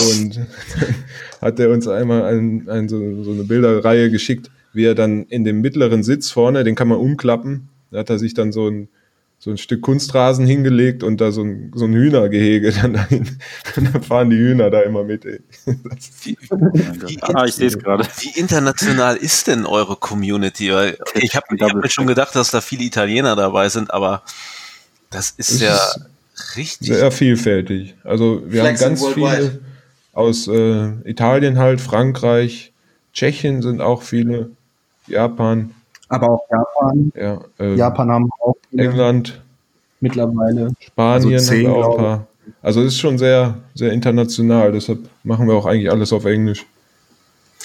Und 0.00 0.36
dann 0.36 0.94
hat 1.40 1.58
er 1.60 1.70
uns 1.70 1.88
einmal 1.88 2.24
ein, 2.24 2.68
ein, 2.68 2.88
so, 2.88 3.22
so 3.22 3.32
eine 3.32 3.44
Bilderreihe 3.44 4.10
geschickt, 4.10 4.50
wie 4.72 4.84
er 4.84 4.94
dann 4.94 5.24
in 5.24 5.44
dem 5.44 5.60
mittleren 5.60 6.02
Sitz 6.02 6.30
vorne, 6.30 6.64
den 6.64 6.74
kann 6.74 6.88
man 6.88 6.98
umklappen, 6.98 7.68
da 7.90 7.98
hat 8.00 8.10
er 8.10 8.18
sich 8.18 8.34
dann 8.34 8.52
so 8.52 8.68
ein, 8.68 8.88
so 9.42 9.50
ein 9.50 9.56
Stück 9.56 9.80
Kunstrasen 9.80 10.46
hingelegt 10.46 11.02
und 11.02 11.18
da 11.20 11.32
so 11.32 11.42
ein, 11.42 11.72
so 11.74 11.86
ein 11.86 11.94
Hühnergehege 11.94 12.72
dann 12.82 12.92
dahin. 12.92 13.38
Und 13.74 13.94
dann 13.94 14.02
fahren 14.02 14.28
die 14.28 14.36
Hühner 14.36 14.70
da 14.70 14.82
immer 14.82 15.02
mit. 15.02 15.24
Ey. 15.24 15.40
Wie, 16.22 16.36
wie, 17.06 17.18
Ah, 17.22 17.46
ich 17.46 17.54
sehe 17.54 17.68
es 17.68 17.78
gerade. 17.78 18.06
wie 18.18 18.38
international 18.38 19.16
ist 19.16 19.46
denn 19.46 19.64
eure 19.64 19.96
Community? 19.96 20.70
Weil 20.72 20.98
ich 21.14 21.34
habe 21.36 21.46
hab 21.58 21.74
mir 21.74 21.88
schon 21.88 22.06
gedacht, 22.06 22.36
dass 22.36 22.50
da 22.50 22.60
viele 22.60 22.84
Italiener 22.84 23.34
dabei 23.34 23.70
sind, 23.70 23.92
aber 23.94 24.22
das 25.08 25.30
ist 25.30 25.52
Es 25.52 25.60
ja 25.62 25.74
ist 25.74 26.56
richtig. 26.56 26.88
Sehr 26.88 27.10
vielfältig. 27.10 27.94
Also 28.04 28.42
wir 28.46 28.60
Flexing 28.60 28.86
haben 28.88 28.90
ganz 28.94 29.00
worldwide. 29.00 29.36
viele 29.50 29.60
aus 30.12 30.48
äh, 30.48 30.90
Italien 31.08 31.58
halt, 31.58 31.80
Frankreich, 31.80 32.72
Tschechien 33.12 33.62
sind 33.62 33.80
auch 33.80 34.02
viele, 34.02 34.50
Japan, 35.06 35.70
Aber 36.08 36.30
auch 36.30 36.46
Japan. 36.50 37.12
ja, 37.14 37.40
ähm, 37.58 37.76
Japan 37.76 38.10
haben 38.10 38.30
auch 38.40 38.56
viele 38.70 38.84
England, 38.84 39.42
mittlerweile. 40.00 40.72
Spanien 40.80 41.34
Also 41.34 41.46
zehn, 41.46 41.66
haben 41.66 41.74
auch 41.74 41.90
ein 41.90 41.96
paar. 41.96 42.26
Also 42.62 42.80
es 42.80 42.94
ist 42.94 42.98
schon 42.98 43.18
sehr, 43.18 43.58
sehr 43.74 43.92
international, 43.92 44.72
deshalb 44.72 44.98
machen 45.22 45.46
wir 45.46 45.54
auch 45.54 45.66
eigentlich 45.66 45.90
alles 45.90 46.12
auf 46.12 46.24
Englisch. 46.24 46.66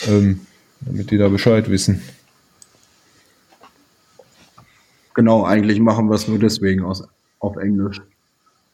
Ähm, 0.08 0.42
damit 0.82 1.12
die 1.12 1.18
da 1.18 1.30
Bescheid 1.30 1.70
wissen. 1.70 2.02
Genau, 5.14 5.46
eigentlich 5.46 5.80
machen 5.80 6.10
wir 6.10 6.16
es 6.16 6.28
nur 6.28 6.40
deswegen 6.40 6.84
aus, 6.84 7.08
auf 7.40 7.56
Englisch. 7.58 8.02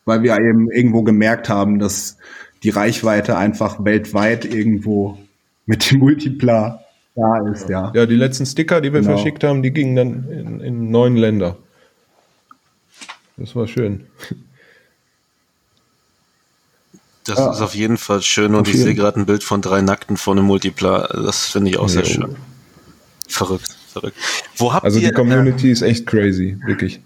Weil 0.05 0.23
wir 0.23 0.35
eben 0.37 0.71
irgendwo 0.71 1.03
gemerkt 1.03 1.49
haben, 1.49 1.77
dass 1.77 2.17
die 2.63 2.69
Reichweite 2.69 3.37
einfach 3.37 3.83
weltweit 3.83 4.45
irgendwo 4.45 5.17
mit 5.65 5.89
dem 5.91 5.99
Multiplar 5.99 6.83
da 7.15 7.47
ist, 7.49 7.69
ja. 7.69 7.91
Ja, 7.93 8.05
die 8.05 8.15
letzten 8.15 8.45
Sticker, 8.45 8.81
die 8.81 8.93
wir 8.93 9.01
Genau. 9.01 9.13
verschickt 9.15 9.43
haben, 9.43 9.61
die 9.63 9.71
gingen 9.71 9.95
dann 9.95 10.29
in, 10.29 10.59
in 10.61 10.91
neun 10.91 11.15
Länder. 11.17 11.57
Das 13.37 13.55
war 13.55 13.67
schön. 13.67 14.05
Das 17.25 17.37
Ja. 17.37 17.51
ist 17.51 17.61
auf 17.61 17.75
jeden 17.75 17.97
Fall 17.97 18.21
schön 18.21 18.55
und 18.55 18.67
ich 18.67 18.77
sehe 18.77 18.95
gerade 18.95 19.19
ein 19.19 19.25
Bild 19.25 19.43
von 19.43 19.61
drei 19.61 19.81
Nackten 19.81 20.17
vor 20.17 20.33
einem 20.33 20.45
Multipler. 20.45 21.07
Das 21.13 21.47
finde 21.47 21.69
ich 21.71 21.77
auch 21.77 21.89
sehr 21.89 22.03
Ja. 22.03 22.09
schön. 22.09 22.35
Verrückt, 23.27 23.69
verrückt. 23.91 24.17
Wo 24.57 24.73
habt 24.73 24.83
Also 24.85 24.99
ihr, 24.99 25.09
die 25.09 25.13
Community 25.13 25.71
ist 25.71 25.81
echt 25.83 26.07
crazy, 26.07 26.57
wirklich. 26.65 26.99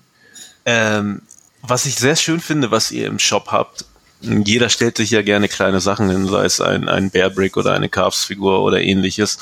Ähm, 0.65 1.21
was 1.61 1.85
ich 1.85 1.95
sehr 1.95 2.15
schön 2.15 2.39
finde, 2.39 2.71
was 2.71 2.91
ihr 2.91 3.07
im 3.07 3.19
Shop 3.19 3.47
habt, 3.51 3.85
jeder 4.21 4.69
stellt 4.69 4.97
sich 4.97 5.11
ja 5.11 5.21
gerne 5.21 5.47
kleine 5.47 5.79
Sachen 5.79 6.09
hin, 6.09 6.27
sei 6.27 6.45
es 6.45 6.61
ein, 6.61 6.89
ein 6.89 7.11
Bearbrick 7.11 7.57
oder 7.57 7.73
eine 7.73 7.89
Carves-Figur 7.89 8.61
oder 8.63 8.81
ähnliches. 8.81 9.37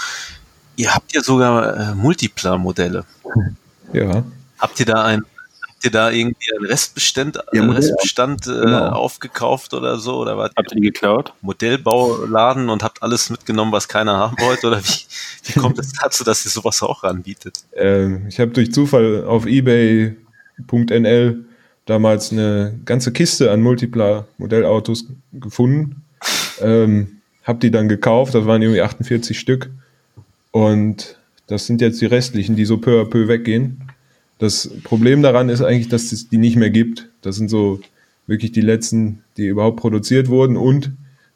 Ihr 0.75 0.93
habt 0.93 1.13
ja 1.13 1.21
sogar 1.21 1.91
äh, 1.91 1.95
Multiplar-Modelle. 1.95 3.05
Ja. 3.91 4.23
Habt 4.57 4.79
ihr 4.79 4.87
da 4.87 5.03
ein, 5.03 5.21
habt 5.69 5.85
ihr 5.85 5.91
da 5.91 6.09
irgendwie 6.09 6.47
einen 6.57 6.65
Restbestand, 6.65 7.37
Ja, 7.51 7.63
Restbestand 7.63 8.47
äh, 8.47 8.49
genau. 8.49 8.89
aufgekauft 8.89 9.75
oder 9.75 9.99
so? 9.99 10.15
Oder 10.17 10.35
wart 10.35 10.53
Habt 10.57 10.71
ihr 10.71 10.77
ihr 10.77 10.81
die 10.81 10.87
geklaut? 10.87 11.31
Modellbauladen 11.41 12.69
und 12.69 12.81
habt 12.81 13.03
alles 13.03 13.29
mitgenommen, 13.29 13.71
was 13.71 13.87
keiner 13.87 14.17
haben 14.17 14.35
wollte? 14.39 14.65
Oder 14.65 14.83
wie, 14.83 15.05
wie 15.43 15.59
kommt 15.59 15.77
es 15.77 15.91
dazu, 15.93 16.23
dass 16.23 16.43
ihr 16.45 16.49
sowas 16.49 16.81
auch 16.81 17.03
anbietet? 17.03 17.59
Ähm, 17.75 18.25
ich 18.27 18.39
habe 18.39 18.49
durch 18.49 18.73
Zufall 18.73 19.25
auf 19.27 19.45
ebay.nl 19.45 20.15
damals 21.85 22.31
eine 22.31 22.79
ganze 22.85 23.11
Kiste 23.11 23.51
an 23.51 23.61
Multipla-Modellautos 23.61 25.07
gefunden. 25.33 26.03
Ähm, 26.61 27.19
habe 27.43 27.59
die 27.59 27.71
dann 27.71 27.89
gekauft, 27.89 28.33
das 28.35 28.45
waren 28.45 28.61
irgendwie 28.61 28.81
48 28.81 29.37
Stück. 29.37 29.69
Und 30.51 31.17
das 31.47 31.65
sind 31.65 31.81
jetzt 31.81 31.99
die 32.01 32.05
restlichen, 32.05 32.55
die 32.55 32.65
so 32.65 32.77
peu 32.77 33.01
à 33.01 33.05
peu 33.05 33.27
weggehen. 33.27 33.81
Das 34.39 34.69
Problem 34.83 35.21
daran 35.21 35.49
ist 35.49 35.61
eigentlich, 35.61 35.89
dass 35.89 36.11
es 36.11 36.29
die 36.29 36.37
nicht 36.37 36.55
mehr 36.55 36.69
gibt. 36.69 37.09
Das 37.21 37.35
sind 37.35 37.49
so 37.49 37.81
wirklich 38.27 38.51
die 38.51 38.61
letzten, 38.61 39.23
die 39.37 39.47
überhaupt 39.47 39.77
produziert 39.77 40.29
wurden 40.29 40.57
und 40.57 40.91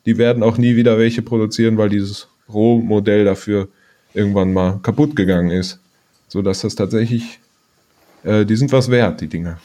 die 0.05 0.17
werden 0.17 0.43
auch 0.43 0.57
nie 0.57 0.75
wieder 0.75 0.97
welche 0.97 1.21
produzieren, 1.21 1.77
weil 1.77 1.89
dieses 1.89 2.29
Rohmodell 2.47 3.25
dafür 3.25 3.67
irgendwann 4.13 4.53
mal 4.53 4.79
kaputt 4.81 5.15
gegangen 5.15 5.51
ist. 5.51 5.79
So 6.29 6.41
dass 6.41 6.61
das 6.61 6.75
tatsächlich, 6.75 7.39
äh, 8.23 8.45
die 8.45 8.55
sind 8.55 8.71
was 8.71 8.89
wert, 8.89 9.19
die 9.21 9.27
Dinger. 9.27 9.59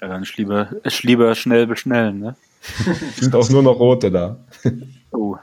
Ja, 0.00 0.08
dann 0.08 0.22
ist 0.22 0.36
lieber, 0.36 0.68
ist 0.84 1.02
lieber 1.02 1.34
schnell 1.34 1.66
bestellen, 1.66 2.20
ne? 2.20 2.36
Sind 3.16 3.34
auch 3.34 3.48
nur 3.50 3.62
noch 3.62 3.78
rote 3.78 4.10
da. 4.10 4.36
Oh. 5.10 5.36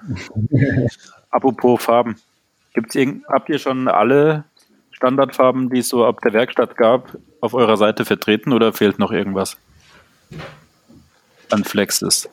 Apropos 1.30 1.84
Farben. 1.84 2.16
Gibt's 2.74 2.96
irgend, 2.96 3.26
habt 3.28 3.50
ihr 3.50 3.58
schon 3.58 3.88
alle 3.88 4.44
Standardfarben, 4.92 5.70
die 5.70 5.80
es 5.80 5.90
so 5.90 6.06
ab 6.06 6.20
der 6.24 6.34
Werkstatt 6.34 6.78
gab, 6.78 7.18
auf 7.42 7.54
eurer 7.54 7.78
Seite 7.78 8.06
vertreten 8.06 8.54
oder 8.54 8.74
fehlt 8.74 9.00
noch 9.00 9.12
irgendwas? 9.12 9.58
An 11.50 11.64
Flexes. 11.64 12.30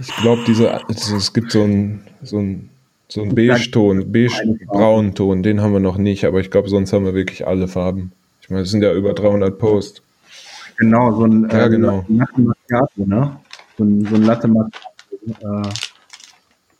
Ich 0.00 0.14
glaube, 0.16 0.42
diese, 0.46 0.72
also 0.72 1.16
es 1.16 1.32
gibt 1.32 1.52
so 1.52 1.62
einen 1.62 2.06
so 2.22 2.38
ein, 2.38 2.70
so 3.08 3.22
ein 3.22 3.34
Beige-Ton, 3.34 4.12
beige-braun-Ton, 4.12 5.42
den 5.42 5.60
haben 5.60 5.72
wir 5.72 5.80
noch 5.80 5.98
nicht, 5.98 6.24
aber 6.24 6.40
ich 6.40 6.50
glaube, 6.50 6.68
sonst 6.68 6.92
haben 6.92 7.04
wir 7.04 7.14
wirklich 7.14 7.46
alle 7.46 7.68
Farben. 7.68 8.12
Ich 8.40 8.50
meine, 8.50 8.62
es 8.62 8.70
sind 8.70 8.82
ja 8.82 8.92
über 8.92 9.12
300 9.12 9.58
Posts. 9.58 10.02
Genau, 10.78 11.12
so 11.16 11.24
ein 11.26 11.48
Ja, 11.50 11.66
äh, 11.66 11.70
genau. 11.70 12.04
Latte 12.08 12.40
Macchiato, 12.40 13.06
ne? 13.06 13.36
So 13.78 13.84
ein, 13.84 14.06
so 14.06 14.14
ein 14.16 14.22
Latte 14.22 14.48
Macchiato 14.48 15.64
äh, 15.64 15.68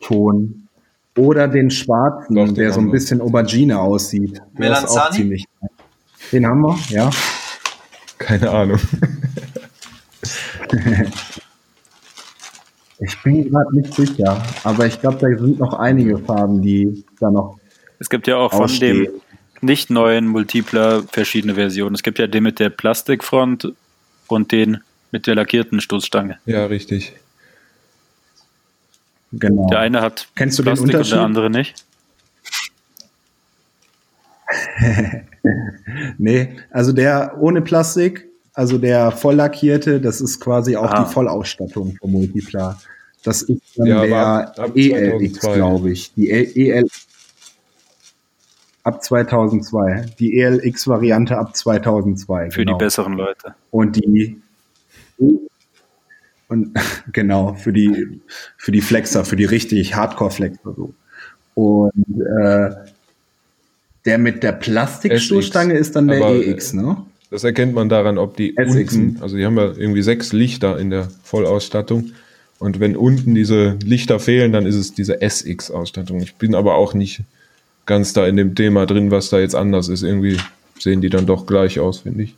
Ton. 0.01 0.69
Oder 1.17 1.47
den 1.49 1.71
schwarzen, 1.71 2.35
Doch, 2.37 2.47
den 2.47 2.55
der 2.55 2.73
so 2.73 2.81
ein 2.81 2.91
bisschen 2.91 3.21
Aubergine 3.21 3.79
aussieht. 3.79 4.41
Der 4.59 4.73
ist 4.73 4.85
auch 4.85 4.89
Melanzani? 4.95 5.17
ziemlich. 5.17 5.45
Den 6.33 6.47
haben 6.47 6.61
wir, 6.63 6.79
ja. 6.89 7.11
Keine 8.19 8.51
Ahnung. 8.51 8.79
Ich 13.05 13.21
bin 13.23 13.51
gerade 13.51 13.75
nicht 13.77 13.93
sicher, 13.95 14.41
aber 14.63 14.87
ich 14.87 15.01
glaube, 15.01 15.19
da 15.19 15.27
sind 15.37 15.59
noch 15.59 15.75
einige 15.75 16.19
Farben, 16.19 16.63
die 16.63 17.05
da 17.19 17.31
noch 17.33 17.59
Es 17.99 18.09
gibt 18.09 18.29
ja 18.29 18.37
auch 18.37 18.53
von 18.53 18.63
ausstehen. 18.63 19.05
dem 19.05 19.13
nicht 19.61 19.91
neuen 19.91 20.29
Multipler 20.29 21.03
verschiedene 21.11 21.55
Versionen. 21.55 21.97
Es 21.97 22.03
gibt 22.05 22.21
ja 22.21 22.29
den 22.29 22.45
mit 22.45 22.61
der 22.61 22.71
Plastikfront 22.71 23.75
und 24.29 24.53
den 24.53 24.79
mit 25.11 25.27
der 25.27 25.35
lackierten 25.35 25.81
Stoßstange. 25.81 26.39
Ja, 26.47 26.67
richtig. 26.67 27.13
Genau. 29.33 29.67
Der 29.69 29.79
eine 29.81 30.01
hat 30.03 30.29
Kennst 30.35 30.59
du 30.59 30.63
den 30.63 30.67
Plastik 30.75 30.89
und 30.89 30.95
Unterschied? 30.95 31.13
der 31.15 31.23
andere 31.23 31.51
nicht. 31.51 31.85
Nee, 36.19 36.57
also 36.71 36.93
der 36.93 37.37
ohne 37.41 37.63
Plastik, 37.63 38.29
also 38.55 38.79
der 38.79 39.11
voll 39.11 39.35
lackierte, 39.37 40.01
das 40.01 40.21
ist 40.21 40.39
quasi 40.41 40.77
auch 40.77 40.91
Ah. 40.91 41.05
die 41.05 41.13
Vollausstattung 41.13 41.97
vom 42.01 42.13
Multiplar. 42.13 42.81
Das 43.25 43.43
ist 43.43 43.61
dann 43.77 43.87
Ja, 43.87 44.03
aber 44.03 44.53
der 44.57 44.77
ELX, 44.77 45.41
2002. 45.41 45.55
glaube 45.55 45.91
ich. 45.91 46.13
Die 46.15 46.31
E- 46.31 46.71
EL 46.71 46.87
ab 48.83 49.03
2002. 49.03 50.07
Die 50.19 50.39
ELX-Variante 50.39 51.39
ab 51.39 51.57
2002. 51.57 52.51
Für 52.51 52.65
genau. 52.65 52.79
die 52.79 52.85
besseren 52.85 53.15
Leute. 53.15 53.55
Und 53.71 53.97
die 53.97 54.41
und 56.49 56.77
genau 57.13 57.55
für 57.55 57.73
die 57.73 58.21
für 58.57 58.73
die 58.73 58.81
Flexer, 58.81 59.25
für 59.25 59.37
die 59.37 59.45
richtig 59.45 59.95
Hardcore-Flexer 59.95 60.75
so. 60.77 60.95
Und 61.55 61.93
äh, 62.19 62.71
der 64.05 64.19
mit 64.19 64.43
der 64.43 64.53
Plastikstoßstange 64.53 65.75
ist 65.75 65.97
dann 65.97 66.09
der 66.09 66.19
Aber, 66.19 66.35
EX, 66.35 66.73
ne? 66.73 66.97
Das 67.31 67.45
erkennt 67.45 67.75
man 67.75 67.89
daran, 67.89 68.19
ob 68.19 68.37
die 68.37 68.55
SX. 68.57 68.95
unten, 68.95 69.23
also 69.23 69.37
die 69.37 69.47
haben 69.47 69.57
ja 69.57 69.73
irgendwie 69.75 70.03
sechs 70.03 70.33
Lichter 70.33 70.79
in 70.79 70.91
der 70.91 71.09
Vollausstattung. 71.23 72.13
Und 72.59 72.79
wenn 72.79 72.95
unten 72.95 73.35
diese 73.35 73.79
Lichter 73.83 74.21
fehlen, 74.21 74.53
dann 74.53 74.67
ist 74.67 74.77
es 74.77 74.93
diese 74.93 75.21
SX-Ausstattung. 75.23 76.21
Ich 76.21 76.35
bin 76.35 76.55
aber 76.55 76.75
auch 76.75 76.95
nicht 76.95 77.23
ganz 77.87 78.13
da 78.13 78.27
in 78.27 78.37
dem 78.37 78.55
Thema 78.55 78.87
drin, 78.87 79.11
was 79.11 79.31
da 79.31 79.39
jetzt 79.39 79.55
anders 79.55 79.89
ist. 79.89 80.03
Irgendwie 80.03 80.39
sehen 80.79 81.01
die 81.01 81.11
dann 81.11 81.27
doch 81.27 81.47
gleich 81.47 81.81
aus, 81.81 82.01
finde 82.01 82.25
ich. 82.25 82.35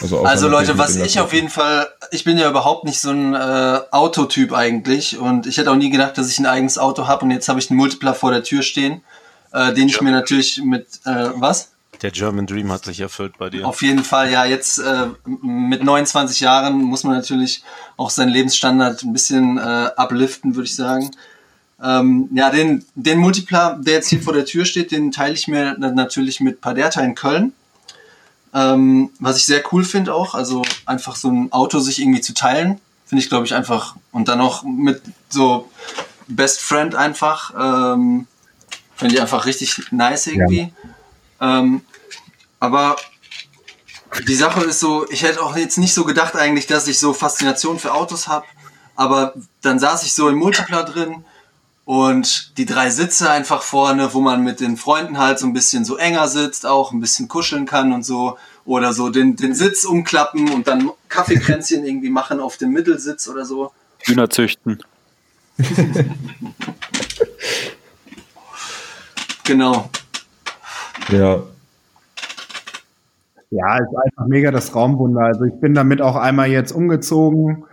Also 0.00 0.22
natürlich 0.22 0.50
Leute, 0.50 0.78
was 0.78 0.96
ich 0.96 1.20
auf 1.20 1.32
jeden 1.32 1.48
Fall, 1.48 1.88
ich 2.10 2.24
bin 2.24 2.36
ja 2.36 2.50
überhaupt 2.50 2.84
nicht 2.84 3.00
so 3.00 3.10
ein 3.10 3.34
äh, 3.34 3.80
Autotyp 3.90 4.52
eigentlich 4.52 5.18
und 5.18 5.46
ich 5.46 5.56
hätte 5.58 5.70
auch 5.70 5.76
nie 5.76 5.90
gedacht, 5.90 6.18
dass 6.18 6.30
ich 6.30 6.38
ein 6.38 6.46
eigenes 6.46 6.78
Auto 6.78 7.06
habe 7.06 7.24
und 7.24 7.30
jetzt 7.30 7.48
habe 7.48 7.60
ich 7.60 7.70
einen 7.70 7.78
Multipler 7.78 8.14
vor 8.14 8.32
der 8.32 8.42
Tür 8.42 8.62
stehen, 8.62 9.02
äh, 9.52 9.72
den 9.72 9.88
ich 9.88 10.00
mir 10.00 10.10
natürlich 10.10 10.60
mit, 10.64 10.86
äh, 11.04 11.30
was? 11.34 11.70
Der 12.02 12.10
German 12.10 12.46
Dream 12.46 12.70
hat 12.70 12.84
sich 12.84 13.00
erfüllt 13.00 13.38
bei 13.38 13.50
dir. 13.50 13.66
Auf 13.66 13.82
jeden 13.82 14.04
Fall, 14.04 14.30
ja, 14.30 14.44
jetzt 14.44 14.78
äh, 14.78 15.06
mit 15.26 15.82
29 15.82 16.40
Jahren 16.40 16.76
muss 16.82 17.02
man 17.02 17.14
natürlich 17.14 17.62
auch 17.96 18.10
seinen 18.10 18.28
Lebensstandard 18.28 19.02
ein 19.02 19.12
bisschen 19.12 19.58
äh, 19.58 19.90
upliften, 19.96 20.54
würde 20.54 20.66
ich 20.66 20.76
sagen. 20.76 21.10
Ähm, 21.82 22.28
ja, 22.32 22.50
den, 22.50 22.84
den 22.94 23.18
Multipler, 23.18 23.78
der 23.80 23.94
jetzt 23.94 24.08
hier 24.08 24.20
vor 24.20 24.32
der 24.32 24.44
Tür 24.44 24.64
steht, 24.64 24.90
den 24.90 25.12
teile 25.12 25.34
ich 25.34 25.46
mir 25.46 25.76
natürlich 25.78 26.40
mit 26.40 26.60
Paderta 26.60 27.00
in 27.00 27.14
Köln. 27.14 27.52
Ähm, 28.54 29.10
was 29.20 29.36
ich 29.36 29.44
sehr 29.44 29.62
cool 29.72 29.84
finde 29.84 30.14
auch, 30.14 30.34
also 30.34 30.62
einfach 30.86 31.16
so 31.16 31.30
ein 31.30 31.52
Auto 31.52 31.78
sich 31.78 32.00
irgendwie 32.00 32.20
zu 32.20 32.34
teilen, 32.34 32.80
finde 33.06 33.22
ich, 33.22 33.28
glaube 33.28 33.46
ich, 33.46 33.54
einfach. 33.54 33.96
Und 34.10 34.28
dann 34.28 34.38
noch 34.38 34.64
mit 34.64 35.02
so 35.28 35.70
Best 36.26 36.60
Friend 36.60 36.94
einfach, 36.94 37.54
ähm, 37.56 38.26
finde 38.96 39.14
ich 39.14 39.20
einfach 39.20 39.46
richtig 39.46 39.92
nice 39.92 40.26
irgendwie. 40.26 40.72
Ja. 41.40 41.58
Ähm, 41.60 41.82
aber 42.58 42.96
die 44.26 44.34
Sache 44.34 44.64
ist 44.64 44.80
so, 44.80 45.08
ich 45.10 45.22
hätte 45.22 45.42
auch 45.42 45.56
jetzt 45.56 45.78
nicht 45.78 45.94
so 45.94 46.04
gedacht 46.04 46.34
eigentlich, 46.34 46.66
dass 46.66 46.88
ich 46.88 46.98
so 46.98 47.12
Faszination 47.12 47.78
für 47.78 47.94
Autos 47.94 48.26
habe. 48.26 48.46
Aber 48.96 49.34
dann 49.62 49.78
saß 49.78 50.02
ich 50.02 50.14
so 50.14 50.28
im 50.28 50.36
Multipler 50.36 50.82
drin 50.82 51.24
und 51.88 52.58
die 52.58 52.66
drei 52.66 52.90
Sitze 52.90 53.30
einfach 53.30 53.62
vorne, 53.62 54.12
wo 54.12 54.20
man 54.20 54.44
mit 54.44 54.60
den 54.60 54.76
Freunden 54.76 55.16
halt 55.16 55.38
so 55.38 55.46
ein 55.46 55.54
bisschen 55.54 55.86
so 55.86 55.96
enger 55.96 56.28
sitzt, 56.28 56.66
auch 56.66 56.92
ein 56.92 57.00
bisschen 57.00 57.28
kuscheln 57.28 57.64
kann 57.64 57.94
und 57.94 58.04
so. 58.04 58.36
Oder 58.66 58.92
so 58.92 59.08
den, 59.08 59.36
den 59.36 59.54
Sitz 59.54 59.86
umklappen 59.86 60.50
und 60.52 60.68
dann 60.68 60.90
Kaffeekränzchen 61.08 61.86
irgendwie 61.86 62.10
machen 62.10 62.40
auf 62.40 62.58
dem 62.58 62.72
Mittelsitz 62.72 63.26
oder 63.26 63.46
so. 63.46 63.72
Hühner 64.02 64.28
züchten. 64.28 64.82
genau. 69.44 69.88
Ja. 71.10 71.42
Ja, 73.48 73.78
ist 73.78 73.96
einfach 73.96 74.26
mega 74.26 74.50
das 74.50 74.74
Raumwunder. 74.74 75.22
Also 75.22 75.44
ich 75.44 75.58
bin 75.58 75.72
damit 75.72 76.02
auch 76.02 76.16
einmal 76.16 76.50
jetzt 76.50 76.72
umgezogen 76.72 77.64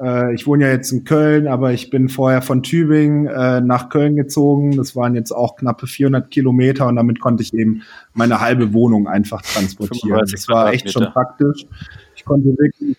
äh, 0.00 0.34
ich 0.34 0.46
wohne 0.46 0.64
ja 0.64 0.70
jetzt 0.70 0.92
in 0.92 1.04
Köln, 1.04 1.48
aber 1.48 1.72
ich 1.72 1.90
bin 1.90 2.08
vorher 2.08 2.42
von 2.42 2.62
Tübingen 2.62 3.26
äh, 3.26 3.60
nach 3.60 3.88
Köln 3.88 4.16
gezogen. 4.16 4.76
Das 4.76 4.94
waren 4.94 5.14
jetzt 5.14 5.32
auch 5.32 5.56
knappe 5.56 5.86
400 5.86 6.30
Kilometer 6.30 6.86
und 6.86 6.96
damit 6.96 7.20
konnte 7.20 7.42
ich 7.42 7.54
eben 7.54 7.82
meine 8.14 8.40
halbe 8.40 8.72
Wohnung 8.72 9.08
einfach 9.08 9.42
transportieren. 9.42 10.20
Das 10.30 10.48
war 10.48 10.72
echt 10.72 10.90
schon 10.90 11.06
praktisch. 11.12 11.66
Ich 12.14 12.24
konnte 12.24 12.48
wirklich, 12.56 12.96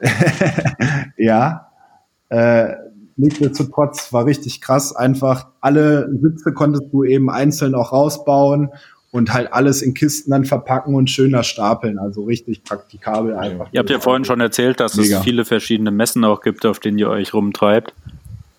ja, 1.16 1.68
äh, 2.28 2.74
nichtsdestotrotz 3.16 4.12
war 4.12 4.26
richtig 4.26 4.60
krass. 4.60 4.94
Einfach 4.96 5.48
alle 5.60 6.10
Sitze 6.20 6.52
konntest 6.52 6.92
du 6.92 7.04
eben 7.04 7.30
einzeln 7.30 7.74
auch 7.74 7.92
rausbauen 7.92 8.70
und 9.12 9.32
halt 9.32 9.52
alles 9.52 9.82
in 9.82 9.94
Kisten 9.94 10.30
dann 10.30 10.44
verpacken 10.46 10.94
und 10.94 11.10
schöner 11.10 11.44
stapeln. 11.44 11.98
Also 11.98 12.24
richtig 12.24 12.64
praktikabel 12.64 13.36
einfach. 13.36 13.68
Ihr 13.70 13.78
habt 13.78 13.90
ja 13.90 14.00
vorhin 14.00 14.24
schon 14.24 14.40
erzählt, 14.40 14.80
dass 14.80 14.96
Mega. 14.96 15.18
es 15.18 15.24
viele 15.24 15.44
verschiedene 15.44 15.90
Messen 15.90 16.24
auch 16.24 16.40
gibt, 16.40 16.66
auf 16.66 16.80
denen 16.80 16.98
ihr 16.98 17.10
euch 17.10 17.34
rumtreibt 17.34 17.92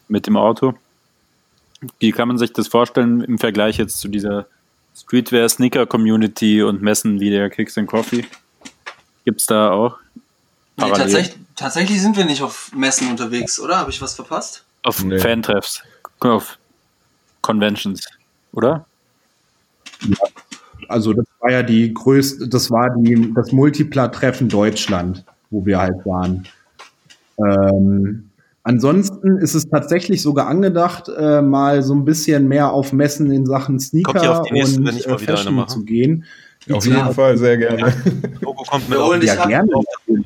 mit 0.07 0.27
dem 0.27 0.37
Auto. 0.37 0.75
Wie 1.99 2.11
kann 2.11 2.27
man 2.27 2.37
sich 2.37 2.53
das 2.53 2.67
vorstellen 2.67 3.21
im 3.21 3.39
Vergleich 3.39 3.77
jetzt 3.77 3.99
zu 3.99 4.07
dieser 4.07 4.45
Streetwear-Sneaker-Community 4.95 6.61
und 6.61 6.83
Messen 6.83 7.19
wie 7.19 7.31
der 7.31 7.49
Kicks 7.49 7.77
and 7.77 7.87
Coffee? 7.87 8.23
Gibt 9.25 9.41
es 9.41 9.47
da 9.47 9.71
auch? 9.71 9.97
Nee, 10.77 10.91
tatsächlich, 10.91 11.35
tatsächlich 11.55 11.99
sind 11.99 12.15
wir 12.15 12.25
nicht 12.25 12.43
auf 12.43 12.71
Messen 12.75 13.09
unterwegs, 13.09 13.59
oder? 13.59 13.77
Habe 13.77 13.89
ich 13.89 14.01
was 14.01 14.13
verpasst? 14.13 14.63
Auf 14.83 15.03
nee. 15.03 15.17
Fantreffs, 15.17 15.81
auf 16.19 16.59
Conventions, 17.41 18.05
oder? 18.51 18.85
Ja, 20.07 20.17
also 20.87 21.13
das 21.13 21.25
war 21.39 21.51
ja 21.51 21.63
die 21.63 21.93
größte, 21.93 22.47
das 22.47 22.69
war 22.71 22.95
die, 22.97 23.33
das 23.33 23.51
Multipla-Treffen 23.51 24.49
Deutschland, 24.49 25.23
wo 25.49 25.65
wir 25.65 25.79
halt 25.79 26.05
waren. 26.05 26.47
Ähm, 27.37 28.29
ansonsten 28.63 29.37
ist 29.37 29.53
es 29.53 29.67
tatsächlich 29.69 30.21
sogar 30.21 30.47
angedacht, 30.47 31.09
äh, 31.09 31.41
mal 31.41 31.83
so 31.83 31.93
ein 31.93 32.05
bisschen 32.05 32.47
mehr 32.47 32.71
auf 32.71 32.93
Messen 32.93 33.31
in 33.31 33.45
Sachen 33.45 33.79
Sneaker 33.79 34.43
nächste, 34.51 34.81
und 34.81 34.87
äh, 34.87 35.17
Fashion 35.17 35.67
zu 35.67 35.83
gehen. 35.83 36.25
Auf 36.71 36.85
jeden 36.85 36.97
ja. 36.97 37.11
Fall, 37.11 37.37
sehr 37.37 37.57
gerne. 37.57 37.93
Logo 38.39 38.63
kommt 38.63 38.87
mit 38.87 38.97
auf 38.97 39.21
ja, 39.21 39.45
gerne. 39.45 39.69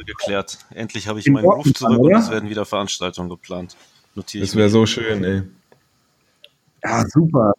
geklärt. 0.05 0.59
Endlich 0.73 1.07
habe 1.07 1.19
ich 1.19 1.25
in 1.25 1.33
meinen 1.33 1.45
Ruf 1.45 1.73
zurück 1.73 1.99
und 1.99 2.13
es 2.13 2.29
werden 2.29 2.49
wieder 2.49 2.65
Veranstaltungen 2.65 3.29
geplant. 3.29 3.75
Notiere 4.13 4.45
das 4.45 4.55
wäre 4.55 4.69
so 4.69 4.85
schön, 4.85 5.23
ey. 5.23 5.41
Ja, 6.83 7.03
super. 7.07 7.53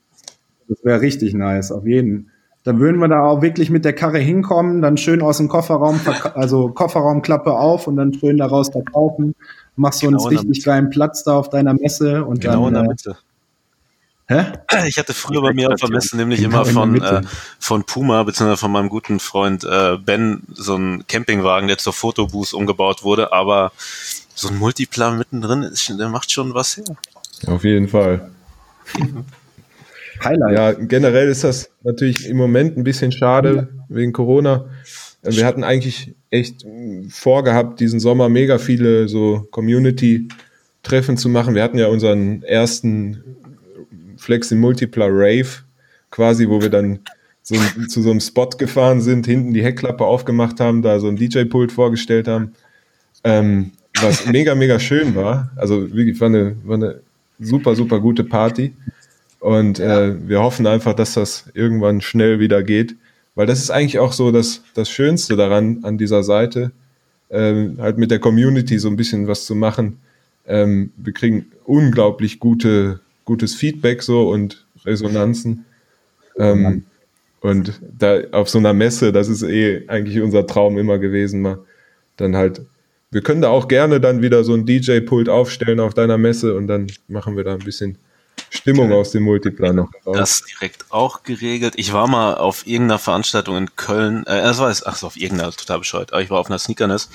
Das 0.69 0.85
wäre 0.85 1.01
richtig 1.01 1.35
nice, 1.35 1.73
auf 1.73 1.87
jeden 1.87 2.25
Fall. 2.25 2.33
Dann 2.69 2.81
würden 2.81 2.99
wir 2.99 3.09
da 3.09 3.23
auch 3.23 3.41
wirklich 3.41 3.71
mit 3.71 3.87
der 3.87 3.95
Karre 3.95 4.19
hinkommen, 4.19 4.83
dann 4.83 4.99
schön 4.99 5.23
aus 5.23 5.39
dem 5.39 5.49
Kofferraum, 5.49 6.01
also 6.35 6.69
Kofferraumklappe 6.69 7.53
auf 7.53 7.87
und 7.87 7.97
dann 7.97 8.13
schön 8.13 8.37
daraus 8.37 8.69
verkaufen. 8.69 9.35
Machst 9.77 10.03
du 10.03 10.09
genau 10.09 10.23
uns 10.23 10.31
richtig 10.31 10.65
geilen 10.65 10.91
Platz 10.91 11.25
da 11.25 11.39
auf 11.39 11.49
deiner 11.49 11.73
Messe 11.73 12.27
und 12.27 12.43
genau 12.43 12.69
dann. 12.69 12.69
In 12.69 12.75
der 12.75 12.83
äh, 12.83 12.89
Mitte. 12.89 13.19
Hä? 14.27 14.87
Ich 14.87 14.99
hatte 14.99 15.15
früher 15.15 15.41
bei 15.41 15.55
mir 15.55 15.73
auf 15.73 15.81
der 15.81 15.89
Messe 15.89 16.15
nämlich 16.15 16.43
genau 16.43 16.63
immer 16.65 16.67
von, 16.67 17.01
äh, 17.01 17.23
von 17.59 17.85
Puma, 17.85 18.23
beziehungsweise 18.25 18.61
von 18.61 18.73
meinem 18.73 18.91
guten 18.91 19.19
Freund 19.19 19.65
äh, 19.65 19.97
Ben, 19.97 20.43
so 20.53 20.77
ein 20.77 21.05
Campingwagen, 21.09 21.69
der 21.69 21.79
zur 21.79 21.95
Fotobooth 21.95 22.53
umgebaut 22.53 23.03
wurde, 23.03 23.33
aber 23.33 23.73
so 24.35 24.49
ein 24.49 24.59
Multiplan 24.59 25.17
mittendrin, 25.17 25.63
ist, 25.63 25.89
der 25.89 26.11
macht 26.11 26.31
schon 26.31 26.53
was 26.53 26.77
her. 26.77 26.85
Auf 27.47 27.65
jeden 27.65 27.89
Fall. 27.89 28.31
Highlight. 30.25 30.57
Ja, 30.57 30.73
generell 30.73 31.29
ist 31.29 31.45
das 31.45 31.71
natürlich 31.83 32.29
im 32.29 32.37
Moment 32.37 32.77
ein 32.77 32.85
bisschen 32.85 33.13
schade 33.13 33.69
wegen 33.89 34.13
Corona. 34.13 34.67
Wir 35.23 35.47
hatten 35.47 35.65
eigentlich 35.65 36.15
echt 36.31 36.65
vorgehabt, 37.11 37.81
diesen 37.81 38.01
Sommer 38.01 38.29
mega 38.29 38.59
viele 38.59 39.09
so 39.09 39.47
Community-Treffen 39.51 41.17
zu 41.17 41.29
machen. 41.29 41.55
Wir 41.55 41.63
hatten 41.63 41.79
ja 41.79 41.89
unseren 41.89 42.43
ersten 42.43 43.23
Flexi 44.17 44.55
Multipler 44.55 45.09
Rave 45.11 45.49
quasi, 46.11 46.49
wo 46.49 46.61
wir 46.61 46.71
dann 46.71 47.01
so, 47.43 47.57
zu 47.89 48.03
so 48.03 48.11
einem 48.11 48.21
Spot 48.21 48.51
gefahren 48.51 49.01
sind, 49.01 49.27
hinten 49.27 49.55
die 49.55 49.63
Heckklappe 49.63 50.05
aufgemacht 50.05 50.61
haben, 50.61 50.83
da 50.83 51.01
so 51.01 51.09
ein 51.09 51.17
DJ-Pult 51.17 51.73
vorgestellt 51.73 52.29
haben. 52.29 52.53
Ähm, 53.25 53.73
was 54.01 54.27
mega, 54.27 54.55
mega 54.55 54.79
schön 54.79 55.15
war. 55.15 55.51
Also 55.57 55.93
wirklich 55.95 56.21
war 56.21 56.29
eine, 56.29 56.57
war 56.65 56.75
eine 56.77 57.01
super, 57.39 57.75
super 57.75 58.01
gute 58.01 58.25
Party. 58.25 58.75
Und 59.41 59.79
ja. 59.79 60.07
äh, 60.07 60.29
wir 60.29 60.41
hoffen 60.41 60.67
einfach, 60.67 60.95
dass 60.95 61.15
das 61.15 61.47
irgendwann 61.55 62.01
schnell 62.01 62.41
wieder 62.41 62.63
geht. 62.63 62.97
Weil 63.35 63.47
das 63.47 63.61
ist 63.61 63.71
eigentlich 63.71 63.99
auch 63.99 64.13
so 64.13 64.33
das, 64.33 64.63
das 64.75 64.91
Schönste 64.91 65.37
daran, 65.37 65.79
an 65.83 65.97
dieser 65.97 66.25
Seite, 66.25 66.73
äh, 67.29 67.69
halt 67.79 67.99
mit 67.99 68.11
der 68.11 68.19
Community 68.19 68.79
so 68.79 68.89
ein 68.89 68.97
bisschen 68.97 69.29
was 69.29 69.45
zu 69.45 69.55
machen. 69.55 69.99
Ähm, 70.47 70.91
wir 70.97 71.13
kriegen 71.13 71.47
unglaublich 71.65 72.41
gute, 72.41 73.01
gutes 73.25 73.55
Feedback 73.55 74.03
so 74.03 74.29
und 74.29 74.67
Resonanzen. 74.85 75.67
Ähm, 76.37 76.85
und 77.41 77.81
da 77.97 78.21
auf 78.33 78.49
so 78.49 78.59
einer 78.59 78.73
Messe, 78.73 79.13
das 79.13 79.29
ist 79.29 79.43
eh 79.43 79.85
eigentlich 79.87 80.21
unser 80.21 80.47
Traum 80.47 80.79
immer 80.79 80.99
gewesen, 80.99 81.43
mal 81.43 81.59
dann 82.17 82.35
halt 82.35 82.63
wir 83.11 83.23
können 83.23 83.41
da 83.41 83.49
auch 83.49 83.69
gerne 83.69 84.01
dann 84.01 84.23
wieder 84.23 84.45
so 84.45 84.55
ein 84.55 84.67
DJ-Pult 84.67 85.29
aufstellen 85.29 85.81
auf 85.81 85.95
deiner 85.95 86.19
Messe 86.19 86.55
und 86.55 86.67
dann 86.67 86.89
machen 87.09 87.37
wir 87.37 87.45
da 87.45 87.55
ein 87.55 87.61
bisschen 87.61 87.99
Stimmung 88.51 88.93
aus 88.93 89.13
dem 89.13 89.25
Multiplan 89.25 89.77
noch 89.77 89.91
raus. 90.07 90.17
Das 90.17 90.43
direkt 90.43 90.87
auch 90.91 91.23
geregelt. 91.23 91.75
Ich 91.77 91.93
war 91.93 92.09
mal 92.09 92.35
auf 92.35 92.67
irgendeiner 92.67 92.99
Veranstaltung 92.99 93.57
in 93.57 93.77
Köln, 93.77 94.25
äh, 94.27 94.43
das 94.43 94.59
war, 94.59 94.71
ach 94.71 94.97
so, 94.97 95.07
auf 95.07 95.17
irgendeiner, 95.17 95.53
total 95.53 95.79
bescheuert, 95.81 96.13
aber 96.13 96.23
ich 96.23 96.31
war 96.31 96.39
auf 96.39 96.49
einer 96.49 96.59
Sneakerness 96.59 97.09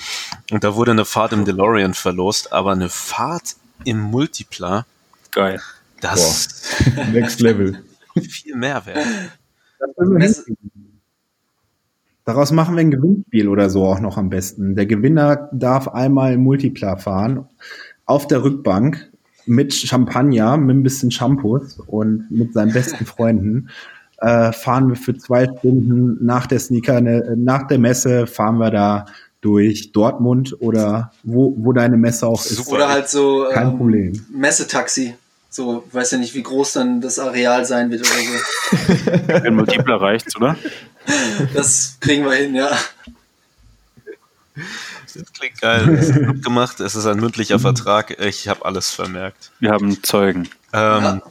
und 0.50 0.64
da 0.64 0.74
wurde 0.74 0.92
eine 0.92 1.04
Fahrt 1.04 1.32
im 1.32 1.44
DeLorean 1.44 1.94
verlost, 1.94 2.52
aber 2.52 2.72
eine 2.72 2.88
Fahrt 2.88 3.56
im 3.84 4.00
Multipla. 4.00 4.86
Geil. 5.30 5.60
Das 6.00 6.62
Boah. 6.94 7.04
Next 7.12 7.40
Level. 7.40 7.82
viel 8.14 8.56
mehr 8.56 8.84
wert. 8.86 9.04
Daraus 12.24 12.52
machen 12.52 12.76
wir 12.76 12.80
ein 12.80 12.90
Gewinnspiel 12.90 13.48
oder 13.48 13.68
so 13.68 13.84
auch 13.86 14.00
noch 14.00 14.16
am 14.16 14.30
besten. 14.30 14.76
Der 14.76 14.86
Gewinner 14.86 15.50
darf 15.52 15.88
einmal 15.88 16.34
im 16.34 16.42
Multipla 16.42 16.96
fahren 16.96 17.48
auf 18.06 18.26
der 18.26 18.42
Rückbank 18.42 19.10
mit 19.46 19.74
Champagner, 19.74 20.56
mit 20.56 20.76
ein 20.76 20.82
bisschen 20.82 21.10
Shampoos 21.10 21.78
und 21.86 22.30
mit 22.30 22.52
seinen 22.52 22.72
besten 22.72 23.06
Freunden 23.06 23.68
äh, 24.18 24.52
fahren 24.52 24.88
wir 24.88 24.96
für 24.96 25.16
zwei 25.16 25.44
Stunden 25.44 26.24
nach 26.24 26.46
der 26.46 26.58
Sneaker, 26.58 27.00
ne, 27.00 27.34
nach 27.36 27.66
der 27.66 27.78
Messe 27.78 28.26
fahren 28.26 28.58
wir 28.58 28.70
da 28.70 29.06
durch 29.40 29.92
Dortmund 29.92 30.56
oder 30.60 31.12
wo, 31.22 31.54
wo 31.58 31.72
deine 31.72 31.98
Messe 31.98 32.26
auch 32.26 32.44
ist. 32.44 32.66
Oder 32.68 32.88
halt 32.88 33.08
so 33.08 33.46
Kein 33.52 33.68
ähm, 33.68 33.76
Problem. 33.76 34.26
Messetaxi. 34.32 35.14
So, 35.50 35.84
weiß 35.92 36.12
ja 36.12 36.18
nicht, 36.18 36.34
wie 36.34 36.42
groß 36.42 36.72
dann 36.72 37.00
das 37.00 37.18
Areal 37.18 37.64
sein 37.64 37.90
wird 37.90 38.00
oder 38.00 39.28
so. 39.28 39.32
Ein 39.46 39.54
Multipler 39.54 40.00
reicht's, 40.00 40.34
oder? 40.36 40.56
Das 41.52 41.98
kriegen 42.00 42.24
wir 42.24 42.32
hin, 42.32 42.54
ja. 42.54 42.70
Das 45.14 45.32
klingt 45.32 45.60
geil. 45.60 45.96
Das 45.96 46.08
ist 46.08 46.22
abgemacht. 46.22 46.80
Es 46.80 46.94
ist 46.94 47.06
ein 47.06 47.18
mündlicher 47.18 47.58
Vertrag. 47.58 48.18
Ich 48.20 48.48
habe 48.48 48.64
alles 48.64 48.90
vermerkt. 48.90 49.52
Wir 49.60 49.70
haben 49.70 50.02
Zeugen. 50.02 50.48
Ähm, 50.72 51.02
ja. 51.02 51.22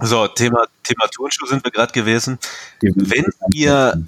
So, 0.00 0.28
Thema, 0.28 0.64
Thema 0.84 1.06
Turnschuh 1.08 1.46
sind 1.46 1.64
wir 1.64 1.70
gerade 1.70 1.92
gewesen. 1.92 2.38
Wenn 2.80 3.26
ihr, 3.52 4.00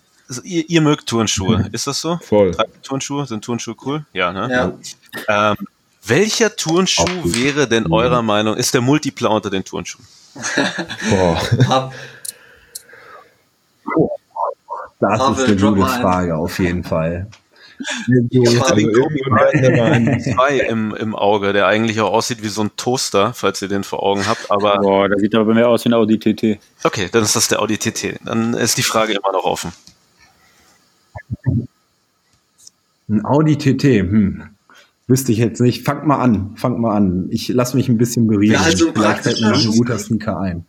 ihr, 0.44 0.70
ihr 0.70 0.80
mögt 0.80 1.08
Turnschuhe, 1.08 1.68
ist 1.72 1.86
das 1.86 2.00
so? 2.00 2.18
Voll. 2.22 2.54
Turnschuhe? 2.82 3.26
Sind 3.26 3.44
Turnschuhe 3.44 3.74
cool? 3.84 4.04
Ja, 4.12 4.32
ne? 4.32 4.78
Ja. 5.26 5.50
Ähm, 5.50 5.56
welcher 6.06 6.54
Turnschuh 6.54 7.04
wäre 7.24 7.68
denn 7.68 7.90
eurer 7.90 8.22
Meinung, 8.22 8.56
ist 8.56 8.72
der 8.72 8.80
Multipler 8.80 9.30
unter 9.30 9.50
den 9.50 9.64
Turnschuhen? 9.64 10.06
Boah. 11.10 11.92
Das 15.00 15.18
Marvel, 15.18 15.44
ist 15.56 15.62
eine 15.64 15.74
gute. 15.74 15.88
Frage, 15.88 16.36
auf 16.36 16.58
jeden 16.58 16.84
Fall. 16.84 17.26
Also 17.80 18.76
wir 18.76 19.70
mal 19.76 19.92
einen- 19.92 20.20
Zwei 20.20 20.58
im, 20.58 20.94
im 20.94 21.14
Auge, 21.16 21.52
der 21.52 21.66
eigentlich 21.66 22.00
auch 22.00 22.12
aussieht 22.12 22.42
wie 22.42 22.48
so 22.48 22.62
ein 22.62 22.70
Toaster, 22.76 23.32
falls 23.34 23.60
ihr 23.62 23.68
den 23.68 23.84
vor 23.84 24.02
Augen 24.02 24.26
habt, 24.26 24.50
aber 24.50 24.78
Boah, 24.80 25.08
der 25.08 25.18
sieht 25.18 25.34
aber 25.34 25.46
bei 25.46 25.54
mir 25.54 25.68
aus 25.68 25.84
wie 25.84 25.88
ein 25.90 25.94
Audi 25.94 26.18
TT. 26.18 26.58
okay, 26.84 27.08
dann 27.10 27.22
ist 27.22 27.36
das 27.36 27.48
der 27.48 27.60
Audi 27.60 27.78
TT. 27.78 28.18
Dann 28.24 28.54
ist 28.54 28.76
die 28.78 28.82
Frage 28.82 29.12
immer 29.12 29.32
noch 29.32 29.44
offen. 29.44 29.72
Ein 33.08 33.24
Audi 33.24 33.56
TT, 33.56 33.82
hm. 34.00 34.42
Wüsste 35.08 35.32
ich 35.32 35.38
jetzt 35.38 35.60
nicht. 35.60 35.84
Fangt 35.84 36.06
mal 36.06 36.18
an, 36.20 36.52
fangt 36.56 36.78
mal 36.78 36.94
an. 36.96 37.26
Ich 37.30 37.48
lasse 37.48 37.76
mich 37.76 37.88
ein 37.88 37.98
bisschen 37.98 38.28
berieseln. 38.28 38.62
Ja, 38.62 38.76
so 38.76 38.88
ein 38.88 38.94
Vielleicht 38.94 39.22
fällt 39.24 39.40
mir 39.40 39.50
noch 39.50 39.60
ein 39.64 39.70
guter. 39.72 39.98
Sneaker 39.98 40.38
ein. 40.38 40.64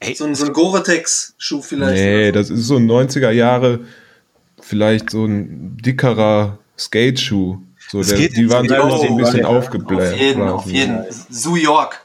Ey, 0.00 0.14
so 0.14 0.24
ein, 0.24 0.34
so 0.34 0.46
ein 0.46 0.52
Gore-Tex-Schuh 0.54 1.60
vielleicht. 1.60 2.02
Nee, 2.02 2.32
das 2.32 2.48
ist 2.48 2.66
so 2.66 2.76
ein 2.76 2.86
90er 2.90 3.30
Jahre, 3.30 3.80
vielleicht 4.64 5.10
so 5.10 5.26
ein 5.26 5.76
dickerer 5.76 6.58
Skate-Schuh. 6.78 7.58
So, 7.90 8.02
der, 8.02 8.16
geht 8.16 8.36
die 8.36 8.50
waren 8.50 8.66
so 8.66 8.74
immer 8.74 8.98
so 8.98 9.02
ein 9.04 9.16
bisschen 9.16 9.44
aufgebläht. 9.44 10.12
Auf 10.12 10.18
jeden, 10.18 10.48
auf 10.48 10.66
jeden. 10.66 11.04
New 11.44 11.56
York. 11.56 12.00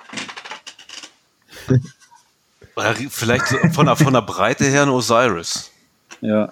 vielleicht 3.10 3.45
von 3.73 3.86
der, 3.86 3.95
von 3.95 4.14
der 4.14 4.22
Breite 4.22 4.65
her 4.65 4.84
ein 4.84 4.90
Osiris. 4.90 5.72
Ja. 6.22 6.52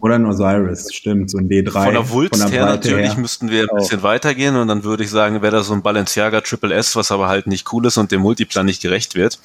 Oder 0.00 0.16
ein 0.16 0.26
Osiris, 0.26 0.92
stimmt, 0.92 1.30
so 1.30 1.38
ein 1.38 1.48
D3. 1.48 1.70
Von 1.70 1.92
der 1.92 2.10
Wulst 2.10 2.50
her 2.50 2.64
Breite 2.64 2.90
natürlich 2.90 3.16
müssten 3.16 3.50
wir 3.50 3.70
ein 3.70 3.76
bisschen 3.76 4.02
weitergehen 4.02 4.56
und 4.56 4.66
dann 4.66 4.82
würde 4.82 5.04
ich 5.04 5.10
sagen, 5.10 5.42
wäre 5.42 5.52
da 5.52 5.62
so 5.62 5.74
ein 5.74 5.82
Balenciaga 5.82 6.40
Triple 6.40 6.74
S, 6.74 6.96
was 6.96 7.12
aber 7.12 7.28
halt 7.28 7.46
nicht 7.46 7.72
cool 7.72 7.86
ist 7.86 7.98
und 7.98 8.10
dem 8.10 8.22
Multiplan 8.22 8.66
nicht 8.66 8.82
gerecht 8.82 9.14
wird. 9.14 9.38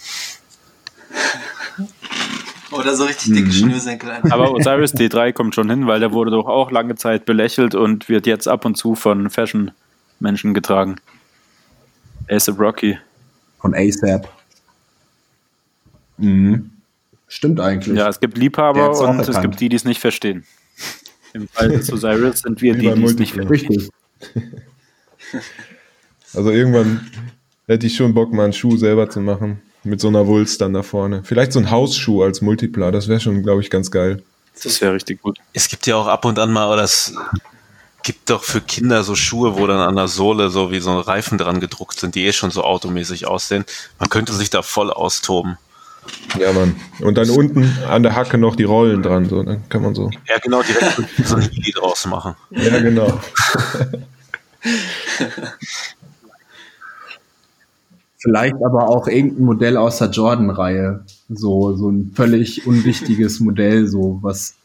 Oder 2.71 2.95
so 2.95 3.05
richtig 3.05 3.33
dicke 3.33 3.47
Mhm. 3.47 3.51
Schnürsenkel. 3.51 4.09
einfach. 4.11 4.31
Aber 4.31 4.51
Osiris 4.55 4.93
D3 4.93 5.31
kommt 5.33 5.55
schon 5.55 5.69
hin, 5.69 5.87
weil 5.87 5.99
der 5.99 6.11
wurde 6.11 6.31
doch 6.31 6.47
auch 6.47 6.69
lange 6.71 6.95
Zeit 6.95 7.25
belächelt 7.25 7.75
und 7.75 8.09
wird 8.09 8.27
jetzt 8.27 8.47
ab 8.47 8.65
und 8.65 8.75
zu 8.75 8.95
von 8.95 9.29
Fashion-Menschen 9.29 10.53
getragen. 10.53 10.97
ASAP 12.29 12.59
Rocky. 12.59 12.97
Von 13.59 13.73
ASAP. 13.73 14.27
Mhm. 16.17 16.71
Stimmt 17.29 17.59
eigentlich. 17.59 17.95
Ja, 17.97 18.07
es 18.09 18.19
gibt 18.19 18.37
Liebhaber 18.37 18.97
und 18.99 19.19
es 19.19 19.39
gibt 19.41 19.59
die, 19.59 19.69
die 19.69 19.75
es 19.75 19.85
nicht 19.85 19.99
verstehen. 19.99 20.43
Im 21.33 21.47
Fall 21.47 21.69
des 21.69 21.91
Osiris 21.91 22.39
sind 22.39 22.61
wir 22.61 22.73
die, 22.73 22.91
die 22.93 23.03
es 23.03 23.15
nicht 23.17 23.33
verstehen. 23.33 23.47
Richtig. 23.49 23.89
Also 26.33 26.51
irgendwann 26.51 27.09
hätte 27.67 27.87
ich 27.87 27.95
schon 27.95 28.13
Bock, 28.13 28.31
mal 28.31 28.45
einen 28.45 28.53
Schuh 28.53 28.77
selber 28.77 29.09
zu 29.09 29.19
machen. 29.21 29.61
Mit 29.87 30.01
so 30.01 30.09
einer 30.09 30.27
Wulst 30.27 30.59
dann 30.59 30.73
da 30.73 30.83
vorne. 30.83 31.21
Vielleicht 31.23 31.53
so 31.53 31.59
ein 31.59 31.71
Hausschuh 31.71 32.21
als 32.21 32.41
Multipler, 32.41 32.91
das 32.91 33.07
wäre 33.07 33.21
schon, 33.21 33.41
glaube 33.41 33.61
ich, 33.61 33.69
ganz 33.69 33.89
geil. 33.89 34.21
Das 34.61 34.81
wäre 34.81 34.93
richtig 34.93 35.21
gut. 35.21 35.39
Es 35.53 35.69
gibt 35.69 35.87
ja 35.87 35.95
auch 35.95 36.07
ab 36.07 36.25
und 36.25 36.37
an 36.39 36.51
mal, 36.51 36.69
oder 36.71 36.83
es 36.83 37.13
gibt 38.03 38.29
doch 38.29 38.43
für 38.43 38.59
Kinder 38.59 39.03
so 39.03 39.15
Schuhe, 39.15 39.57
wo 39.57 39.65
dann 39.65 39.79
an 39.79 39.95
der 39.95 40.09
Sohle 40.09 40.49
so 40.49 40.71
wie 40.71 40.79
so 40.79 40.91
ein 40.91 40.97
Reifen 40.97 41.37
dran 41.37 41.61
gedruckt 41.61 41.99
sind, 41.99 42.15
die 42.15 42.25
eh 42.25 42.33
schon 42.33 42.51
so 42.51 42.63
automäßig 42.63 43.27
aussehen. 43.27 43.63
Man 43.97 44.09
könnte 44.09 44.33
sich 44.33 44.49
da 44.49 44.61
voll 44.61 44.91
austoben. 44.91 45.57
Ja, 46.37 46.51
Mann. 46.51 46.75
Und 46.99 47.15
dann 47.17 47.29
unten 47.29 47.71
an 47.87 48.03
der 48.03 48.15
Hacke 48.15 48.37
noch 48.37 48.55
die 48.55 48.63
Rollen 48.63 49.03
dran, 49.03 49.29
so, 49.29 49.43
dann 49.43 49.67
kann 49.69 49.81
man 49.81 49.95
so. 49.95 50.09
Ja, 50.27 50.37
genau, 50.41 50.63
direkt 50.63 51.01
so 51.23 51.35
ein 51.35 51.41
Hili 51.41 51.71
draus 51.71 52.05
machen. 52.05 52.35
Ja, 52.51 52.79
genau. 52.79 53.21
Vielleicht 58.19 58.55
aber 58.63 58.89
auch 58.89 59.07
irgendein 59.07 59.43
Modell 59.45 59.77
aus 59.77 59.99
der 59.99 60.09
Jordan-Reihe. 60.09 61.05
So, 61.29 61.75
so 61.75 61.89
ein 61.89 62.11
völlig 62.15 62.65
unwichtiges 62.65 63.39
Modell, 63.39 63.85
so 63.87 64.17
was, 64.21 64.55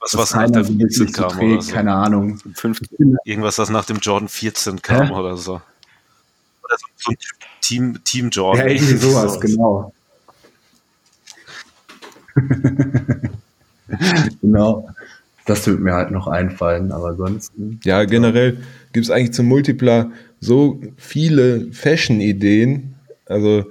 Was, 0.00 0.14
was 0.14 0.20
was 0.20 0.34
nach 0.34 0.50
der 0.50 0.64
so 0.64 0.72
14 0.74 0.78
wirklich 0.78 0.98
so 0.98 1.04
kam 1.06 1.24
oder 1.24 1.36
trägt, 1.38 1.62
so. 1.62 1.72
keine 1.72 1.94
Ahnung. 1.94 2.38
50. 2.54 2.88
Irgendwas, 3.24 3.56
das 3.56 3.70
nach 3.70 3.86
dem 3.86 3.96
Jordan 3.98 4.28
14 4.28 4.82
kam 4.82 5.08
Hä? 5.08 5.14
oder 5.14 5.36
so. 5.38 5.54
Oder 6.62 6.76
so, 6.76 6.86
so 6.96 7.10
ein 7.12 7.16
Team, 7.62 7.98
Team 8.04 8.28
Jordan. 8.30 8.66
Ja, 8.66 8.72
irgendwie 8.74 8.96
sowas, 8.96 9.40
genau. 9.40 9.92
genau. 14.42 14.88
Das 15.46 15.66
wird 15.66 15.80
mir 15.80 15.94
halt 15.94 16.10
noch 16.10 16.26
einfallen, 16.26 16.92
aber 16.92 17.16
sonst. 17.16 17.52
Ja, 17.84 18.04
generell 18.04 18.58
gibt 18.92 19.06
es 19.06 19.10
eigentlich 19.10 19.32
zum 19.32 19.46
Multipler 19.46 20.10
so 20.40 20.78
viele 20.98 21.72
Fashion-Ideen. 21.72 22.96
Also 23.28 23.64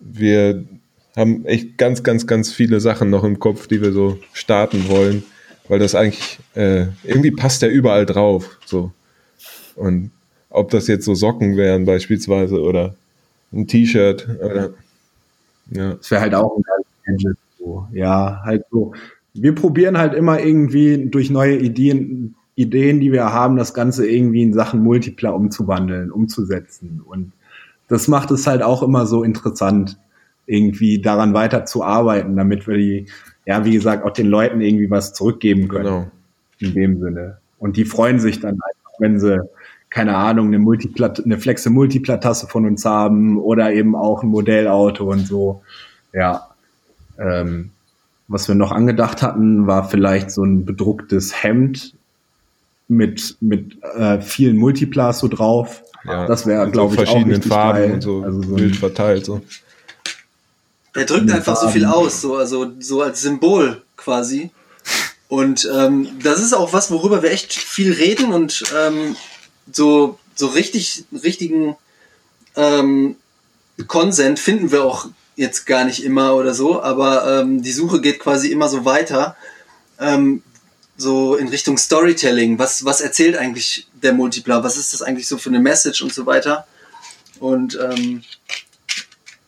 wir 0.00 0.64
haben 1.16 1.44
echt 1.44 1.78
ganz, 1.78 2.02
ganz, 2.02 2.26
ganz 2.26 2.52
viele 2.52 2.80
Sachen 2.80 3.10
noch 3.10 3.24
im 3.24 3.38
Kopf, 3.38 3.66
die 3.66 3.80
wir 3.80 3.92
so 3.92 4.18
starten 4.32 4.88
wollen, 4.88 5.22
weil 5.68 5.78
das 5.78 5.94
eigentlich 5.94 6.38
äh, 6.54 6.86
irgendwie 7.04 7.30
passt 7.30 7.62
ja 7.62 7.68
überall 7.68 8.06
drauf. 8.06 8.58
So. 8.64 8.90
Und 9.76 10.10
ob 10.50 10.70
das 10.70 10.88
jetzt 10.88 11.04
so 11.04 11.14
Socken 11.14 11.56
wären 11.56 11.84
beispielsweise 11.84 12.60
oder 12.60 12.94
ein 13.52 13.66
T-Shirt 13.66 14.28
ja. 15.70 15.94
Das 15.94 16.10
wäre 16.10 16.20
halt 16.20 16.34
auch 16.34 16.56
ein 16.56 16.62
geiles. 16.62 17.36
So. 17.58 17.86
Ja, 17.92 18.40
halt 18.44 18.64
so. 18.70 18.92
Wir 19.32 19.54
probieren 19.54 19.98
halt 19.98 20.14
immer 20.14 20.40
irgendwie 20.40 21.08
durch 21.08 21.30
neue 21.30 21.56
Ideen, 21.56 22.36
Ideen, 22.54 23.00
die 23.00 23.12
wir 23.12 23.32
haben, 23.32 23.56
das 23.56 23.74
Ganze 23.74 24.06
irgendwie 24.06 24.42
in 24.42 24.52
Sachen 24.52 24.82
Multipler 24.82 25.34
umzuwandeln, 25.34 26.10
umzusetzen. 26.10 27.02
Und 27.04 27.32
das 27.94 28.08
macht 28.08 28.32
es 28.32 28.48
halt 28.48 28.62
auch 28.62 28.82
immer 28.82 29.06
so 29.06 29.22
interessant, 29.22 29.98
irgendwie 30.46 31.00
daran 31.00 31.32
weiter 31.32 31.64
zu 31.64 31.84
arbeiten, 31.84 32.36
damit 32.36 32.66
wir 32.66 32.76
die, 32.76 33.06
ja, 33.46 33.64
wie 33.64 33.72
gesagt, 33.72 34.04
auch 34.04 34.10
den 34.10 34.26
Leuten 34.26 34.60
irgendwie 34.60 34.90
was 34.90 35.12
zurückgeben 35.12 35.68
können. 35.68 35.84
Genau. 35.84 36.06
In 36.58 36.74
dem 36.74 37.00
Sinne. 37.00 37.38
Und 37.58 37.76
die 37.76 37.84
freuen 37.84 38.18
sich 38.18 38.40
dann 38.40 38.54
einfach, 38.54 38.98
wenn 38.98 39.20
sie, 39.20 39.38
keine 39.90 40.16
Ahnung, 40.16 40.48
eine 40.48 40.58
Multiplat, 40.58 41.24
eine 41.24 41.38
Flexe 41.38 41.70
Multiplatasse 41.70 42.48
von 42.48 42.66
uns 42.66 42.84
haben 42.84 43.38
oder 43.38 43.72
eben 43.72 43.94
auch 43.94 44.24
ein 44.24 44.28
Modellauto 44.28 45.08
und 45.08 45.26
so. 45.26 45.62
Ja. 46.12 46.48
Ähm, 47.16 47.70
was 48.26 48.48
wir 48.48 48.56
noch 48.56 48.72
angedacht 48.72 49.22
hatten, 49.22 49.68
war 49.68 49.88
vielleicht 49.88 50.32
so 50.32 50.42
ein 50.42 50.64
bedrucktes 50.64 51.44
Hemd 51.44 51.94
mit, 52.88 53.36
mit 53.40 53.82
äh, 53.82 54.20
vielen 54.20 54.56
Multiplas 54.56 55.20
so 55.20 55.28
drauf. 55.28 55.82
Ja, 56.04 56.26
Das 56.26 56.46
wäre, 56.46 56.70
glaube 56.70 56.94
ich, 56.94 57.00
auch 57.00 57.04
verschiedenen 57.04 57.36
richtig 57.36 57.52
Farben 57.52 57.78
geil. 57.78 57.92
und 57.92 58.00
so, 58.02 58.22
Also 58.22 58.42
so 58.42 58.56
wild 58.58 58.76
verteilt. 58.76 59.24
So. 59.24 59.40
Er 60.94 61.04
drückt 61.06 61.30
einfach 61.30 61.56
so 61.56 61.68
viel 61.68 61.86
aus, 61.86 62.20
so, 62.20 62.36
also 62.36 62.70
so 62.78 63.02
als 63.02 63.22
Symbol 63.22 63.82
quasi. 63.96 64.50
Und 65.28 65.68
ähm, 65.74 66.08
das 66.22 66.40
ist 66.40 66.52
auch 66.52 66.72
was, 66.72 66.90
worüber 66.90 67.22
wir 67.22 67.30
echt 67.32 67.52
viel 67.52 67.92
reden 67.92 68.32
und 68.32 68.62
ähm, 68.76 69.16
so, 69.72 70.18
so 70.34 70.48
richtig, 70.48 71.04
richtigen 71.24 71.76
ähm, 72.54 73.16
Konsent 73.88 74.38
finden 74.38 74.70
wir 74.70 74.84
auch 74.84 75.08
jetzt 75.36 75.66
gar 75.66 75.84
nicht 75.84 76.04
immer 76.04 76.34
oder 76.36 76.54
so, 76.54 76.80
aber 76.80 77.40
ähm, 77.40 77.62
die 77.62 77.72
Suche 77.72 78.00
geht 78.00 78.20
quasi 78.20 78.52
immer 78.52 78.68
so 78.68 78.84
weiter. 78.84 79.36
Ähm, 79.98 80.42
so 80.96 81.36
in 81.36 81.48
Richtung 81.48 81.78
Storytelling. 81.78 82.58
Was, 82.58 82.84
was 82.84 83.00
erzählt 83.00 83.36
eigentlich 83.36 83.86
der 84.02 84.12
Multipler? 84.12 84.62
Was 84.62 84.76
ist 84.76 84.92
das 84.92 85.02
eigentlich 85.02 85.26
so 85.26 85.38
für 85.38 85.48
eine 85.48 85.60
Message 85.60 86.02
und 86.02 86.12
so 86.12 86.26
weiter? 86.26 86.66
Und 87.40 87.78
ähm, 87.80 88.22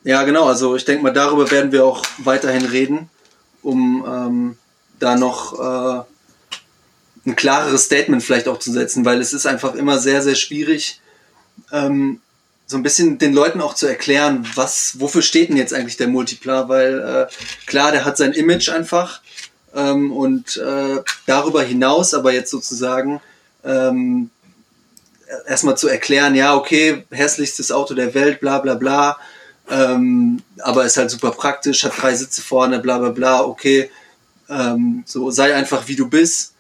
ja, 0.03 0.25
genau. 0.25 0.47
Also 0.47 0.77
ich 0.77 0.85
denke 0.85 1.03
mal, 1.03 1.13
darüber 1.13 1.51
werden 1.51 1.73
wir 1.73 1.85
auch 1.85 2.03
weiterhin 2.19 2.65
reden, 2.65 3.11
um 3.63 4.05
ähm, 4.07 4.59
da 4.99 5.17
noch 5.17 5.59
äh, 5.59 6.05
ein 7.27 7.37
klareres 7.37 7.85
Statement 7.85 8.23
vielleicht 8.23 8.49
auch 8.49 8.59
zu 8.59 8.73
setzen, 8.73 9.05
weil 9.05 9.21
es 9.21 9.33
ist 9.33 9.47
einfach 9.47 9.75
immer 9.75 9.99
sehr, 9.99 10.23
sehr 10.23 10.37
schwierig, 10.37 11.01
ähm, 11.73 12.21
so 12.69 12.77
ein 12.77 12.83
bisschen 12.83 13.19
den 13.19 13.33
Leuten 13.33 13.61
auch 13.61 13.75
zu 13.75 13.87
erklären, 13.87 14.47
was, 14.55 14.99
wofür 14.99 15.23
steht 15.23 15.51
denn 15.51 15.57
jetzt 15.57 15.73
eigentlich 15.73 15.97
der 15.97 16.09
Multipler, 16.09 16.69
weil 16.69 17.01
äh, 17.01 17.67
klar, 17.67 17.93
der 17.93 18.05
hat 18.05 18.17
sein 18.17 18.33
Image 18.33 18.69
einfach 18.69 19.21
ähm, 19.77 20.11
und 20.11 20.57
äh, 20.57 21.03
darüber 21.27 21.63
hinaus, 21.63 22.15
aber 22.15 22.33
jetzt 22.33 22.51
sozusagen 22.51 23.21
ähm, 23.65 24.31
erstmal 25.47 25.77
zu 25.77 25.89
erklären, 25.89 26.35
ja, 26.35 26.57
okay, 26.57 27.05
hässlichstes 27.11 27.71
Auto 27.71 27.95
der 27.95 28.15
Welt, 28.15 28.41
bla 28.41 28.59
bla 28.59 28.75
bla, 28.75 29.19
ähm, 29.71 30.43
aber 30.61 30.85
ist 30.85 30.97
halt 30.97 31.11
super 31.11 31.31
praktisch, 31.31 31.85
hat 31.85 32.01
drei 32.01 32.15
Sitze 32.15 32.43
vorne, 32.43 32.79
bla 32.79 32.99
bla 32.99 33.11
bla, 33.11 33.45
okay, 33.45 33.91
ähm, 34.49 35.03
so 35.07 35.31
sei 35.31 35.55
einfach 35.55 35.89
wie 35.89 35.97
du 35.97 36.09
bist, 36.09 36.55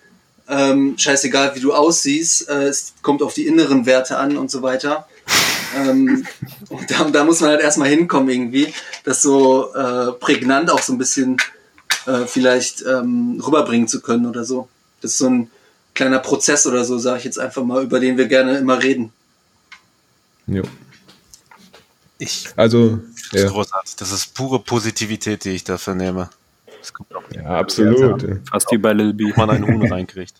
ähm, 0.48 0.96
scheißegal 0.98 1.54
wie 1.54 1.60
du 1.60 1.72
aussiehst, 1.72 2.48
äh, 2.48 2.64
es 2.64 2.94
kommt 3.02 3.22
auf 3.22 3.34
die 3.34 3.46
inneren 3.46 3.86
Werte 3.86 4.18
an 4.18 4.36
und 4.36 4.50
so 4.50 4.62
weiter. 4.62 5.08
Ähm, 5.76 6.26
und 6.68 6.90
da, 6.90 7.04
da 7.04 7.24
muss 7.24 7.40
man 7.40 7.50
halt 7.50 7.60
erstmal 7.60 7.88
hinkommen 7.88 8.28
irgendwie, 8.28 8.72
das 9.04 9.22
so 9.22 9.74
äh, 9.74 10.12
prägnant 10.12 10.70
auch 10.70 10.82
so 10.82 10.92
ein 10.92 10.98
bisschen 10.98 11.36
äh, 12.06 12.26
vielleicht 12.26 12.84
ähm, 12.86 13.42
rüberbringen 13.44 13.88
zu 13.88 14.00
können 14.00 14.26
oder 14.26 14.44
so. 14.44 14.68
Das 15.00 15.12
ist 15.12 15.18
so 15.18 15.28
ein 15.28 15.50
kleiner 15.94 16.18
Prozess 16.18 16.66
oder 16.66 16.84
so, 16.84 16.98
sage 16.98 17.18
ich 17.18 17.24
jetzt 17.24 17.38
einfach 17.38 17.64
mal, 17.64 17.82
über 17.82 18.00
den 18.00 18.18
wir 18.18 18.26
gerne 18.26 18.58
immer 18.58 18.82
reden. 18.82 19.12
Jo. 20.46 20.62
Ich 22.18 22.48
Also, 22.56 23.00
das 23.30 23.32
ist 23.32 23.42
ja, 23.42 23.48
großartig. 23.50 23.96
Das 23.96 24.12
ist 24.12 24.34
pure 24.34 24.60
Positivität, 24.60 25.44
die 25.44 25.50
ich 25.50 25.64
da 25.64 25.76
vernehme. 25.78 26.30
Das 26.80 26.92
kommt 26.92 27.14
auch, 27.14 27.22
ja 27.32 27.44
absolut. 27.44 28.24
Fast 28.50 28.70
wie 28.70 28.78
bei 28.78 28.92
Lil 28.92 29.12
B. 29.12 29.32
man 29.36 29.50
einen 29.50 29.66
Huhn 29.66 29.92
reinkriegt. 29.92 30.34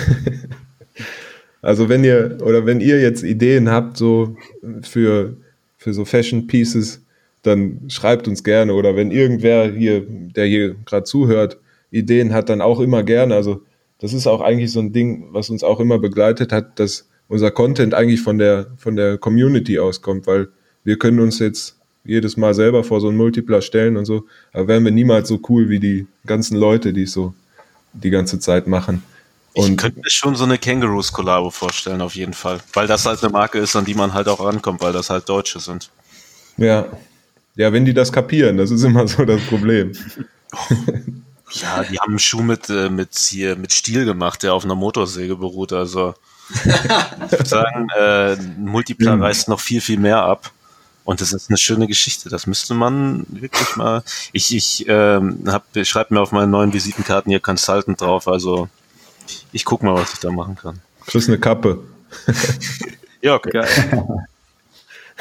Also 1.63 1.89
wenn 1.89 2.05
ihr 2.05 2.39
oder 2.43 2.65
wenn 2.65 2.81
ihr 2.81 3.01
jetzt 3.01 3.23
Ideen 3.23 3.69
habt 3.69 3.97
so 3.97 4.37
für, 4.83 5.37
für 5.77 5.93
so 5.93 6.05
Fashion 6.05 6.47
Pieces, 6.47 7.03
dann 7.43 7.83
schreibt 7.89 8.29
uns 8.29 8.45
gerne 8.45 8.75
oder 8.75 8.97
wenn 8.97 9.11
irgendwer 9.11 9.71
hier, 9.71 10.05
der 10.07 10.47
hier 10.47 10.75
gerade 10.85 11.05
zuhört, 11.05 11.59
Ideen 11.91 12.33
hat, 12.33 12.49
dann 12.49 12.61
auch 12.61 12.81
immer 12.81 13.03
gerne. 13.03 13.35
Also 13.35 13.63
das 13.99 14.13
ist 14.13 14.27
auch 14.27 14.41
eigentlich 14.41 14.73
so 14.73 14.81
ein 14.81 14.93
Ding, 14.93 15.29
was 15.33 15.51
uns 15.51 15.65
auch 15.65 15.81
immer 15.81 15.99
begleitet 15.99 16.53
hat, 16.53 16.79
dass 16.79 17.09
unser 17.29 17.51
Content 17.51 17.95
eigentlich 17.95 18.21
von 18.21 18.39
der 18.39 18.69
von 18.77 18.97
der 18.97 19.19
Community 19.19 19.79
auskommt, 19.79 20.27
weil 20.27 20.49
wir 20.85 20.99
können 20.99 21.21
uns 21.21 21.39
jetzt 21.39 21.77
jedes 22.05 22.37
Mal 22.37 22.55
selber 22.55 22.83
vor 22.83 23.01
so 23.01 23.09
einen 23.09 23.17
Multipler 23.17 23.61
stellen 23.61 23.97
und 23.97 24.05
so, 24.05 24.25
aber 24.53 24.69
wären 24.69 24.85
wir 24.85 24.93
niemals 24.93 25.29
so 25.29 25.41
cool 25.49 25.69
wie 25.69 25.81
die 25.81 26.07
ganzen 26.27 26.57
Leute, 26.57 26.93
die 26.93 27.03
es 27.03 27.13
so 27.13 27.35
die 27.93 28.11
ganze 28.11 28.39
Zeit 28.39 28.67
machen. 28.67 29.03
Ich 29.53 29.65
Und 29.65 29.77
könnte 29.77 29.99
mir 29.99 30.11
schon 30.11 30.37
so 30.37 30.45
eine 30.45 30.59
Kangaroos-Kollabo 30.59 31.51
vorstellen, 31.51 32.01
auf 32.01 32.15
jeden 32.15 32.35
Fall. 32.35 32.61
Weil 32.73 32.87
das 32.87 33.05
halt 33.05 33.23
eine 33.23 33.33
Marke 33.33 33.59
ist, 33.59 33.75
an 33.75 33.85
die 33.85 33.95
man 33.95 34.15
halt 34.15 34.29
auch 34.29 34.45
rankommt, 34.45 34.81
weil 34.81 34.93
das 34.93 35.11
halt 35.11 35.29
Deutsche 35.29 35.59
sind. 35.59 35.91
Ja. 36.57 36.87
Ja, 37.57 37.73
wenn 37.73 37.85
die 37.85 37.95
das 37.95 38.13
kapieren, 38.13 38.57
das 38.57 38.71
ist 38.71 38.83
immer 38.85 39.07
so 39.09 39.25
das 39.25 39.41
Problem. 39.43 39.93
Ja, 41.53 41.83
die 41.83 41.99
haben 41.99 42.11
einen 42.11 42.19
Schuh 42.21 42.43
mit, 42.43 42.71
äh, 42.71 42.89
mit, 42.91 43.17
hier, 43.19 43.57
mit 43.57 43.73
Stiel 43.73 44.05
gemacht, 44.05 44.45
der 44.45 44.55
auf 44.55 44.65
einer 44.65 44.77
Motorsäge 44.77 45.35
beruht. 45.35 45.73
Also 45.73 46.15
ich 46.55 46.65
würde 47.33 47.45
sagen, 47.45 47.89
äh, 47.99 48.35
ein 48.35 48.65
Multipler 48.67 49.17
Mhm. 49.17 49.23
reißt 49.23 49.49
noch 49.49 49.59
viel, 49.59 49.81
viel 49.81 49.99
mehr 49.99 50.23
ab. 50.23 50.53
Und 51.03 51.21
das 51.21 51.33
ist 51.33 51.51
eine 51.51 51.57
schöne 51.59 51.89
Geschichte. 51.89 52.29
Das 52.29 52.47
müsste 52.47 52.75
man 52.75 53.27
wirklich 53.29 53.75
mal. 53.75 54.05
Ich, 54.33 54.55
ich 54.55 54.85
ähm, 54.87 55.43
schreibe 55.83 56.15
mir 56.15 56.21
auf 56.21 56.31
meinen 56.31 56.51
neuen 56.51 56.73
Visitenkarten 56.73 57.31
hier 57.31 57.41
Consultant 57.41 58.01
drauf. 58.01 58.29
Also 58.29 58.69
ich 59.51 59.65
guck 59.65 59.83
mal, 59.83 59.95
was 59.95 60.13
ich 60.13 60.21
da 60.21 60.31
machen 60.31 60.55
kann. 60.55 60.79
Kriegst 61.07 61.29
eine 61.29 61.39
Kappe. 61.39 61.81
Ja, 63.23 63.35
okay. 63.35 63.51
Geil. 63.51 63.69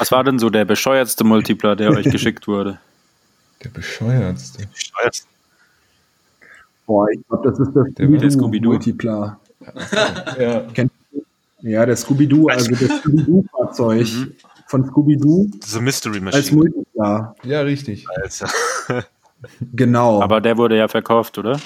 Was 0.00 0.10
war 0.10 0.24
denn 0.24 0.38
so 0.38 0.48
der 0.48 0.64
bescheuertste 0.64 1.24
Multipler, 1.24 1.76
der 1.76 1.90
euch 1.90 2.10
geschickt 2.10 2.48
wurde? 2.48 2.78
Der 3.62 3.68
bescheuertste. 3.68 4.66
Scheiße. 4.74 5.24
Boah, 6.86 7.06
ich 7.10 7.20
glaube, 7.28 7.50
das 7.50 7.58
ist 7.60 7.74
das 7.74 7.92
Der 7.92 8.06
Der 8.06 8.30
Scooby-Doo. 8.30 8.70
Multiplar. 8.70 9.38
Ja. 10.38 10.66
Ja, 11.62 11.84
der 11.84 11.94
Scooby-Doo, 11.94 12.48
also 12.48 12.70
das 12.70 12.80
Scooby-Doo-Fahrzeug 13.00 14.06
von 14.68 14.86
Scooby-Doo 14.86 15.50
The 15.62 15.80
Mystery 15.80 16.16
als 16.24 16.50
Machine. 16.50 16.56
Multiplar. 16.56 17.36
ja, 17.44 17.60
richtig. 17.60 18.06
Alter. 18.08 19.04
Genau. 19.74 20.22
Aber 20.22 20.40
der 20.40 20.56
wurde 20.56 20.78
ja 20.78 20.88
verkauft, 20.88 21.36
oder? 21.36 21.60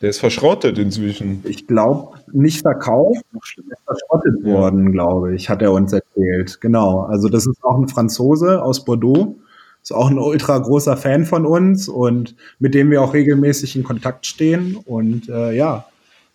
Der 0.00 0.10
ist 0.10 0.18
verschrottet 0.20 0.78
inzwischen. 0.78 1.42
ich 1.44 1.66
glaube, 1.66 2.18
nicht 2.32 2.62
verkauft, 2.62 3.22
Noch 3.32 3.44
schlimmer. 3.44 3.74
verschrottet 3.84 4.34
Ja. 4.44 4.52
worden, 4.54 4.92
glaube 4.92 5.34
ich, 5.34 5.50
hat 5.50 5.60
er 5.60 5.72
uns 5.72 5.92
erzählt. 5.92 6.60
Genau. 6.60 7.00
Also 7.02 7.28
das 7.28 7.46
ist 7.46 7.62
auch 7.62 7.78
ein 7.78 7.88
Franzose 7.88 8.62
aus 8.62 8.84
Bordeaux. 8.84 9.36
Ist 9.82 9.92
auch 9.92 10.10
ein 10.10 10.18
ultra 10.18 10.58
großer 10.58 10.96
Fan 10.96 11.24
von 11.24 11.46
uns 11.46 11.88
und 11.88 12.34
mit 12.58 12.74
dem 12.74 12.90
wir 12.90 13.02
auch 13.02 13.14
regelmäßig 13.14 13.76
in 13.76 13.82
Kontakt 13.84 14.26
stehen. 14.26 14.76
Und 14.76 15.28
äh, 15.28 15.52
ja, 15.52 15.86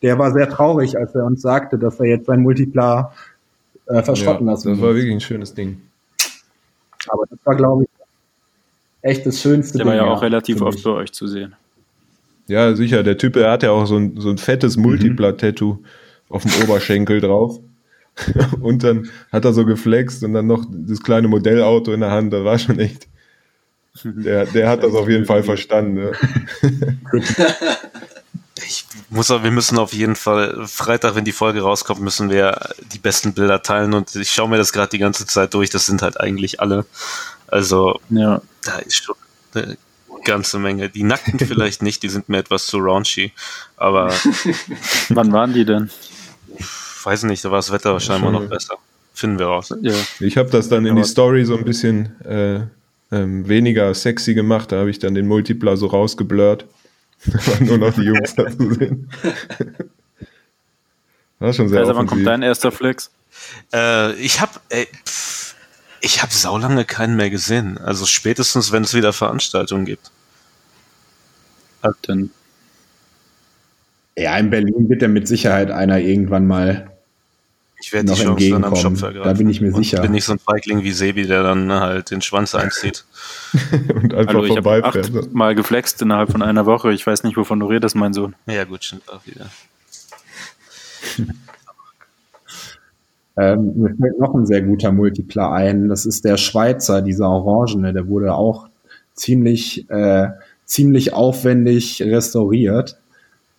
der 0.02 0.18
war 0.20 0.32
sehr 0.32 0.50
traurig, 0.50 0.98
als 0.98 1.14
er 1.16 1.26
uns 1.26 1.42
sagte, 1.42 1.78
dass 1.78 2.00
er 2.00 2.08
jetzt 2.08 2.26
sein 2.26 2.42
Multiplar 2.42 3.14
äh, 3.88 4.02
verschrotten 4.02 4.46
ja, 4.48 4.54
lassen 4.54 4.70
das 4.70 4.82
war 4.82 4.96
wirklich 4.96 5.14
ein 5.14 5.22
schönes 5.22 5.54
Ding. 5.54 5.82
Aber 7.08 7.26
das 7.30 7.40
war, 7.46 7.56
glaube 7.56 7.84
ich, 7.84 7.90
echt 9.02 9.26
das 9.28 9.40
Schönste. 9.40 9.78
Der 9.78 9.88
war 9.88 9.96
ja 9.96 10.06
auch 10.06 10.24
relativ 10.24 10.62
oft 10.62 10.84
bei 10.84 10.90
euch 10.92 11.12
zu 11.12 11.28
sehen. 11.28 11.56
Ja, 12.48 12.76
sicher. 12.76 13.04
Der 13.04 13.18
Typ, 13.18 13.36
er 13.36 13.52
hat 13.52 13.64
ja 13.64 13.72
auch 13.72 13.86
so 13.86 13.98
ein, 13.98 14.20
so 14.20 14.30
ein 14.30 14.38
fettes 14.38 14.78
Multiplat-Tattoo 14.78 15.80
auf 16.30 16.44
dem 16.44 16.52
Oberschenkel 16.64 17.22
drauf. 17.22 17.60
und 18.62 18.84
dann 18.84 19.10
hat 19.32 19.46
er 19.46 19.54
so 19.54 19.66
geflext 19.66 20.24
und 20.24 20.34
dann 20.34 20.48
noch 20.48 20.66
das 20.70 21.02
kleine 21.02 21.28
Modellauto 21.28 21.92
in 21.92 22.00
der 22.00 22.12
Hand. 22.12 22.32
Das 22.32 22.44
war 22.44 22.58
schon 22.58 22.80
echt. 22.80 23.08
Der, 24.04 24.46
der 24.46 24.70
hat 24.70 24.84
das 24.84 24.94
auf 24.94 25.08
jeden 25.10 25.26
Fall 25.26 25.44
verstanden. 25.44 25.96
Ne? 25.96 26.12
Ich 28.68 28.86
muss 29.10 29.30
auch, 29.32 29.44
wir 29.44 29.52
müssen 29.52 29.78
auf 29.78 29.94
jeden 29.94 30.16
Fall, 30.16 30.66
Freitag, 30.66 31.14
wenn 31.16 31.26
die 31.26 31.34
Folge 31.34 31.62
rauskommt, 31.62 32.00
müssen 32.02 32.30
wir 32.30 32.70
die 32.94 33.00
besten 33.00 33.34
Bilder 33.34 33.62
teilen 33.62 33.94
und 33.94 34.16
ich 34.16 34.32
schaue 34.32 34.50
mir 34.50 34.58
das 34.58 34.72
gerade 34.74 34.90
die 34.90 34.98
ganze 34.98 35.28
Zeit 35.28 35.54
durch. 35.54 35.70
Das 35.70 35.86
sind 35.86 36.02
halt 36.02 36.20
eigentlich 36.20 36.62
alle. 36.62 36.86
Also, 37.48 38.00
Ja. 38.10 38.42
da 38.64 38.78
ist 38.80 39.04
schon 39.04 39.16
ganze 40.26 40.60
Menge. 40.60 40.90
Die 40.90 41.04
Nackten 41.04 41.40
vielleicht 41.48 41.82
nicht, 41.82 42.04
die 42.04 42.10
sind 42.10 42.28
mir 42.28 42.40
etwas 42.40 42.66
zu 42.68 42.80
raunchy. 42.80 43.32
Aber 43.78 44.14
Wann 45.10 45.32
waren 45.32 45.54
die 45.54 45.64
denn? 45.66 45.90
weiß 47.04 47.24
nicht, 47.24 47.46
da 47.46 47.52
war 47.52 47.60
das 47.60 47.72
Wetter 47.72 47.98
scheinbar 48.00 48.32
noch 48.32 48.48
besser. 48.50 48.76
Finden 49.14 49.38
wir 49.40 49.46
raus. 49.46 49.72
Ja. 49.82 49.94
Ich 50.20 50.38
habe 50.38 50.50
das 50.50 50.68
dann 50.70 50.86
in 50.86 50.92
Aber- 50.94 51.02
die 51.02 51.08
Story 51.08 51.46
so 51.46 51.56
ein 51.56 51.64
bisschen 51.64 52.20
äh, 52.26 52.62
ähm, 53.16 53.48
weniger 53.48 53.94
sexy 53.94 54.34
gemacht. 54.34 54.72
Da 54.72 54.78
habe 54.80 54.90
ich 54.90 55.00
dann 55.00 55.14
den 55.14 55.28
Multipler 55.28 55.78
so 55.78 55.88
rausgeblurrt. 55.88 56.66
Da 57.26 57.48
waren 57.48 57.66
nur 57.66 57.78
noch 57.78 57.94
die 57.94 58.02
Jungs 58.02 58.36
da 58.36 58.46
zu 58.50 58.74
sehen. 58.74 59.10
War 61.40 61.54
schon 61.54 61.70
sehr 61.70 61.80
Also 61.80 61.96
wann 61.96 62.08
kommt 62.08 62.26
dein 62.26 62.42
erster 62.42 62.72
Flex? 62.72 63.10
Äh, 63.74 64.14
ich 64.16 64.42
habe 64.42 64.52
ich 66.02 66.22
habe 66.22 66.32
saulange 66.34 66.86
keinen 66.86 67.16
mehr 67.16 67.30
gesehen. 67.30 67.78
Also 67.78 68.06
spätestens, 68.06 68.72
wenn 68.72 68.84
es 68.84 68.94
wieder 68.94 69.12
Veranstaltungen 69.14 69.86
gibt. 69.86 70.12
Denn 72.08 72.30
Ja, 74.18 74.38
in 74.38 74.50
Berlin 74.50 74.90
wird 74.90 75.02
er 75.02 75.10
mit 75.10 75.28
Sicherheit 75.28 75.72
einer 75.72 76.00
irgendwann 76.00 76.48
mal. 76.48 76.92
Ich 77.82 77.92
werde 77.94 78.06
die 78.06 78.12
Noch 78.12 78.18
Chance 78.18 78.50
dann 78.50 78.64
am 78.64 78.74
entgegenkommen. 78.74 78.98
Schopf 78.98 79.02
ergreifen. 79.04 79.28
Da 79.30 79.34
bin 79.34 79.50
ich 79.50 79.62
mir 79.62 79.68
Und 79.68 79.84
sicher. 79.84 80.02
bin 80.02 80.12
nicht 80.14 80.24
so 80.24 80.32
ein 80.32 80.40
Feigling 80.40 80.84
wie 80.84 80.92
Sebi, 80.92 81.28
der 81.28 81.44
dann 81.44 81.72
halt 81.72 82.10
den 82.10 82.22
Schwanz 82.22 82.56
einzieht. 82.56 83.04
und 83.94 84.14
einfach 84.14 84.34
Hallo, 84.34 84.46
ich 84.46 84.56
habe 84.58 84.84
achtmal 84.84 85.54
geflext 85.56 86.02
innerhalb 86.02 86.32
von 86.32 86.42
einer 86.42 86.66
Woche. 86.66 86.94
Ich 86.94 87.06
weiß 87.06 87.24
nicht, 87.24 87.36
wovon 87.38 87.60
du 87.60 87.68
redest, 87.68 87.96
mein 87.96 88.14
Sohn. 88.14 88.34
Ja, 88.48 88.64
gut, 88.64 88.84
stimmt 88.86 89.10
auch 89.10 89.22
wieder. 89.26 89.50
Ähm, 93.38 93.74
mir 93.76 93.94
fällt 93.96 94.18
noch 94.20 94.34
ein 94.34 94.46
sehr 94.46 94.62
guter 94.62 94.92
Multipler 94.92 95.52
ein. 95.52 95.90
Das 95.90 96.06
ist 96.06 96.24
der 96.24 96.38
Schweizer, 96.38 97.02
dieser 97.02 97.28
Orangene. 97.30 97.92
Der 97.94 98.08
wurde 98.08 98.34
auch 98.34 98.68
ziemlich, 99.14 99.90
äh, 99.90 100.30
ziemlich 100.66 101.14
aufwendig 101.14 102.02
restauriert. 102.02 102.98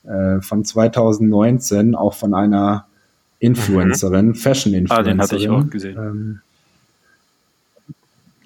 Äh, 0.04 0.40
von 0.40 0.64
2019, 0.64 1.94
auch 1.94 2.14
von 2.14 2.34
einer 2.34 2.86
Influencerin, 3.38 4.34
Fashion-Influencerin. 4.34 4.90
Ah, 4.90 5.02
den 5.02 5.20
hatte 5.20 5.36
ich 5.36 5.48
auch 5.48 5.68
gesehen. 5.68 5.96
Ähm, 5.98 6.40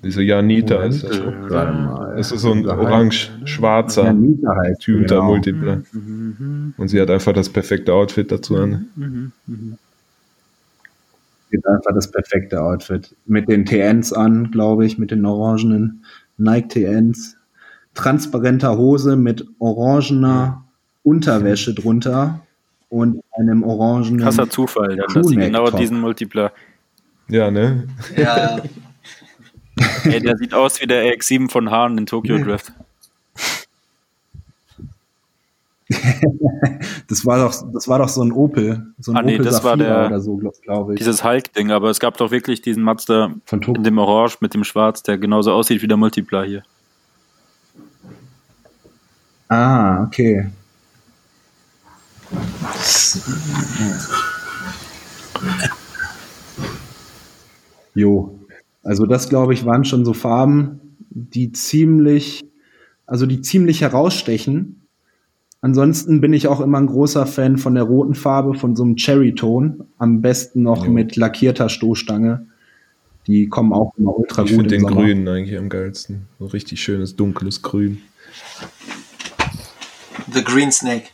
Diese 0.02 0.22
Janita 0.22 0.76
Moment, 0.76 0.94
ist 0.94 1.04
das. 1.04 1.20
mal. 1.20 2.14
Das 2.16 2.32
ist 2.32 2.40
so 2.40 2.52
ein 2.52 2.66
orange-schwarzer 2.66 4.04
Janita 4.04 4.56
heißt 4.56 4.82
sie, 4.82 4.92
tunter 4.92 5.16
genau. 5.16 5.26
Multipler. 5.26 5.82
Und 6.76 6.88
sie 6.88 7.00
hat 7.00 7.10
einfach 7.10 7.32
das 7.34 7.48
perfekte 7.48 7.92
Outfit 7.92 8.32
dazu 8.32 8.56
an. 8.56 9.32
Sie 11.50 11.58
hat 11.58 11.66
einfach 11.66 11.94
das 11.94 12.10
perfekte 12.10 12.62
Outfit. 12.62 13.14
Mit 13.26 13.48
den 13.48 13.66
TNs 13.66 14.12
an, 14.12 14.50
glaube 14.50 14.86
ich, 14.86 14.98
mit 14.98 15.10
den 15.10 15.26
orangenen 15.26 16.04
Nike 16.38 16.68
TNs. 16.68 17.36
Transparenter 17.94 18.76
Hose 18.76 19.16
mit 19.16 19.46
orangener 19.58 20.64
Unterwäsche 21.02 21.74
drunter 21.74 22.40
und 22.88 23.22
einem 23.38 23.62
orangenen. 23.62 24.20
Krasser 24.20 24.48
Zufall, 24.50 24.96
dann, 24.96 25.12
dass 25.14 25.26
sie 25.26 25.36
genau 25.36 25.70
diesen 25.70 26.00
Multipler. 26.00 26.52
Ja, 27.28 27.50
ne? 27.50 27.88
Ja, 28.16 28.60
Ey, 30.04 30.20
der 30.20 30.36
sieht 30.36 30.52
aus 30.52 30.80
wie 30.80 30.86
der 30.86 31.04
RX-7 31.14 31.50
von 31.50 31.70
Hahn 31.70 31.96
in 31.96 32.06
Tokyo 32.06 32.38
Drift. 32.38 32.72
Das 37.08 37.26
war 37.26 37.38
doch, 37.38 37.52
das 37.72 37.88
war 37.88 37.98
doch 37.98 38.08
so 38.08 38.22
ein 38.22 38.30
Opel. 38.30 38.86
So 39.00 39.10
ein 39.10 39.16
Ah, 39.16 39.22
nee, 39.22 39.34
Opel 39.34 39.44
das 39.46 39.64
war 39.64 39.76
Safira 39.76 39.98
der- 40.02 40.06
oder 40.06 40.20
so, 40.20 40.36
glaube 40.36 40.94
ich. 40.94 40.98
Dieses 40.98 41.24
Hulk-Ding, 41.24 41.72
aber 41.72 41.90
es 41.90 41.98
gab 41.98 42.16
doch 42.16 42.30
wirklich 42.30 42.62
diesen 42.62 42.84
Mazda 42.84 43.32
Von 43.44 43.60
in 43.62 43.82
dem 43.82 43.98
Orange 43.98 44.36
mit 44.40 44.54
dem 44.54 44.62
Schwarz, 44.62 45.02
der 45.02 45.18
genauso 45.18 45.52
aussieht 45.52 45.82
wie 45.82 45.88
der 45.88 45.96
Multipler 45.96 46.44
hier. 46.44 46.62
Ah, 49.50 50.04
okay. 50.04 50.46
Jo, 57.94 58.38
also 58.82 59.06
das 59.06 59.28
glaube 59.28 59.54
ich 59.54 59.64
waren 59.64 59.84
schon 59.84 60.04
so 60.04 60.12
Farben, 60.12 60.80
die 61.10 61.52
ziemlich, 61.52 62.44
also 63.06 63.26
die 63.26 63.40
ziemlich 63.40 63.80
herausstechen. 63.80 64.76
Ansonsten 65.60 66.20
bin 66.20 66.32
ich 66.32 66.46
auch 66.48 66.60
immer 66.60 66.78
ein 66.78 66.86
großer 66.86 67.26
Fan 67.26 67.58
von 67.58 67.74
der 67.74 67.82
roten 67.84 68.14
Farbe, 68.14 68.54
von 68.54 68.76
so 68.76 68.82
einem 68.82 68.96
Cherry-Ton. 68.96 69.84
Am 69.98 70.22
besten 70.22 70.62
noch 70.62 70.86
Jo. 70.86 70.92
mit 70.92 71.16
lackierter 71.16 71.68
Stoßstange. 71.68 72.46
Die 73.26 73.48
kommen 73.48 73.74
auch 73.74 73.92
immer 73.98 74.16
ultra 74.18 74.44
Ich 74.44 74.50
gut 74.52 74.60
finde 74.60 74.74
im 74.76 74.82
den 74.82 74.88
Sommer. 74.88 75.02
grünen 75.02 75.28
eigentlich 75.28 75.58
am 75.58 75.68
geilsten. 75.68 76.22
So 76.38 76.46
richtig 76.46 76.80
schönes, 76.80 77.14
dunkles 77.14 77.60
Grün. 77.60 78.00
The 80.32 80.42
Green 80.44 80.70
Snake. 80.72 81.06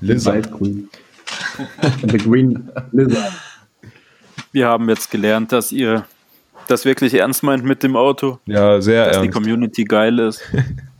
Lizard. 0.00 0.34
Waldgrün. 0.50 0.88
The 2.02 2.18
Green 2.18 2.70
Lizard. 2.92 3.32
Wir 4.52 4.68
haben 4.68 4.88
jetzt 4.88 5.10
gelernt, 5.10 5.52
dass 5.52 5.72
ihr 5.72 6.06
das 6.68 6.84
wirklich 6.84 7.14
ernst 7.14 7.42
meint 7.42 7.64
mit 7.64 7.82
dem 7.82 7.96
Auto, 7.96 8.38
Ja, 8.46 8.80
sehr 8.80 9.06
dass 9.06 9.16
die 9.18 9.24
ernst. 9.26 9.34
Community 9.36 9.84
geil 9.84 10.18
ist. 10.18 10.42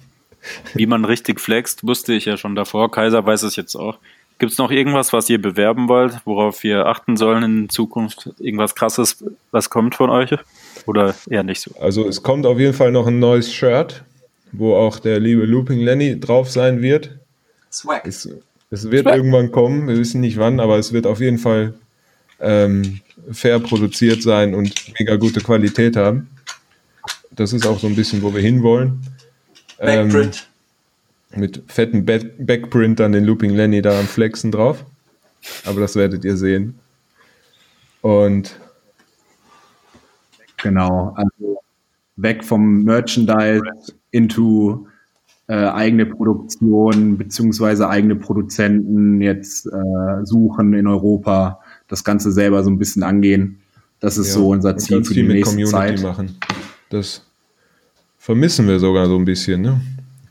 Wie 0.74 0.86
man 0.86 1.04
richtig 1.04 1.40
flext, 1.40 1.86
wusste 1.86 2.12
ich 2.14 2.24
ja 2.24 2.36
schon 2.36 2.54
davor. 2.54 2.90
Kaiser 2.90 3.24
weiß 3.24 3.42
es 3.42 3.56
jetzt 3.56 3.76
auch. 3.76 3.98
Gibt 4.38 4.52
es 4.52 4.58
noch 4.58 4.70
irgendwas, 4.70 5.12
was 5.12 5.28
ihr 5.28 5.40
bewerben 5.40 5.88
wollt, 5.88 6.14
worauf 6.24 6.62
wir 6.62 6.86
achten 6.86 7.18
sollen 7.18 7.42
in 7.42 7.68
Zukunft? 7.68 8.30
Irgendwas 8.38 8.74
krasses, 8.74 9.22
was 9.50 9.68
kommt 9.68 9.94
von 9.96 10.08
euch? 10.08 10.30
Oder 10.86 11.14
eher 11.28 11.42
nicht 11.42 11.60
so? 11.60 11.72
Also 11.78 12.08
es 12.08 12.22
kommt 12.22 12.46
auf 12.46 12.58
jeden 12.58 12.72
Fall 12.72 12.90
noch 12.90 13.06
ein 13.06 13.18
neues 13.18 13.52
Shirt, 13.52 14.02
wo 14.52 14.74
auch 14.74 14.98
der 14.98 15.20
liebe 15.20 15.44
Looping 15.44 15.80
Lenny 15.80 16.18
drauf 16.18 16.50
sein 16.50 16.82
wird. 16.82 17.18
Swag. 17.70 18.06
Es, 18.06 18.28
es 18.70 18.90
wird 18.90 19.06
irgendwann 19.06 19.50
kommen, 19.50 19.88
wir 19.88 19.96
wissen 19.96 20.20
nicht 20.20 20.38
wann, 20.38 20.60
aber 20.60 20.78
es 20.78 20.92
wird 20.92 21.06
auf 21.06 21.20
jeden 21.20 21.38
Fall 21.38 21.74
ähm, 22.40 23.00
fair 23.30 23.58
produziert 23.60 24.22
sein 24.22 24.54
und 24.54 24.72
mega 24.98 25.16
gute 25.16 25.40
Qualität 25.40 25.96
haben. 25.96 26.28
Das 27.30 27.52
ist 27.52 27.66
auch 27.66 27.78
so 27.78 27.86
ein 27.86 27.96
bisschen, 27.96 28.22
wo 28.22 28.34
wir 28.34 28.42
hinwollen. 28.42 29.00
Ähm, 29.78 30.08
Backprint. 30.08 30.48
mit 31.36 31.62
fetten 31.68 32.04
Back 32.04 32.34
Backprint 32.38 33.00
an 33.00 33.12
den 33.12 33.24
Looping 33.24 33.50
Lenny 33.50 33.82
da 33.82 33.98
am 33.98 34.06
Flexen 34.06 34.50
drauf. 34.50 34.84
Aber 35.64 35.80
das 35.80 35.96
werdet 35.96 36.24
ihr 36.24 36.36
sehen. 36.36 36.78
Und 38.02 38.56
Genau, 40.62 41.14
also 41.16 41.62
weg 42.16 42.44
vom 42.44 42.84
Merchandise 42.84 43.62
into 44.10 44.86
äh, 45.46 45.54
eigene 45.54 46.06
Produktion 46.06 47.18
beziehungsweise 47.18 47.88
eigene 47.88 48.16
Produzenten 48.16 49.20
jetzt 49.20 49.66
äh, 49.66 50.24
suchen 50.24 50.74
in 50.74 50.86
Europa, 50.86 51.60
das 51.88 52.04
Ganze 52.04 52.30
selber 52.30 52.62
so 52.62 52.70
ein 52.70 52.78
bisschen 52.78 53.02
angehen. 53.02 53.58
Das 53.98 54.16
ist 54.16 54.28
ja, 54.28 54.34
so 54.34 54.48
unser 54.48 54.76
Ziel 54.76 54.98
ganz 54.98 55.08
für 55.08 55.14
viel 55.14 55.22
die 55.24 55.28
mit 55.28 55.36
nächste 55.38 55.56
Community 55.56 55.72
Zeit. 55.96 56.02
machen. 56.02 56.36
Das 56.88 57.22
vermissen 58.18 58.66
wir 58.68 58.78
sogar 58.78 59.06
so 59.06 59.16
ein 59.16 59.24
bisschen, 59.24 59.62
ne? 59.62 59.80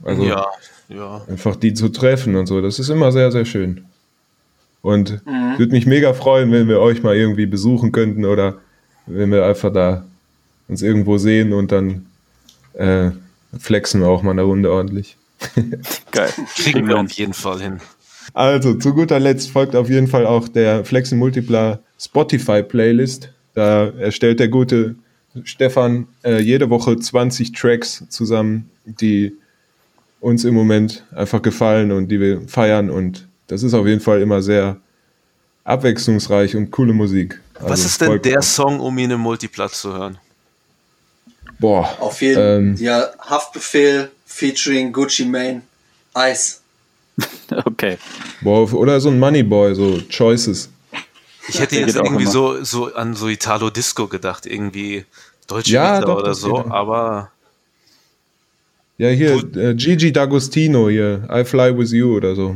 Also 0.04 0.24
ja, 0.24 0.46
ja. 0.88 1.22
einfach 1.28 1.56
die 1.58 1.74
zu 1.74 1.90
treffen 1.90 2.36
und 2.36 2.48
so, 2.48 2.62
das 2.62 2.80
ist 2.80 2.90
immer 2.90 3.12
sehr, 3.12 3.32
sehr 3.32 3.46
schön. 3.46 3.82
Und 4.82 5.22
Mhm. 5.26 5.58
würde 5.60 5.74
mich 5.74 5.86
mega 5.86 6.14
freuen, 6.14 6.52
wenn 6.54 6.70
wir 6.70 6.80
euch 6.80 7.04
mal 7.04 7.16
irgendwie 7.16 7.46
besuchen 7.46 7.92
könnten 7.92 8.24
oder 8.24 8.56
wenn 9.06 9.30
wir 9.32 9.46
einfach 9.46 9.74
da 9.74 10.06
uns 10.70 10.82
irgendwo 10.82 11.18
sehen 11.18 11.52
und 11.52 11.72
dann 11.74 12.06
äh, 12.74 13.12
flexen 13.58 14.02
wir 14.02 14.08
auch 14.08 14.22
mal 14.24 14.32
eine 14.32 14.44
Runde 14.44 14.72
ordentlich. 14.72 15.18
Geil. 16.12 16.34
Kriegen 16.56 16.88
wir 16.88 17.00
auf 17.00 17.12
jeden 17.12 17.34
Fall 17.34 17.62
hin. 17.62 17.80
Also, 18.34 18.76
zu 18.76 18.94
guter 18.94 19.20
Letzt 19.20 19.52
folgt 19.52 19.76
auf 19.76 19.90
jeden 19.90 20.08
Fall 20.08 20.26
auch 20.26 20.48
der 20.48 20.86
Flexen 20.86 21.18
Multipler 21.18 21.80
Spotify 22.00 22.62
Playlist. 22.62 23.32
Da 23.56 23.88
erstellt 23.88 24.40
der 24.40 24.50
gute 24.50 24.96
Stefan 25.44 26.08
äh, 26.24 26.40
jede 26.40 26.70
Woche 26.70 26.98
20 26.98 27.52
Tracks 27.54 28.06
zusammen, 28.10 28.70
die 28.86 29.36
uns 30.20 30.44
im 30.44 30.54
Moment 30.54 31.06
einfach 31.14 31.42
gefallen 31.42 31.92
und 31.92 32.10
die 32.10 32.20
wir 32.20 32.42
feiern. 32.48 32.90
Und 32.90 33.28
das 33.48 33.64
ist 33.64 33.74
auf 33.74 33.88
jeden 33.88 34.02
Fall 34.02 34.22
immer 34.22 34.42
sehr 34.42 34.78
abwechslungsreich 35.64 36.56
und 36.56 36.72
coole 36.72 36.94
Musik. 36.94 37.40
Was 37.60 37.72
Also 37.72 37.86
ist 37.86 38.02
denn 38.02 38.22
der 38.22 38.42
Song, 38.42 38.80
um 38.80 38.98
ihn 38.98 39.12
im 39.12 39.22
Multiplatz 39.22 39.82
zu 39.82 39.94
hören? 39.94 40.18
Boah. 41.60 41.96
Auf 42.00 42.22
jeden 42.22 42.42
ähm, 42.42 42.76
Ja, 42.78 43.10
Haftbefehl 43.20 44.12
featuring 44.26 44.92
Gucci 44.92 45.26
Mane. 45.26 45.62
Ice. 46.16 46.62
Okay. 47.66 47.98
Boah, 48.42 48.72
oder 48.74 49.00
so 49.02 49.10
ein 49.10 49.20
Moneyboy, 49.20 49.76
so 49.76 50.00
Choices. 50.10 50.70
Ich 51.50 51.60
hätte 51.60 51.80
jetzt 51.80 51.96
irgendwie 51.96 52.24
immer. 52.24 52.32
so, 52.32 52.64
so 52.64 52.94
an 52.94 53.16
so 53.16 53.28
Italo 53.28 53.70
Disco 53.72 54.08
gedacht, 54.08 54.46
irgendwie 54.46 55.06
deutsche 55.48 55.74
Ja, 55.74 56.00
doch, 56.00 56.20
oder 56.20 56.34
so, 56.36 56.66
aber 56.70 57.32
Ja, 58.98 59.10
hier, 59.10 59.34
äh, 59.56 59.74
Gigi 59.74 60.12
D'Agostino 60.12 60.90
hier, 60.90 61.28
I 61.32 61.44
Fly 61.44 61.76
With 61.78 61.92
You 61.92 62.16
oder 62.16 62.36
so. 62.36 62.56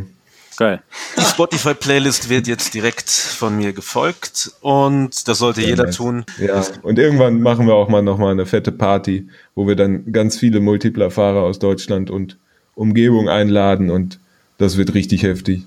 Geil. 0.58 0.82
die 1.18 1.24
Spotify-Playlist 1.24 2.30
wird 2.30 2.48
jetzt 2.48 2.74
direkt 2.74 3.10
von 3.10 3.56
mir 3.56 3.74
gefolgt 3.74 4.52
und 4.62 5.28
das 5.28 5.38
sollte 5.38 5.62
jeder 5.62 5.86
nice. 5.86 5.96
tun. 5.96 6.26
Ja, 6.40 6.64
und 6.82 7.00
irgendwann 7.00 7.42
machen 7.42 7.68
wir 7.68 7.74
auch 7.76 7.90
mal 7.90 8.02
nochmal 8.02 8.32
eine 8.32 8.46
fette 8.46 8.72
Party, 8.72 9.28
wo 9.56 9.68
wir 9.68 9.76
dann 9.76 10.12
ganz 10.12 10.38
viele 10.38 10.60
Multipler-Fahrer 10.60 11.42
aus 11.42 11.60
Deutschland 11.60 12.10
und 12.10 12.38
Umgebung 12.76 13.30
einladen 13.30 13.90
und 13.90 14.20
das 14.58 14.78
wird 14.78 14.94
richtig 14.94 15.24
heftig. 15.24 15.64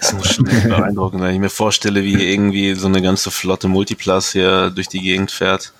Das 0.00 0.12
muss 0.12 0.34
schon 0.34 0.44
beeindruckend, 0.46 1.22
wenn 1.22 1.34
ich 1.34 1.40
mir 1.40 1.50
vorstelle, 1.50 2.02
wie 2.02 2.14
irgendwie 2.14 2.74
so 2.74 2.88
eine 2.88 3.00
ganze 3.00 3.30
Flotte 3.30 3.68
Multiplas 3.68 4.32
hier 4.32 4.70
durch 4.70 4.88
die 4.88 5.00
Gegend 5.00 5.30
fährt. 5.30 5.72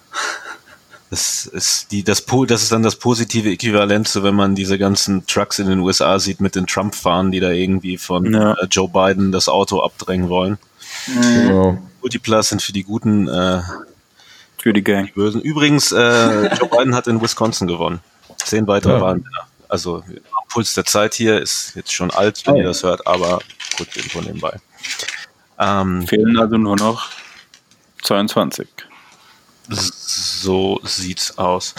Das 1.11 1.47
ist, 1.47 1.93
die, 1.93 2.03
das, 2.03 2.25
das 2.49 2.63
ist 2.63 2.73
dann 2.73 2.83
das 2.83 2.97
positive 2.97 3.51
Äquivalent 3.51 4.09
zu, 4.09 4.23
wenn 4.25 4.35
man 4.35 4.55
diese 4.55 4.79
ganzen 4.79 5.27
Trucks 5.27 5.59
in 5.59 5.69
den 5.69 5.79
USA 5.81 6.19
sieht 6.19 6.41
mit 6.41 6.57
den 6.57 6.67
Trump-Fahren, 6.67 7.31
die 7.31 7.41
da 7.41 7.51
irgendwie 7.51 7.99
von 7.99 8.33
Ja. 8.33 8.55
äh, 8.55 8.67
Joe 8.71 8.89
Biden 8.89 9.31
das 9.31 9.49
Auto 9.49 9.81
abdrängen 9.83 10.29
wollen. 10.29 10.59
Genau. 11.07 11.79
Multiplas 12.01 12.49
sind 12.49 12.63
für 12.63 12.73
die 12.73 12.83
Guten, 12.83 13.29
äh, 13.29 13.63
Für 14.59 14.73
die 14.73 14.83
Gang. 14.83 15.13
Bösen. 15.15 15.41
Übrigens, 15.43 15.93
äh, 15.93 16.55
Joe 16.57 16.69
Biden 16.69 16.95
hat 16.95 17.07
in 17.07 17.21
Wisconsin 17.21 17.69
gewonnen. 17.69 18.01
Zehn 18.39 18.67
weitere 18.67 18.95
Ja. 18.95 19.01
Wahlmänner. 19.01 19.47
Also 19.69 19.97
am 20.07 20.49
Puls 20.49 20.75
der 20.75 20.85
Zeit 20.85 21.15
hier 21.15 21.41
ist 21.41 21.73
jetzt 21.75 21.93
schon 21.93 22.11
alt, 22.11 22.43
wenn 22.47 22.55
Oh. 22.55 22.59
ihr 22.59 22.65
das 22.65 22.83
hört, 22.83 23.07
aber 23.07 23.41
gut, 23.79 23.95
Info 23.97 24.21
nebenbei. 24.21 24.59
Ähm, 25.59 26.07
Fehlen 26.07 26.39
also 26.39 26.57
nur 26.57 26.77
noch 26.77 27.09
22. 28.03 28.67
so 29.69 30.81
sieht's 30.85 31.39
aus. 31.39 31.75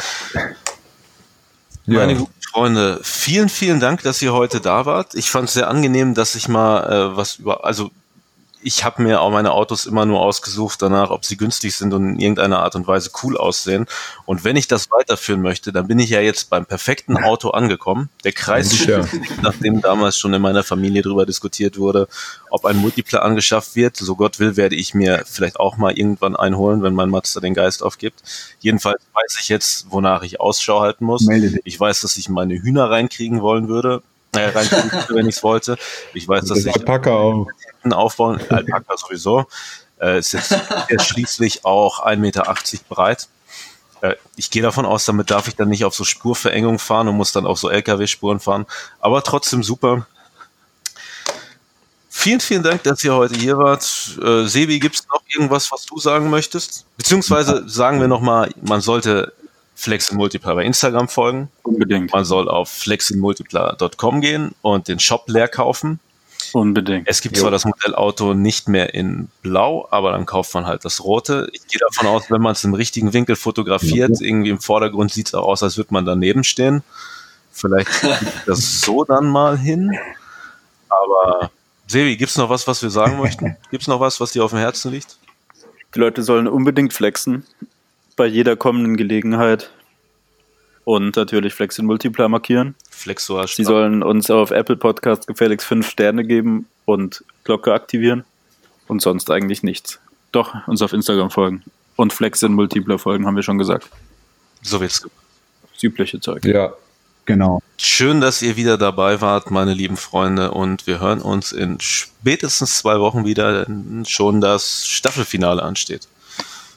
Ja. 1.85 1.99
Meine 1.99 2.15
guten 2.15 2.41
Freunde, 2.51 2.99
vielen, 3.03 3.49
vielen 3.49 3.79
Dank, 3.79 4.01
dass 4.03 4.21
ihr 4.21 4.33
heute 4.33 4.59
da 4.59 4.85
wart. 4.85 5.13
Ich 5.13 5.29
fand 5.29 5.49
es 5.49 5.53
sehr 5.53 5.67
angenehm, 5.67 6.13
dass 6.15 6.35
ich 6.35 6.47
mal 6.47 6.83
äh, 7.13 7.17
was 7.17 7.35
über, 7.35 7.63
also 7.63 7.91
ich 8.65 8.83
habe 8.83 9.03
mir 9.03 9.21
auch 9.21 9.29
meine 9.29 9.51
Autos 9.51 9.85
immer 9.85 10.07
nur 10.07 10.21
ausgesucht 10.21 10.81
danach, 10.81 11.11
ob 11.11 11.23
sie 11.23 11.37
günstig 11.37 11.75
sind 11.75 11.93
und 11.93 12.09
in 12.09 12.19
irgendeiner 12.19 12.63
Art 12.63 12.75
und 12.75 12.87
Weise 12.87 13.11
cool 13.21 13.37
aussehen. 13.37 13.85
Und 14.25 14.43
wenn 14.43 14.55
ich 14.55 14.67
das 14.67 14.89
weiterführen 14.89 15.43
möchte, 15.43 15.71
dann 15.71 15.85
bin 15.87 15.99
ich 15.99 16.09
ja 16.09 16.19
jetzt 16.19 16.49
beim 16.49 16.65
perfekten 16.65 17.15
Auto 17.15 17.51
angekommen. 17.51 18.09
Der 18.23 18.31
Kreis 18.31 18.83
ja. 18.87 19.05
nachdem 19.43 19.81
damals 19.81 20.17
schon 20.17 20.33
in 20.33 20.41
meiner 20.41 20.63
Familie 20.63 21.03
darüber 21.03 21.27
diskutiert 21.27 21.77
wurde, 21.77 22.07
ob 22.49 22.65
ein 22.65 22.77
Multipler 22.77 23.21
angeschafft 23.21 23.75
wird. 23.75 23.97
So 23.97 24.15
Gott 24.15 24.39
will, 24.39 24.57
werde 24.57 24.75
ich 24.75 24.95
mir 24.95 25.21
vielleicht 25.27 25.59
auch 25.59 25.77
mal 25.77 25.95
irgendwann 25.95 26.35
einholen, 26.35 26.81
wenn 26.81 26.95
mein 26.95 27.11
Mazda 27.11 27.41
den 27.41 27.53
Geist 27.53 27.83
aufgibt. 27.83 28.23
Jedenfalls 28.61 29.03
weiß 29.13 29.37
ich 29.39 29.47
jetzt, 29.47 29.91
wonach 29.91 30.23
ich 30.23 30.39
Ausschau 30.39 30.81
halten 30.81 31.05
muss. 31.05 31.27
Ich 31.65 31.79
weiß, 31.79 32.01
dass 32.01 32.17
ich 32.17 32.29
meine 32.29 32.55
Hühner 32.55 32.89
reinkriegen 32.89 33.43
wollen 33.43 33.67
würde. 33.67 34.01
Äh, 34.37 34.53
würde, 34.53 35.05
wenn 35.15 35.27
ich 35.27 35.37
es 35.37 35.43
wollte. 35.43 35.77
Ich 36.13 36.27
weiß, 36.27 36.45
dass 36.45 36.63
Das 36.63 36.65
ich 36.65 36.75
Alpaka 36.75 37.11
auch. 37.11 37.47
aufbauen, 37.91 38.39
Alpaka 38.49 38.97
sowieso. 38.97 39.45
Äh, 39.99 40.19
ist 40.19 40.33
jetzt 40.33 41.05
schließlich 41.05 41.65
auch 41.65 42.05
1,80 42.05 42.17
Meter 42.17 42.55
breit. 42.89 43.27
Äh, 44.01 44.15
ich 44.35 44.51
gehe 44.51 44.61
davon 44.61 44.85
aus, 44.85 45.05
damit 45.05 45.31
darf 45.31 45.47
ich 45.47 45.55
dann 45.55 45.69
nicht 45.69 45.85
auf 45.85 45.95
so 45.95 46.03
Spurverengung 46.03 46.79
fahren 46.79 47.07
und 47.07 47.15
muss 47.15 47.31
dann 47.31 47.45
auf 47.45 47.59
so 47.59 47.69
LKW-Spuren 47.69 48.39
fahren. 48.39 48.65
Aber 48.99 49.23
trotzdem 49.23 49.63
super. 49.63 50.05
Vielen, 52.09 52.39
vielen 52.39 52.63
Dank, 52.63 52.81
dass 52.83 53.03
ihr 53.03 53.13
heute 53.13 53.35
hier 53.35 53.57
wart. 53.57 53.83
Äh, 54.23 54.45
Sebi, 54.47 54.79
gibt 54.79 54.95
es 54.95 55.07
noch 55.13 55.21
irgendwas, 55.27 55.71
was 55.71 55.85
du 55.85 55.99
sagen 55.99 56.29
möchtest? 56.29 56.85
Beziehungsweise 56.97 57.67
sagen 57.67 57.99
wir 57.99 58.07
nochmal, 58.07 58.51
man 58.61 58.81
sollte 58.81 59.33
Flex 59.75 60.11
Multipler 60.11 60.55
bei 60.55 60.63
Instagram 60.63 61.09
folgen. 61.09 61.49
Unbedingt. 61.63 62.11
Man 62.13 62.25
soll 62.25 62.49
auf 62.49 62.69
flexinmultipler.com 62.69 64.21
gehen 64.21 64.55
und 64.61 64.87
den 64.87 64.99
Shop 64.99 65.25
leer 65.27 65.47
kaufen. 65.47 65.99
Unbedingt. 66.53 67.07
Es 67.07 67.21
gibt 67.21 67.35
zwar 67.35 67.51
das 67.51 67.65
Modellauto 67.65 68.33
nicht 68.33 68.69
mehr 68.69 68.93
in 68.93 69.27
Blau, 69.41 69.87
aber 69.91 70.11
dann 70.13 70.25
kauft 70.25 70.53
man 70.53 70.65
halt 70.65 70.85
das 70.85 71.03
Rote. 71.03 71.49
Ich 71.51 71.67
gehe 71.67 71.79
davon 71.79 72.07
aus, 72.07 72.31
wenn 72.31 72.41
man 72.41 72.53
es 72.53 72.63
im 72.63 72.73
richtigen 72.73 73.11
Winkel 73.13 73.35
fotografiert, 73.35 74.21
irgendwie 74.21 74.51
im 74.51 74.61
Vordergrund 74.61 75.11
sieht 75.11 75.27
es 75.27 75.35
auch 75.35 75.45
aus, 75.45 75.63
als 75.63 75.75
würde 75.75 75.93
man 75.93 76.05
daneben 76.05 76.43
stehen. 76.43 76.83
Vielleicht 77.51 77.87
kriege 77.87 78.17
ich 78.21 78.45
das 78.45 78.81
so 78.81 79.03
dann 79.03 79.27
mal 79.27 79.57
hin. 79.57 79.97
Aber 80.87 81.51
Sebi, 81.87 82.15
gibt 82.17 82.31
es 82.31 82.37
noch 82.37 82.49
was, 82.49 82.67
was 82.67 82.81
wir 82.81 82.89
sagen 82.89 83.19
möchten? 83.19 83.57
Gibt 83.71 83.83
es 83.83 83.87
noch 83.87 83.99
was, 83.99 84.19
was 84.19 84.31
dir 84.31 84.43
auf 84.43 84.51
dem 84.51 84.59
Herzen 84.59 84.91
liegt? 84.91 85.17
Die 85.93 85.99
Leute 85.99 86.23
sollen 86.23 86.47
unbedingt 86.47 86.93
flexen. 86.93 87.45
Bei 88.15 88.25
jeder 88.25 88.55
kommenden 88.55 88.97
Gelegenheit. 88.97 89.71
Und 90.83 91.15
natürlich 91.15 91.53
Flex 91.53 91.79
in 91.79 91.85
Multipler 91.85 92.29
markieren. 92.29 92.75
Flexor 92.91 93.47
Sie 93.47 93.63
sollen 93.63 94.03
uns 94.03 94.29
auf 94.29 94.51
Apple 94.51 94.77
Podcast 94.77 95.25
gefälligst 95.25 95.65
fünf 95.65 95.89
Sterne 95.89 96.23
geben 96.23 96.67
und 96.85 97.23
Glocke 97.43 97.73
aktivieren. 97.73 98.23
Und 98.87 99.01
sonst 99.01 99.31
eigentlich 99.31 99.63
nichts. 99.63 99.99
Doch, 100.31 100.53
uns 100.67 100.81
auf 100.83 100.93
Instagram 100.93 101.31
folgen. 101.31 101.63
Und 101.95 102.13
Flex 102.13 102.43
in 102.43 102.53
Multipler 102.53 102.99
folgen, 102.99 103.25
haben 103.25 103.35
wir 103.35 103.43
schon 103.43 103.57
gesagt. 103.57 103.89
So 104.61 104.79
wird's. 104.79 105.07
Das 105.73 105.83
übliche 105.83 106.19
Zeug. 106.19 106.45
Ja, 106.45 106.73
Genau. 107.25 107.61
Schön, 107.77 108.21
dass 108.21 108.41
ihr 108.41 108.55
wieder 108.55 108.77
dabei 108.77 109.19
wart, 109.19 109.49
meine 109.49 109.73
lieben 109.73 109.97
Freunde. 109.97 110.51
Und 110.51 110.85
wir 110.85 110.99
hören 110.99 111.21
uns 111.21 111.51
in 111.51 111.79
spätestens 111.79 112.77
zwei 112.77 112.99
Wochen 112.99 113.25
wieder, 113.25 113.65
denn 113.65 114.05
schon 114.05 114.41
das 114.41 114.85
Staffelfinale 114.87 115.61
ansteht. 115.63 116.07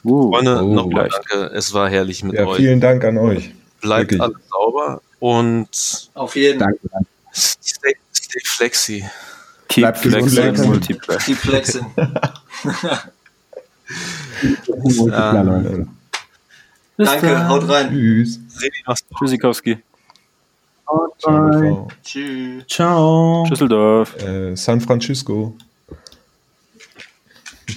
Uh, 0.03 0.31
Freunde, 0.31 0.63
oh, 0.63 0.73
nochmal 0.73 1.09
vielleicht. 1.09 1.31
danke. 1.31 1.55
Es 1.55 1.73
war 1.73 1.89
herrlich 1.89 2.23
mit 2.23 2.35
ja 2.35 2.45
euch. 2.45 2.57
vielen 2.57 2.79
Dank 2.79 3.03
an 3.03 3.17
euch. 3.17 3.51
Bleibt 3.81 4.11
wirklich. 4.11 4.21
alles 4.21 4.37
sauber 4.49 5.01
und 5.19 6.09
Auf 6.13 6.35
jeden. 6.35 6.59
Danke. 6.59 6.79
stay, 7.33 7.95
stay 8.13 8.39
flexy. 8.45 9.05
Keep 9.67 9.81
Bleibt 9.83 10.01
gesund, 10.01 10.85
Flex. 11.03 11.25
Die 11.25 11.35
Flexen. 11.35 11.85
Multipler, 14.67 15.43
Leute. 15.43 15.87
Danke, 16.97 17.47
haut 17.47 17.69
rein. 17.69 17.89
Tschüss. 17.89 18.39
Tschüssikowski. 19.17 19.77
Ciao, 21.19 21.87
Tschüss. 22.03 22.65
Ciao. 22.67 23.45
Düsseldorf. 23.49 24.15
äh, 24.23 24.55
San 24.55 24.81
Francisco. 24.81 25.55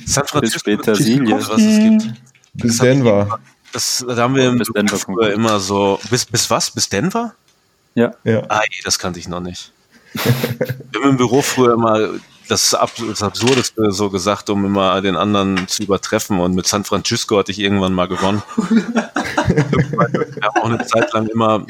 San 0.07 0.27
Francisco. 0.27 0.61
später, 0.61 0.95
Silje. 0.95 1.37
was 1.37 1.61
es 1.61 1.79
gibt. 1.79 2.23
Bis 2.55 2.79
Das 2.79 2.81
hab 2.81 2.87
ich 2.87 2.93
Denver. 2.93 3.39
Das, 3.73 4.05
da 4.07 4.17
haben 4.17 4.35
wir 4.35 4.49
im 4.49 4.59
Bis 4.59 4.69
Denver 4.69 5.33
immer 5.33 5.61
so. 5.61 5.99
Bis, 6.11 6.27
bis 6.27 6.51
was? 6.51 6.71
Bis 6.71 6.89
Denver? 6.89 7.35
Ja. 7.95 8.13
Ja. 8.25 8.43
Ah, 8.49 8.61
nee, 8.71 8.81
das 8.85 8.99
kannte 8.99 9.19
ich 9.19 9.29
noch 9.29 9.41
nicht. 9.41 9.73
wir 10.13 11.01
haben 11.01 11.11
im 11.11 11.17
Büro 11.17 11.41
früher 11.43 11.75
immer 11.75 12.11
das, 12.53 12.75
Ab 12.75 12.93
das 13.09 13.23
Absurdeste 13.23 13.93
so 13.93 14.11
gesagt, 14.11 14.51
um 14.51 14.65
immer 14.65 15.01
den 15.01 15.17
anderen 15.17 15.67
zu 15.69 15.83
übertreffen. 15.83 16.39
Und 16.39 16.55
mit 16.55 16.67
San 16.67 16.85
Francisco 16.85 17.39
hatte 17.39 17.51
ich 17.51 17.59
irgendwann 17.59 17.95
mal 17.95 18.07
gewonnen. 18.07 18.43
wir 18.57 20.43
haben 20.43 20.63
auch 20.63 20.69
eine 20.69 20.85
Zeit 20.87 21.13
lang 21.13 21.27
immer, 21.29 21.67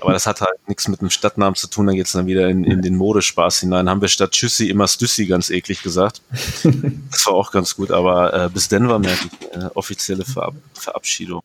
aber 0.00 0.12
das 0.12 0.26
hat 0.26 0.42
halt 0.42 0.68
nichts 0.68 0.86
mit 0.88 1.00
dem 1.00 1.10
Stadtnamen 1.10 1.54
zu 1.54 1.66
tun, 1.68 1.86
dann 1.86 1.96
geht 1.96 2.06
es 2.06 2.12
dann 2.12 2.26
wieder 2.26 2.48
in, 2.48 2.64
in 2.64 2.82
den 2.82 2.96
Modespaß 2.96 3.60
hinein. 3.60 3.88
Haben 3.88 4.02
wir 4.02 4.08
statt 4.08 4.32
Tschüssi 4.32 4.68
immer 4.68 4.86
Stüssi 4.86 5.26
ganz 5.26 5.50
eklig 5.50 5.82
gesagt. 5.82 6.22
Das 7.10 7.26
war 7.26 7.34
auch 7.34 7.50
ganz 7.50 7.74
gut, 7.74 7.90
aber 7.90 8.34
äh, 8.34 8.48
bis 8.48 8.68
Denver 8.68 8.98
merke 8.98 9.26
ich 9.26 9.56
äh, 9.56 9.70
offizielle 9.74 10.24
Verab 10.24 10.54
Verabschiedung. 10.74 11.42